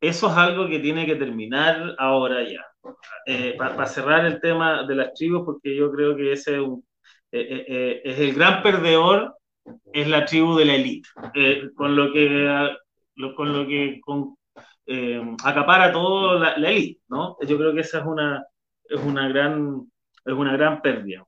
eso 0.00 0.28
es 0.28 0.36
algo 0.36 0.68
que 0.68 0.80
tiene 0.80 1.06
que 1.06 1.16
terminar 1.16 1.94
ahora 1.98 2.42
ya. 2.42 2.71
Eh, 3.26 3.54
para 3.56 3.86
cerrar 3.86 4.26
el 4.26 4.40
tema 4.40 4.84
de 4.84 4.94
las 4.94 5.14
tribus, 5.14 5.44
porque 5.44 5.74
yo 5.76 5.90
creo 5.92 6.16
que 6.16 6.32
ese 6.32 6.56
es, 6.56 6.68
eh, 7.32 7.64
eh, 7.68 8.00
es 8.04 8.18
el 8.18 8.34
gran 8.34 8.62
perdedor 8.62 9.36
es 9.92 10.08
la 10.08 10.24
tribu 10.24 10.56
de 10.56 10.64
la 10.64 10.74
élite, 10.74 11.08
eh, 11.34 11.70
con 11.74 11.94
lo 11.94 12.12
que, 12.12 12.76
con 13.36 13.52
lo 13.52 13.66
que 13.66 14.00
con, 14.00 14.36
eh, 14.86 15.22
acapara 15.44 15.92
todo 15.92 16.38
la, 16.38 16.52
élite, 16.54 17.00
¿no? 17.08 17.36
Yo 17.46 17.56
creo 17.56 17.74
que 17.74 17.80
esa 17.80 18.00
es 18.00 18.06
una, 18.06 18.44
es 18.84 19.00
una, 19.00 19.28
gran, 19.28 19.82
es 20.24 20.32
una 20.32 20.52
gran 20.52 20.82
pérdida. 20.82 21.24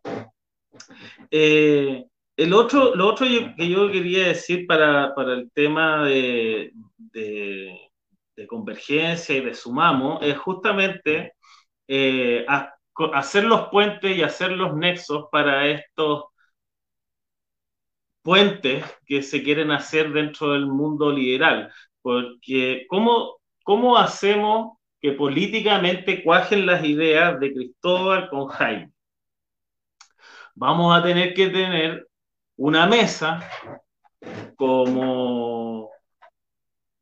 Eh, 1.31 2.05
el 2.37 2.53
otro, 2.53 2.95
lo 2.97 3.09
otro 3.09 3.27
que 3.57 3.69
yo 3.69 3.91
quería 3.91 4.29
decir 4.29 4.67
para, 4.67 5.15
para 5.15 5.35
el 5.35 5.51
tema 5.53 6.05
de, 6.05 6.73
de, 6.97 7.81
convergencia 8.49 9.37
y 9.37 9.41
de 9.41 9.55
sumamos 9.55 10.19
es 10.21 10.37
justamente 10.37 11.34
hacer 13.13 13.45
los 13.45 13.69
puentes 13.69 14.17
y 14.17 14.23
hacer 14.23 14.53
los 14.53 14.77
nexos 14.77 15.27
para 15.31 15.67
estos 15.69 16.25
puentes 18.23 18.85
que 19.07 19.23
se 19.23 19.43
quieren 19.43 19.71
hacer 19.71 20.13
dentro 20.13 20.53
del 20.53 20.67
mundo 20.67 21.13
liberal. 21.13 21.73
Porque, 22.03 22.87
¿cómo, 22.89 23.37
cómo 23.63 23.99
hacemos 23.99 24.79
que 25.01 25.13
políticamente 25.13 26.25
cuajen 26.25 26.67
las 26.67 26.85
ideas 26.85 27.39
de 27.41 27.53
Cristóbal 27.53 28.29
con 28.31 28.47
Jaime? 28.49 28.93
Vamos 30.55 30.97
a 30.97 31.03
tener 31.03 31.35
que 31.35 31.49
tener 31.49 32.09
una 32.57 32.87
mesa 32.87 33.49
como, 34.57 35.91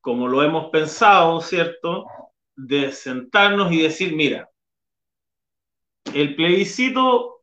como 0.01 0.29
lo 0.29 0.43
hemos 0.43 0.71
pensado, 0.71 1.41
¿cierto? 1.41 2.07
De 2.57 2.93
sentarnos 2.93 3.71
y 3.73 3.83
decir, 3.83 4.17
mira, 4.17 4.49
el 6.07 6.35
plebiscito 6.35 7.43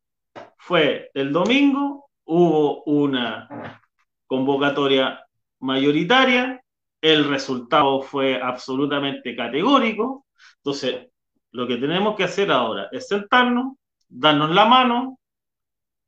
fue 0.57 1.09
el 1.13 1.31
domingo, 1.31 2.09
hubo 2.25 2.83
una 2.83 3.81
convocatoria 4.27 5.25
mayoritaria, 5.59 6.61
el 7.01 7.27
resultado 7.27 8.01
fue 8.01 8.41
absolutamente 8.41 9.35
categórico, 9.35 10.25
entonces 10.57 11.07
lo 11.51 11.67
que 11.67 11.77
tenemos 11.77 12.15
que 12.15 12.25
hacer 12.25 12.51
ahora 12.51 12.89
es 12.91 13.07
sentarnos, 13.07 13.77
darnos 14.07 14.51
la 14.51 14.65
mano 14.65 15.19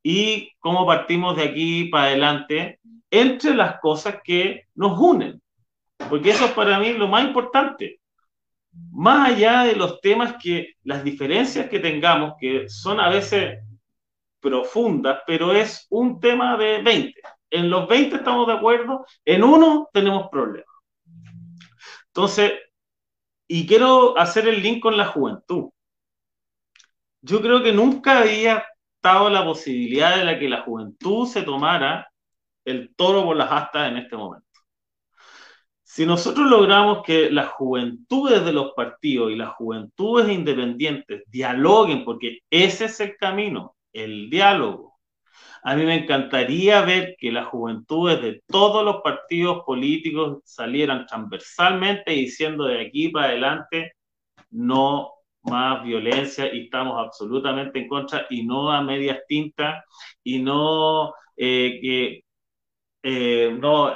y 0.04 0.52
cómo 0.60 0.86
partimos 0.86 1.38
de 1.38 1.44
aquí 1.44 1.86
para 1.86 2.06
adelante 2.06 2.80
entre 3.10 3.56
las 3.56 3.80
cosas 3.80 4.18
que 4.24 4.66
nos 4.76 5.00
unen, 5.00 5.42
porque 6.10 6.32
eso 6.32 6.46
es 6.46 6.52
para 6.52 6.80
mí 6.80 6.94
lo 6.94 7.08
más 7.08 7.24
importante 7.24 8.01
más 8.92 9.30
allá 9.30 9.64
de 9.64 9.76
los 9.76 10.00
temas 10.02 10.36
que, 10.42 10.76
las 10.84 11.04
diferencias 11.04 11.70
que 11.70 11.80
tengamos, 11.80 12.34
que 12.40 12.70
son 12.70 13.00
a 13.00 13.10
veces 13.10 13.60
profundas, 14.40 15.22
pero 15.26 15.54
es 15.54 15.88
un 15.90 16.20
tema 16.20 16.58
de 16.58 16.82
20. 16.82 17.22
En 17.50 17.70
los 17.70 17.88
20 17.88 18.18
estamos 18.18 18.48
de 18.48 18.54
acuerdo, 18.54 19.06
en 19.26 19.44
uno 19.44 19.90
tenemos 19.94 20.30
problemas. 20.30 20.68
Entonces, 22.08 22.54
y 23.48 23.68
quiero 23.68 24.18
hacer 24.18 24.48
el 24.48 24.62
link 24.62 24.82
con 24.82 24.98
la 24.98 25.06
juventud. 25.06 25.70
Yo 27.22 27.42
creo 27.42 27.62
que 27.62 27.74
nunca 27.74 28.20
había 28.20 28.66
estado 28.96 29.30
la 29.30 29.44
posibilidad 29.44 30.16
de 30.16 30.24
la 30.24 30.40
que 30.40 30.50
la 30.50 30.62
juventud 30.62 31.28
se 31.28 31.44
tomara 31.44 32.12
el 32.66 32.94
toro 32.96 33.24
por 33.26 33.36
las 33.36 33.52
astas 33.52 33.92
en 33.92 33.98
este 33.98 34.16
momento. 34.16 34.51
Si 35.94 36.06
nosotros 36.06 36.50
logramos 36.50 37.04
que 37.04 37.30
las 37.30 37.50
juventudes 37.50 38.46
de 38.46 38.54
los 38.54 38.72
partidos 38.72 39.30
y 39.30 39.36
las 39.36 39.50
juventudes 39.50 40.30
independientes 40.30 41.24
dialoguen, 41.28 42.06
porque 42.06 42.40
ese 42.50 42.86
es 42.86 43.02
el 43.02 43.18
camino, 43.18 43.76
el 43.92 44.30
diálogo. 44.30 45.02
A 45.64 45.76
mí 45.76 45.84
me 45.84 45.96
encantaría 45.96 46.80
ver 46.84 47.18
que 47.20 47.30
las 47.34 47.48
juventudes 47.48 48.22
de 48.22 48.42
todos 48.48 48.86
los 48.86 49.02
partidos 49.02 49.64
políticos 49.66 50.38
salieran 50.46 51.06
transversalmente 51.06 52.14
diciendo 52.14 52.64
de 52.64 52.86
aquí 52.88 53.10
para 53.10 53.26
adelante 53.26 53.92
no 54.50 55.12
más 55.42 55.84
violencia 55.84 56.54
y 56.54 56.66
estamos 56.66 57.06
absolutamente 57.06 57.80
en 57.80 57.90
contra 57.90 58.28
y 58.30 58.44
no 58.46 58.72
a 58.72 58.82
medias 58.82 59.20
tintas 59.28 59.84
y 60.24 60.40
no 60.40 61.14
eh, 61.36 61.80
que 61.82 62.24
eh, 63.04 63.56
no, 63.60 63.96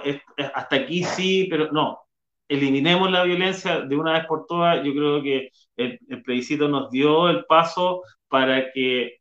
hasta 0.54 0.76
aquí 0.76 1.04
sí, 1.04 1.48
pero 1.50 1.72
no, 1.72 2.00
eliminemos 2.48 3.12
la 3.12 3.24
violencia 3.24 3.82
de 3.82 3.96
una 3.96 4.14
vez 4.14 4.26
por 4.26 4.46
todas. 4.48 4.84
Yo 4.84 4.94
creo 4.94 5.22
que 5.22 5.52
el, 5.78 6.00
el 6.10 6.24
plebiscito 6.24 6.68
nos 6.68 6.92
dio 6.92 7.30
el 7.30 7.46
paso 7.46 8.02
para 8.28 8.72
que 8.72 9.18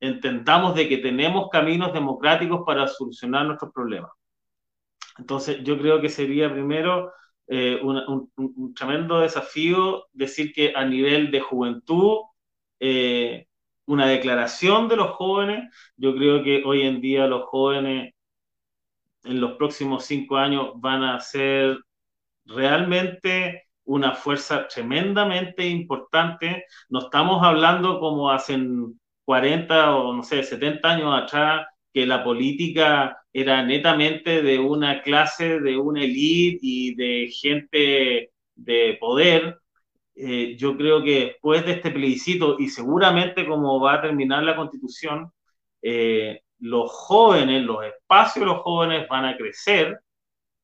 entendamos 0.00 0.74
de 0.74 0.88
que 0.88 0.98
tenemos 0.98 1.48
caminos 1.50 1.92
democráticos 1.92 2.62
para 2.66 2.86
solucionar 2.88 3.46
nuestros 3.46 3.72
problemas. 3.72 4.10
Entonces, 5.18 5.62
yo 5.62 5.78
creo 5.78 6.00
que 6.00 6.08
sería 6.08 6.52
primero 6.52 7.12
eh, 7.48 7.80
un, 7.82 8.74
tremendo 8.74 9.20
desafío 9.20 10.06
decir 10.12 10.52
que 10.52 10.72
a 10.74 10.84
nivel 10.84 11.30
de 11.30 11.40
juventud, 11.40 12.18
eh, 12.80 13.46
una 13.86 14.06
declaración 14.08 14.88
de 14.88 14.96
los 14.96 15.12
jóvenes, 15.12 15.72
yo 15.96 16.14
creo 16.14 16.42
que 16.42 16.62
hoy 16.64 16.82
en 16.82 17.00
día 17.00 17.26
los 17.26 17.44
jóvenes 17.44 18.14
en 19.26 19.40
los 19.40 19.52
próximos 19.56 20.04
cinco 20.04 20.36
años 20.36 20.72
van 20.76 21.02
a 21.02 21.20
ser 21.20 21.78
realmente 22.46 23.64
una 23.84 24.14
fuerza 24.14 24.68
tremendamente 24.68 25.66
importante. 25.66 26.64
No 26.88 27.00
estamos 27.00 27.42
hablando 27.42 28.00
como 28.00 28.30
hace 28.30 28.58
40 29.24 29.96
o 29.96 30.14
no 30.14 30.22
sé, 30.22 30.42
70 30.42 30.90
años 30.90 31.22
atrás, 31.22 31.66
que 31.92 32.06
la 32.06 32.22
política 32.24 33.18
era 33.32 33.62
netamente 33.64 34.42
de 34.42 34.58
una 34.58 35.02
clase, 35.02 35.60
de 35.60 35.76
una 35.76 36.04
élite 36.04 36.58
y 36.62 36.94
de 36.94 37.30
gente 37.30 38.30
de 38.54 38.96
poder. 39.00 39.58
Eh, 40.14 40.56
yo 40.58 40.76
creo 40.76 41.02
que 41.02 41.26
después 41.26 41.64
de 41.66 41.72
este 41.72 41.90
plebiscito 41.90 42.56
y 42.58 42.68
seguramente 42.68 43.46
como 43.46 43.80
va 43.80 43.94
a 43.94 44.00
terminar 44.02 44.42
la 44.44 44.56
constitución, 44.56 45.30
eh, 45.82 46.40
los 46.58 46.90
jóvenes, 46.90 47.62
los 47.64 47.84
espacios 47.84 48.44
de 48.44 48.52
los 48.52 48.62
jóvenes 48.62 49.08
van 49.08 49.24
a 49.24 49.36
crecer 49.36 50.00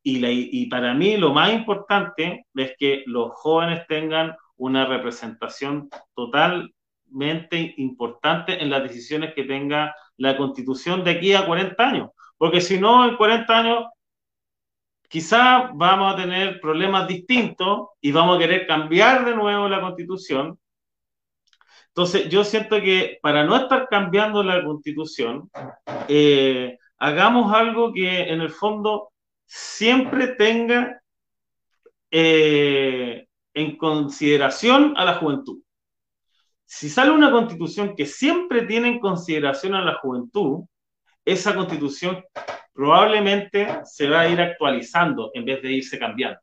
y, 0.03 0.25
y 0.27 0.67
para 0.67 0.95
mí 0.95 1.17
lo 1.17 1.33
más 1.33 1.53
importante 1.53 2.47
es 2.55 2.75
que 2.79 3.05
los 3.07 3.33
jóvenes 3.35 3.87
tengan 3.87 4.37
una 4.57 4.87
representación 4.87 5.89
totalmente 6.15 7.75
importante 7.77 8.63
en 8.63 8.71
las 8.71 8.83
decisiones 8.83 9.35
que 9.35 9.45
tenga 9.45 9.95
la 10.17 10.37
constitución 10.37 11.05
de 11.05 11.13
aquí 11.13 11.35
a 11.35 11.47
40 11.47 11.89
años. 11.89 12.11
Porque 12.37 12.61
si 12.61 12.79
no, 12.79 13.09
en 13.09 13.17
40 13.17 13.59
años 13.59 13.85
quizá 15.09 15.71
vamos 15.75 16.15
a 16.15 16.17
tener 16.17 16.61
problemas 16.61 17.07
distintos 17.07 17.89
y 18.01 18.13
vamos 18.13 18.37
a 18.37 18.39
querer 18.39 18.67
cambiar 18.67 19.25
de 19.25 19.37
nuevo 19.37 19.69
la 19.69 19.81
constitución 19.81 20.59
entonces, 21.95 22.31
yo 22.31 22.43
siento 22.43 22.81
que 22.81 23.19
para 23.21 23.45
no 23.45 23.55
estar 23.55 23.87
cambiando 23.87 24.43
la 24.43 24.65
constitución, 24.65 25.51
eh, 26.09 26.79
hagamos 26.97 27.53
algo 27.55 27.93
que 27.93 28.23
en 28.31 28.41
el 28.41 28.49
fondo 28.49 29.13
siempre 29.45 30.29
tenga 30.29 31.03
eh, 32.11 33.27
en 33.53 33.77
consideración 33.77 34.95
a 34.97 35.05
la 35.05 35.17
juventud. 35.17 35.63
Si 36.65 36.89
sale 36.89 37.11
una 37.11 37.31
constitución 37.31 37.95
que 37.95 38.07
siempre 38.07 38.63
tiene 38.63 38.89
en 38.89 38.99
consideración 38.99 39.75
a 39.75 39.85
la 39.85 39.97
juventud, 39.97 40.65
esa 41.27 41.55
constitución 41.55 42.25
probablemente 42.73 43.81
se 43.85 44.09
va 44.09 44.21
a 44.21 44.29
ir 44.31 44.41
actualizando 44.41 45.31
en 45.35 45.45
vez 45.45 45.61
de 45.61 45.73
irse 45.73 45.99
cambiando. 45.99 46.41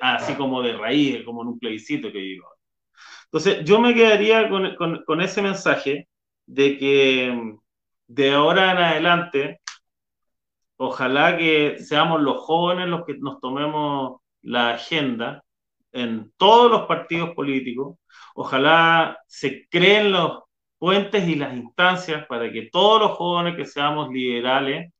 Así 0.00 0.34
como 0.34 0.62
de 0.62 0.74
raíz, 0.74 1.24
como 1.24 1.42
en 1.42 1.48
un 1.48 1.58
plebiscito 1.58 2.12
que 2.12 2.18
digo. 2.18 2.57
Entonces, 3.30 3.64
yo 3.64 3.80
me 3.80 3.94
quedaría 3.94 4.48
con, 4.48 5.20
ese 5.20 5.42
mensaje 5.42 6.08
de 6.46 6.78
que 6.78 7.56
de 8.06 8.32
ahora 8.32 8.72
en 8.72 8.78
adelante, 8.78 9.60
ojalá 10.78 11.36
que 11.36 11.78
seamos 11.78 12.22
los 12.22 12.38
jóvenes 12.42 12.88
los 12.88 13.04
que 13.04 13.18
nos 13.18 13.40
tomemos 13.40 14.20
la 14.42 14.70
agenda 14.70 15.44
en 15.92 16.32
todos 16.38 16.70
los 16.70 16.86
partidos 16.86 17.34
políticos, 17.34 17.98
ojalá 18.34 19.18
se 19.26 19.68
creen 19.68 20.12
los 20.12 20.44
puentes 20.78 21.28
y 21.28 21.34
las 21.34 21.54
instancias 21.54 22.26
para 22.26 22.50
que 22.50 22.70
todos 22.72 23.00
los 23.00 23.10
jóvenes 23.12 23.56
que 23.56 23.66
seamos 23.66 24.10
liberales, 24.10 24.92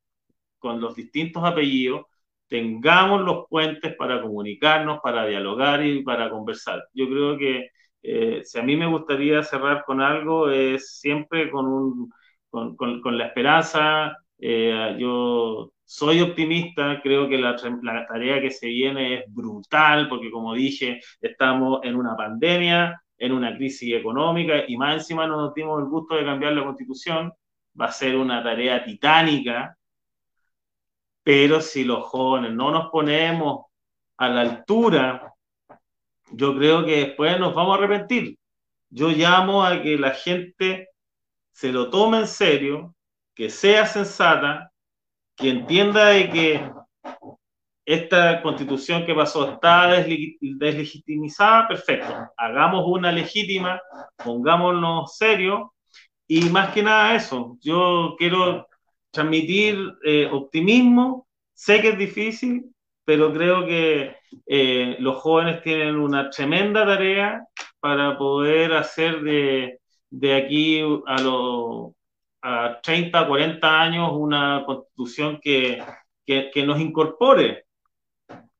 con 0.58 0.80
los 0.80 0.94
distintos 0.96 1.44
apellidos, 1.44 2.02
tengamos 2.48 3.22
los 3.22 3.46
puentes 3.48 3.94
para 3.96 4.20
comunicarnos, 4.20 5.00
para 5.02 5.26
dialogar 5.26 5.84
y 5.84 6.02
para 6.02 6.30
conversar. 6.30 6.84
Yo 6.92 7.08
creo 7.08 7.38
que 7.38 7.70
eh, 8.10 8.42
si 8.44 8.58
a 8.58 8.62
mí 8.62 8.74
me 8.74 8.86
gustaría 8.86 9.42
cerrar 9.42 9.84
con 9.84 10.00
algo, 10.00 10.50
es 10.50 10.98
siempre 10.98 11.50
con, 11.50 11.66
un, 11.68 12.12
con, 12.48 12.74
con, 12.76 13.18
la 13.18 13.26
esperanza. 13.26 14.16
Eh, 14.38 14.96
yo 14.98 15.72
soy 15.84 16.22
optimista, 16.22 17.00
creo 17.02 17.28
que 17.28 17.36
la, 17.36 17.54
la, 17.82 18.06
tarea 18.06 18.40
que 18.40 18.50
se 18.50 18.68
viene 18.68 19.14
es 19.16 19.24
brutal, 19.28 20.08
porque 20.08 20.30
como 20.30 20.54
dije, 20.54 21.00
estamos 21.20 21.80
en 21.82 21.96
una 21.96 22.16
pandemia, 22.16 22.98
en 23.18 23.32
una 23.32 23.54
crisis 23.54 23.94
económica, 23.94 24.64
y 24.66 24.78
más 24.78 24.94
encima 24.94 25.26
no 25.26 25.36
nos 25.36 25.54
dimos 25.54 25.78
el 25.82 25.88
gusto 25.88 26.14
de 26.16 26.24
cambiar 26.24 26.54
la 26.54 26.64
constitución. 26.64 27.30
Va 27.78 27.86
a 27.86 27.92
ser 27.92 28.16
una 28.16 28.42
tarea 28.42 28.82
titánica, 28.84 29.76
pero 31.22 31.60
si 31.60 31.84
los 31.84 32.04
jóvenes 32.06 32.52
no 32.54 32.70
nos 32.70 32.90
ponemos 32.90 33.66
a 34.16 34.28
la 34.30 34.40
altura, 34.40 35.27
yo 36.32 36.56
creo 36.56 36.84
que 36.84 37.06
después 37.06 37.38
nos 37.38 37.54
vamos 37.54 37.74
a 37.74 37.78
arrepentir. 37.78 38.38
Yo 38.90 39.08
llamo 39.08 39.64
a 39.64 39.82
que 39.82 39.98
la 39.98 40.10
gente 40.10 40.88
se 41.52 41.72
lo 41.72 41.90
tome 41.90 42.18
en 42.18 42.26
serio, 42.26 42.94
que 43.34 43.50
sea 43.50 43.86
sensata, 43.86 44.72
que 45.36 45.50
entienda 45.50 46.06
de 46.06 46.30
que 46.30 46.70
esta 47.84 48.42
constitución 48.42 49.06
que 49.06 49.14
pasó 49.14 49.52
está 49.52 49.88
deslegitimizada, 49.88 51.68
perfecto. 51.68 52.12
Hagamos 52.36 52.84
una 52.86 53.10
legítima, 53.10 53.80
pongámonos 54.22 55.16
serios 55.16 55.70
y 56.26 56.44
más 56.50 56.72
que 56.74 56.82
nada 56.82 57.14
eso. 57.14 57.56
Yo 57.60 58.14
quiero 58.18 58.68
transmitir 59.10 59.78
eh, 60.04 60.28
optimismo, 60.30 61.26
sé 61.54 61.80
que 61.80 61.88
es 61.90 61.98
difícil, 61.98 62.74
pero 63.08 63.32
creo 63.32 63.64
que 63.64 64.16
eh, 64.46 64.96
los 64.98 65.16
jóvenes 65.16 65.62
tienen 65.62 65.96
una 65.96 66.28
tremenda 66.28 66.84
tarea 66.84 67.42
para 67.80 68.18
poder 68.18 68.74
hacer 68.74 69.22
de, 69.22 69.80
de 70.10 70.34
aquí 70.34 70.82
a 71.06 71.22
los 71.22 71.92
a 72.42 72.78
30, 72.82 73.26
40 73.26 73.80
años 73.80 74.10
una 74.12 74.62
constitución 74.66 75.40
que, 75.42 75.82
que, 76.26 76.50
que, 76.52 76.66
nos 76.66 76.78
incorpore. 76.80 77.64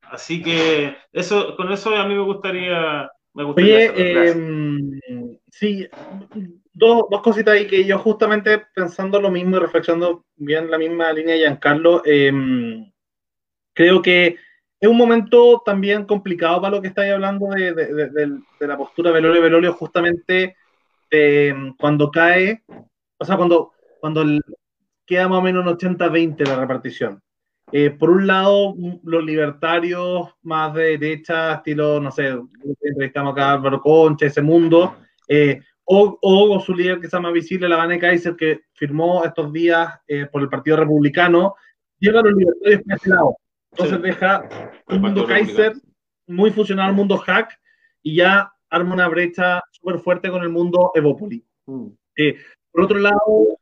Así 0.01 0.43
que 0.43 0.97
eso, 1.13 1.55
con 1.55 1.71
eso 1.71 1.95
a 1.95 2.07
mí 2.07 2.15
me 2.15 2.25
gustaría... 2.25 3.07
Me 3.35 3.45
gustaría 3.45 3.93
Oye, 3.93 3.93
eh, 3.97 5.41
sí, 5.53 5.87
dos, 6.73 7.05
dos, 7.11 7.21
cositas 7.21 7.53
ahí 7.53 7.67
que 7.67 7.85
yo 7.85 7.99
justamente 7.99 8.65
pensando 8.75 9.21
lo 9.21 9.31
mismo 9.31 9.59
y 9.59 9.61
reflexionando 9.61 10.25
bien 10.37 10.71
la 10.71 10.79
misma 10.79 11.13
línea 11.13 11.35
de 11.35 11.41
Giancarlo, 11.43 12.01
eh, 12.07 12.33
creo 13.79 14.03
que 14.03 14.37
es 14.81 14.89
un 14.89 14.97
momento 14.97 15.63
también 15.65 16.05
complicado 16.05 16.61
para 16.61 16.75
lo 16.75 16.83
que 16.83 16.89
estáis 16.89 17.13
hablando 17.13 17.47
de, 17.51 17.73
de, 17.73 18.11
de, 18.11 18.39
de 18.59 18.67
la 18.67 18.77
postura 18.77 19.13
Velorio-Velorio, 19.13 19.73
justamente 19.73 20.57
cuando 21.79 22.11
cae, 22.11 22.65
o 23.19 23.25
sea, 23.25 23.37
cuando, 23.37 23.71
cuando 24.01 24.25
queda 25.07 25.29
más 25.29 25.39
o 25.39 25.43
menos 25.43 25.65
un 25.65 25.73
80-20 25.79 26.45
la 26.45 26.57
repartición. 26.57 27.23
Eh, 27.71 27.91
por 27.91 28.11
un 28.11 28.27
lado, 28.27 28.75
los 29.05 29.25
libertarios 29.25 30.35
más 30.43 30.75
de 30.75 30.99
derecha, 30.99 31.55
estilo, 31.55 32.01
no 32.01 32.11
sé, 32.11 32.37
entrevistamos 32.83 33.33
acá 33.33 33.51
a 33.51 33.53
Álvaro 33.53 33.81
Concha, 33.81 34.27
ese 34.27 34.43
mundo, 34.43 34.97
eh, 35.29 35.61
o, 35.85 36.61
su 36.61 36.75
líder 36.75 36.99
que 37.01 37.09
se 37.09 37.17
llama 37.17 37.31
visible, 37.31 37.69
la 37.69 37.77
Vane 37.77 38.01
Kaiser, 38.01 38.35
que 38.35 38.63
firmó 38.73 39.25
estos 39.25 39.53
días 39.53 40.01
eh, 40.09 40.27
por 40.27 40.43
el 40.43 40.49
Partido 40.49 40.79
Republicano, 40.79 41.55
llega 42.01 42.19
a 42.19 42.23
los 42.25 42.35
libertarios 42.35 42.83
por 42.83 42.93
ese 42.93 43.09
lado. 43.09 43.37
Entonces 43.79 44.03
deja 44.03 44.49
un 44.89 45.01
mundo 45.01 45.25
Kaiser 45.25 45.73
muy 46.27 46.51
funcional, 46.51 46.91
un 46.91 46.97
mundo 46.97 47.17
hack, 47.17 47.57
y 48.03 48.17
ya 48.17 48.53
arma 48.69 48.95
una 48.95 49.09
brecha 49.09 49.63
súper 49.71 50.01
fuerte 50.01 50.31
con 50.31 50.43
el 50.43 50.49
mundo 50.49 50.91
Evopoli. 50.95 51.45
Mm. 51.67 51.87
Eh, 52.17 52.37
por 52.73 52.83
otro 52.85 52.99
lado, 52.99 53.59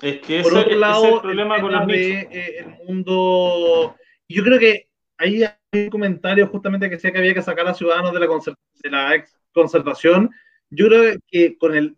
es 0.00 0.20
que 0.20 0.42
por 0.42 0.56
otro 0.56 0.76
lado, 0.76 1.04
es 1.04 1.12
el 1.14 1.20
problema 1.20 1.56
el 1.56 1.62
con 1.62 1.72
los 1.72 1.86
de, 1.88 2.20
eh, 2.30 2.58
el 2.60 2.86
mundo. 2.86 3.96
Yo 4.28 4.44
creo 4.44 4.58
que 4.60 4.88
ahí 5.18 5.42
hay 5.42 5.84
un 5.84 5.90
comentario 5.90 6.46
justamente 6.46 6.88
que 6.88 6.94
decía 6.94 7.12
que 7.12 7.18
había 7.18 7.34
que 7.34 7.42
sacar 7.42 7.66
a 7.66 7.74
ciudadanos 7.74 8.12
de 8.12 8.20
la, 8.20 8.26
de 8.26 8.90
la 8.90 9.14
ex 9.16 9.36
concertación. 9.52 10.30
Yo 10.70 10.86
creo 10.86 11.18
que 11.26 11.58
con 11.58 11.74
el, 11.74 11.96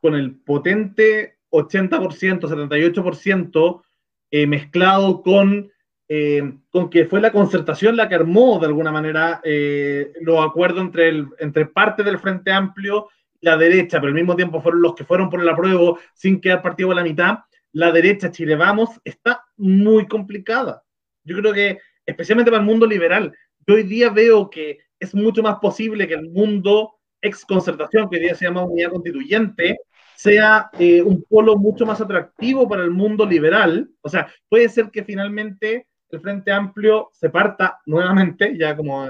con 0.00 0.14
el 0.14 0.36
potente 0.36 1.38
80%, 1.50 2.40
78% 2.40 3.82
eh, 4.30 4.46
mezclado 4.46 5.22
con 5.22 5.70
eh, 6.08 6.42
con 6.70 6.90
que 6.90 7.06
fue 7.06 7.20
la 7.20 7.32
concertación 7.32 7.96
la 7.96 8.08
que 8.08 8.14
armó 8.14 8.58
de 8.58 8.66
alguna 8.66 8.92
manera 8.92 9.40
eh, 9.42 10.12
los 10.20 10.44
acuerdos 10.44 10.82
entre, 10.82 11.24
entre 11.38 11.66
parte 11.66 12.02
del 12.02 12.18
Frente 12.18 12.52
Amplio 12.52 13.08
y 13.40 13.46
la 13.46 13.56
derecha, 13.56 14.00
pero 14.00 14.08
al 14.08 14.14
mismo 14.14 14.36
tiempo 14.36 14.60
fueron 14.60 14.82
los 14.82 14.94
que 14.94 15.04
fueron 15.04 15.30
por 15.30 15.40
el 15.40 15.48
apruebo 15.48 15.98
sin 16.12 16.40
quedar 16.40 16.62
partido 16.62 16.92
a 16.92 16.94
la 16.94 17.02
mitad, 17.02 17.38
la 17.72 17.90
derecha 17.90 18.30
Chile 18.30 18.54
Vamos 18.54 18.90
está 19.04 19.44
muy 19.56 20.06
complicada. 20.06 20.82
Yo 21.24 21.36
creo 21.38 21.52
que, 21.52 21.78
especialmente 22.06 22.50
para 22.50 22.62
el 22.62 22.68
mundo 22.68 22.86
liberal, 22.86 23.34
yo 23.66 23.74
hoy 23.74 23.82
día 23.82 24.10
veo 24.10 24.50
que 24.50 24.78
es 25.00 25.14
mucho 25.14 25.42
más 25.42 25.56
posible 25.56 26.06
que 26.06 26.14
el 26.14 26.30
mundo 26.30 26.94
ex 27.20 27.44
concertación, 27.44 28.08
que 28.08 28.16
hoy 28.16 28.22
día 28.22 28.34
se 28.34 28.44
llama 28.44 28.64
unidad 28.64 28.90
constituyente, 28.90 29.78
sea 30.14 30.70
eh, 30.78 31.02
un 31.02 31.24
polo 31.24 31.56
mucho 31.56 31.86
más 31.86 32.00
atractivo 32.00 32.68
para 32.68 32.84
el 32.84 32.90
mundo 32.90 33.26
liberal. 33.26 33.90
O 34.02 34.08
sea, 34.08 34.28
puede 34.48 34.68
ser 34.68 34.90
que 34.90 35.02
finalmente 35.02 35.86
el 36.14 36.20
Frente 36.20 36.52
Amplio 36.52 37.10
se 37.12 37.30
parta 37.30 37.80
nuevamente, 37.86 38.56
ya 38.56 38.76
como 38.76 39.06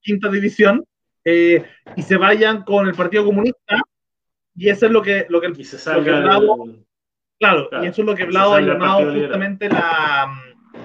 quinta 0.00 0.28
división, 0.28 0.84
eh, 1.24 1.64
y 1.94 2.02
se 2.02 2.16
vayan 2.16 2.62
con 2.62 2.86
el 2.86 2.94
Partido 2.94 3.24
Comunista, 3.24 3.76
y 4.54 4.68
eso 4.68 4.86
es 4.86 4.92
lo 4.92 5.02
que, 5.02 5.26
lo 5.28 5.40
que, 5.40 5.52
y 5.56 5.64
se 5.64 5.78
salga 5.78 5.98
lo 5.98 6.04
que 6.04 6.22
Blado, 6.22 6.64
el... 6.64 6.86
claro, 7.38 7.68
claro, 7.68 7.84
y 7.84 7.88
eso 7.88 8.02
es 8.02 8.06
lo 8.06 8.14
que 8.14 8.24
Blado 8.24 8.54
ha 8.54 8.60
llamado 8.60 9.12
justamente 9.12 9.68
la, 9.68 10.32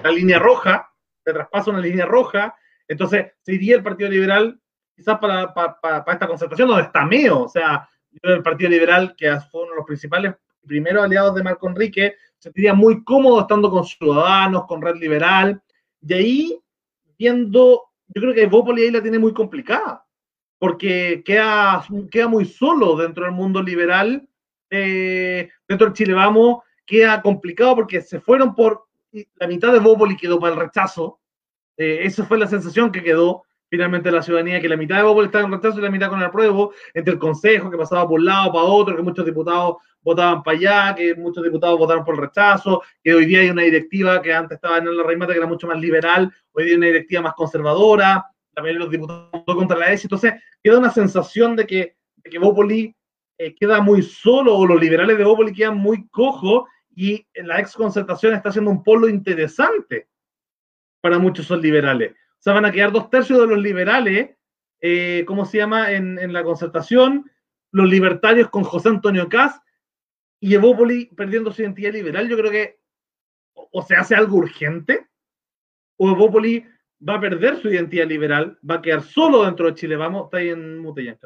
la, 0.02 0.10
línea 0.10 0.38
roja, 0.38 0.90
se 1.24 1.32
traspasa 1.32 1.70
una 1.70 1.80
línea 1.80 2.04
roja, 2.04 2.54
entonces 2.86 3.32
se 3.40 3.54
iría 3.54 3.76
el 3.76 3.82
Partido 3.82 4.10
Liberal 4.10 4.60
quizás 4.94 5.18
para, 5.18 5.54
para, 5.54 5.80
para, 5.80 6.12
esta 6.12 6.26
concentración 6.26 6.68
donde 6.68 6.84
está 6.84 7.06
Meo, 7.06 7.44
o 7.44 7.48
sea, 7.48 7.88
el 8.22 8.42
Partido 8.42 8.70
Liberal, 8.70 9.14
que 9.16 9.30
fue 9.50 9.62
uno 9.62 9.70
de 9.70 9.76
los 9.76 9.86
principales 9.86 10.34
primeros 10.66 11.02
aliados 11.02 11.34
de 11.34 11.42
Marco 11.42 11.68
Enrique, 11.68 12.16
sentiría 12.42 12.74
muy 12.74 13.04
cómodo 13.04 13.40
estando 13.40 13.70
con 13.70 13.84
Ciudadanos, 13.84 14.66
con 14.66 14.82
Red 14.82 14.96
Liberal, 14.96 15.62
y 16.00 16.12
ahí 16.12 16.60
viendo, 17.16 17.84
yo 18.08 18.20
creo 18.20 18.34
que 18.34 18.46
Bópoli 18.46 18.82
ahí 18.82 18.90
la 18.90 19.00
tiene 19.00 19.20
muy 19.20 19.32
complicada, 19.32 20.04
porque 20.58 21.22
queda, 21.24 21.86
queda 22.10 22.26
muy 22.26 22.44
solo 22.44 22.96
dentro 22.96 23.24
del 23.24 23.32
mundo 23.32 23.62
liberal, 23.62 24.28
eh, 24.70 25.50
dentro 25.68 25.86
del 25.86 25.94
Chile 25.94 26.14
Vamos, 26.14 26.64
queda 26.84 27.22
complicado 27.22 27.76
porque 27.76 28.00
se 28.00 28.18
fueron 28.18 28.56
por, 28.56 28.86
la 29.36 29.46
mitad 29.46 29.72
de 29.72 29.78
Bópoli 29.78 30.16
quedó 30.16 30.40
para 30.40 30.54
el 30.54 30.58
rechazo, 30.58 31.20
eh, 31.76 32.00
esa 32.02 32.24
fue 32.24 32.38
la 32.38 32.48
sensación 32.48 32.90
que 32.90 33.04
quedó, 33.04 33.44
finalmente 33.72 34.12
la 34.12 34.22
ciudadanía, 34.22 34.60
que 34.60 34.68
la 34.68 34.76
mitad 34.76 34.96
de 34.98 35.02
Bópoli 35.02 35.28
estaba 35.28 35.46
en 35.46 35.52
rechazo 35.52 35.78
y 35.78 35.82
la 35.82 35.88
mitad 35.88 36.10
con 36.10 36.18
el 36.18 36.26
apruebo, 36.26 36.74
entre 36.92 37.14
el 37.14 37.18
Consejo, 37.18 37.70
que 37.70 37.78
pasaba 37.78 38.06
por 38.06 38.20
un 38.20 38.26
lado, 38.26 38.52
para 38.52 38.64
otro, 38.64 38.94
que 38.94 39.02
muchos 39.02 39.24
diputados 39.24 39.76
votaban 40.02 40.42
para 40.42 40.58
allá, 40.58 40.94
que 40.94 41.14
muchos 41.14 41.42
diputados 41.42 41.78
votaron 41.78 42.04
por 42.04 42.16
el 42.16 42.20
rechazo, 42.20 42.82
que 43.02 43.14
hoy 43.14 43.24
día 43.24 43.40
hay 43.40 43.48
una 43.48 43.62
directiva 43.62 44.20
que 44.20 44.34
antes 44.34 44.56
estaba 44.56 44.76
en 44.76 44.94
la 44.94 45.02
Reimata 45.02 45.32
que 45.32 45.38
era 45.38 45.46
mucho 45.46 45.66
más 45.66 45.80
liberal, 45.80 46.30
hoy 46.52 46.64
día 46.64 46.72
hay 46.72 46.76
una 46.76 46.86
directiva 46.88 47.22
más 47.22 47.32
conservadora, 47.32 48.26
también 48.52 48.78
los 48.78 48.90
diputados 48.90 49.30
votó 49.32 49.56
contra 49.56 49.78
la 49.78 49.90
ESI, 49.90 50.04
entonces 50.04 50.34
queda 50.62 50.78
una 50.78 50.90
sensación 50.90 51.56
de 51.56 51.66
que, 51.66 51.96
de 52.16 52.28
que 52.30 52.38
Bópoli 52.38 52.94
eh, 53.38 53.54
queda 53.54 53.80
muy 53.80 54.02
solo, 54.02 54.54
o 54.54 54.66
los 54.66 54.78
liberales 54.78 55.16
de 55.16 55.24
Bópoli 55.24 55.54
quedan 55.54 55.78
muy 55.78 56.06
cojos, 56.08 56.64
y 56.94 57.26
la 57.36 57.58
ex 57.58 57.72
concertación 57.72 58.34
está 58.34 58.50
haciendo 58.50 58.70
un 58.70 58.84
polo 58.84 59.08
interesante 59.08 60.08
para 61.00 61.18
muchos 61.18 61.46
son 61.46 61.62
liberales. 61.62 62.12
O 62.42 62.44
sea, 62.44 62.54
van 62.54 62.64
a 62.64 62.72
quedar 62.72 62.90
dos 62.90 63.08
tercios 63.08 63.38
de 63.38 63.46
los 63.46 63.58
liberales, 63.62 64.30
eh, 64.80 65.22
¿cómo 65.28 65.44
se 65.44 65.58
llama? 65.58 65.92
En, 65.92 66.18
en, 66.18 66.32
la 66.32 66.42
concertación, 66.42 67.30
los 67.70 67.88
libertarios 67.88 68.50
con 68.50 68.64
José 68.64 68.88
Antonio 68.88 69.28
Caz 69.28 69.60
y 70.40 70.52
Evópoli 70.52 71.06
perdiendo 71.06 71.52
su 71.52 71.62
identidad 71.62 71.92
liberal. 71.92 72.28
Yo 72.28 72.36
creo 72.36 72.50
que 72.50 72.80
o 73.54 73.82
se 73.82 73.94
hace 73.94 74.16
algo 74.16 74.38
urgente, 74.38 75.06
o 75.98 76.10
Evópoli 76.10 76.66
va 77.08 77.14
a 77.14 77.20
perder 77.20 77.58
su 77.58 77.68
identidad 77.68 78.08
liberal, 78.08 78.58
va 78.68 78.76
a 78.76 78.82
quedar 78.82 79.02
solo 79.02 79.44
dentro 79.44 79.66
de 79.66 79.74
Chile 79.74 79.94
Vamos, 79.94 80.24
está 80.24 80.38
ahí 80.38 80.48
en 80.48 80.78
mute 80.78 81.16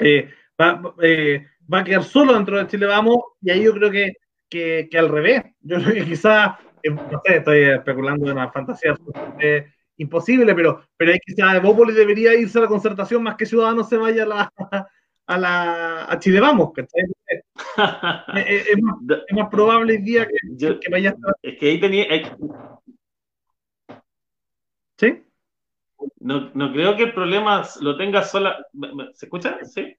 eh, 0.00 0.30
va, 0.60 0.94
eh, 1.00 1.46
va, 1.72 1.78
a 1.78 1.84
quedar 1.84 2.02
solo 2.02 2.34
dentro 2.34 2.58
de 2.58 2.66
Chile 2.66 2.86
Vamos, 2.86 3.18
y 3.40 3.50
ahí 3.50 3.62
yo 3.62 3.72
creo 3.72 3.90
que, 3.92 4.14
que, 4.50 4.98
al 4.98 5.10
revés. 5.10 5.44
Yo 5.60 5.76
creo 5.76 5.94
que 5.94 6.04
quizás, 6.04 6.56
no 6.84 7.22
sé, 7.24 7.36
estoy 7.36 7.60
especulando 7.60 8.26
de 8.26 8.32
una 8.32 8.50
fantasía. 8.50 8.96
Imposible, 9.96 10.54
pero, 10.54 10.82
pero 10.96 11.12
hay 11.12 11.18
que 11.18 11.34
Evópoli 11.56 11.92
debería 11.92 12.34
irse 12.34 12.58
a 12.58 12.62
la 12.62 12.68
concertación 12.68 13.22
más 13.22 13.36
que 13.36 13.46
Ciudadanos 13.46 13.88
se 13.88 13.96
vaya 13.96 14.24
a 14.24 14.26
la, 14.26 14.52
a, 15.26 15.38
la, 15.38 16.04
a 16.10 16.18
Chile 16.18 16.40
Vamos, 16.40 16.72
¿cachai? 16.74 17.04
es, 18.46 18.68
es, 18.68 18.82
más, 18.82 18.96
es, 19.28 19.36
más, 19.36 19.48
probable 19.48 19.96
el 19.96 20.04
día 20.04 20.26
que, 20.26 20.36
Yo, 20.56 20.80
que 20.80 20.90
vaya 20.90 21.10
a 21.10 21.12
estar... 21.12 21.36
Es 21.42 21.58
que 21.58 21.70
ahí 21.70 21.80
tenía... 21.80 22.04
Eh, 22.04 22.36
¿Sí? 24.98 25.22
No, 26.20 26.50
no 26.54 26.72
creo 26.72 26.96
que 26.96 27.04
el 27.04 27.14
problema 27.14 27.62
lo 27.80 27.96
tenga 27.96 28.22
sola... 28.22 28.64
¿Se 29.12 29.26
escucha? 29.26 29.58
¿Sí? 29.64 29.96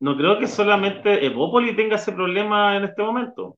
No 0.00 0.16
creo 0.16 0.38
que 0.38 0.46
solamente 0.46 1.24
Evópoli 1.24 1.74
tenga 1.74 1.96
ese 1.96 2.12
problema 2.12 2.76
en 2.76 2.84
este 2.84 3.02
momento. 3.02 3.56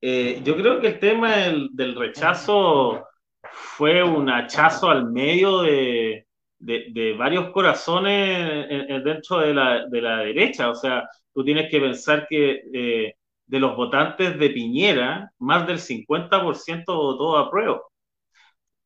Eh, 0.00 0.42
yo 0.44 0.56
creo 0.56 0.80
que 0.80 0.88
el 0.88 0.98
tema 0.98 1.36
del, 1.36 1.70
del 1.72 1.94
rechazo 1.94 3.06
fue 3.52 4.02
un 4.02 4.28
hachazo 4.28 4.90
al 4.90 5.10
medio 5.10 5.62
de, 5.62 6.26
de, 6.58 6.86
de 6.90 7.12
varios 7.14 7.50
corazones 7.50 8.66
en, 8.70 8.90
en, 8.90 9.04
dentro 9.04 9.38
de 9.40 9.54
la, 9.54 9.86
de 9.86 10.00
la, 10.00 10.18
derecha. 10.18 10.70
O 10.70 10.74
sea, 10.74 11.08
tú 11.32 11.44
tienes 11.44 11.70
que 11.70 11.80
pensar 11.80 12.26
que 12.28 12.62
eh, 12.72 13.14
de 13.46 13.60
los 13.60 13.76
votantes 13.76 14.38
de 14.38 14.50
Piñera, 14.50 15.30
más 15.38 15.66
del 15.66 15.78
50% 15.78 16.84
votó 16.86 17.36
a 17.36 17.50
prueba. 17.50 17.82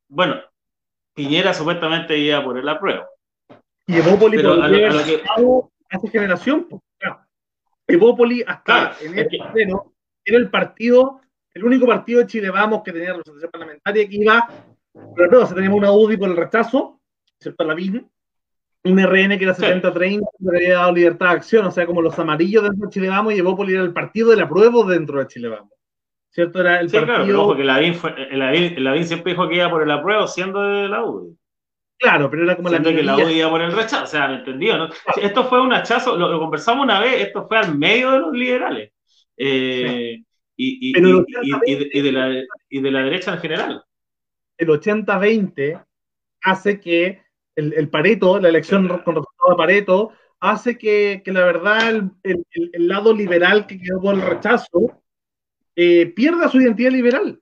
Bueno, 0.09 0.40
Piñera 1.14 1.52
supuestamente 1.52 2.16
iba 2.16 2.43
por 2.43 2.59
el 2.59 2.68
apruebo. 2.68 3.05
Y 3.86 3.97
Evópoli 3.97 4.43
por 4.43 4.70
que... 4.70 5.22
hace 5.90 6.09
generación. 6.09 6.66
Evópoli 7.86 8.43
hasta 8.47 8.97
en 9.01 9.18
el 9.18 9.28
era 10.26 10.38
el 10.38 10.51
partido, 10.51 11.20
el 11.57 11.65
único 11.65 11.87
partido 11.87 12.20
de 12.20 12.27
Chile 12.27 12.51
Vamos 12.51 12.83
que 12.85 12.93
tenía 12.93 13.15
representación 13.15 13.51
parlamentaria 13.51 14.07
que 14.07 14.16
iba, 14.16 14.47
pero 15.16 15.31
no, 15.31 15.47
se 15.47 15.55
teníamos 15.55 15.78
una 15.78 15.91
UDI 15.91 16.19
por 16.19 16.28
el 16.28 16.37
rechazo, 16.37 17.01
¿cierto? 17.41 17.65
La 17.65 17.74
BIN, 17.74 18.07
un 18.85 18.99
RN 18.99 19.39
que 19.39 19.45
era 19.45 19.57
70-30, 19.57 20.20
que 20.39 20.57
había 20.57 20.74
dado 20.74 20.93
libertad 20.93 21.31
de 21.31 21.33
acción, 21.33 21.66
o 21.66 21.70
sea, 21.70 21.87
como 21.87 22.03
los 22.03 22.19
amarillos 22.19 22.62
dentro 22.62 22.87
de 22.87 22.93
Chile 22.93 23.09
Vamos 23.09 23.33
y 23.33 23.39
Evópoli 23.39 23.73
era 23.73 23.83
el 23.83 23.95
partido 23.95 24.31
del 24.31 24.43
apruebo 24.43 24.85
dentro 24.85 25.19
de 25.19 25.28
Chile 25.28 25.49
Vamos. 25.49 25.73
¿Cierto? 26.28 26.61
Era 26.61 26.78
el 26.81 26.91
partido... 26.91 27.16
claro, 27.24 27.47
porque 27.47 27.65
la 27.65 27.78
BIN, 27.78 29.07
siempre 29.07 29.33
dijo 29.33 29.49
que 29.49 29.57
iba 29.57 29.70
por 29.70 29.83
el 29.83 29.91
apruebo 29.91 30.27
siendo 30.27 30.62
de 30.62 30.89
la 30.89 31.05
UDI. 31.05 31.39
Claro, 31.99 32.28
pero 32.28 32.45
era 32.45 32.57
como 32.57 32.69
Siendo 32.69 32.91
la 32.91 32.97
que 32.97 33.03
la 33.03 33.16
UDI 33.16 33.33
iba 33.33 33.49
por 33.49 33.62
el 33.62 33.73
rechazo, 33.73 34.05
o 34.05 34.07
sea, 34.07 34.28
¿me 34.28 34.35
entendió? 34.37 34.77
¿no? 34.77 34.91
Esto 35.23 35.45
fue 35.45 35.62
un 35.62 35.73
hachazo, 35.73 36.19
lo, 36.19 36.39
conversamos 36.39 36.85
una 36.85 37.01
vez, 37.01 37.23
esto 37.23 37.49
fue 37.49 37.57
al 37.57 37.78
medio 37.78 38.11
de 38.11 38.19
los 38.19 38.33
liberales. 38.33 38.93
Eh, 39.39 40.23
y, 40.57 40.91
y, 40.91 40.99
y, 40.99 42.03
de 42.03 42.12
la, 42.12 42.45
y 42.69 42.81
de 42.81 42.91
la 42.91 43.03
derecha 43.03 43.35
en 43.35 43.41
general. 43.41 43.85
El 44.57 44.69
80-20 44.69 45.85
hace 46.43 46.81
que 46.81 47.23
el, 47.55 47.73
el, 47.74 47.89
Pareto, 47.89 48.41
la 48.41 48.49
elección 48.49 48.89
con 48.89 49.16
resultado 49.16 49.51
de 49.51 49.57
Pareto, 49.57 50.12
hace 50.41 50.78
que, 50.78 51.23
que 51.24 51.33
la 51.33 51.45
verdad 51.45 51.89
el, 51.91 52.11
el, 52.23 52.70
el, 52.73 52.89
lado 52.89 53.15
liberal 53.15 53.66
que 53.66 53.78
quedó 53.78 54.01
por 54.01 54.15
el 54.15 54.23
rechazo 54.23 55.03
eh, 55.74 56.07
pierda 56.07 56.49
su 56.49 56.61
identidad 56.61 56.91
liberal. 56.91 57.41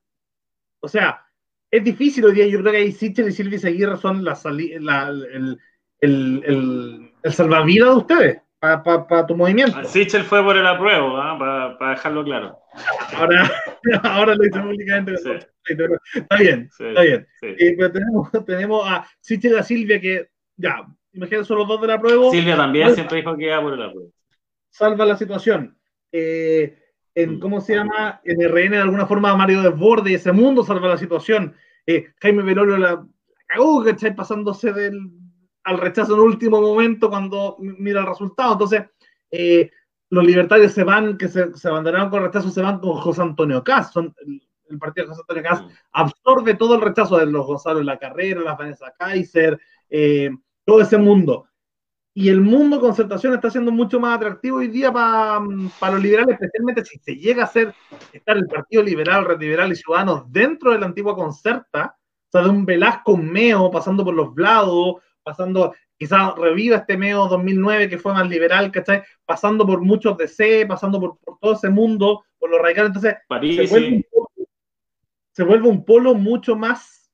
O 0.81 0.89
sea, 0.89 1.25
es 1.71 1.83
difícil 1.83 2.25
hoy 2.25 2.35
día. 2.35 2.47
Yo 2.47 2.61
creo 2.61 2.73
que 2.73 2.79
ahí 2.79 2.93
Sichel 2.93 3.29
y 3.29 3.33
Silvia 3.33 3.59
Seguirre 3.59 3.97
son 3.97 4.25
la, 4.25 4.39
la 4.81 5.09
el, 5.09 5.59
el, 6.01 7.11
el, 7.23 7.33
salvavidas 7.33 7.91
de 7.91 7.97
ustedes 7.97 8.43
para 8.61 9.27
tu 9.27 9.37
movimiento. 9.37 9.83
Sichel 9.85 10.25
fue 10.25 10.43
por 10.43 10.57
el 10.57 10.67
apruebo, 10.67 11.17
¿ah? 11.17 11.37
para 11.79 11.91
dejarlo 11.91 12.25
claro. 12.25 12.59
Ahora, 13.17 13.51
ahora 14.03 14.35
lo 14.35 14.45
dice 14.45 14.61
públicamente. 14.61 15.15
Está 15.15 16.37
bien, 16.39 16.69
está 16.79 17.03
bien. 17.03 17.27
Eh, 17.43 17.75
pero 17.77 17.93
tenemos, 17.93 18.31
tenemos 18.47 18.89
a 18.89 19.07
Sichel 19.21 19.53
y 19.53 19.57
a 19.57 19.63
Silvia 19.63 20.01
que, 20.01 20.29
ya, 20.57 20.87
imagínate, 21.13 21.45
son 21.47 21.59
los 21.59 21.69
dos 21.69 21.81
del 21.81 21.91
apruebo. 21.91 22.31
Silvia 22.31 22.57
también 22.57 22.95
siempre 22.95 23.19
dijo 23.19 23.37
que 23.37 23.45
iba 23.45 23.61
por 23.61 23.75
el 23.75 23.83
apruebo. 23.83 24.11
Salva 24.71 25.07
la 25.07 25.17
situación. 25.17 25.79
Eh, 26.13 26.79
en, 27.15 27.37
mm. 27.37 27.41
¿cómo 27.41 27.61
se 27.61 27.77
llama? 27.77 28.21
En 28.25 28.41
RN, 28.41 28.71
de 28.71 28.79
alguna 28.79 29.07
forma, 29.07 29.37
Mario 29.37 29.63
Desborde 29.63 30.11
y 30.11 30.15
ese 30.15 30.33
mundo 30.33 30.65
salva 30.65 30.89
la 30.89 30.99
situación. 30.99 31.55
Eh, 31.87 32.13
Jaime 32.21 32.43
Belolo 32.43 32.77
la 32.77 33.07
cagó, 33.47 33.85
¿cachai? 33.85 34.15
Pasándose 34.15 34.73
del, 34.73 34.99
al 35.65 35.79
rechazo 35.79 36.15
en 36.15 36.21
último 36.21 36.61
momento 36.61 37.09
cuando 37.09 37.57
mira 37.61 38.01
el 38.01 38.07
resultado. 38.07 38.53
Entonces, 38.53 38.85
eh, 39.31 39.71
los 40.15 40.25
libertarios 40.25 40.73
se 40.73 40.85
van, 40.85 41.19
que 41.19 41.29
se, 41.29 41.53
se 41.55 41.69
abanderaron 41.69 42.09
con 42.09 42.23
rechazo, 42.23 42.49
se 42.49 42.63
van 42.63 42.79
con 42.79 42.93
José 42.93 43.23
Antonio 43.23 43.65
Caz. 43.65 43.93
Son, 43.93 44.15
el, 44.69 44.79
partido 44.79 45.07
de 45.07 45.11
José 45.11 45.23
Antonio 45.23 45.43
Caz 45.43 45.65
absorbe 45.93 46.55
todo 46.55 46.77
el 46.77 46.81
rechazo 46.81 47.19
de 47.19 47.27
los 47.27 47.47
Gonzalo 47.47 47.81
en 47.81 47.87
la 47.87 47.99
carrera, 47.99 48.41
la 48.41 48.55
Vanessa 48.55 48.93
Kaiser, 48.99 49.59
eh, 49.91 50.31
todo 50.65 50.81
ese 50.81 50.99
mundo. 50.99 51.47
Y 52.17 52.29
el 52.29 52.41
mundo 52.41 52.81
concertación 52.81 53.35
está 53.35 53.51
siendo 53.51 53.73
mucho 53.73 53.99
más 53.99 54.17
atractivo 54.17 54.59
hoy 54.59 54.69
día 54.69 54.93
para 54.93 55.41
los 55.41 56.01
liberales, 56.01 56.35
especialmente 56.35 56.85
si 56.85 56.99
se 57.01 57.17
llega 57.17 57.43
a 57.43 57.49
ser 57.49 57.75
estar 58.13 58.37
el 58.37 58.47
Partido 58.47 58.85
Liberal, 58.85 59.25
Red 59.25 59.41
Liberal 59.41 59.73
y 59.73 59.77
Ciudadanos 59.77 60.31
dentro 60.31 60.71
de 60.71 60.79
la 60.79 60.87
antigua 60.87 61.17
concerta, 61.17 61.97
o 61.97 62.31
sea, 62.31 62.43
de 62.43 62.51
un 62.51 62.65
Velasco 62.65 63.17
Meo, 63.17 63.69
pasando 63.69 64.05
por 64.05 64.15
los 64.15 64.33
Vlados, 64.33 64.97
pasando, 65.25 65.75
quizás 65.99 66.35
reviva 66.37 66.77
este 66.77 66.97
Meo 66.97 67.27
2009 67.27 67.89
que 67.89 67.99
fue 67.99 68.13
más 68.13 68.29
liberal, 68.29 68.71
¿cachai? 68.71 69.03
Pasando 69.25 69.67
por 69.67 69.81
muchos 69.81 70.17
DC, 70.17 70.67
pasando 70.67 71.01
por, 71.01 71.19
todo 71.41 71.55
ese 71.55 71.71
mundo, 71.71 72.25
por 72.39 72.51
los 72.51 72.61
radicales, 72.61 72.93
entonces 72.95 73.17
se, 75.33 75.43
vuelve 75.43 75.69
un 75.69 75.85
polo, 75.85 76.15
mucho 76.15 76.55
más 76.55 77.11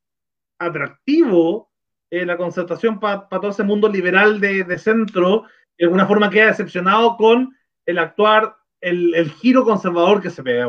atractivo 0.59 1.71
eh, 2.11 2.27
la 2.27 2.37
concertación 2.37 2.99
para 3.01 3.27
todo 3.29 3.49
ese 3.49 3.63
mundo 3.63 3.89
liberal 3.89 4.41
de, 4.41 4.79
centro, 4.79 5.45
de 5.79 5.85
alguna 5.85 6.07
forma 6.07 6.29
queda 6.29 6.47
decepcionado 6.47 7.17
con 7.17 7.57
el 7.87 7.99
actuar, 7.99 8.57
el, 8.81 9.15
el 9.15 9.31
giro 9.31 9.65
conservador 9.65 10.21
que 10.21 10.31
se 10.31 10.43
pega 10.43 10.65
a 10.65 10.69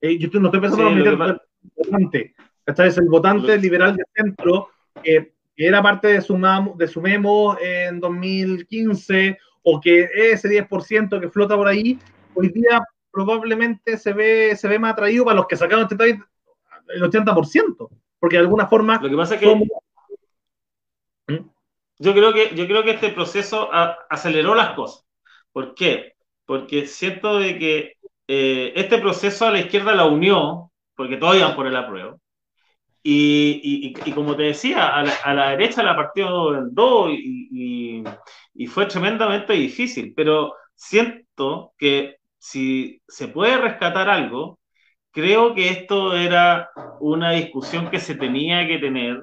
eh, 0.00 0.18
yo 0.18 0.28
no 0.40 0.48
estoy 0.48 0.60
pensando 0.60 0.90
en 0.90 1.06
el 1.06 1.38
votante, 1.74 2.34
Es 2.66 2.98
el 2.98 3.08
votante 3.08 3.56
liberal 3.58 3.96
de 3.96 4.04
centro 4.14 4.68
que 5.02 5.35
que 5.56 5.66
era 5.66 5.82
parte 5.82 6.08
de 6.08 6.20
su, 6.20 6.36
de 6.36 7.86
en 7.86 8.00
2015 8.00 9.38
o 9.62 9.80
que 9.80 10.08
ese 10.14 10.48
10% 10.48 11.20
que 11.20 11.30
flota 11.30 11.56
por 11.56 11.66
ahí, 11.66 11.98
hoy 12.34 12.48
día 12.50 12.80
probablemente 13.10 13.96
se 13.96 14.12
ve, 14.12 14.54
se 14.54 14.68
ve 14.68 14.78
más 14.78 14.92
atraído 14.92 15.24
para 15.24 15.36
los 15.36 15.46
que 15.46 15.56
sacaron 15.56 15.88
este 15.90 16.22
el 16.88 17.02
80%, 17.02 17.88
porque 18.20 18.36
de 18.36 18.42
alguna 18.42 18.66
forma... 18.66 19.00
Lo 19.02 19.08
que 19.08 19.16
pasa 19.16 19.34
es 19.34 19.40
que... 19.40 19.54
¿Mm? 21.26 21.50
Yo 21.98 22.12
creo 22.12 22.32
que, 22.34 22.54
yo 22.54 22.66
creo 22.66 22.84
que 22.84 22.90
este 22.90 23.08
proceso 23.08 23.70
aceleró 24.10 24.54
las 24.54 24.74
cosas. 24.74 25.06
¿Por 25.50 25.74
qué? 25.74 26.14
Porque 26.44 26.86
siento 26.86 27.38
de 27.38 27.58
que 27.58 27.96
eh, 28.28 28.72
este 28.76 28.98
proceso 28.98 29.46
a 29.46 29.50
la 29.50 29.60
izquierda 29.60 29.94
la 29.94 30.04
unió, 30.04 30.70
porque 30.94 31.16
todos 31.16 31.36
iban 31.36 31.56
por 31.56 31.66
el 31.66 31.74
apruebo, 31.74 32.20
y, 33.08 33.94
y, 34.04 34.12
como 34.12 34.34
te 34.36 34.44
decía, 34.44 34.88
a 34.88 35.04
la, 35.04 35.14
a 35.24 35.34
la, 35.34 35.50
derecha 35.50 35.82
la 35.84 35.94
partió 35.94 36.56
en 36.56 36.74
dos 36.74 37.10
y, 37.12 38.02
y, 38.54 38.66
fue 38.66 38.86
tremendamente 38.86 39.52
difícil, 39.52 40.12
pero 40.16 40.54
siento 40.74 41.72
que 41.78 42.16
si 42.38 43.00
se 43.06 43.28
puede 43.28 43.58
rescatar 43.58 44.08
algo, 44.10 44.58
creo 45.12 45.54
que 45.54 45.68
esto 45.70 46.16
era 46.16 46.70
una 47.00 47.32
discusión 47.32 47.90
que 47.90 48.00
se 48.00 48.16
tenía 48.16 48.66
que 48.66 48.78
tener. 48.78 49.22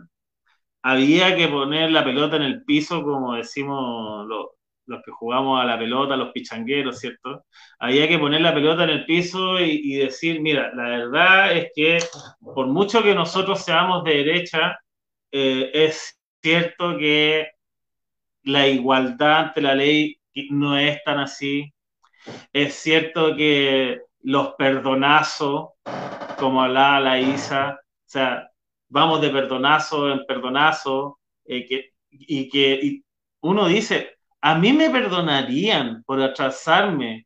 Había 0.83 1.35
que 1.35 1.47
poner 1.47 1.91
la 1.91 2.03
pelota 2.05 2.35
en 2.37 2.43
el 2.43 2.63
piso, 2.65 3.03
como 3.03 3.35
decimos 3.35 4.27
los, 4.27 4.47
los 4.85 5.01
que 5.03 5.11
jugamos 5.11 5.61
a 5.61 5.65
la 5.65 5.77
pelota, 5.77 6.15
los 6.15 6.31
pichangueros, 6.31 6.99
¿cierto? 6.99 7.45
Había 7.79 8.07
que 8.07 8.19
poner 8.19 8.41
la 8.41 8.53
pelota 8.53 8.83
en 8.83 8.89
el 8.91 9.05
piso 9.05 9.59
y, 9.59 9.95
decir, 9.95 10.41
mira, 10.41 10.71
la 10.73 10.83
verdad 10.83 11.53
es 11.53 11.71
que 11.75 11.99
por 12.39 12.67
mucho 12.67 13.03
que 13.03 13.15
nosotros 13.15 13.63
seamos 13.63 14.03
de 14.03 14.23
derecha, 14.23 14.77
eh, 15.31 15.71
es 15.73 16.19
cierto 16.41 16.97
que 16.97 17.51
la 18.43 18.67
igualdad 18.67 19.39
ante 19.39 19.61
la 19.61 19.75
ley 19.75 20.17
no 20.49 20.77
es 20.77 21.03
tan 21.03 21.19
así. 21.19 21.73
Es 22.53 22.75
cierto 22.75 23.35
que 23.35 24.01
los 24.21 24.53
perdonazos, 24.55 25.69
como 26.37 26.63
hablaba 26.63 26.99
la 26.99 27.19
Isa, 27.19 27.79
o 27.79 28.03
sea, 28.05 28.49
vamos 28.89 29.21
de 29.21 29.29
perdonazo 29.29 30.11
en 30.11 30.25
perdonazo, 30.25 31.19
eh, 31.45 31.65
que, 31.65 31.93
y 32.09 32.49
que 32.49 33.01
uno 33.41 33.67
dice, 33.67 34.17
a 34.45 34.55
mí 34.55 34.73
me 34.73 34.89
perdonarían 34.89 36.03
por 36.03 36.21
atrasarme 36.21 37.25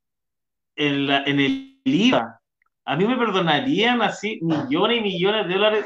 en, 0.76 1.10
el 1.10 1.82
IVA. 1.84 2.40
A 2.86 2.96
mí 2.96 3.06
me 3.06 3.18
perdonarían 3.18 4.04
así 4.04 4.40
millones 4.44 5.00
y 5.00 5.02
millones 5.02 5.48
de 5.48 5.54
dólares. 5.56 5.86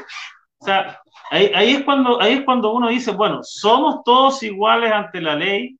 O 0.58 0.64
sea, 0.66 1.00
ahí, 1.30 1.72
es 1.72 1.84
cuando, 1.84 2.20
ahí 2.20 2.34
es 2.34 2.44
cuando 2.44 2.74
uno 2.74 2.90
dice, 2.90 3.12
bueno, 3.12 3.40
somos 3.42 4.04
todos 4.04 4.42
iguales 4.42 4.92
ante 4.92 5.22
la 5.22 5.34
ley, 5.34 5.78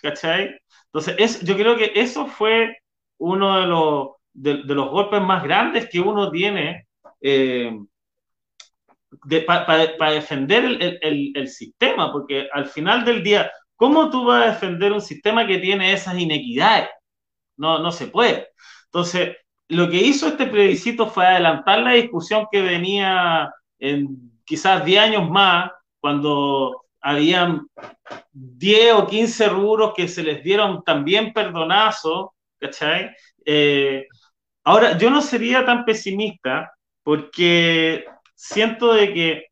¿cachai? 0.00 0.58
Entonces, 0.86 1.14
es, 1.18 1.44
yo 1.44 1.56
creo 1.56 1.76
que 1.76 1.92
eso 1.94 2.26
fue 2.26 2.78
uno 3.18 3.60
de 3.60 3.66
los, 3.66 4.08
de, 4.32 4.74
los 4.74 4.88
golpes 4.88 5.20
más 5.20 5.42
grandes 5.42 5.90
que 5.90 6.00
uno 6.00 6.30
tiene 6.30 6.86
eh, 7.20 7.78
para 9.46 10.10
defender 10.12 10.64
el, 10.64 11.32
el, 11.34 11.48
sistema, 11.48 12.10
porque 12.10 12.48
al 12.50 12.64
final 12.64 13.04
del 13.04 13.22
día, 13.22 13.52
¿Cómo 13.80 14.10
tú 14.10 14.26
vas 14.26 14.42
a 14.42 14.50
defender 14.50 14.92
un 14.92 15.00
sistema 15.00 15.46
que 15.46 15.56
tiene 15.56 15.94
esas 15.94 16.18
inequidades? 16.18 16.90
No, 17.56 17.78
no 17.78 17.90
se 17.90 18.08
puede. 18.08 18.48
Entonces, 18.84 19.38
lo 19.68 19.88
que 19.88 19.96
hizo 19.96 20.28
este 20.28 20.44
plebiscito 20.44 21.06
fue 21.06 21.26
adelantar 21.26 21.78
la 21.78 21.92
discusión 21.92 22.46
que 22.52 22.60
venía 22.60 23.50
en 23.78 24.38
quizás 24.44 24.84
10 24.84 25.00
años 25.00 25.30
más, 25.30 25.70
cuando 25.98 26.84
habían 27.00 27.68
10 28.32 28.92
o 28.96 29.06
15 29.06 29.48
rubros 29.48 29.94
que 29.96 30.08
se 30.08 30.24
les 30.24 30.44
dieron 30.44 30.84
también 30.84 31.32
perdonazos, 31.32 32.28
¿cachai? 32.58 33.16
Eh, 33.46 34.06
ahora, 34.62 34.98
yo 34.98 35.08
no 35.08 35.22
sería 35.22 35.64
tan 35.64 35.86
pesimista 35.86 36.70
porque 37.02 38.04
siento 38.34 38.92
de 38.92 39.14
que 39.14 39.49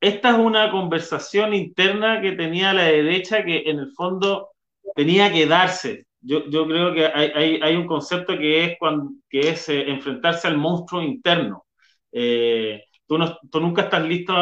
esta 0.00 0.30
es 0.30 0.38
una 0.38 0.70
conversación 0.70 1.54
interna 1.54 2.20
que 2.20 2.32
tenía 2.32 2.72
la 2.72 2.84
derecha 2.84 3.44
que 3.44 3.64
en 3.66 3.80
el 3.80 3.92
fondo 3.92 4.50
tenía 4.94 5.32
que 5.32 5.46
darse. 5.46 6.06
yo, 6.20 6.48
yo 6.48 6.66
creo 6.66 6.92
que 6.94 7.06
hay, 7.06 7.30
hay, 7.34 7.60
hay, 7.62 7.76
un 7.76 7.86
concepto 7.86 8.36
que 8.36 8.64
es, 8.64 8.78
cuando, 8.78 9.12
que 9.28 9.40
es 9.40 9.68
eh, 9.68 9.90
enfrentarse 9.90 10.48
al 10.48 10.56
monstruo 10.56 11.02
interno. 11.02 11.64
Eh, 12.12 12.84
tú, 13.06 13.18
no, 13.18 13.38
tú, 13.50 13.60
nunca 13.60 13.82
estás 13.82 14.02
listo, 14.04 14.34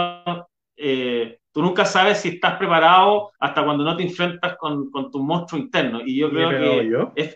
eh, 0.77 1.39
tú 1.53 1.63
nunca 1.63 1.85
sabes 1.85 2.19
si 2.19 2.31
estás 2.31 2.57
preparado 2.57 3.33
hasta 3.39 3.65
cuando 3.65 3.85
no 3.85 3.97
te 3.97 4.03
enfrentas 4.03 4.57
con, 4.57 4.91
con 4.91 5.11
tu 5.11 5.23
monstruo 5.23 5.61
interno. 5.61 6.01
Y 6.05 6.17
yo 6.17 6.31
creo 6.31 6.51
que 6.51 6.89
yo? 6.91 7.13
es, 7.15 7.35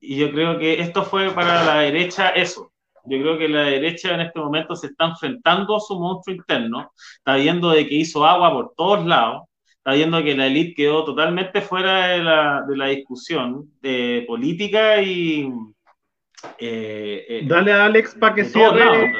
y 0.00 0.16
yo 0.16 0.30
creo 0.30 0.58
que 0.58 0.80
esto 0.80 1.02
fue 1.02 1.30
para 1.30 1.64
la 1.64 1.78
derecha 1.80 2.30
eso. 2.30 2.73
Yo 3.06 3.20
creo 3.20 3.38
que 3.38 3.48
la 3.48 3.62
derecha 3.64 4.14
en 4.14 4.22
este 4.22 4.40
momento 4.40 4.74
se 4.74 4.88
está 4.88 5.06
enfrentando 5.06 5.76
a 5.76 5.80
su 5.80 5.98
monstruo 5.98 6.36
interno, 6.36 6.92
está 7.18 7.36
viendo 7.36 7.70
de 7.70 7.86
que 7.86 7.96
hizo 7.96 8.24
agua 8.24 8.50
por 8.52 8.74
todos 8.74 9.04
lados, 9.04 9.42
está 9.68 9.92
viendo 9.92 10.22
que 10.22 10.34
la 10.34 10.46
élite 10.46 10.74
quedó 10.74 11.04
totalmente 11.04 11.60
fuera 11.60 12.08
de 12.08 12.22
la, 12.22 12.62
de 12.66 12.76
la 12.76 12.86
discusión 12.86 13.70
de 13.82 14.24
política 14.26 15.02
y... 15.02 15.50
Eh, 16.58 17.26
eh, 17.28 17.42
Dale 17.44 17.72
a 17.72 17.86
Alex 17.86 18.16
para 18.18 18.34
que 18.34 18.44
cierre. 18.44 19.12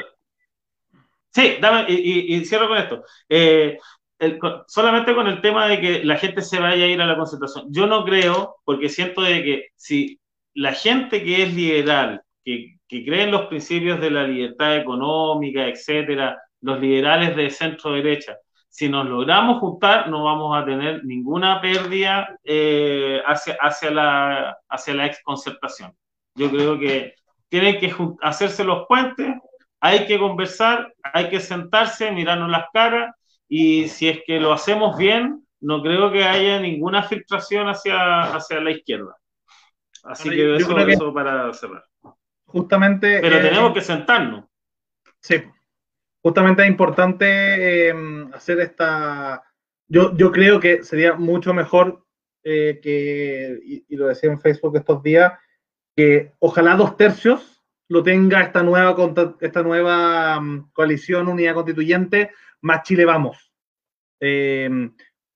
Sí, 1.31 1.57
dame, 1.59 1.85
y, 1.89 2.35
y, 2.35 2.45
cierro 2.45 2.67
con 2.67 2.77
esto. 2.77 3.03
Eh, 3.27 3.77
el, 4.19 4.39
solamente 4.67 5.13
con 5.13 5.27
el 5.27 5.41
tema 5.41 5.67
de 5.67 5.81
que 5.81 6.03
la 6.03 6.17
gente 6.17 6.41
se 6.41 6.59
vaya 6.59 6.85
a 6.85 6.87
ir 6.87 7.01
a 7.01 7.05
la 7.05 7.17
concentración. 7.17 7.65
Yo 7.69 7.87
no 7.87 8.05
creo, 8.05 8.57
porque 8.63 8.89
siento 8.89 9.21
de 9.21 9.43
que 9.43 9.67
si 9.75 10.19
la 10.53 10.73
gente 10.73 11.23
que 11.23 11.43
es 11.43 11.53
liberal, 11.53 12.21
que, 12.43 12.74
que 12.87 13.03
cree 13.03 13.23
en 13.23 13.31
los 13.31 13.47
principios 13.47 13.99
de 13.99 14.11
la 14.11 14.23
libertad 14.23 14.77
económica, 14.77 15.67
etcétera, 15.67 16.41
los 16.61 16.79
liberales 16.79 17.35
de 17.35 17.49
centro 17.49 17.91
derecha, 17.91 18.37
si 18.75 18.89
nos 18.89 19.05
logramos 19.05 19.59
juntar, 19.59 20.09
no 20.09 20.25
vamos 20.25 20.57
a 20.57 20.65
tener 20.65 21.05
ninguna 21.05 21.61
pérdida 21.61 22.37
eh, 22.43 23.21
hacia, 23.25 23.53
hacia, 23.61 23.89
la, 23.89 24.57
hacia 24.67 24.93
la 24.93 25.05
exconcertación. 25.05 25.93
Yo 26.35 26.51
creo 26.51 26.77
que 26.77 27.15
tienen 27.47 27.79
que 27.79 27.95
hacerse 28.21 28.65
los 28.65 28.85
puentes, 28.85 29.33
hay 29.79 30.05
que 30.05 30.19
conversar, 30.19 30.93
hay 31.01 31.29
que 31.29 31.39
sentarse, 31.39 32.11
mirarnos 32.11 32.49
las 32.49 32.65
caras 32.73 33.15
y 33.47 33.87
si 33.87 34.09
es 34.09 34.19
que 34.27 34.41
lo 34.41 34.51
hacemos 34.51 34.97
bien, 34.97 35.47
no 35.61 35.81
creo 35.81 36.11
que 36.11 36.25
haya 36.25 36.59
ninguna 36.59 37.03
filtración 37.03 37.69
hacia, 37.69 38.23
hacia 38.35 38.59
la 38.59 38.71
izquierda. 38.71 39.15
Así 40.03 40.29
que 40.29 40.57
eso, 40.57 40.77
eso 40.77 41.13
para 41.13 41.53
cerrar. 41.53 41.85
Justamente. 42.55 43.19
Pero 43.19 43.35
eh, 43.35 43.41
tenemos 43.41 43.73
que 43.73 43.81
sentarnos. 43.81 44.45
Sí, 45.19 45.43
justamente 46.21 46.63
es 46.63 46.69
importante 46.69 47.89
em, 47.89 48.33
hacer 48.33 48.61
esta... 48.61 49.43
Yo, 49.89 50.15
yo 50.15 50.31
creo 50.31 50.57
que 50.61 50.81
sería 50.81 51.15
mucho 51.15 51.53
mejor 51.53 52.05
eh, 52.45 52.79
que, 52.81 53.59
y, 53.89 53.95
lo 53.97 54.07
decía 54.07 54.31
en 54.31 54.39
Facebook 54.39 54.77
estos 54.77 55.03
días, 55.03 55.33
que 55.97 56.31
ojalá 56.39 56.75
dos 56.75 56.95
tercios 56.95 57.61
lo 57.89 58.03
tenga 58.03 58.41
esta 58.41 58.63
nueva, 58.63 58.95
esta 59.41 59.61
nueva 59.61 60.39
mm, 60.39 60.71
coalición 60.71 61.27
unidad 61.27 61.55
constituyente, 61.55 62.31
más 62.61 62.83
Chile 62.83 63.03
vamos. 63.03 63.51
Em, 64.21 64.95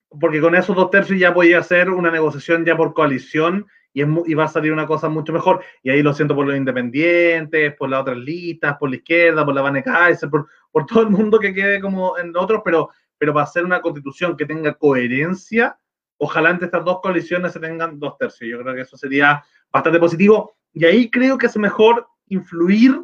porque 0.10 0.40
con 0.40 0.56
esos 0.56 0.74
dos 0.74 0.90
tercios 0.90 1.20
ya 1.20 1.32
voy 1.32 1.52
a 1.52 1.60
hacer 1.60 1.90
una 1.90 2.12
negociación 2.12 2.64
ya 2.64 2.78
por 2.78 2.94
coalición 2.94 3.68
y, 3.94 4.02
es, 4.02 4.08
y, 4.26 4.34
va 4.34 4.46
a 4.46 4.50
salir 4.50 4.72
una 4.72 4.88
cosa 4.88 5.10
mucho 5.10 5.34
mejor. 5.34 5.64
Y 5.84 5.90
ahí 5.90 6.02
lo 6.02 6.14
siento 6.14 6.36
por 6.36 6.46
los 6.46 6.56
independientes, 6.56 7.76
por 7.76 7.90
las 7.90 8.02
otras 8.02 8.18
listas, 8.18 8.78
por 8.78 8.90
la 8.90 8.98
izquierda, 8.98 9.46
por 9.46 9.56
la 9.56 9.62
Van 9.62 9.82
Kaiser, 9.82 10.30
por, 10.30 10.48
por 10.72 10.86
todo 10.86 11.02
el 11.02 11.10
mundo 11.10 11.40
que 11.40 11.54
quede 11.54 11.82
como 11.82 12.18
en 12.18 12.36
otros, 12.36 12.62
pero, 12.64 12.90
pero 13.18 13.34
para 13.34 13.46
hacer 13.46 13.66
una 13.66 13.82
constitución 13.82 14.38
que 14.38 14.46
tenga 14.46 14.74
coherencia, 14.74 15.78
ojalá 16.18 16.52
entre 16.52 16.66
estas 16.66 16.86
dos 16.86 17.00
coaliciones 17.02 17.54
se 17.54 17.60
tengan 17.60 18.00
dos 18.00 18.18
tercios. 18.18 18.50
Yo 18.50 18.62
creo 18.62 18.76
que 18.76 18.82
eso 18.82 18.98
sería 18.98 19.44
bastante 19.72 20.00
positivo. 20.00 20.56
Y 20.74 20.86
ahí 20.86 21.10
creo 21.10 21.38
que 21.38 21.48
es 21.48 21.58
mejor 21.58 22.08
influir 22.28 23.02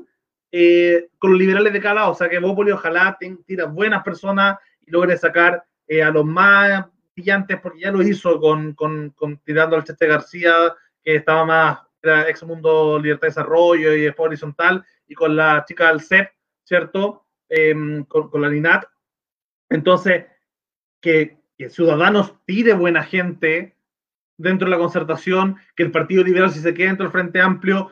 eh, 0.51 1.09
con 1.17 1.31
los 1.31 1.39
liberales 1.39 1.73
de 1.73 1.81
cada 1.81 1.95
lado. 1.95 2.11
O 2.11 2.15
sea, 2.15 2.29
que 2.29 2.39
Bópoli 2.39 2.71
ojalá 2.71 3.17
tira 3.45 3.65
buenas 3.65 4.03
personas 4.03 4.57
y 4.85 4.91
logre 4.91 5.17
sacar 5.17 5.65
eh, 5.87 6.03
a 6.03 6.11
los 6.11 6.25
más 6.25 6.85
brillantes, 7.15 7.59
porque 7.61 7.81
ya 7.81 7.91
lo 7.91 8.01
hizo 8.01 8.39
con, 8.39 8.73
con, 8.73 9.11
con 9.11 9.37
tirando 9.37 9.75
al 9.75 9.83
Cheste 9.83 10.07
García, 10.07 10.75
que 11.01 11.15
estaba 11.15 11.45
más, 11.45 11.79
era 12.01 12.29
ex 12.29 12.43
mundo 12.43 12.99
libertad 12.99 13.21
de 13.21 13.29
desarrollo 13.29 13.93
y 13.93 14.01
después 14.01 14.27
horizontal, 14.27 14.85
y 15.07 15.15
con 15.15 15.35
la 15.35 15.63
chica 15.67 15.87
del 15.87 16.01
CEP, 16.01 16.29
¿cierto? 16.63 17.25
Em, 17.49 18.03
con, 18.05 18.29
la 18.41 18.49
LINAT. 18.49 18.85
Entonces, 19.69 20.25
que, 21.01 21.37
Ciudadanos 21.69 22.33
pide 22.43 22.73
buena 22.73 23.01
gente 23.01 23.77
dentro 24.37 24.65
de 24.65 24.71
la 24.71 24.77
concertación, 24.77 25.55
que 25.73 25.83
el 25.83 25.91
Partido 25.91 26.21
Liberal, 26.21 26.51
si 26.51 26.59
se 26.59 26.73
queda 26.73 26.87
dentro 26.87 27.05
del 27.05 27.13
Frente 27.13 27.39
Amplio, 27.39 27.91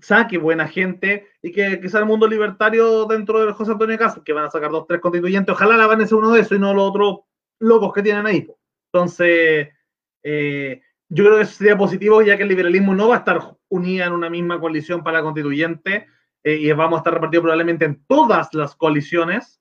saque 0.00 0.38
buena 0.38 0.66
gente 0.66 1.28
y 1.40 1.52
que, 1.52 1.78
que 1.78 1.88
sea 1.88 2.00
el 2.00 2.06
mundo 2.06 2.26
libertario 2.26 3.04
dentro 3.06 3.46
de 3.46 3.52
José 3.52 3.70
Antonio 3.70 3.96
Caso, 3.96 4.24
que 4.24 4.32
van 4.32 4.46
a 4.46 4.50
sacar 4.50 4.72
dos, 4.72 4.88
tres 4.88 5.00
constituyentes. 5.00 5.54
Ojalá 5.54 5.76
la 5.76 5.86
van 5.86 6.00
a 6.00 6.06
ser 6.06 6.18
uno 6.18 6.32
de 6.32 6.40
esos 6.40 6.58
y 6.58 6.60
no 6.60 6.74
los 6.74 6.90
otros 6.90 7.20
locos 7.58 7.92
que 7.92 8.02
tienen 8.02 8.26
ahí. 8.26 8.48
Entonces, 8.92 9.68
eh, 10.22 10.82
yo 11.08 11.24
creo 11.24 11.36
que 11.36 11.42
eso 11.42 11.52
sería 11.52 11.76
positivo, 11.76 12.22
ya 12.22 12.36
que 12.36 12.42
el 12.42 12.48
liberalismo 12.48 12.94
no 12.94 13.08
va 13.08 13.16
a 13.16 13.18
estar 13.18 13.56
unida 13.68 14.06
en 14.06 14.12
una 14.12 14.30
misma 14.30 14.58
coalición 14.60 15.02
para 15.02 15.18
la 15.18 15.24
constituyente, 15.24 16.06
eh, 16.42 16.54
y 16.54 16.72
vamos 16.72 16.98
a 16.98 17.00
estar 17.00 17.14
repartidos 17.14 17.42
probablemente 17.42 17.84
en 17.84 18.04
todas 18.06 18.52
las 18.54 18.74
coaliciones, 18.74 19.60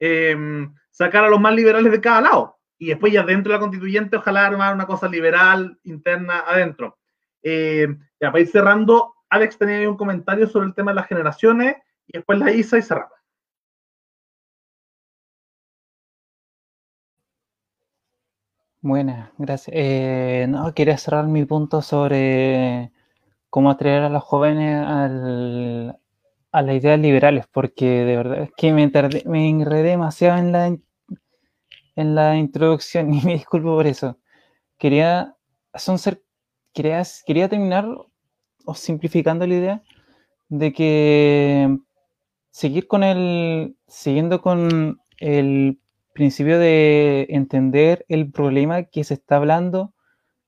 eh, 0.00 0.66
sacar 0.90 1.24
a 1.24 1.30
los 1.30 1.40
más 1.40 1.54
liberales 1.54 1.92
de 1.92 2.00
cada 2.00 2.20
lado. 2.20 2.58
Y 2.78 2.88
después 2.88 3.12
ya 3.12 3.22
dentro 3.22 3.52
de 3.52 3.58
la 3.58 3.60
constituyente, 3.60 4.16
ojalá 4.16 4.46
armar 4.46 4.74
una 4.74 4.86
cosa 4.86 5.08
liberal 5.08 5.78
interna 5.84 6.40
adentro. 6.40 6.98
Ya 7.42 8.30
para 8.30 8.40
ir 8.40 8.48
cerrando, 8.48 9.14
Alex 9.30 9.56
tenía 9.56 9.78
ahí 9.78 9.86
un 9.86 9.96
comentario 9.96 10.46
sobre 10.46 10.66
el 10.66 10.74
tema 10.74 10.90
de 10.90 10.96
las 10.96 11.06
generaciones 11.06 11.76
y 12.06 12.18
después 12.18 12.38
la 12.38 12.52
Isa 12.52 12.78
y 12.78 12.82
cerramos. 12.82 13.21
Buenas, 18.84 19.30
gracias. 19.38 20.48
no, 20.48 20.74
quería 20.74 20.98
cerrar 20.98 21.26
mi 21.28 21.44
punto 21.44 21.82
sobre 21.82 22.90
cómo 23.48 23.70
atraer 23.70 24.02
a 24.02 24.08
los 24.08 24.24
jóvenes 24.24 24.84
al, 24.84 25.98
a 26.52 26.62
las 26.62 26.76
ideas 26.76 26.98
liberales, 26.98 27.46
porque 27.52 27.86
de 27.86 28.16
verdad 28.16 28.42
es 28.42 28.50
que 28.56 28.72
me, 28.72 28.90
me 29.26 29.48
enredé 29.48 29.90
demasiado 29.90 30.38
en 30.38 30.50
la, 30.52 30.66
en 31.96 32.14
la 32.14 32.36
introducción 32.36 33.14
y 33.14 33.22
me 33.22 33.34
disculpo 33.34 33.74
por 33.76 33.86
eso. 33.86 34.18
Quería, 34.78 35.36
son 35.74 35.98
ser, 35.98 36.22
quería, 36.72 37.02
quería 37.26 37.48
terminar 37.48 37.86
simplificando 38.74 39.46
la 39.46 39.54
idea 39.54 39.82
de 40.48 40.72
que 40.72 41.78
seguir 42.50 42.88
con 42.88 43.04
el, 43.04 43.76
siguiendo 43.86 44.42
con 44.42 45.00
el 45.18 45.81
principio 46.12 46.58
de 46.58 47.26
entender 47.30 48.04
el 48.08 48.30
problema 48.32 48.84
que 48.84 49.04
se 49.04 49.14
está 49.14 49.36
hablando, 49.36 49.94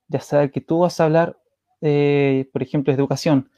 ya 0.07 0.21
sea 0.21 0.49
que 0.49 0.61
tú 0.61 0.79
vas 0.79 0.99
a 0.99 1.05
hablar, 1.05 1.37
eh, 1.81 2.49
por 2.53 2.63
ejemplo, 2.63 2.93
de 2.93 2.99
educación, 2.99 3.51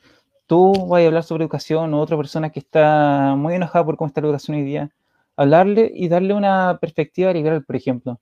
tú 0.47 0.73
vas 0.87 1.03
a 1.03 1.07
hablar 1.07 1.23
sobre 1.23 1.43
educación 1.45 1.93
o 1.93 2.01
otra 2.01 2.17
persona 2.17 2.51
que 2.51 2.59
está 2.59 3.35
muy 3.37 3.55
enojada 3.55 3.85
por 3.85 3.97
cómo 3.97 4.07
está 4.09 4.21
la 4.21 4.27
educación 4.27 4.57
hoy 4.57 4.63
día, 4.63 4.91
hablarle 5.37 5.91
y 5.95 6.09
darle 6.09 6.33
una 6.33 6.79
perspectiva 6.81 7.33
liberal, 7.33 7.63
por 7.65 7.75
ejemplo. 7.75 8.19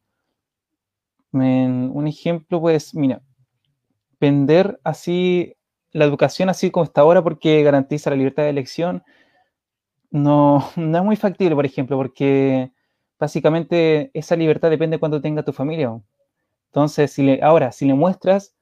un 1.31 2.07
ejemplo, 2.07 2.61
pues, 2.61 2.95
mira, 2.95 3.21
vender 4.19 4.79
así 4.83 5.55
la 5.91 6.05
educación 6.05 6.49
así 6.49 6.71
como 6.71 6.85
está 6.85 7.01
ahora 7.01 7.23
porque 7.23 7.63
garantiza 7.63 8.09
la 8.09 8.17
libertad 8.17 8.43
de 8.43 8.49
elección, 8.49 9.03
no, 10.11 10.59
no 10.75 10.97
es 10.97 11.03
muy 11.03 11.15
factible, 11.15 11.55
por 11.55 11.65
ejemplo, 11.65 11.97
porque 11.97 12.71
básicamente 13.25 14.11
esa 14.13 14.35
libertad 14.35 14.69
depende 14.69 14.95
de 14.95 14.99
cuando 14.99 15.19
tenga 15.21 15.43
tu 15.43 15.51
familia. 15.51 15.99
Entonces, 16.67 17.11
si 17.11 17.39
ahora, 17.41 17.71
si 17.71 17.85
le 17.85 17.93
muestras, 17.93 18.55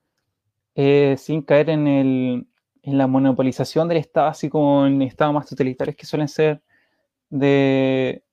eh, 0.76 1.16
sin 1.18 1.42
caer 1.42 1.70
en 1.70 1.88
el, 1.88 2.48
en 2.82 2.98
la 2.98 3.08
monopolización 3.08 3.88
del 3.88 3.98
Estado, 3.98 4.28
así 4.28 4.50
como 4.50 4.88
en 4.88 5.02
estados 5.02 5.34
más 5.34 5.48
totalitarios 5.48 5.96
que 5.96 6.06
suelen 6.06 6.28
ser, 6.28 6.62
de 7.30 8.24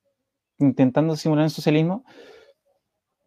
intentando 0.59 1.17
simular 1.17 1.45
el 1.45 1.51
socialismo, 1.51 2.05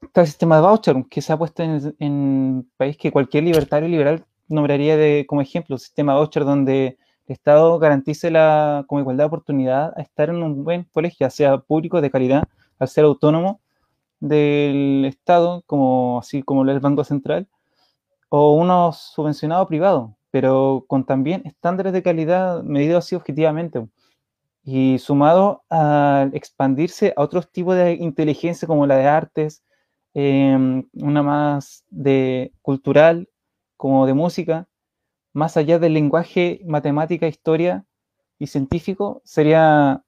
está 0.01 0.21
el 0.21 0.27
sistema 0.27 0.57
de 0.57 0.61
voucher, 0.61 0.95
que 1.09 1.21
se 1.21 1.34
ha 1.34 1.38
puesto 1.38 1.63
en, 1.63 1.95
un 1.99 2.71
país 2.77 2.97
que 2.97 3.11
cualquier 3.11 3.43
libertario 3.43 3.89
liberal 3.89 4.25
nombraría 4.47 5.25
como 5.25 5.41
ejemplo, 5.41 5.75
un 5.75 5.80
sistema 5.80 6.13
de 6.13 6.19
voucher 6.19 6.45
donde 6.45 6.97
el 7.25 7.34
Estado 7.34 7.80
garantice 7.80 8.30
la 8.31 8.85
como 8.88 9.01
igualdad 9.01 9.23
de 9.23 9.27
oportunidad 9.27 9.93
a 9.97 10.01
estar 10.01 10.30
en 10.30 10.43
un 10.43 10.63
buen 10.63 10.84
colegio, 10.91 11.30
sea 11.30 11.57
público 11.57 12.01
de 12.01 12.11
calidad, 12.11 12.47
al 12.80 12.88
ser 12.88 13.06
autónomo 13.06 13.62
del 14.20 15.06
Estado, 15.06 15.64
como 15.66 16.20
así 16.20 16.44
como 16.44 16.64
el 16.64 16.80
Banco 16.80 17.04
Central, 17.04 17.48
o 18.30 18.56
uno 18.56 18.91
subvencionado 18.94 19.68
privado, 19.68 20.18
pero 20.32 20.86
con 20.88 21.06
también 21.06 21.44
estándares 21.45 21.94
de 21.94 22.04
calidad 22.04 22.64
medidos 22.64 23.06
así 23.06 23.16
objetivamente. 23.16 23.88
Y 24.64 24.98
sumado 25.00 25.64
a 25.70 26.30
expandirse 26.34 27.14
a 27.18 27.22
otros 27.22 27.52
tipos 27.52 27.76
de 27.76 27.94
inteligencia 27.94 28.68
como 28.68 28.88
la 28.88 28.98
de 28.98 29.08
artes, 29.08 29.64
em, 30.14 30.88
una 30.94 31.22
más 31.24 31.86
de 31.90 32.54
cultural, 32.62 33.30
como 33.78 34.06
de 34.08 34.14
música, 34.14 34.68
más 35.34 35.58
allá 35.58 35.80
del 35.80 35.94
lenguaje 35.94 36.62
matemática, 36.66 37.28
historia 37.28 37.86
y 38.40 38.48
científico, 38.48 39.22
sería, 39.26 40.04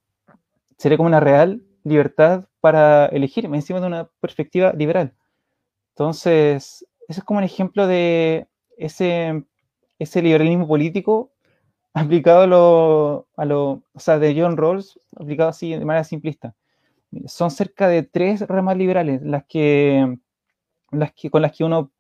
sería 0.77 0.97
como 0.97 1.07
una 1.07 1.19
real 1.19 1.61
libertad 1.85 2.49
para 2.59 3.05
elegir, 3.05 3.45
encima 3.45 3.79
de 3.79 3.87
una 3.87 4.09
perspectiva 4.19 4.73
liberal. 4.73 5.13
Entonces, 5.93 6.85
eso 7.07 7.19
es 7.21 7.23
como 7.23 7.37
un 7.37 7.45
ejemplo 7.45 7.87
de 7.87 8.47
ese, 8.77 9.45
ese 9.99 10.21
liberalismo 10.21 10.67
político 10.67 11.31
aplicado 11.93 12.41
a 12.41 12.47
lo, 12.47 13.27
a 13.37 13.45
lo, 13.45 13.83
o 13.93 13.99
sea, 13.99 14.19
de 14.19 14.35
John 14.37 14.57
Rawls, 14.57 14.99
aplicado 15.15 15.49
así 15.49 15.71
de 15.71 15.85
manera 15.85 16.03
simplista. 16.03 16.55
Son 17.27 17.49
cerca 17.49 17.87
de 17.87 18.03
tres 18.03 18.41
ramas 18.41 18.75
liberales 18.75 19.21
las 19.21 19.45
que, 19.45 20.17
las 20.91 21.13
que, 21.13 21.29
con 21.29 21.41
las 21.41 21.55
que 21.55 21.63
uno, 21.63 21.91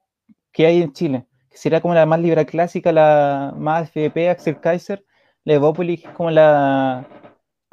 que 0.51 0.65
hay 0.65 0.81
en 0.81 0.91
Chile, 0.91 1.27
que 1.49 1.57
sería 1.57 1.79
como 1.79 1.93
la 1.93 2.05
más 2.05 2.19
liberal 2.19 2.45
clásica, 2.47 2.91
la 2.91 3.53
más 3.55 3.91
FDP, 3.91 4.29
Axel 4.29 4.59
Kaiser, 4.59 5.05
la 5.45 5.53
Evópolis, 5.53 6.03
como 6.17 6.31
la, 6.31 7.07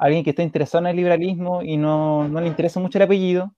alguien 0.03 0.23
que 0.25 0.31
está 0.31 0.43
interesado 0.43 0.83
en 0.83 0.89
el 0.91 0.97
liberalismo 0.97 1.61
y 1.63 1.77
no, 1.77 2.27
no 2.27 2.41
le 2.41 2.47
interesa 2.47 2.79
mucho 2.81 2.97
el 2.97 3.03
apellido, 3.05 3.53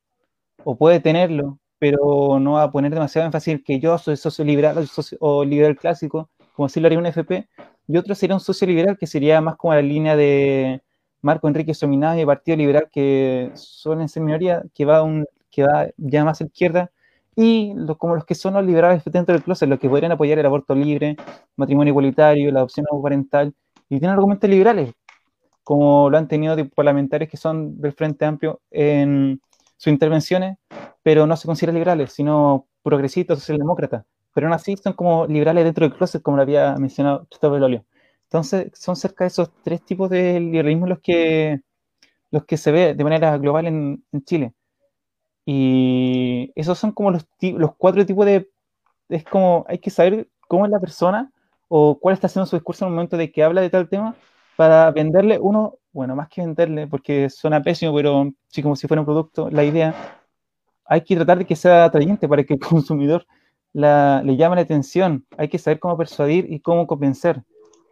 o 0.64 0.78
puede 0.78 1.00
tenerlo, 1.00 1.60
pero 1.80 2.40
no 2.40 2.60
a 2.60 2.72
poner 2.72 2.94
demasiado 2.94 3.26
énfasis 3.26 3.64
que 3.66 3.80
yo 3.80 3.98
soy 3.98 4.16
socio 4.16 4.46
liberal 4.46 4.88
o 5.20 5.44
liberal 5.44 5.76
clásico, 5.76 6.30
como 6.54 6.70
si 6.70 6.80
lo 6.80 6.86
haría 6.86 7.00
un 7.00 7.08
FP, 7.08 7.50
y 7.88 7.98
otro 7.98 8.14
sería 8.14 8.36
un 8.36 8.40
socio 8.42 8.68
liberal 8.68 8.96
que 8.98 9.08
sería 9.08 9.42
más 9.42 9.56
como 9.56 9.74
la 9.74 9.82
línea 9.82 10.16
de 10.16 10.84
Marco 11.22 11.48
Enrique 11.48 11.74
Sominaz 11.74 12.20
y 12.20 12.26
Partido 12.26 12.58
Liberal, 12.58 12.90
que 12.92 13.52
suelen 13.56 14.08
ser 14.08 14.22
minoría, 14.22 14.64
que 14.76 14.86
va, 14.86 15.02
un, 15.02 15.26
que 15.50 15.64
va 15.64 15.88
ya 15.98 16.24
más 16.24 16.42
a 16.42 16.46
izquierda, 16.46 16.92
y 17.36 17.74
como 17.98 18.14
los 18.16 18.26
que 18.26 18.36
son 18.36 18.54
los 18.54 18.64
liberales 18.64 19.04
dentro 19.06 19.34
del 19.34 19.44
closet, 19.44 19.68
los 19.68 19.80
que 19.80 19.90
podrían 19.90 20.12
apoyar 20.12 20.38
el 20.38 20.46
aborto 20.46 20.76
libre, 20.76 21.18
matrimonio 21.56 21.90
igualitario, 21.90 22.52
la 22.52 22.60
adopción 22.60 22.86
parental, 23.02 23.56
y 23.90 23.98
tienen 24.00 24.12
argumentos 24.12 24.48
liberales, 24.48 24.94
como 25.66 26.10
lo 26.10 26.18
han 26.18 26.30
tenido 26.30 26.56
parlamentarios 26.70 27.30
que 27.30 27.38
son 27.38 27.82
del 27.82 27.92
Frente 27.92 28.24
Amplio 28.24 28.62
en 28.72 29.42
sus 29.76 29.92
intervenciones, 29.92 30.58
pero 31.04 31.28
no 31.28 31.36
se 31.36 31.48
consideran 31.48 31.76
liberales, 31.76 32.14
sino 32.14 32.68
progresistas, 32.84 33.40
socialdemócratas 33.40 34.06
pero 34.36 34.48
aún 34.48 34.54
así 34.54 34.76
son 34.76 34.94
como 34.94 35.26
liberales 35.28 35.64
dentro 35.64 35.88
del 35.88 35.98
closet, 35.98 36.22
como 36.22 36.36
lo 36.36 36.44
había 36.44 36.76
mencionado 36.76 37.26
Christopher 37.30 37.62
Lolio. 37.62 37.86
Entonces, 38.26 38.70
son 38.74 38.98
cerca 38.98 39.24
de 39.24 39.30
esos 39.30 39.50
tres 39.64 39.82
tipos 39.86 40.10
de 40.10 40.42
liberalismo 40.42 40.88
los 40.88 41.00
que, 41.00 41.62
los 42.32 42.44
que 42.44 42.58
se 42.58 42.74
ve 42.74 42.94
de 42.96 43.04
manera 43.06 43.38
global 43.38 43.66
en, 43.68 44.04
Chile. 44.26 44.54
Y 45.46 46.52
esos 46.56 46.78
son 46.78 46.92
como 46.92 47.12
los, 47.12 47.26
los 47.40 47.76
cuatro 47.78 48.06
tipos 48.06 48.26
de... 48.26 48.50
Es 49.08 49.24
como, 49.24 49.66
hay 49.70 49.80
que 49.80 49.90
saber 49.90 50.28
cómo 50.50 50.66
es 50.66 50.72
la 50.72 50.82
persona 50.82 51.32
o 51.70 51.98
cuál 51.98 52.14
está 52.14 52.28
haciendo 52.28 52.46
su 52.46 52.58
discurso 52.58 52.84
en 52.84 52.90
el 52.90 52.96
momento 52.96 53.16
de 53.16 53.32
que 53.32 53.42
habla 53.42 53.62
de 53.62 53.70
tal 53.70 53.88
tema 53.88 54.18
para 54.56 54.92
venderle 54.92 55.40
uno, 55.40 55.80
bueno, 55.92 56.16
más 56.16 56.30
que 56.30 56.42
venderle, 56.42 56.88
porque 56.88 57.30
suena 57.30 57.62
pésimo, 57.62 57.94
pero 57.94 58.32
sí 58.48 58.62
como 58.62 58.76
si 58.76 58.88
fuera 58.88 59.02
un 59.02 59.06
producto, 59.06 59.50
la 59.50 59.64
idea, 59.64 59.94
hay 60.86 61.02
que 61.02 61.16
tratar 61.16 61.40
de 61.40 61.46
que 61.46 61.56
sea 61.56 61.86
atrayente 61.86 62.28
para 62.28 62.44
que 62.44 62.54
el 62.56 62.60
consumidor 62.70 63.26
le 63.74 64.38
llama 64.38 64.56
la 64.56 64.62
atención. 64.62 65.26
Hay 65.38 65.50
que 65.50 65.58
saber 65.58 65.80
cómo 65.80 65.98
persuadir 65.98 66.52
y 66.52 66.60
cómo 66.60 66.88
convencer, 66.88 67.44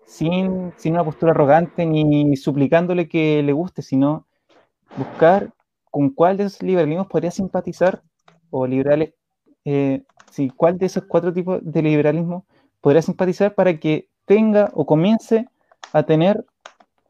sin, 0.06 0.74
sin 0.78 0.94
una 0.94 1.04
postura 1.04 1.32
arrogante 1.32 1.86
ni 1.86 2.36
suplicándole 2.38 3.08
que 3.08 3.44
le 3.44 3.54
guste, 3.54 3.82
sino 3.82 4.26
buscar 4.98 5.52
con 5.94 6.10
cuál 6.10 6.38
de 6.38 6.46
esos 6.46 6.64
liberalismos 6.64 7.08
podría 7.08 7.32
simpatizar 7.32 8.02
o 8.50 8.66
liberales, 8.66 9.14
eh, 9.66 10.04
cuál 10.56 10.78
de 10.78 10.88
esos 10.88 11.04
cuatro 11.04 11.34
tipos 11.34 11.60
de 11.62 11.82
liberalismo 11.82 12.46
podría 12.82 13.02
simpatizar 13.02 13.54
para 13.54 13.80
que 13.80 14.10
tenga 14.26 14.72
o 14.74 14.86
comience 14.86 15.48
a 15.92 16.04
tener 16.04 16.46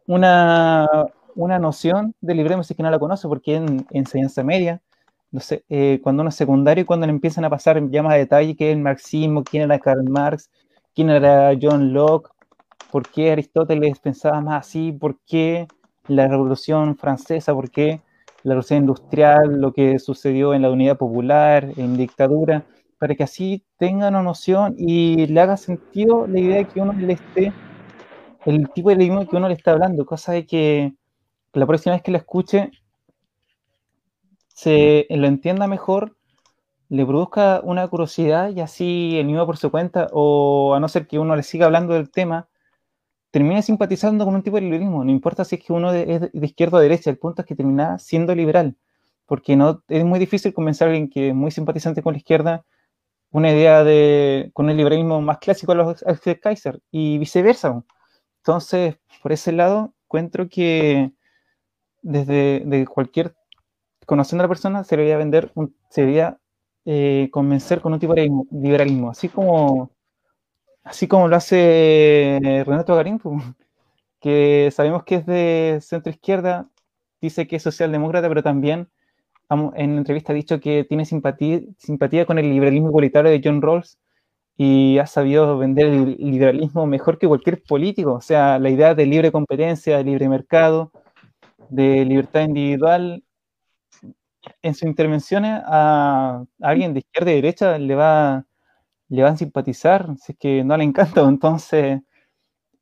una, 0.08 0.88
una 1.36 1.60
noción 1.60 2.16
de 2.22 2.36
liberalismo 2.36 2.64
si 2.64 2.74
es 2.74 2.78
que 2.78 2.84
no 2.84 2.92
la 2.92 3.00
conoce, 3.00 3.28
porque 3.28 3.56
en 3.56 3.86
enseñanza 3.92 4.44
media. 4.44 4.82
No 5.32 5.40
sé, 5.40 5.64
eh, 5.70 6.00
cuando 6.04 6.22
uno 6.22 6.30
es 6.30 6.36
secundario 6.36 6.84
y 6.84 6.86
cuando 6.86 7.08
le 7.08 7.12
empiezan 7.12 7.44
a 7.46 7.50
pasar 7.50 7.82
ya 7.90 8.04
más 8.04 8.14
a 8.14 8.18
detalle 8.18 8.56
qué 8.56 8.70
es 8.70 8.76
el 8.76 8.84
marxismo, 8.84 9.44
quién 9.44 9.64
era 9.64 9.80
Karl 9.80 10.04
Marx, 10.08 10.50
quién 10.94 11.10
era 11.10 11.52
John 11.60 11.92
Locke, 11.92 12.30
por 12.92 13.10
qué 13.10 13.32
Aristóteles 13.32 14.00
pensaba 14.00 14.42
más 14.42 14.68
así, 14.68 14.92
por 14.92 15.18
qué 15.26 15.68
la 16.08 16.28
Revolución 16.28 16.96
Francesa, 16.96 17.54
por 17.54 17.72
qué 17.72 18.02
la 18.44 18.52
Revolución 18.52 18.80
Industrial, 18.82 19.60
lo 19.60 19.74
que 19.74 19.98
sucedió 19.98 20.54
en 20.54 20.62
la 20.62 20.70
Unidad 20.70 20.98
Popular, 20.98 21.72
en 21.78 21.98
dictadura, 21.98 22.64
para 23.00 23.16
que 23.16 23.24
así 23.24 23.64
tengan 23.78 24.14
una 24.14 24.24
noción 24.24 24.76
y 24.78 25.26
le 25.28 25.42
haga 25.42 25.58
sentido 25.58 26.28
la 26.28 26.40
idea 26.40 26.58
de 26.58 26.66
que 26.66 26.80
uno 26.80 26.94
le 26.94 27.14
esté, 27.14 27.52
el 28.46 28.70
tipo 28.72 28.90
de 28.90 28.96
libro 28.96 29.28
que 29.28 29.36
uno 29.36 29.48
le 29.48 29.56
está 29.56 29.72
hablando, 29.72 30.06
cosa 30.06 30.34
de 30.34 30.46
que 30.46 30.94
la 31.54 31.66
próxima 31.66 31.96
vez 31.96 32.04
que 32.04 32.12
la 32.12 32.18
escuche 32.20 32.72
se 34.48 35.06
lo 35.10 35.28
entienda 35.28 35.68
mejor, 35.68 36.16
le 36.90 37.06
produzca 37.06 37.62
una 37.64 37.88
curiosidad 37.88 38.50
y 38.52 38.62
así 38.62 39.18
el 39.18 39.26
mismo 39.26 39.46
por 39.46 39.58
su 39.58 39.72
cuenta, 39.72 40.10
o 40.12 40.74
a 40.76 40.80
no 40.80 40.88
ser 40.88 41.08
que 41.08 41.20
uno 41.20 41.36
le 41.36 41.44
siga 41.44 41.66
hablando 41.66 41.94
del 41.94 42.12
tema, 42.12 42.48
termine 43.32 43.64
simpatizando 43.64 44.26
con 44.26 44.36
un 44.36 44.44
tipo 44.44 44.58
de 44.58 44.62
liberalismo. 44.62 45.04
No 45.04 45.12
importa 45.12 45.44
si 45.44 45.56
es 45.56 45.64
que 45.64 45.74
uno 45.74 45.92
es 45.92 46.32
de 46.32 46.46
izquierda 46.46 46.78
o 46.78 46.82
derecha, 46.82 47.10
el 47.10 47.18
punto 47.18 47.42
es 47.42 47.48
que 47.48 47.56
termina 47.56 47.98
siendo 47.98 48.36
liberal, 48.36 48.78
porque 49.26 49.56
no 49.56 49.84
es 49.88 50.06
muy 50.06 50.20
difícil 50.20 50.54
convencer 50.54 50.88
a 50.88 50.92
alguien 50.92 51.10
que 51.10 51.30
es 51.30 51.36
muy 51.36 51.50
simpatizante 51.50 52.04
con 52.04 52.14
la 52.14 52.20
izquierda 52.20 52.66
una 53.32 53.52
idea 53.52 53.84
de 53.84 54.52
con 54.54 54.70
el 54.70 54.78
liberalismo 54.78 55.20
más 55.20 55.40
clásico 55.40 55.72
a 55.72 55.76
los 55.76 56.04
Kaiser 56.42 56.80
y 56.92 57.18
viceversa. 57.18 57.84
Entonces, 58.44 58.98
por 59.22 59.32
ese 59.32 59.54
lado, 59.54 59.94
encuentro 60.06 60.50
que 60.50 61.12
desde 62.02 62.62
de 62.66 62.86
cualquier 62.86 63.36
conociendo 64.06 64.44
a 64.44 64.46
la 64.46 64.50
persona, 64.50 64.84
se 64.84 64.98
debería 64.98 65.18
vender, 65.18 65.54
se 65.90 66.02
debería 66.02 66.38
eh, 66.86 67.30
convencer 67.32 67.80
con 67.80 67.94
un 67.94 68.00
tipo 68.00 68.14
de 68.14 68.30
liberalismo, 68.52 69.10
así 69.10 69.30
como, 69.30 69.92
así 70.84 71.08
como 71.08 71.30
lo 71.30 71.38
hace 71.38 72.64
Renato 72.66 72.96
Garín, 72.98 73.22
que 74.20 74.72
sabemos 74.74 75.04
que 75.06 75.16
es 75.16 75.26
de 75.26 75.80
centro 75.82 76.12
izquierda, 76.12 76.70
dice 77.22 77.48
que 77.48 77.56
es 77.56 77.64
socialdemócrata, 77.64 78.28
pero 78.28 78.44
también 78.44 78.90
en 79.50 79.98
entrevista 79.98 80.34
ha 80.34 80.36
dicho 80.36 80.60
que 80.60 80.84
tiene 80.84 81.06
simpatía, 81.06 81.62
simpatía 81.78 82.26
con 82.26 82.40
el 82.40 82.50
liberalismo 82.50 82.90
igualitario 82.90 83.32
de 83.32 83.42
John 83.42 83.62
Rawls 83.62 84.00
y 84.58 84.98
ha 85.00 85.08
sabido 85.08 85.58
vender 85.58 85.88
el 85.88 86.18
liberalismo 86.20 86.86
mejor 86.86 87.18
que 87.18 87.28
cualquier 87.28 87.64
político, 87.64 88.14
o 88.14 88.22
sea, 88.22 88.60
la 88.60 88.70
idea 88.70 88.96
de 88.96 89.06
libre 89.06 89.32
competencia, 89.32 89.98
de 89.98 90.04
libre 90.04 90.30
mercado, 90.30 90.92
de 91.70 92.06
libertad 92.06 92.42
individual, 92.42 93.24
en 94.62 94.74
sus 94.74 94.84
intervenciones 94.84 95.62
a, 95.66 96.44
alguien 96.62 96.94
de 96.94 97.00
izquierda 97.00 97.32
y 97.32 97.36
derecha 97.36 97.78
le 97.78 97.96
va 97.96 98.46
le 99.14 99.24
van 99.24 99.34
a 99.34 99.38
simpatizar, 99.38 100.08
si 100.18 100.32
es 100.34 100.38
que 100.40 100.64
no 100.64 100.76
le 100.78 100.84
encanta. 100.84 101.22
Entonces, 101.30 102.02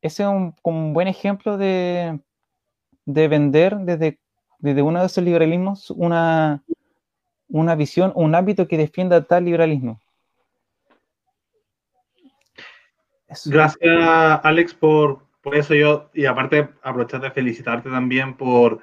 ese 0.00 0.22
es 0.24 0.28
un, 0.64 0.94
buen 0.94 1.08
ejemplo 1.08 1.58
de, 1.58 2.20
vender 3.04 3.76
desde, 3.78 4.18
desde 4.58 4.82
uno 4.82 5.00
de 5.00 5.06
esos 5.06 5.24
liberalismos 5.24 5.90
una, 5.90 6.64
una 7.48 7.74
visión, 7.74 8.12
un 8.14 8.34
ámbito 8.34 8.66
que 8.66 8.78
defienda 8.78 9.24
tal 9.24 9.44
liberalismo. 9.44 10.00
Gracias, 13.46 14.40
Alex, 14.42 14.74
por, 14.74 15.20
por 15.40 15.54
eso 15.56 15.74
yo, 15.74 16.10
y 16.14 16.26
aparte 16.26 16.68
aprovechar 16.82 17.20
de 17.20 17.30
felicitarte 17.30 17.90
también 17.90 18.34
por 18.34 18.80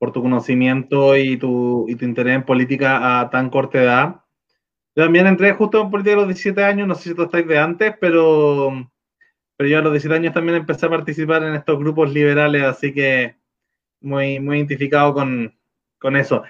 por 0.00 0.12
tu 0.12 0.22
conocimiento 0.22 1.14
y 1.14 1.36
tu, 1.36 1.84
y 1.86 1.94
tu 1.94 2.06
interés 2.06 2.34
en 2.34 2.44
política 2.44 3.20
a 3.20 3.28
tan 3.28 3.50
corta 3.50 3.82
edad. 3.82 4.16
Yo 4.96 5.04
también 5.04 5.26
entré 5.26 5.52
justo 5.52 5.82
en 5.82 5.90
política 5.90 6.14
a 6.14 6.20
los 6.20 6.28
17 6.28 6.64
años, 6.64 6.88
no 6.88 6.94
sé 6.94 7.10
si 7.10 7.14
tú 7.14 7.24
estáis 7.24 7.46
de 7.46 7.58
antes, 7.58 7.94
pero, 8.00 8.90
pero 9.58 9.68
yo 9.68 9.78
a 9.78 9.82
los 9.82 9.92
17 9.92 10.16
años 10.16 10.32
también 10.32 10.56
empecé 10.56 10.86
a 10.86 10.90
participar 10.90 11.42
en 11.42 11.54
estos 11.54 11.78
grupos 11.78 12.10
liberales, 12.14 12.62
así 12.62 12.94
que 12.94 13.36
muy, 14.00 14.40
muy 14.40 14.56
identificado 14.56 15.12
con, 15.12 15.54
con 15.98 16.16
eso. 16.16 16.44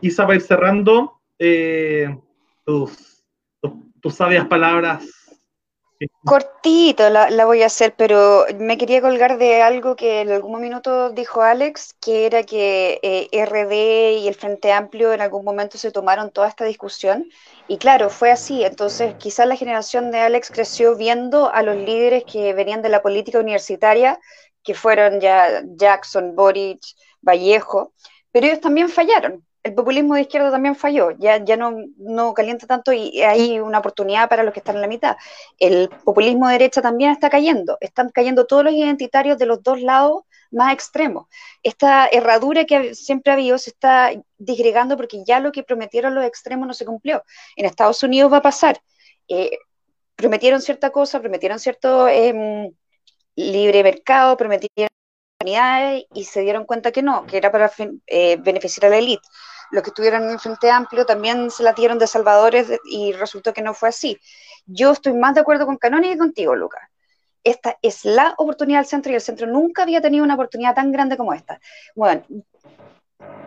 Isa, 0.00 0.24
para 0.24 0.34
ir 0.34 0.42
cerrando, 0.42 1.20
eh, 1.38 2.12
tus, 2.64 3.24
tus 4.00 4.14
sabias 4.16 4.46
palabras 4.46 5.25
Cortito 6.24 7.08
la, 7.08 7.44
voy 7.46 7.62
a 7.62 7.66
hacer, 7.66 7.94
pero 7.96 8.44
me 8.58 8.76
quería 8.76 9.00
colgar 9.00 9.38
de 9.38 9.62
algo 9.62 9.96
que 9.96 10.20
en 10.20 10.30
algún 10.30 10.60
minuto 10.60 11.10
dijo 11.10 11.40
Alex, 11.40 11.94
que 12.00 12.26
era 12.26 12.42
que 12.42 13.00
eh, 13.02 13.28
RD 13.32 14.18
y 14.20 14.28
el 14.28 14.34
Frente 14.34 14.72
Amplio 14.72 15.12
en 15.12 15.22
algún 15.22 15.44
momento 15.44 15.78
se 15.78 15.92
tomaron 15.92 16.30
toda 16.30 16.48
esta 16.48 16.64
discusión. 16.64 17.26
Y 17.68 17.78
claro, 17.78 18.10
fue 18.10 18.30
así. 18.30 18.64
Entonces, 18.64 19.14
quizás 19.18 19.46
la 19.46 19.56
generación 19.56 20.10
de 20.10 20.18
Alex 20.18 20.50
creció 20.50 20.96
viendo 20.96 21.50
a 21.50 21.62
los 21.62 21.76
líderes 21.76 22.24
que 22.24 22.52
venían 22.52 22.82
de 22.82 22.90
la 22.90 23.02
política 23.02 23.38
universitaria, 23.38 24.18
que 24.62 24.74
fueron 24.74 25.20
ya 25.20 25.62
Jackson, 25.64 26.34
Boric, 26.34 26.80
Vallejo, 27.22 27.94
pero 28.32 28.46
ellos 28.48 28.60
también 28.60 28.88
fallaron. 28.88 29.45
El 29.66 29.74
populismo 29.74 30.14
de 30.14 30.20
izquierda 30.22 30.52
también 30.52 30.76
falló, 30.76 31.10
ya, 31.18 31.44
ya 31.44 31.56
no, 31.56 31.74
no 31.98 32.34
calienta 32.34 32.68
tanto 32.68 32.92
y 32.92 33.20
hay 33.22 33.58
una 33.58 33.80
oportunidad 33.80 34.28
para 34.28 34.44
los 34.44 34.54
que 34.54 34.60
están 34.60 34.76
en 34.76 34.82
la 34.82 34.86
mitad. 34.86 35.16
El 35.58 35.88
populismo 36.04 36.46
de 36.46 36.52
derecha 36.52 36.80
también 36.80 37.10
está 37.10 37.28
cayendo, 37.30 37.76
están 37.80 38.10
cayendo 38.10 38.46
todos 38.46 38.62
los 38.62 38.72
identitarios 38.72 39.38
de 39.38 39.46
los 39.46 39.64
dos 39.64 39.80
lados 39.80 40.22
más 40.52 40.72
extremos. 40.72 41.26
Esta 41.64 42.06
herradura 42.06 42.64
que 42.64 42.94
siempre 42.94 43.32
ha 43.32 43.34
habido 43.34 43.58
se 43.58 43.70
está 43.70 44.12
disgregando 44.38 44.96
porque 44.96 45.24
ya 45.24 45.40
lo 45.40 45.50
que 45.50 45.64
prometieron 45.64 46.14
los 46.14 46.24
extremos 46.24 46.68
no 46.68 46.74
se 46.74 46.84
cumplió. 46.84 47.24
En 47.56 47.66
Estados 47.66 48.02
Unidos 48.04 48.32
va 48.32 48.36
a 48.36 48.42
pasar. 48.42 48.80
Eh, 49.28 49.58
prometieron 50.14 50.62
cierta 50.62 50.90
cosa, 50.90 51.18
prometieron 51.18 51.58
cierto 51.58 52.06
em, 52.06 52.70
libre 53.34 53.82
mercado, 53.82 54.36
prometieron 54.36 54.88
y 56.12 56.24
se 56.24 56.40
dieron 56.40 56.64
cuenta 56.64 56.90
que 56.92 57.02
no, 57.02 57.26
que 57.26 57.36
era 57.36 57.52
para 57.52 57.70
eh, 58.06 58.36
beneficiar 58.40 58.86
a 58.86 58.90
la 58.90 58.98
élite. 58.98 59.26
Los 59.70 59.82
que 59.82 59.90
estuvieron 59.90 60.24
en 60.24 60.30
el 60.30 60.38
Frente 60.38 60.70
Amplio 60.70 61.06
también 61.06 61.50
se 61.50 61.62
la 61.62 61.72
dieron 61.72 61.98
de 61.98 62.06
salvadores 62.06 62.68
y 62.84 63.12
resultó 63.12 63.52
que 63.52 63.62
no 63.62 63.74
fue 63.74 63.88
así. 63.88 64.18
Yo 64.66 64.92
estoy 64.92 65.14
más 65.14 65.34
de 65.34 65.40
acuerdo 65.40 65.66
con 65.66 65.76
Canoni 65.76 66.12
y 66.12 66.18
contigo, 66.18 66.54
Lucas. 66.54 66.82
Esta 67.44 67.78
es 67.82 68.04
la 68.04 68.34
oportunidad 68.38 68.80
del 68.80 68.86
centro 68.86 69.12
y 69.12 69.14
el 69.14 69.20
centro 69.20 69.46
nunca 69.46 69.82
había 69.82 70.00
tenido 70.00 70.24
una 70.24 70.34
oportunidad 70.34 70.74
tan 70.74 70.90
grande 70.90 71.16
como 71.16 71.32
esta. 71.32 71.60
Bueno, 71.94 72.24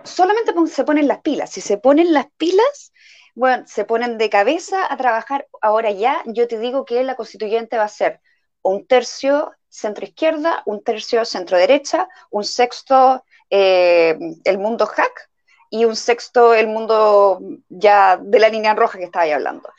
solamente 0.04 0.54
se 0.68 0.84
ponen 0.84 1.08
las 1.08 1.20
pilas. 1.22 1.50
Si 1.50 1.62
se 1.62 1.78
ponen 1.78 2.14
las 2.14 2.28
pilas, 2.38 2.94
bueno, 3.36 3.66
se 3.68 3.86
ponen 3.86 4.18
de 4.18 4.30
cabeza 4.30 4.91
a 4.91 4.98
trabajar 4.98 5.48
ahora 5.62 5.91
ya. 5.91 6.22
Yo 6.26 6.48
te 6.48 6.60
digo 6.60 6.86
que 6.86 7.04
la 7.04 7.16
constituyente 7.16 7.78
va 7.78 7.84
a 7.84 7.90
ser 7.90 8.22
un 8.62 8.86
tercio 8.88 9.52
centro 9.68 10.06
izquierda, 10.06 10.64
un 10.66 10.84
tercio 10.84 11.26
centro 11.26 11.58
derecha, 11.58 12.08
un 12.32 12.44
sexto 12.44 13.24
eh, 13.50 14.18
el 14.44 14.58
mundo 14.60 14.86
hack 14.86 15.29
y 15.70 15.86
un 15.86 15.96
sexto 15.96 16.54
el 16.54 16.68
mundo 16.68 17.40
ya 17.70 18.18
de 18.18 18.40
la 18.40 18.50
línea 18.50 18.74
roja 18.74 18.98
que 18.98 19.06
estaba 19.06 19.26
hablando. 19.34 19.70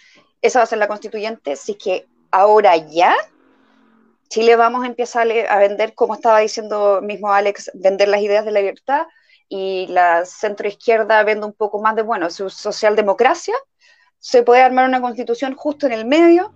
Esa 0.42 0.60
va 0.60 0.62
a 0.64 0.66
ser 0.66 0.78
la 0.78 0.88
constituyente, 0.88 1.52
así 1.52 1.74
que 1.74 2.06
ahora 2.30 2.76
ya 2.76 3.14
Chile 4.30 4.54
vamos 4.54 4.84
a 4.84 4.86
empezar 4.86 5.26
a 5.48 5.58
vender, 5.58 5.94
como 5.94 6.14
estaba 6.14 6.38
diciendo 6.38 7.00
mismo 7.02 7.32
Alex, 7.32 7.72
vender 7.74 8.08
las 8.08 8.20
ideas 8.20 8.44
de 8.44 8.52
la 8.52 8.60
libertad 8.60 9.06
y 9.48 9.88
la 9.88 10.24
centro 10.24 10.68
izquierda 10.68 11.24
vende 11.24 11.46
un 11.46 11.52
poco 11.52 11.82
más 11.82 11.96
de, 11.96 12.02
bueno, 12.02 12.30
su 12.30 12.48
socialdemocracia, 12.48 13.56
se 14.20 14.44
puede 14.44 14.62
armar 14.62 14.86
una 14.86 15.00
constitución 15.00 15.56
justo 15.56 15.86
en 15.86 15.92
el 15.92 16.04
medio, 16.04 16.54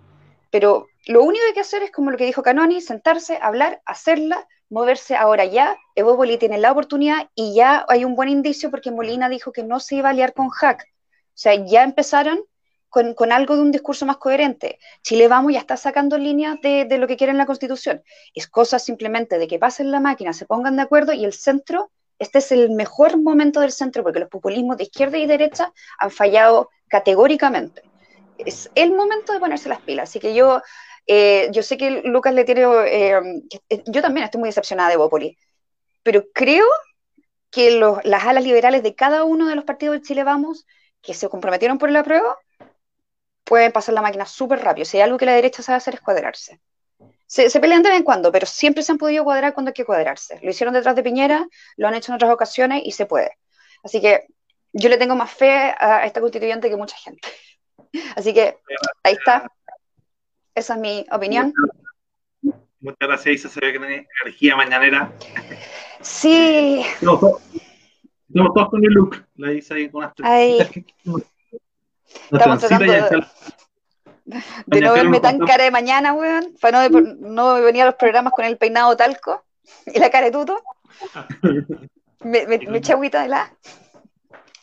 pero 0.52 0.86
lo 1.06 1.24
único 1.24 1.42
que 1.42 1.48
hay 1.48 1.54
que 1.54 1.60
hacer 1.60 1.82
es 1.82 1.90
como 1.90 2.12
lo 2.12 2.16
que 2.16 2.26
dijo 2.26 2.44
Canoni, 2.44 2.80
sentarse, 2.80 3.38
hablar, 3.42 3.82
hacerla, 3.86 4.46
moverse 4.70 5.16
ahora 5.16 5.44
ya. 5.44 5.76
Evópoli 5.94 6.38
tiene 6.38 6.58
la 6.58 6.72
oportunidad 6.72 7.30
y 7.34 7.54
ya 7.54 7.84
hay 7.88 8.04
un 8.04 8.16
buen 8.16 8.28
indicio 8.28 8.70
porque 8.70 8.90
Molina 8.90 9.28
dijo 9.28 9.52
que 9.52 9.62
no 9.62 9.80
se 9.80 9.96
iba 9.96 10.10
a 10.10 10.12
liar 10.12 10.32
con 10.32 10.48
Hack. 10.48 10.82
O 10.82 11.36
sea, 11.36 11.54
ya 11.54 11.82
empezaron 11.82 12.40
con, 12.88 13.14
con, 13.14 13.32
algo 13.32 13.56
de 13.56 13.62
un 13.62 13.72
discurso 13.72 14.06
más 14.06 14.18
coherente. 14.18 14.78
Chile 15.02 15.26
Vamos 15.26 15.52
ya 15.52 15.58
está 15.58 15.76
sacando 15.76 16.16
líneas 16.16 16.60
de, 16.62 16.84
de, 16.84 16.98
lo 16.98 17.08
que 17.08 17.16
quiere 17.16 17.32
en 17.32 17.38
la 17.38 17.46
Constitución. 17.46 18.02
Es 18.34 18.46
cosa 18.46 18.78
simplemente 18.78 19.38
de 19.38 19.48
que 19.48 19.58
pasen 19.58 19.90
la 19.90 20.00
máquina, 20.00 20.32
se 20.32 20.46
pongan 20.46 20.76
de 20.76 20.82
acuerdo 20.82 21.12
y 21.12 21.24
el 21.24 21.32
centro, 21.32 21.90
este 22.20 22.38
es 22.38 22.52
el 22.52 22.70
mejor 22.70 23.20
momento 23.20 23.60
del 23.60 23.72
centro 23.72 24.04
porque 24.04 24.20
los 24.20 24.28
populismos 24.28 24.76
de 24.76 24.84
izquierda 24.84 25.18
y 25.18 25.26
derecha 25.26 25.72
han 25.98 26.10
fallado 26.12 26.70
categóricamente. 26.88 27.82
Es 28.38 28.70
el 28.74 28.92
momento 28.92 29.32
de 29.32 29.40
ponerse 29.40 29.68
las 29.68 29.80
pilas. 29.80 30.08
Así 30.08 30.20
que 30.20 30.34
yo 30.34 30.62
eh, 31.06 31.48
yo 31.52 31.62
sé 31.62 31.76
que 31.76 32.02
Lucas 32.04 32.34
le 32.34 32.44
tiene, 32.44 32.62
eh, 32.62 33.20
yo 33.86 34.02
también 34.02 34.24
estoy 34.24 34.40
muy 34.40 34.48
decepcionada 34.48 34.90
de 34.90 34.96
Bópoli, 34.96 35.36
pero 36.02 36.24
creo 36.32 36.66
que 37.50 37.80
las 38.04 38.24
alas 38.24 38.44
liberales 38.44 38.82
de 38.82 38.94
cada 38.94 39.24
uno 39.24 39.48
de 39.48 39.54
los 39.54 39.64
partidos 39.64 39.96
de 39.96 40.02
Chile 40.02 40.24
Vamos, 40.24 40.66
que 41.00 41.14
se 41.14 41.28
comprometieron 41.28 41.78
por 41.78 41.88
el 41.88 41.96
apruebo, 41.96 42.36
pueden 43.44 43.72
pasar 43.72 43.94
la 43.94 44.02
máquina 44.02 44.26
súper 44.26 44.60
rápido. 44.60 44.84
Si 44.86 44.96
hay 44.96 45.02
algo 45.02 45.18
que 45.18 45.26
la 45.26 45.34
derecha 45.34 45.62
sabe 45.62 45.76
hacer 45.76 45.94
es 45.94 46.00
cuadrarse. 46.00 46.60
Se, 47.26 47.50
se, 47.50 47.60
pelean 47.60 47.82
de 47.82 47.90
vez 47.90 47.98
en 47.98 48.04
cuando, 48.04 48.32
pero 48.32 48.46
siempre 48.46 48.82
se 48.82 48.92
han 48.92 48.98
podido 48.98 49.24
cuadrar 49.24 49.54
cuando 49.54 49.70
hay 49.70 49.74
que 49.74 49.84
cuadrarse. 49.84 50.40
Lo 50.42 50.50
hicieron 50.50 50.74
detrás 50.74 50.96
de 50.96 51.02
Piñera, 51.02 51.46
lo 51.76 51.88
han 51.88 51.94
hecho 51.94 52.12
en 52.12 52.16
otras 52.16 52.32
ocasiones 52.32 52.82
y 52.84 52.92
se 52.92 53.06
puede. 53.06 53.38
Así 53.82 54.00
que 54.00 54.26
yo 54.72 54.88
le 54.88 54.98
tengo 54.98 55.14
más 55.14 55.30
fe 55.30 55.74
a 55.78 56.04
esta 56.06 56.20
constituyente 56.20 56.68
que 56.68 56.76
mucha 56.76 56.96
gente. 56.96 57.28
Así 58.16 58.34
que 58.34 58.58
ahí 59.02 59.14
está. 59.14 59.46
Esa 60.54 60.74
es 60.74 60.80
mi 60.80 61.06
opinión. 61.10 61.52
Muchas 62.80 62.98
gracias, 63.00 63.34
Isa. 63.34 63.48
Se 63.48 63.60
ve 63.60 63.72
que 63.72 63.78
tiene 63.78 64.06
energía 64.22 64.56
mañanera. 64.56 65.12
Sí. 66.00 66.84
Estamos 67.00 68.54
todos, 68.54 68.68
con 68.68 68.84
el 68.84 68.92
look. 68.92 69.24
La 69.36 69.52
Isa 69.52 69.74
ahí 69.74 69.90
con 69.90 70.02
las 70.02 70.12
Ahí. 70.22 70.58
Estamos 72.30 72.60
tratando 72.60 72.92
de, 72.92 73.24
de 74.66 74.80
no 74.80 74.92
verme 74.92 75.20
tan 75.20 75.38
cara 75.40 75.64
de 75.64 75.70
mañana, 75.70 76.12
weón. 76.12 76.54
Para 76.60 76.88
no, 76.88 77.00
no 77.00 77.54
venir 77.54 77.82
a 77.82 77.86
los 77.86 77.94
programas 77.96 78.32
con 78.32 78.44
el 78.44 78.56
peinado 78.56 78.96
talco 78.96 79.44
y 79.86 79.98
la 79.98 80.10
cara 80.10 80.26
de 80.26 80.32
tuto. 80.32 80.62
me, 82.22 82.46
me, 82.46 82.80
agüita 82.88 83.22
de 83.22 83.28
la. 83.28 83.52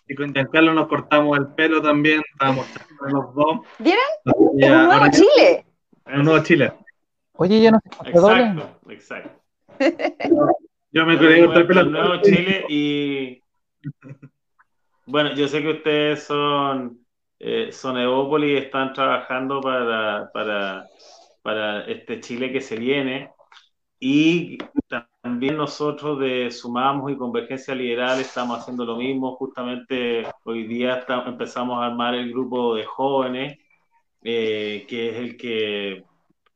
Y 0.08 0.16
con 0.16 0.34
Giancarlo 0.34 0.74
nos 0.74 0.88
cortamos 0.88 1.38
el 1.38 1.48
pelo 1.48 1.82
también. 1.82 2.22
Estábamos 2.34 2.66
los 3.08 3.36
dos. 3.36 3.60
¿Vieron? 3.80 4.04
Es 4.26 4.34
un 4.36 4.86
nuevo 4.86 5.06
Chile. 5.12 5.66
Un 6.14 6.26
nuevo 6.26 6.44
Chile. 6.44 6.74
Oye, 7.34 7.62
yo 7.62 7.72
no 7.72 7.80
sé. 7.80 8.10
Exacto, 8.10 8.80
exacto. 8.90 9.42
Yo 10.94 11.06
me 11.06 11.18
quería 11.18 11.46
cortar 11.46 11.62
el 11.62 11.68
pelo. 11.68 11.82
El 11.82 11.92
nuevo 11.92 12.22
Chile 12.22 12.66
y. 12.68 13.42
Bueno, 15.06 15.34
yo 15.34 15.48
sé 15.48 15.62
que 15.62 15.70
ustedes 15.70 16.24
son, 16.24 17.00
eh, 17.40 17.70
son 17.72 17.98
Evópolis 17.98 18.52
y 18.52 18.64
están 18.66 18.94
trabajando 18.94 19.62
para, 19.62 20.30
para, 20.34 20.86
para 21.42 21.86
este 21.86 22.20
Chile 22.20 22.52
que 22.52 22.60
se 22.62 22.76
viene. 22.76 23.32
Y 24.00 24.58
también 25.22 25.58
nosotros 25.58 26.20
de 26.20 26.52
Sumamos 26.52 27.12
y 27.12 27.18
Convergencia 27.18 27.74
Liberal 27.74 28.20
estamos 28.20 28.60
haciendo 28.60 28.84
lo 28.84 28.98
mismo. 28.98 29.36
Justamente 29.38 30.28
hoy 30.44 30.68
día 30.68 30.98
estamos, 30.98 31.28
empezamos 31.28 31.82
a 31.82 31.86
armar 31.86 32.16
el 32.16 32.32
grupo 32.32 32.76
de 32.76 32.84
jóvenes 32.84 33.61
eh, 34.24 34.86
que 34.88 35.10
es 35.10 35.16
el 35.18 35.38
que 35.38 36.04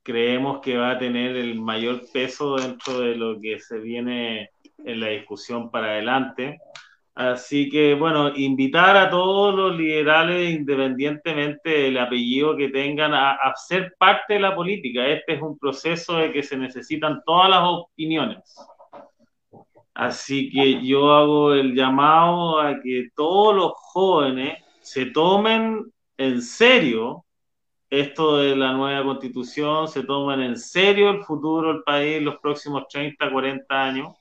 creemos 0.04 0.60
que 0.62 0.78
va 0.78 0.92
a 0.92 1.00
tener 1.00 1.36
el 1.36 1.60
mayor 1.60 2.02
peso 2.14 2.58
dentro 2.58 3.00
de 3.00 3.16
lo 3.16 3.40
que 3.42 3.60
se 3.60 3.80
viene 3.80 4.52
en 4.84 5.00
la 5.00 5.08
discusión 5.08 5.72
para 5.72 5.88
adelante. 5.88 6.60
Así 7.16 7.70
que, 7.70 7.96
bueno, 7.96 8.36
invitar 8.36 8.98
a 8.98 9.10
todos 9.10 9.56
los 9.56 9.76
liberales, 9.78 10.54
independientemente 10.54 11.70
del 11.70 11.98
apellido 11.98 12.56
que 12.56 12.70
tengan, 12.70 13.14
a, 13.14 13.32
a, 13.32 13.56
ser 13.56 13.96
parte 13.98 14.36
de 14.36 14.42
la 14.42 14.56
política. 14.56 15.08
Este 15.08 15.34
es 15.34 15.42
un 15.42 15.58
proceso 15.58 16.18
de 16.18 16.32
que 16.32 16.44
se 16.44 16.58
necesitan 16.58 17.22
todas 17.26 17.50
las 17.50 17.62
opiniones. 17.64 18.56
Así 19.96 20.52
que 20.52 20.86
yo 20.86 21.14
hago 21.14 21.54
el 21.54 21.74
llamado 21.74 22.60
a 22.60 22.80
que 22.82 23.08
todos 23.16 23.56
los 23.56 23.72
jóvenes 23.76 24.60
se 24.82 25.06
tomen 25.08 25.86
en 26.18 26.42
serio 26.42 27.25
esto 28.00 28.38
de 28.38 28.56
la 28.56 28.74
nueva 28.74 29.04
constitución, 29.04 29.88
se 29.88 30.04
tomen 30.04 30.42
en 30.42 30.58
serio 30.58 31.10
el 31.10 31.24
futuro 31.24 31.74
del 31.74 31.84
país 31.84 32.22
los 32.22 32.38
próximos 32.38 32.88
30, 32.88 33.32
40 33.32 33.84
años. 33.84 34.14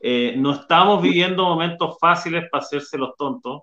Eh, 0.00 0.34
no 0.36 0.52
estamos 0.52 1.02
viviendo 1.02 1.44
momentos 1.44 1.96
fáciles 1.98 2.48
para 2.50 2.62
hacerse 2.62 2.98
los 2.98 3.16
tontos, 3.16 3.62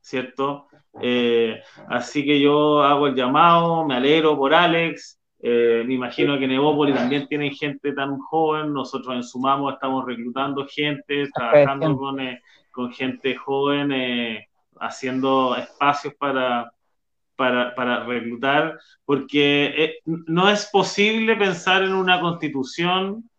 ¿cierto? 0.00 0.66
Eh, 1.00 1.60
así 1.88 2.24
que 2.24 2.40
yo 2.40 2.82
hago 2.82 3.08
el 3.08 3.14
llamado, 3.14 3.84
me 3.84 3.96
alegro 3.96 4.36
por 4.36 4.54
Alex, 4.54 5.18
eh, 5.40 5.84
me 5.86 5.94
imagino 5.94 6.36
que 6.36 6.46
en 6.46 6.52
Evópolis 6.52 6.96
también 6.96 7.28
tienen 7.28 7.52
gente 7.52 7.92
tan 7.92 8.18
joven, 8.18 8.72
nosotros 8.72 9.14
en 9.14 9.22
Sumamos 9.22 9.74
estamos 9.74 10.04
reclutando 10.04 10.66
gente, 10.66 11.28
trabajando 11.32 11.96
con, 11.96 12.20
eh, 12.20 12.42
con 12.72 12.92
gente 12.92 13.36
joven, 13.36 13.92
eh, 13.92 14.48
haciendo 14.80 15.54
espacios 15.56 16.14
para, 16.14 16.72
para, 17.38 17.72
para 17.76 18.04
reclutar, 18.04 18.78
porque 19.04 19.72
eh, 19.76 19.98
no 20.04 20.50
es 20.50 20.66
posible 20.66 21.36
pensar 21.36 21.84
en 21.84 21.94
una 21.94 22.20
constitución 22.20 23.30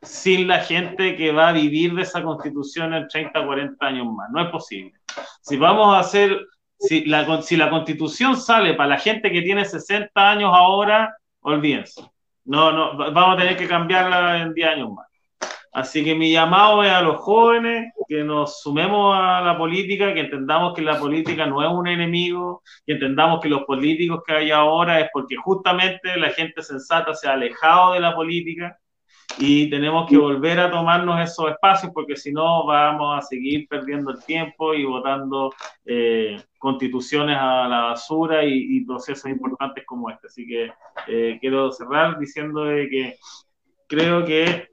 sin 0.00 0.46
la 0.46 0.60
gente 0.60 1.16
que 1.16 1.32
va 1.32 1.48
a 1.48 1.52
vivir 1.52 1.92
de 1.94 2.02
esa 2.02 2.22
constitución 2.22 2.94
en 2.94 3.08
30, 3.08 3.44
40 3.44 3.84
años 3.84 4.06
más. 4.12 4.30
No 4.30 4.42
es 4.42 4.50
posible. 4.50 4.92
Si 5.40 5.56
vamos 5.56 5.92
a 5.94 5.98
hacer, 5.98 6.46
si 6.78 7.04
la, 7.04 7.42
si 7.42 7.56
la 7.56 7.68
constitución 7.68 8.36
sale 8.36 8.74
para 8.74 8.90
la 8.90 8.98
gente 8.98 9.32
que 9.32 9.42
tiene 9.42 9.64
60 9.64 10.12
años 10.14 10.52
ahora, 10.54 11.16
olvídense. 11.40 12.00
No, 12.44 12.70
no, 12.70 12.96
vamos 13.12 13.34
a 13.34 13.40
tener 13.40 13.56
que 13.56 13.66
cambiarla 13.66 14.40
en 14.40 14.54
10 14.54 14.68
años 14.68 14.92
más. 14.92 15.06
Así 15.72 16.04
que 16.04 16.14
mi 16.14 16.30
llamado 16.30 16.84
es 16.84 16.90
a 16.90 17.00
los 17.00 17.16
jóvenes 17.16 17.94
que 18.06 18.22
nos 18.22 18.60
sumemos 18.60 19.16
a 19.18 19.40
la 19.40 19.56
política, 19.56 20.12
que 20.12 20.20
entendamos 20.20 20.74
que 20.74 20.82
la 20.82 20.98
política 20.98 21.46
no 21.46 21.62
es 21.62 21.70
un 21.72 21.88
enemigo, 21.88 22.62
que 22.84 22.92
entendamos 22.92 23.40
que 23.40 23.48
los 23.48 23.62
políticos 23.62 24.20
que 24.26 24.34
hay 24.34 24.50
ahora 24.50 25.00
es 25.00 25.08
porque 25.14 25.34
justamente 25.36 26.14
la 26.18 26.28
gente 26.28 26.62
sensata 26.62 27.14
se 27.14 27.26
ha 27.26 27.32
alejado 27.32 27.94
de 27.94 28.00
la 28.00 28.14
política 28.14 28.76
y 29.38 29.70
tenemos 29.70 30.10
que 30.10 30.18
volver 30.18 30.60
a 30.60 30.70
tomarnos 30.70 31.18
esos 31.20 31.50
espacios 31.50 31.90
porque 31.94 32.16
si 32.16 32.32
no 32.32 32.66
vamos 32.66 33.18
a 33.18 33.22
seguir 33.22 33.66
perdiendo 33.66 34.10
el 34.10 34.22
tiempo 34.22 34.74
y 34.74 34.84
votando 34.84 35.54
eh, 35.86 36.38
constituciones 36.58 37.38
a 37.40 37.66
la 37.66 37.80
basura 37.84 38.44
y, 38.44 38.84
procesos 38.84 39.30
importantes 39.30 39.84
como 39.86 40.10
este. 40.10 40.26
Así 40.26 40.46
que 40.46 40.70
eh, 41.08 41.38
quiero 41.40 41.72
cerrar 41.72 42.18
diciendo 42.18 42.64
que 42.64 43.16
creo 43.88 44.22
que 44.26 44.71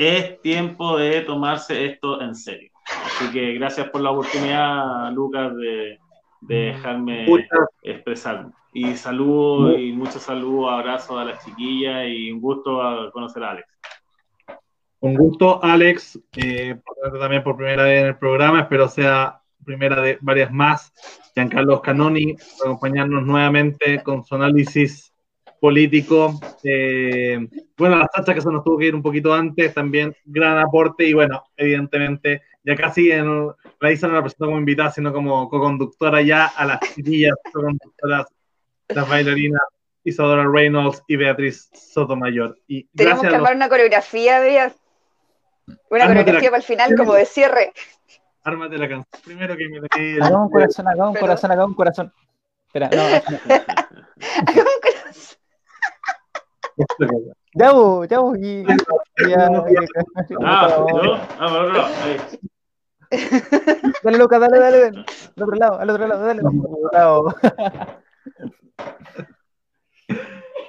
es 0.00 0.40
tiempo 0.40 0.96
de 0.96 1.20
tomarse 1.20 1.84
esto 1.84 2.22
en 2.22 2.34
serio. 2.34 2.70
Así 3.04 3.30
que 3.32 3.52
gracias 3.54 3.90
por 3.90 4.00
la 4.00 4.10
oportunidad, 4.10 5.12
Lucas, 5.12 5.54
de, 5.56 5.98
dejarme 6.40 7.26
expresarme. 7.82 8.52
Y 8.72 8.94
saludo 8.94 9.76
y 9.76 9.92
muchos 9.92 10.22
saludos, 10.22 10.72
abrazos 10.72 11.18
a 11.18 11.24
las 11.24 11.44
chiquillas 11.44 12.06
y 12.08 12.30
un 12.30 12.40
gusto 12.40 12.80
conocer 13.12 13.42
a 13.44 13.50
Alex. 13.50 13.68
Un 15.00 15.14
gusto, 15.14 15.62
Alex, 15.62 16.18
eh, 16.36 16.80
también 17.18 17.42
por 17.42 17.56
primera 17.56 17.84
vez 17.84 18.02
en 18.02 18.06
el 18.08 18.16
programa, 18.16 18.60
espero 18.60 18.88
sea 18.88 19.40
primera 19.64 20.00
de 20.00 20.18
varias 20.20 20.50
más. 20.50 20.92
Giancarlo 21.34 21.82
Canoni, 21.82 22.36
acompañarnos 22.64 23.24
nuevamente 23.24 24.02
con 24.02 24.24
su 24.24 24.34
análisis 24.34 25.09
político. 25.60 26.40
Eh, 26.64 27.46
bueno, 27.76 27.96
la 27.96 28.08
Sacha 28.14 28.34
que 28.34 28.40
se 28.40 28.50
nos 28.50 28.64
tuvo 28.64 28.78
que 28.78 28.86
ir 28.86 28.94
un 28.94 29.02
poquito 29.02 29.32
antes, 29.34 29.74
también 29.74 30.14
gran 30.24 30.58
aporte 30.58 31.04
y 31.04 31.12
bueno, 31.12 31.44
evidentemente 31.56 32.42
ya 32.64 32.74
casi 32.76 33.10
en, 33.10 33.48
la 33.80 33.92
Isa 33.92 34.08
no 34.08 34.14
la 34.14 34.22
presentó 34.22 34.46
como 34.46 34.58
invitada, 34.58 34.90
sino 34.90 35.12
como 35.12 35.48
co-conductora 35.48 36.20
ya 36.22 36.46
a 36.46 36.64
las 36.66 36.80
chiquillas, 36.94 37.34
co-conductoras, 37.52 38.26
las 38.88 39.08
bailarinas 39.08 39.62
Isadora 40.04 40.46
Reynolds 40.50 41.02
y 41.06 41.16
Beatriz 41.16 41.68
Sotomayor. 41.72 42.58
Y 42.66 42.84
Tenemos 42.88 43.20
que 43.20 43.28
armar 43.28 43.54
una 43.54 43.68
coreografía, 43.68 44.40
Bea. 44.40 44.72
Una 45.90 46.06
coreografía 46.06 46.50
para 46.50 46.58
el 46.58 46.62
final, 46.62 46.96
como 46.96 47.14
de 47.14 47.26
cierre. 47.26 47.72
Ármate 48.42 48.78
la 48.78 48.88
canción. 48.88 49.22
Primero 49.24 49.56
que 49.56 49.68
me 49.68 49.78
Hagamos 50.22 50.46
un 50.46 50.50
corazón, 50.50 50.88
hagamos 50.88 51.14
un 51.14 51.20
corazón, 51.20 51.50
hagamos 51.50 51.70
un 51.70 51.76
corazón. 51.76 52.12
Espera, 52.66 52.88
no. 52.88 53.02
hagamos 54.46 54.72
un 54.74 54.80
corazón. 54.80 55.39
Ya, 57.54 57.72
vos, 57.72 58.08
ya, 58.08 58.20
vos. 58.20 58.38
Y, 58.40 58.64
ya, 58.64 58.76
ah, 59.46 59.48
no, 61.40 61.50
no, 61.50 61.72
no, 61.72 61.84
Dale, 64.04 64.18
loca, 64.18 64.38
dale, 64.38 64.58
dale, 64.58 64.80
dale. 64.80 65.04
Al 65.36 65.42
otro 65.42 65.56
lado, 65.56 65.78
al 65.80 65.90
otro 65.90 66.06
lado, 66.06 66.26
dale. 66.26 66.40
Al 66.40 66.46
otro 66.46 66.90
lado. 66.92 67.34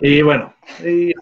Y 0.02 0.22
bueno, 0.24 0.52
y 0.84 1.14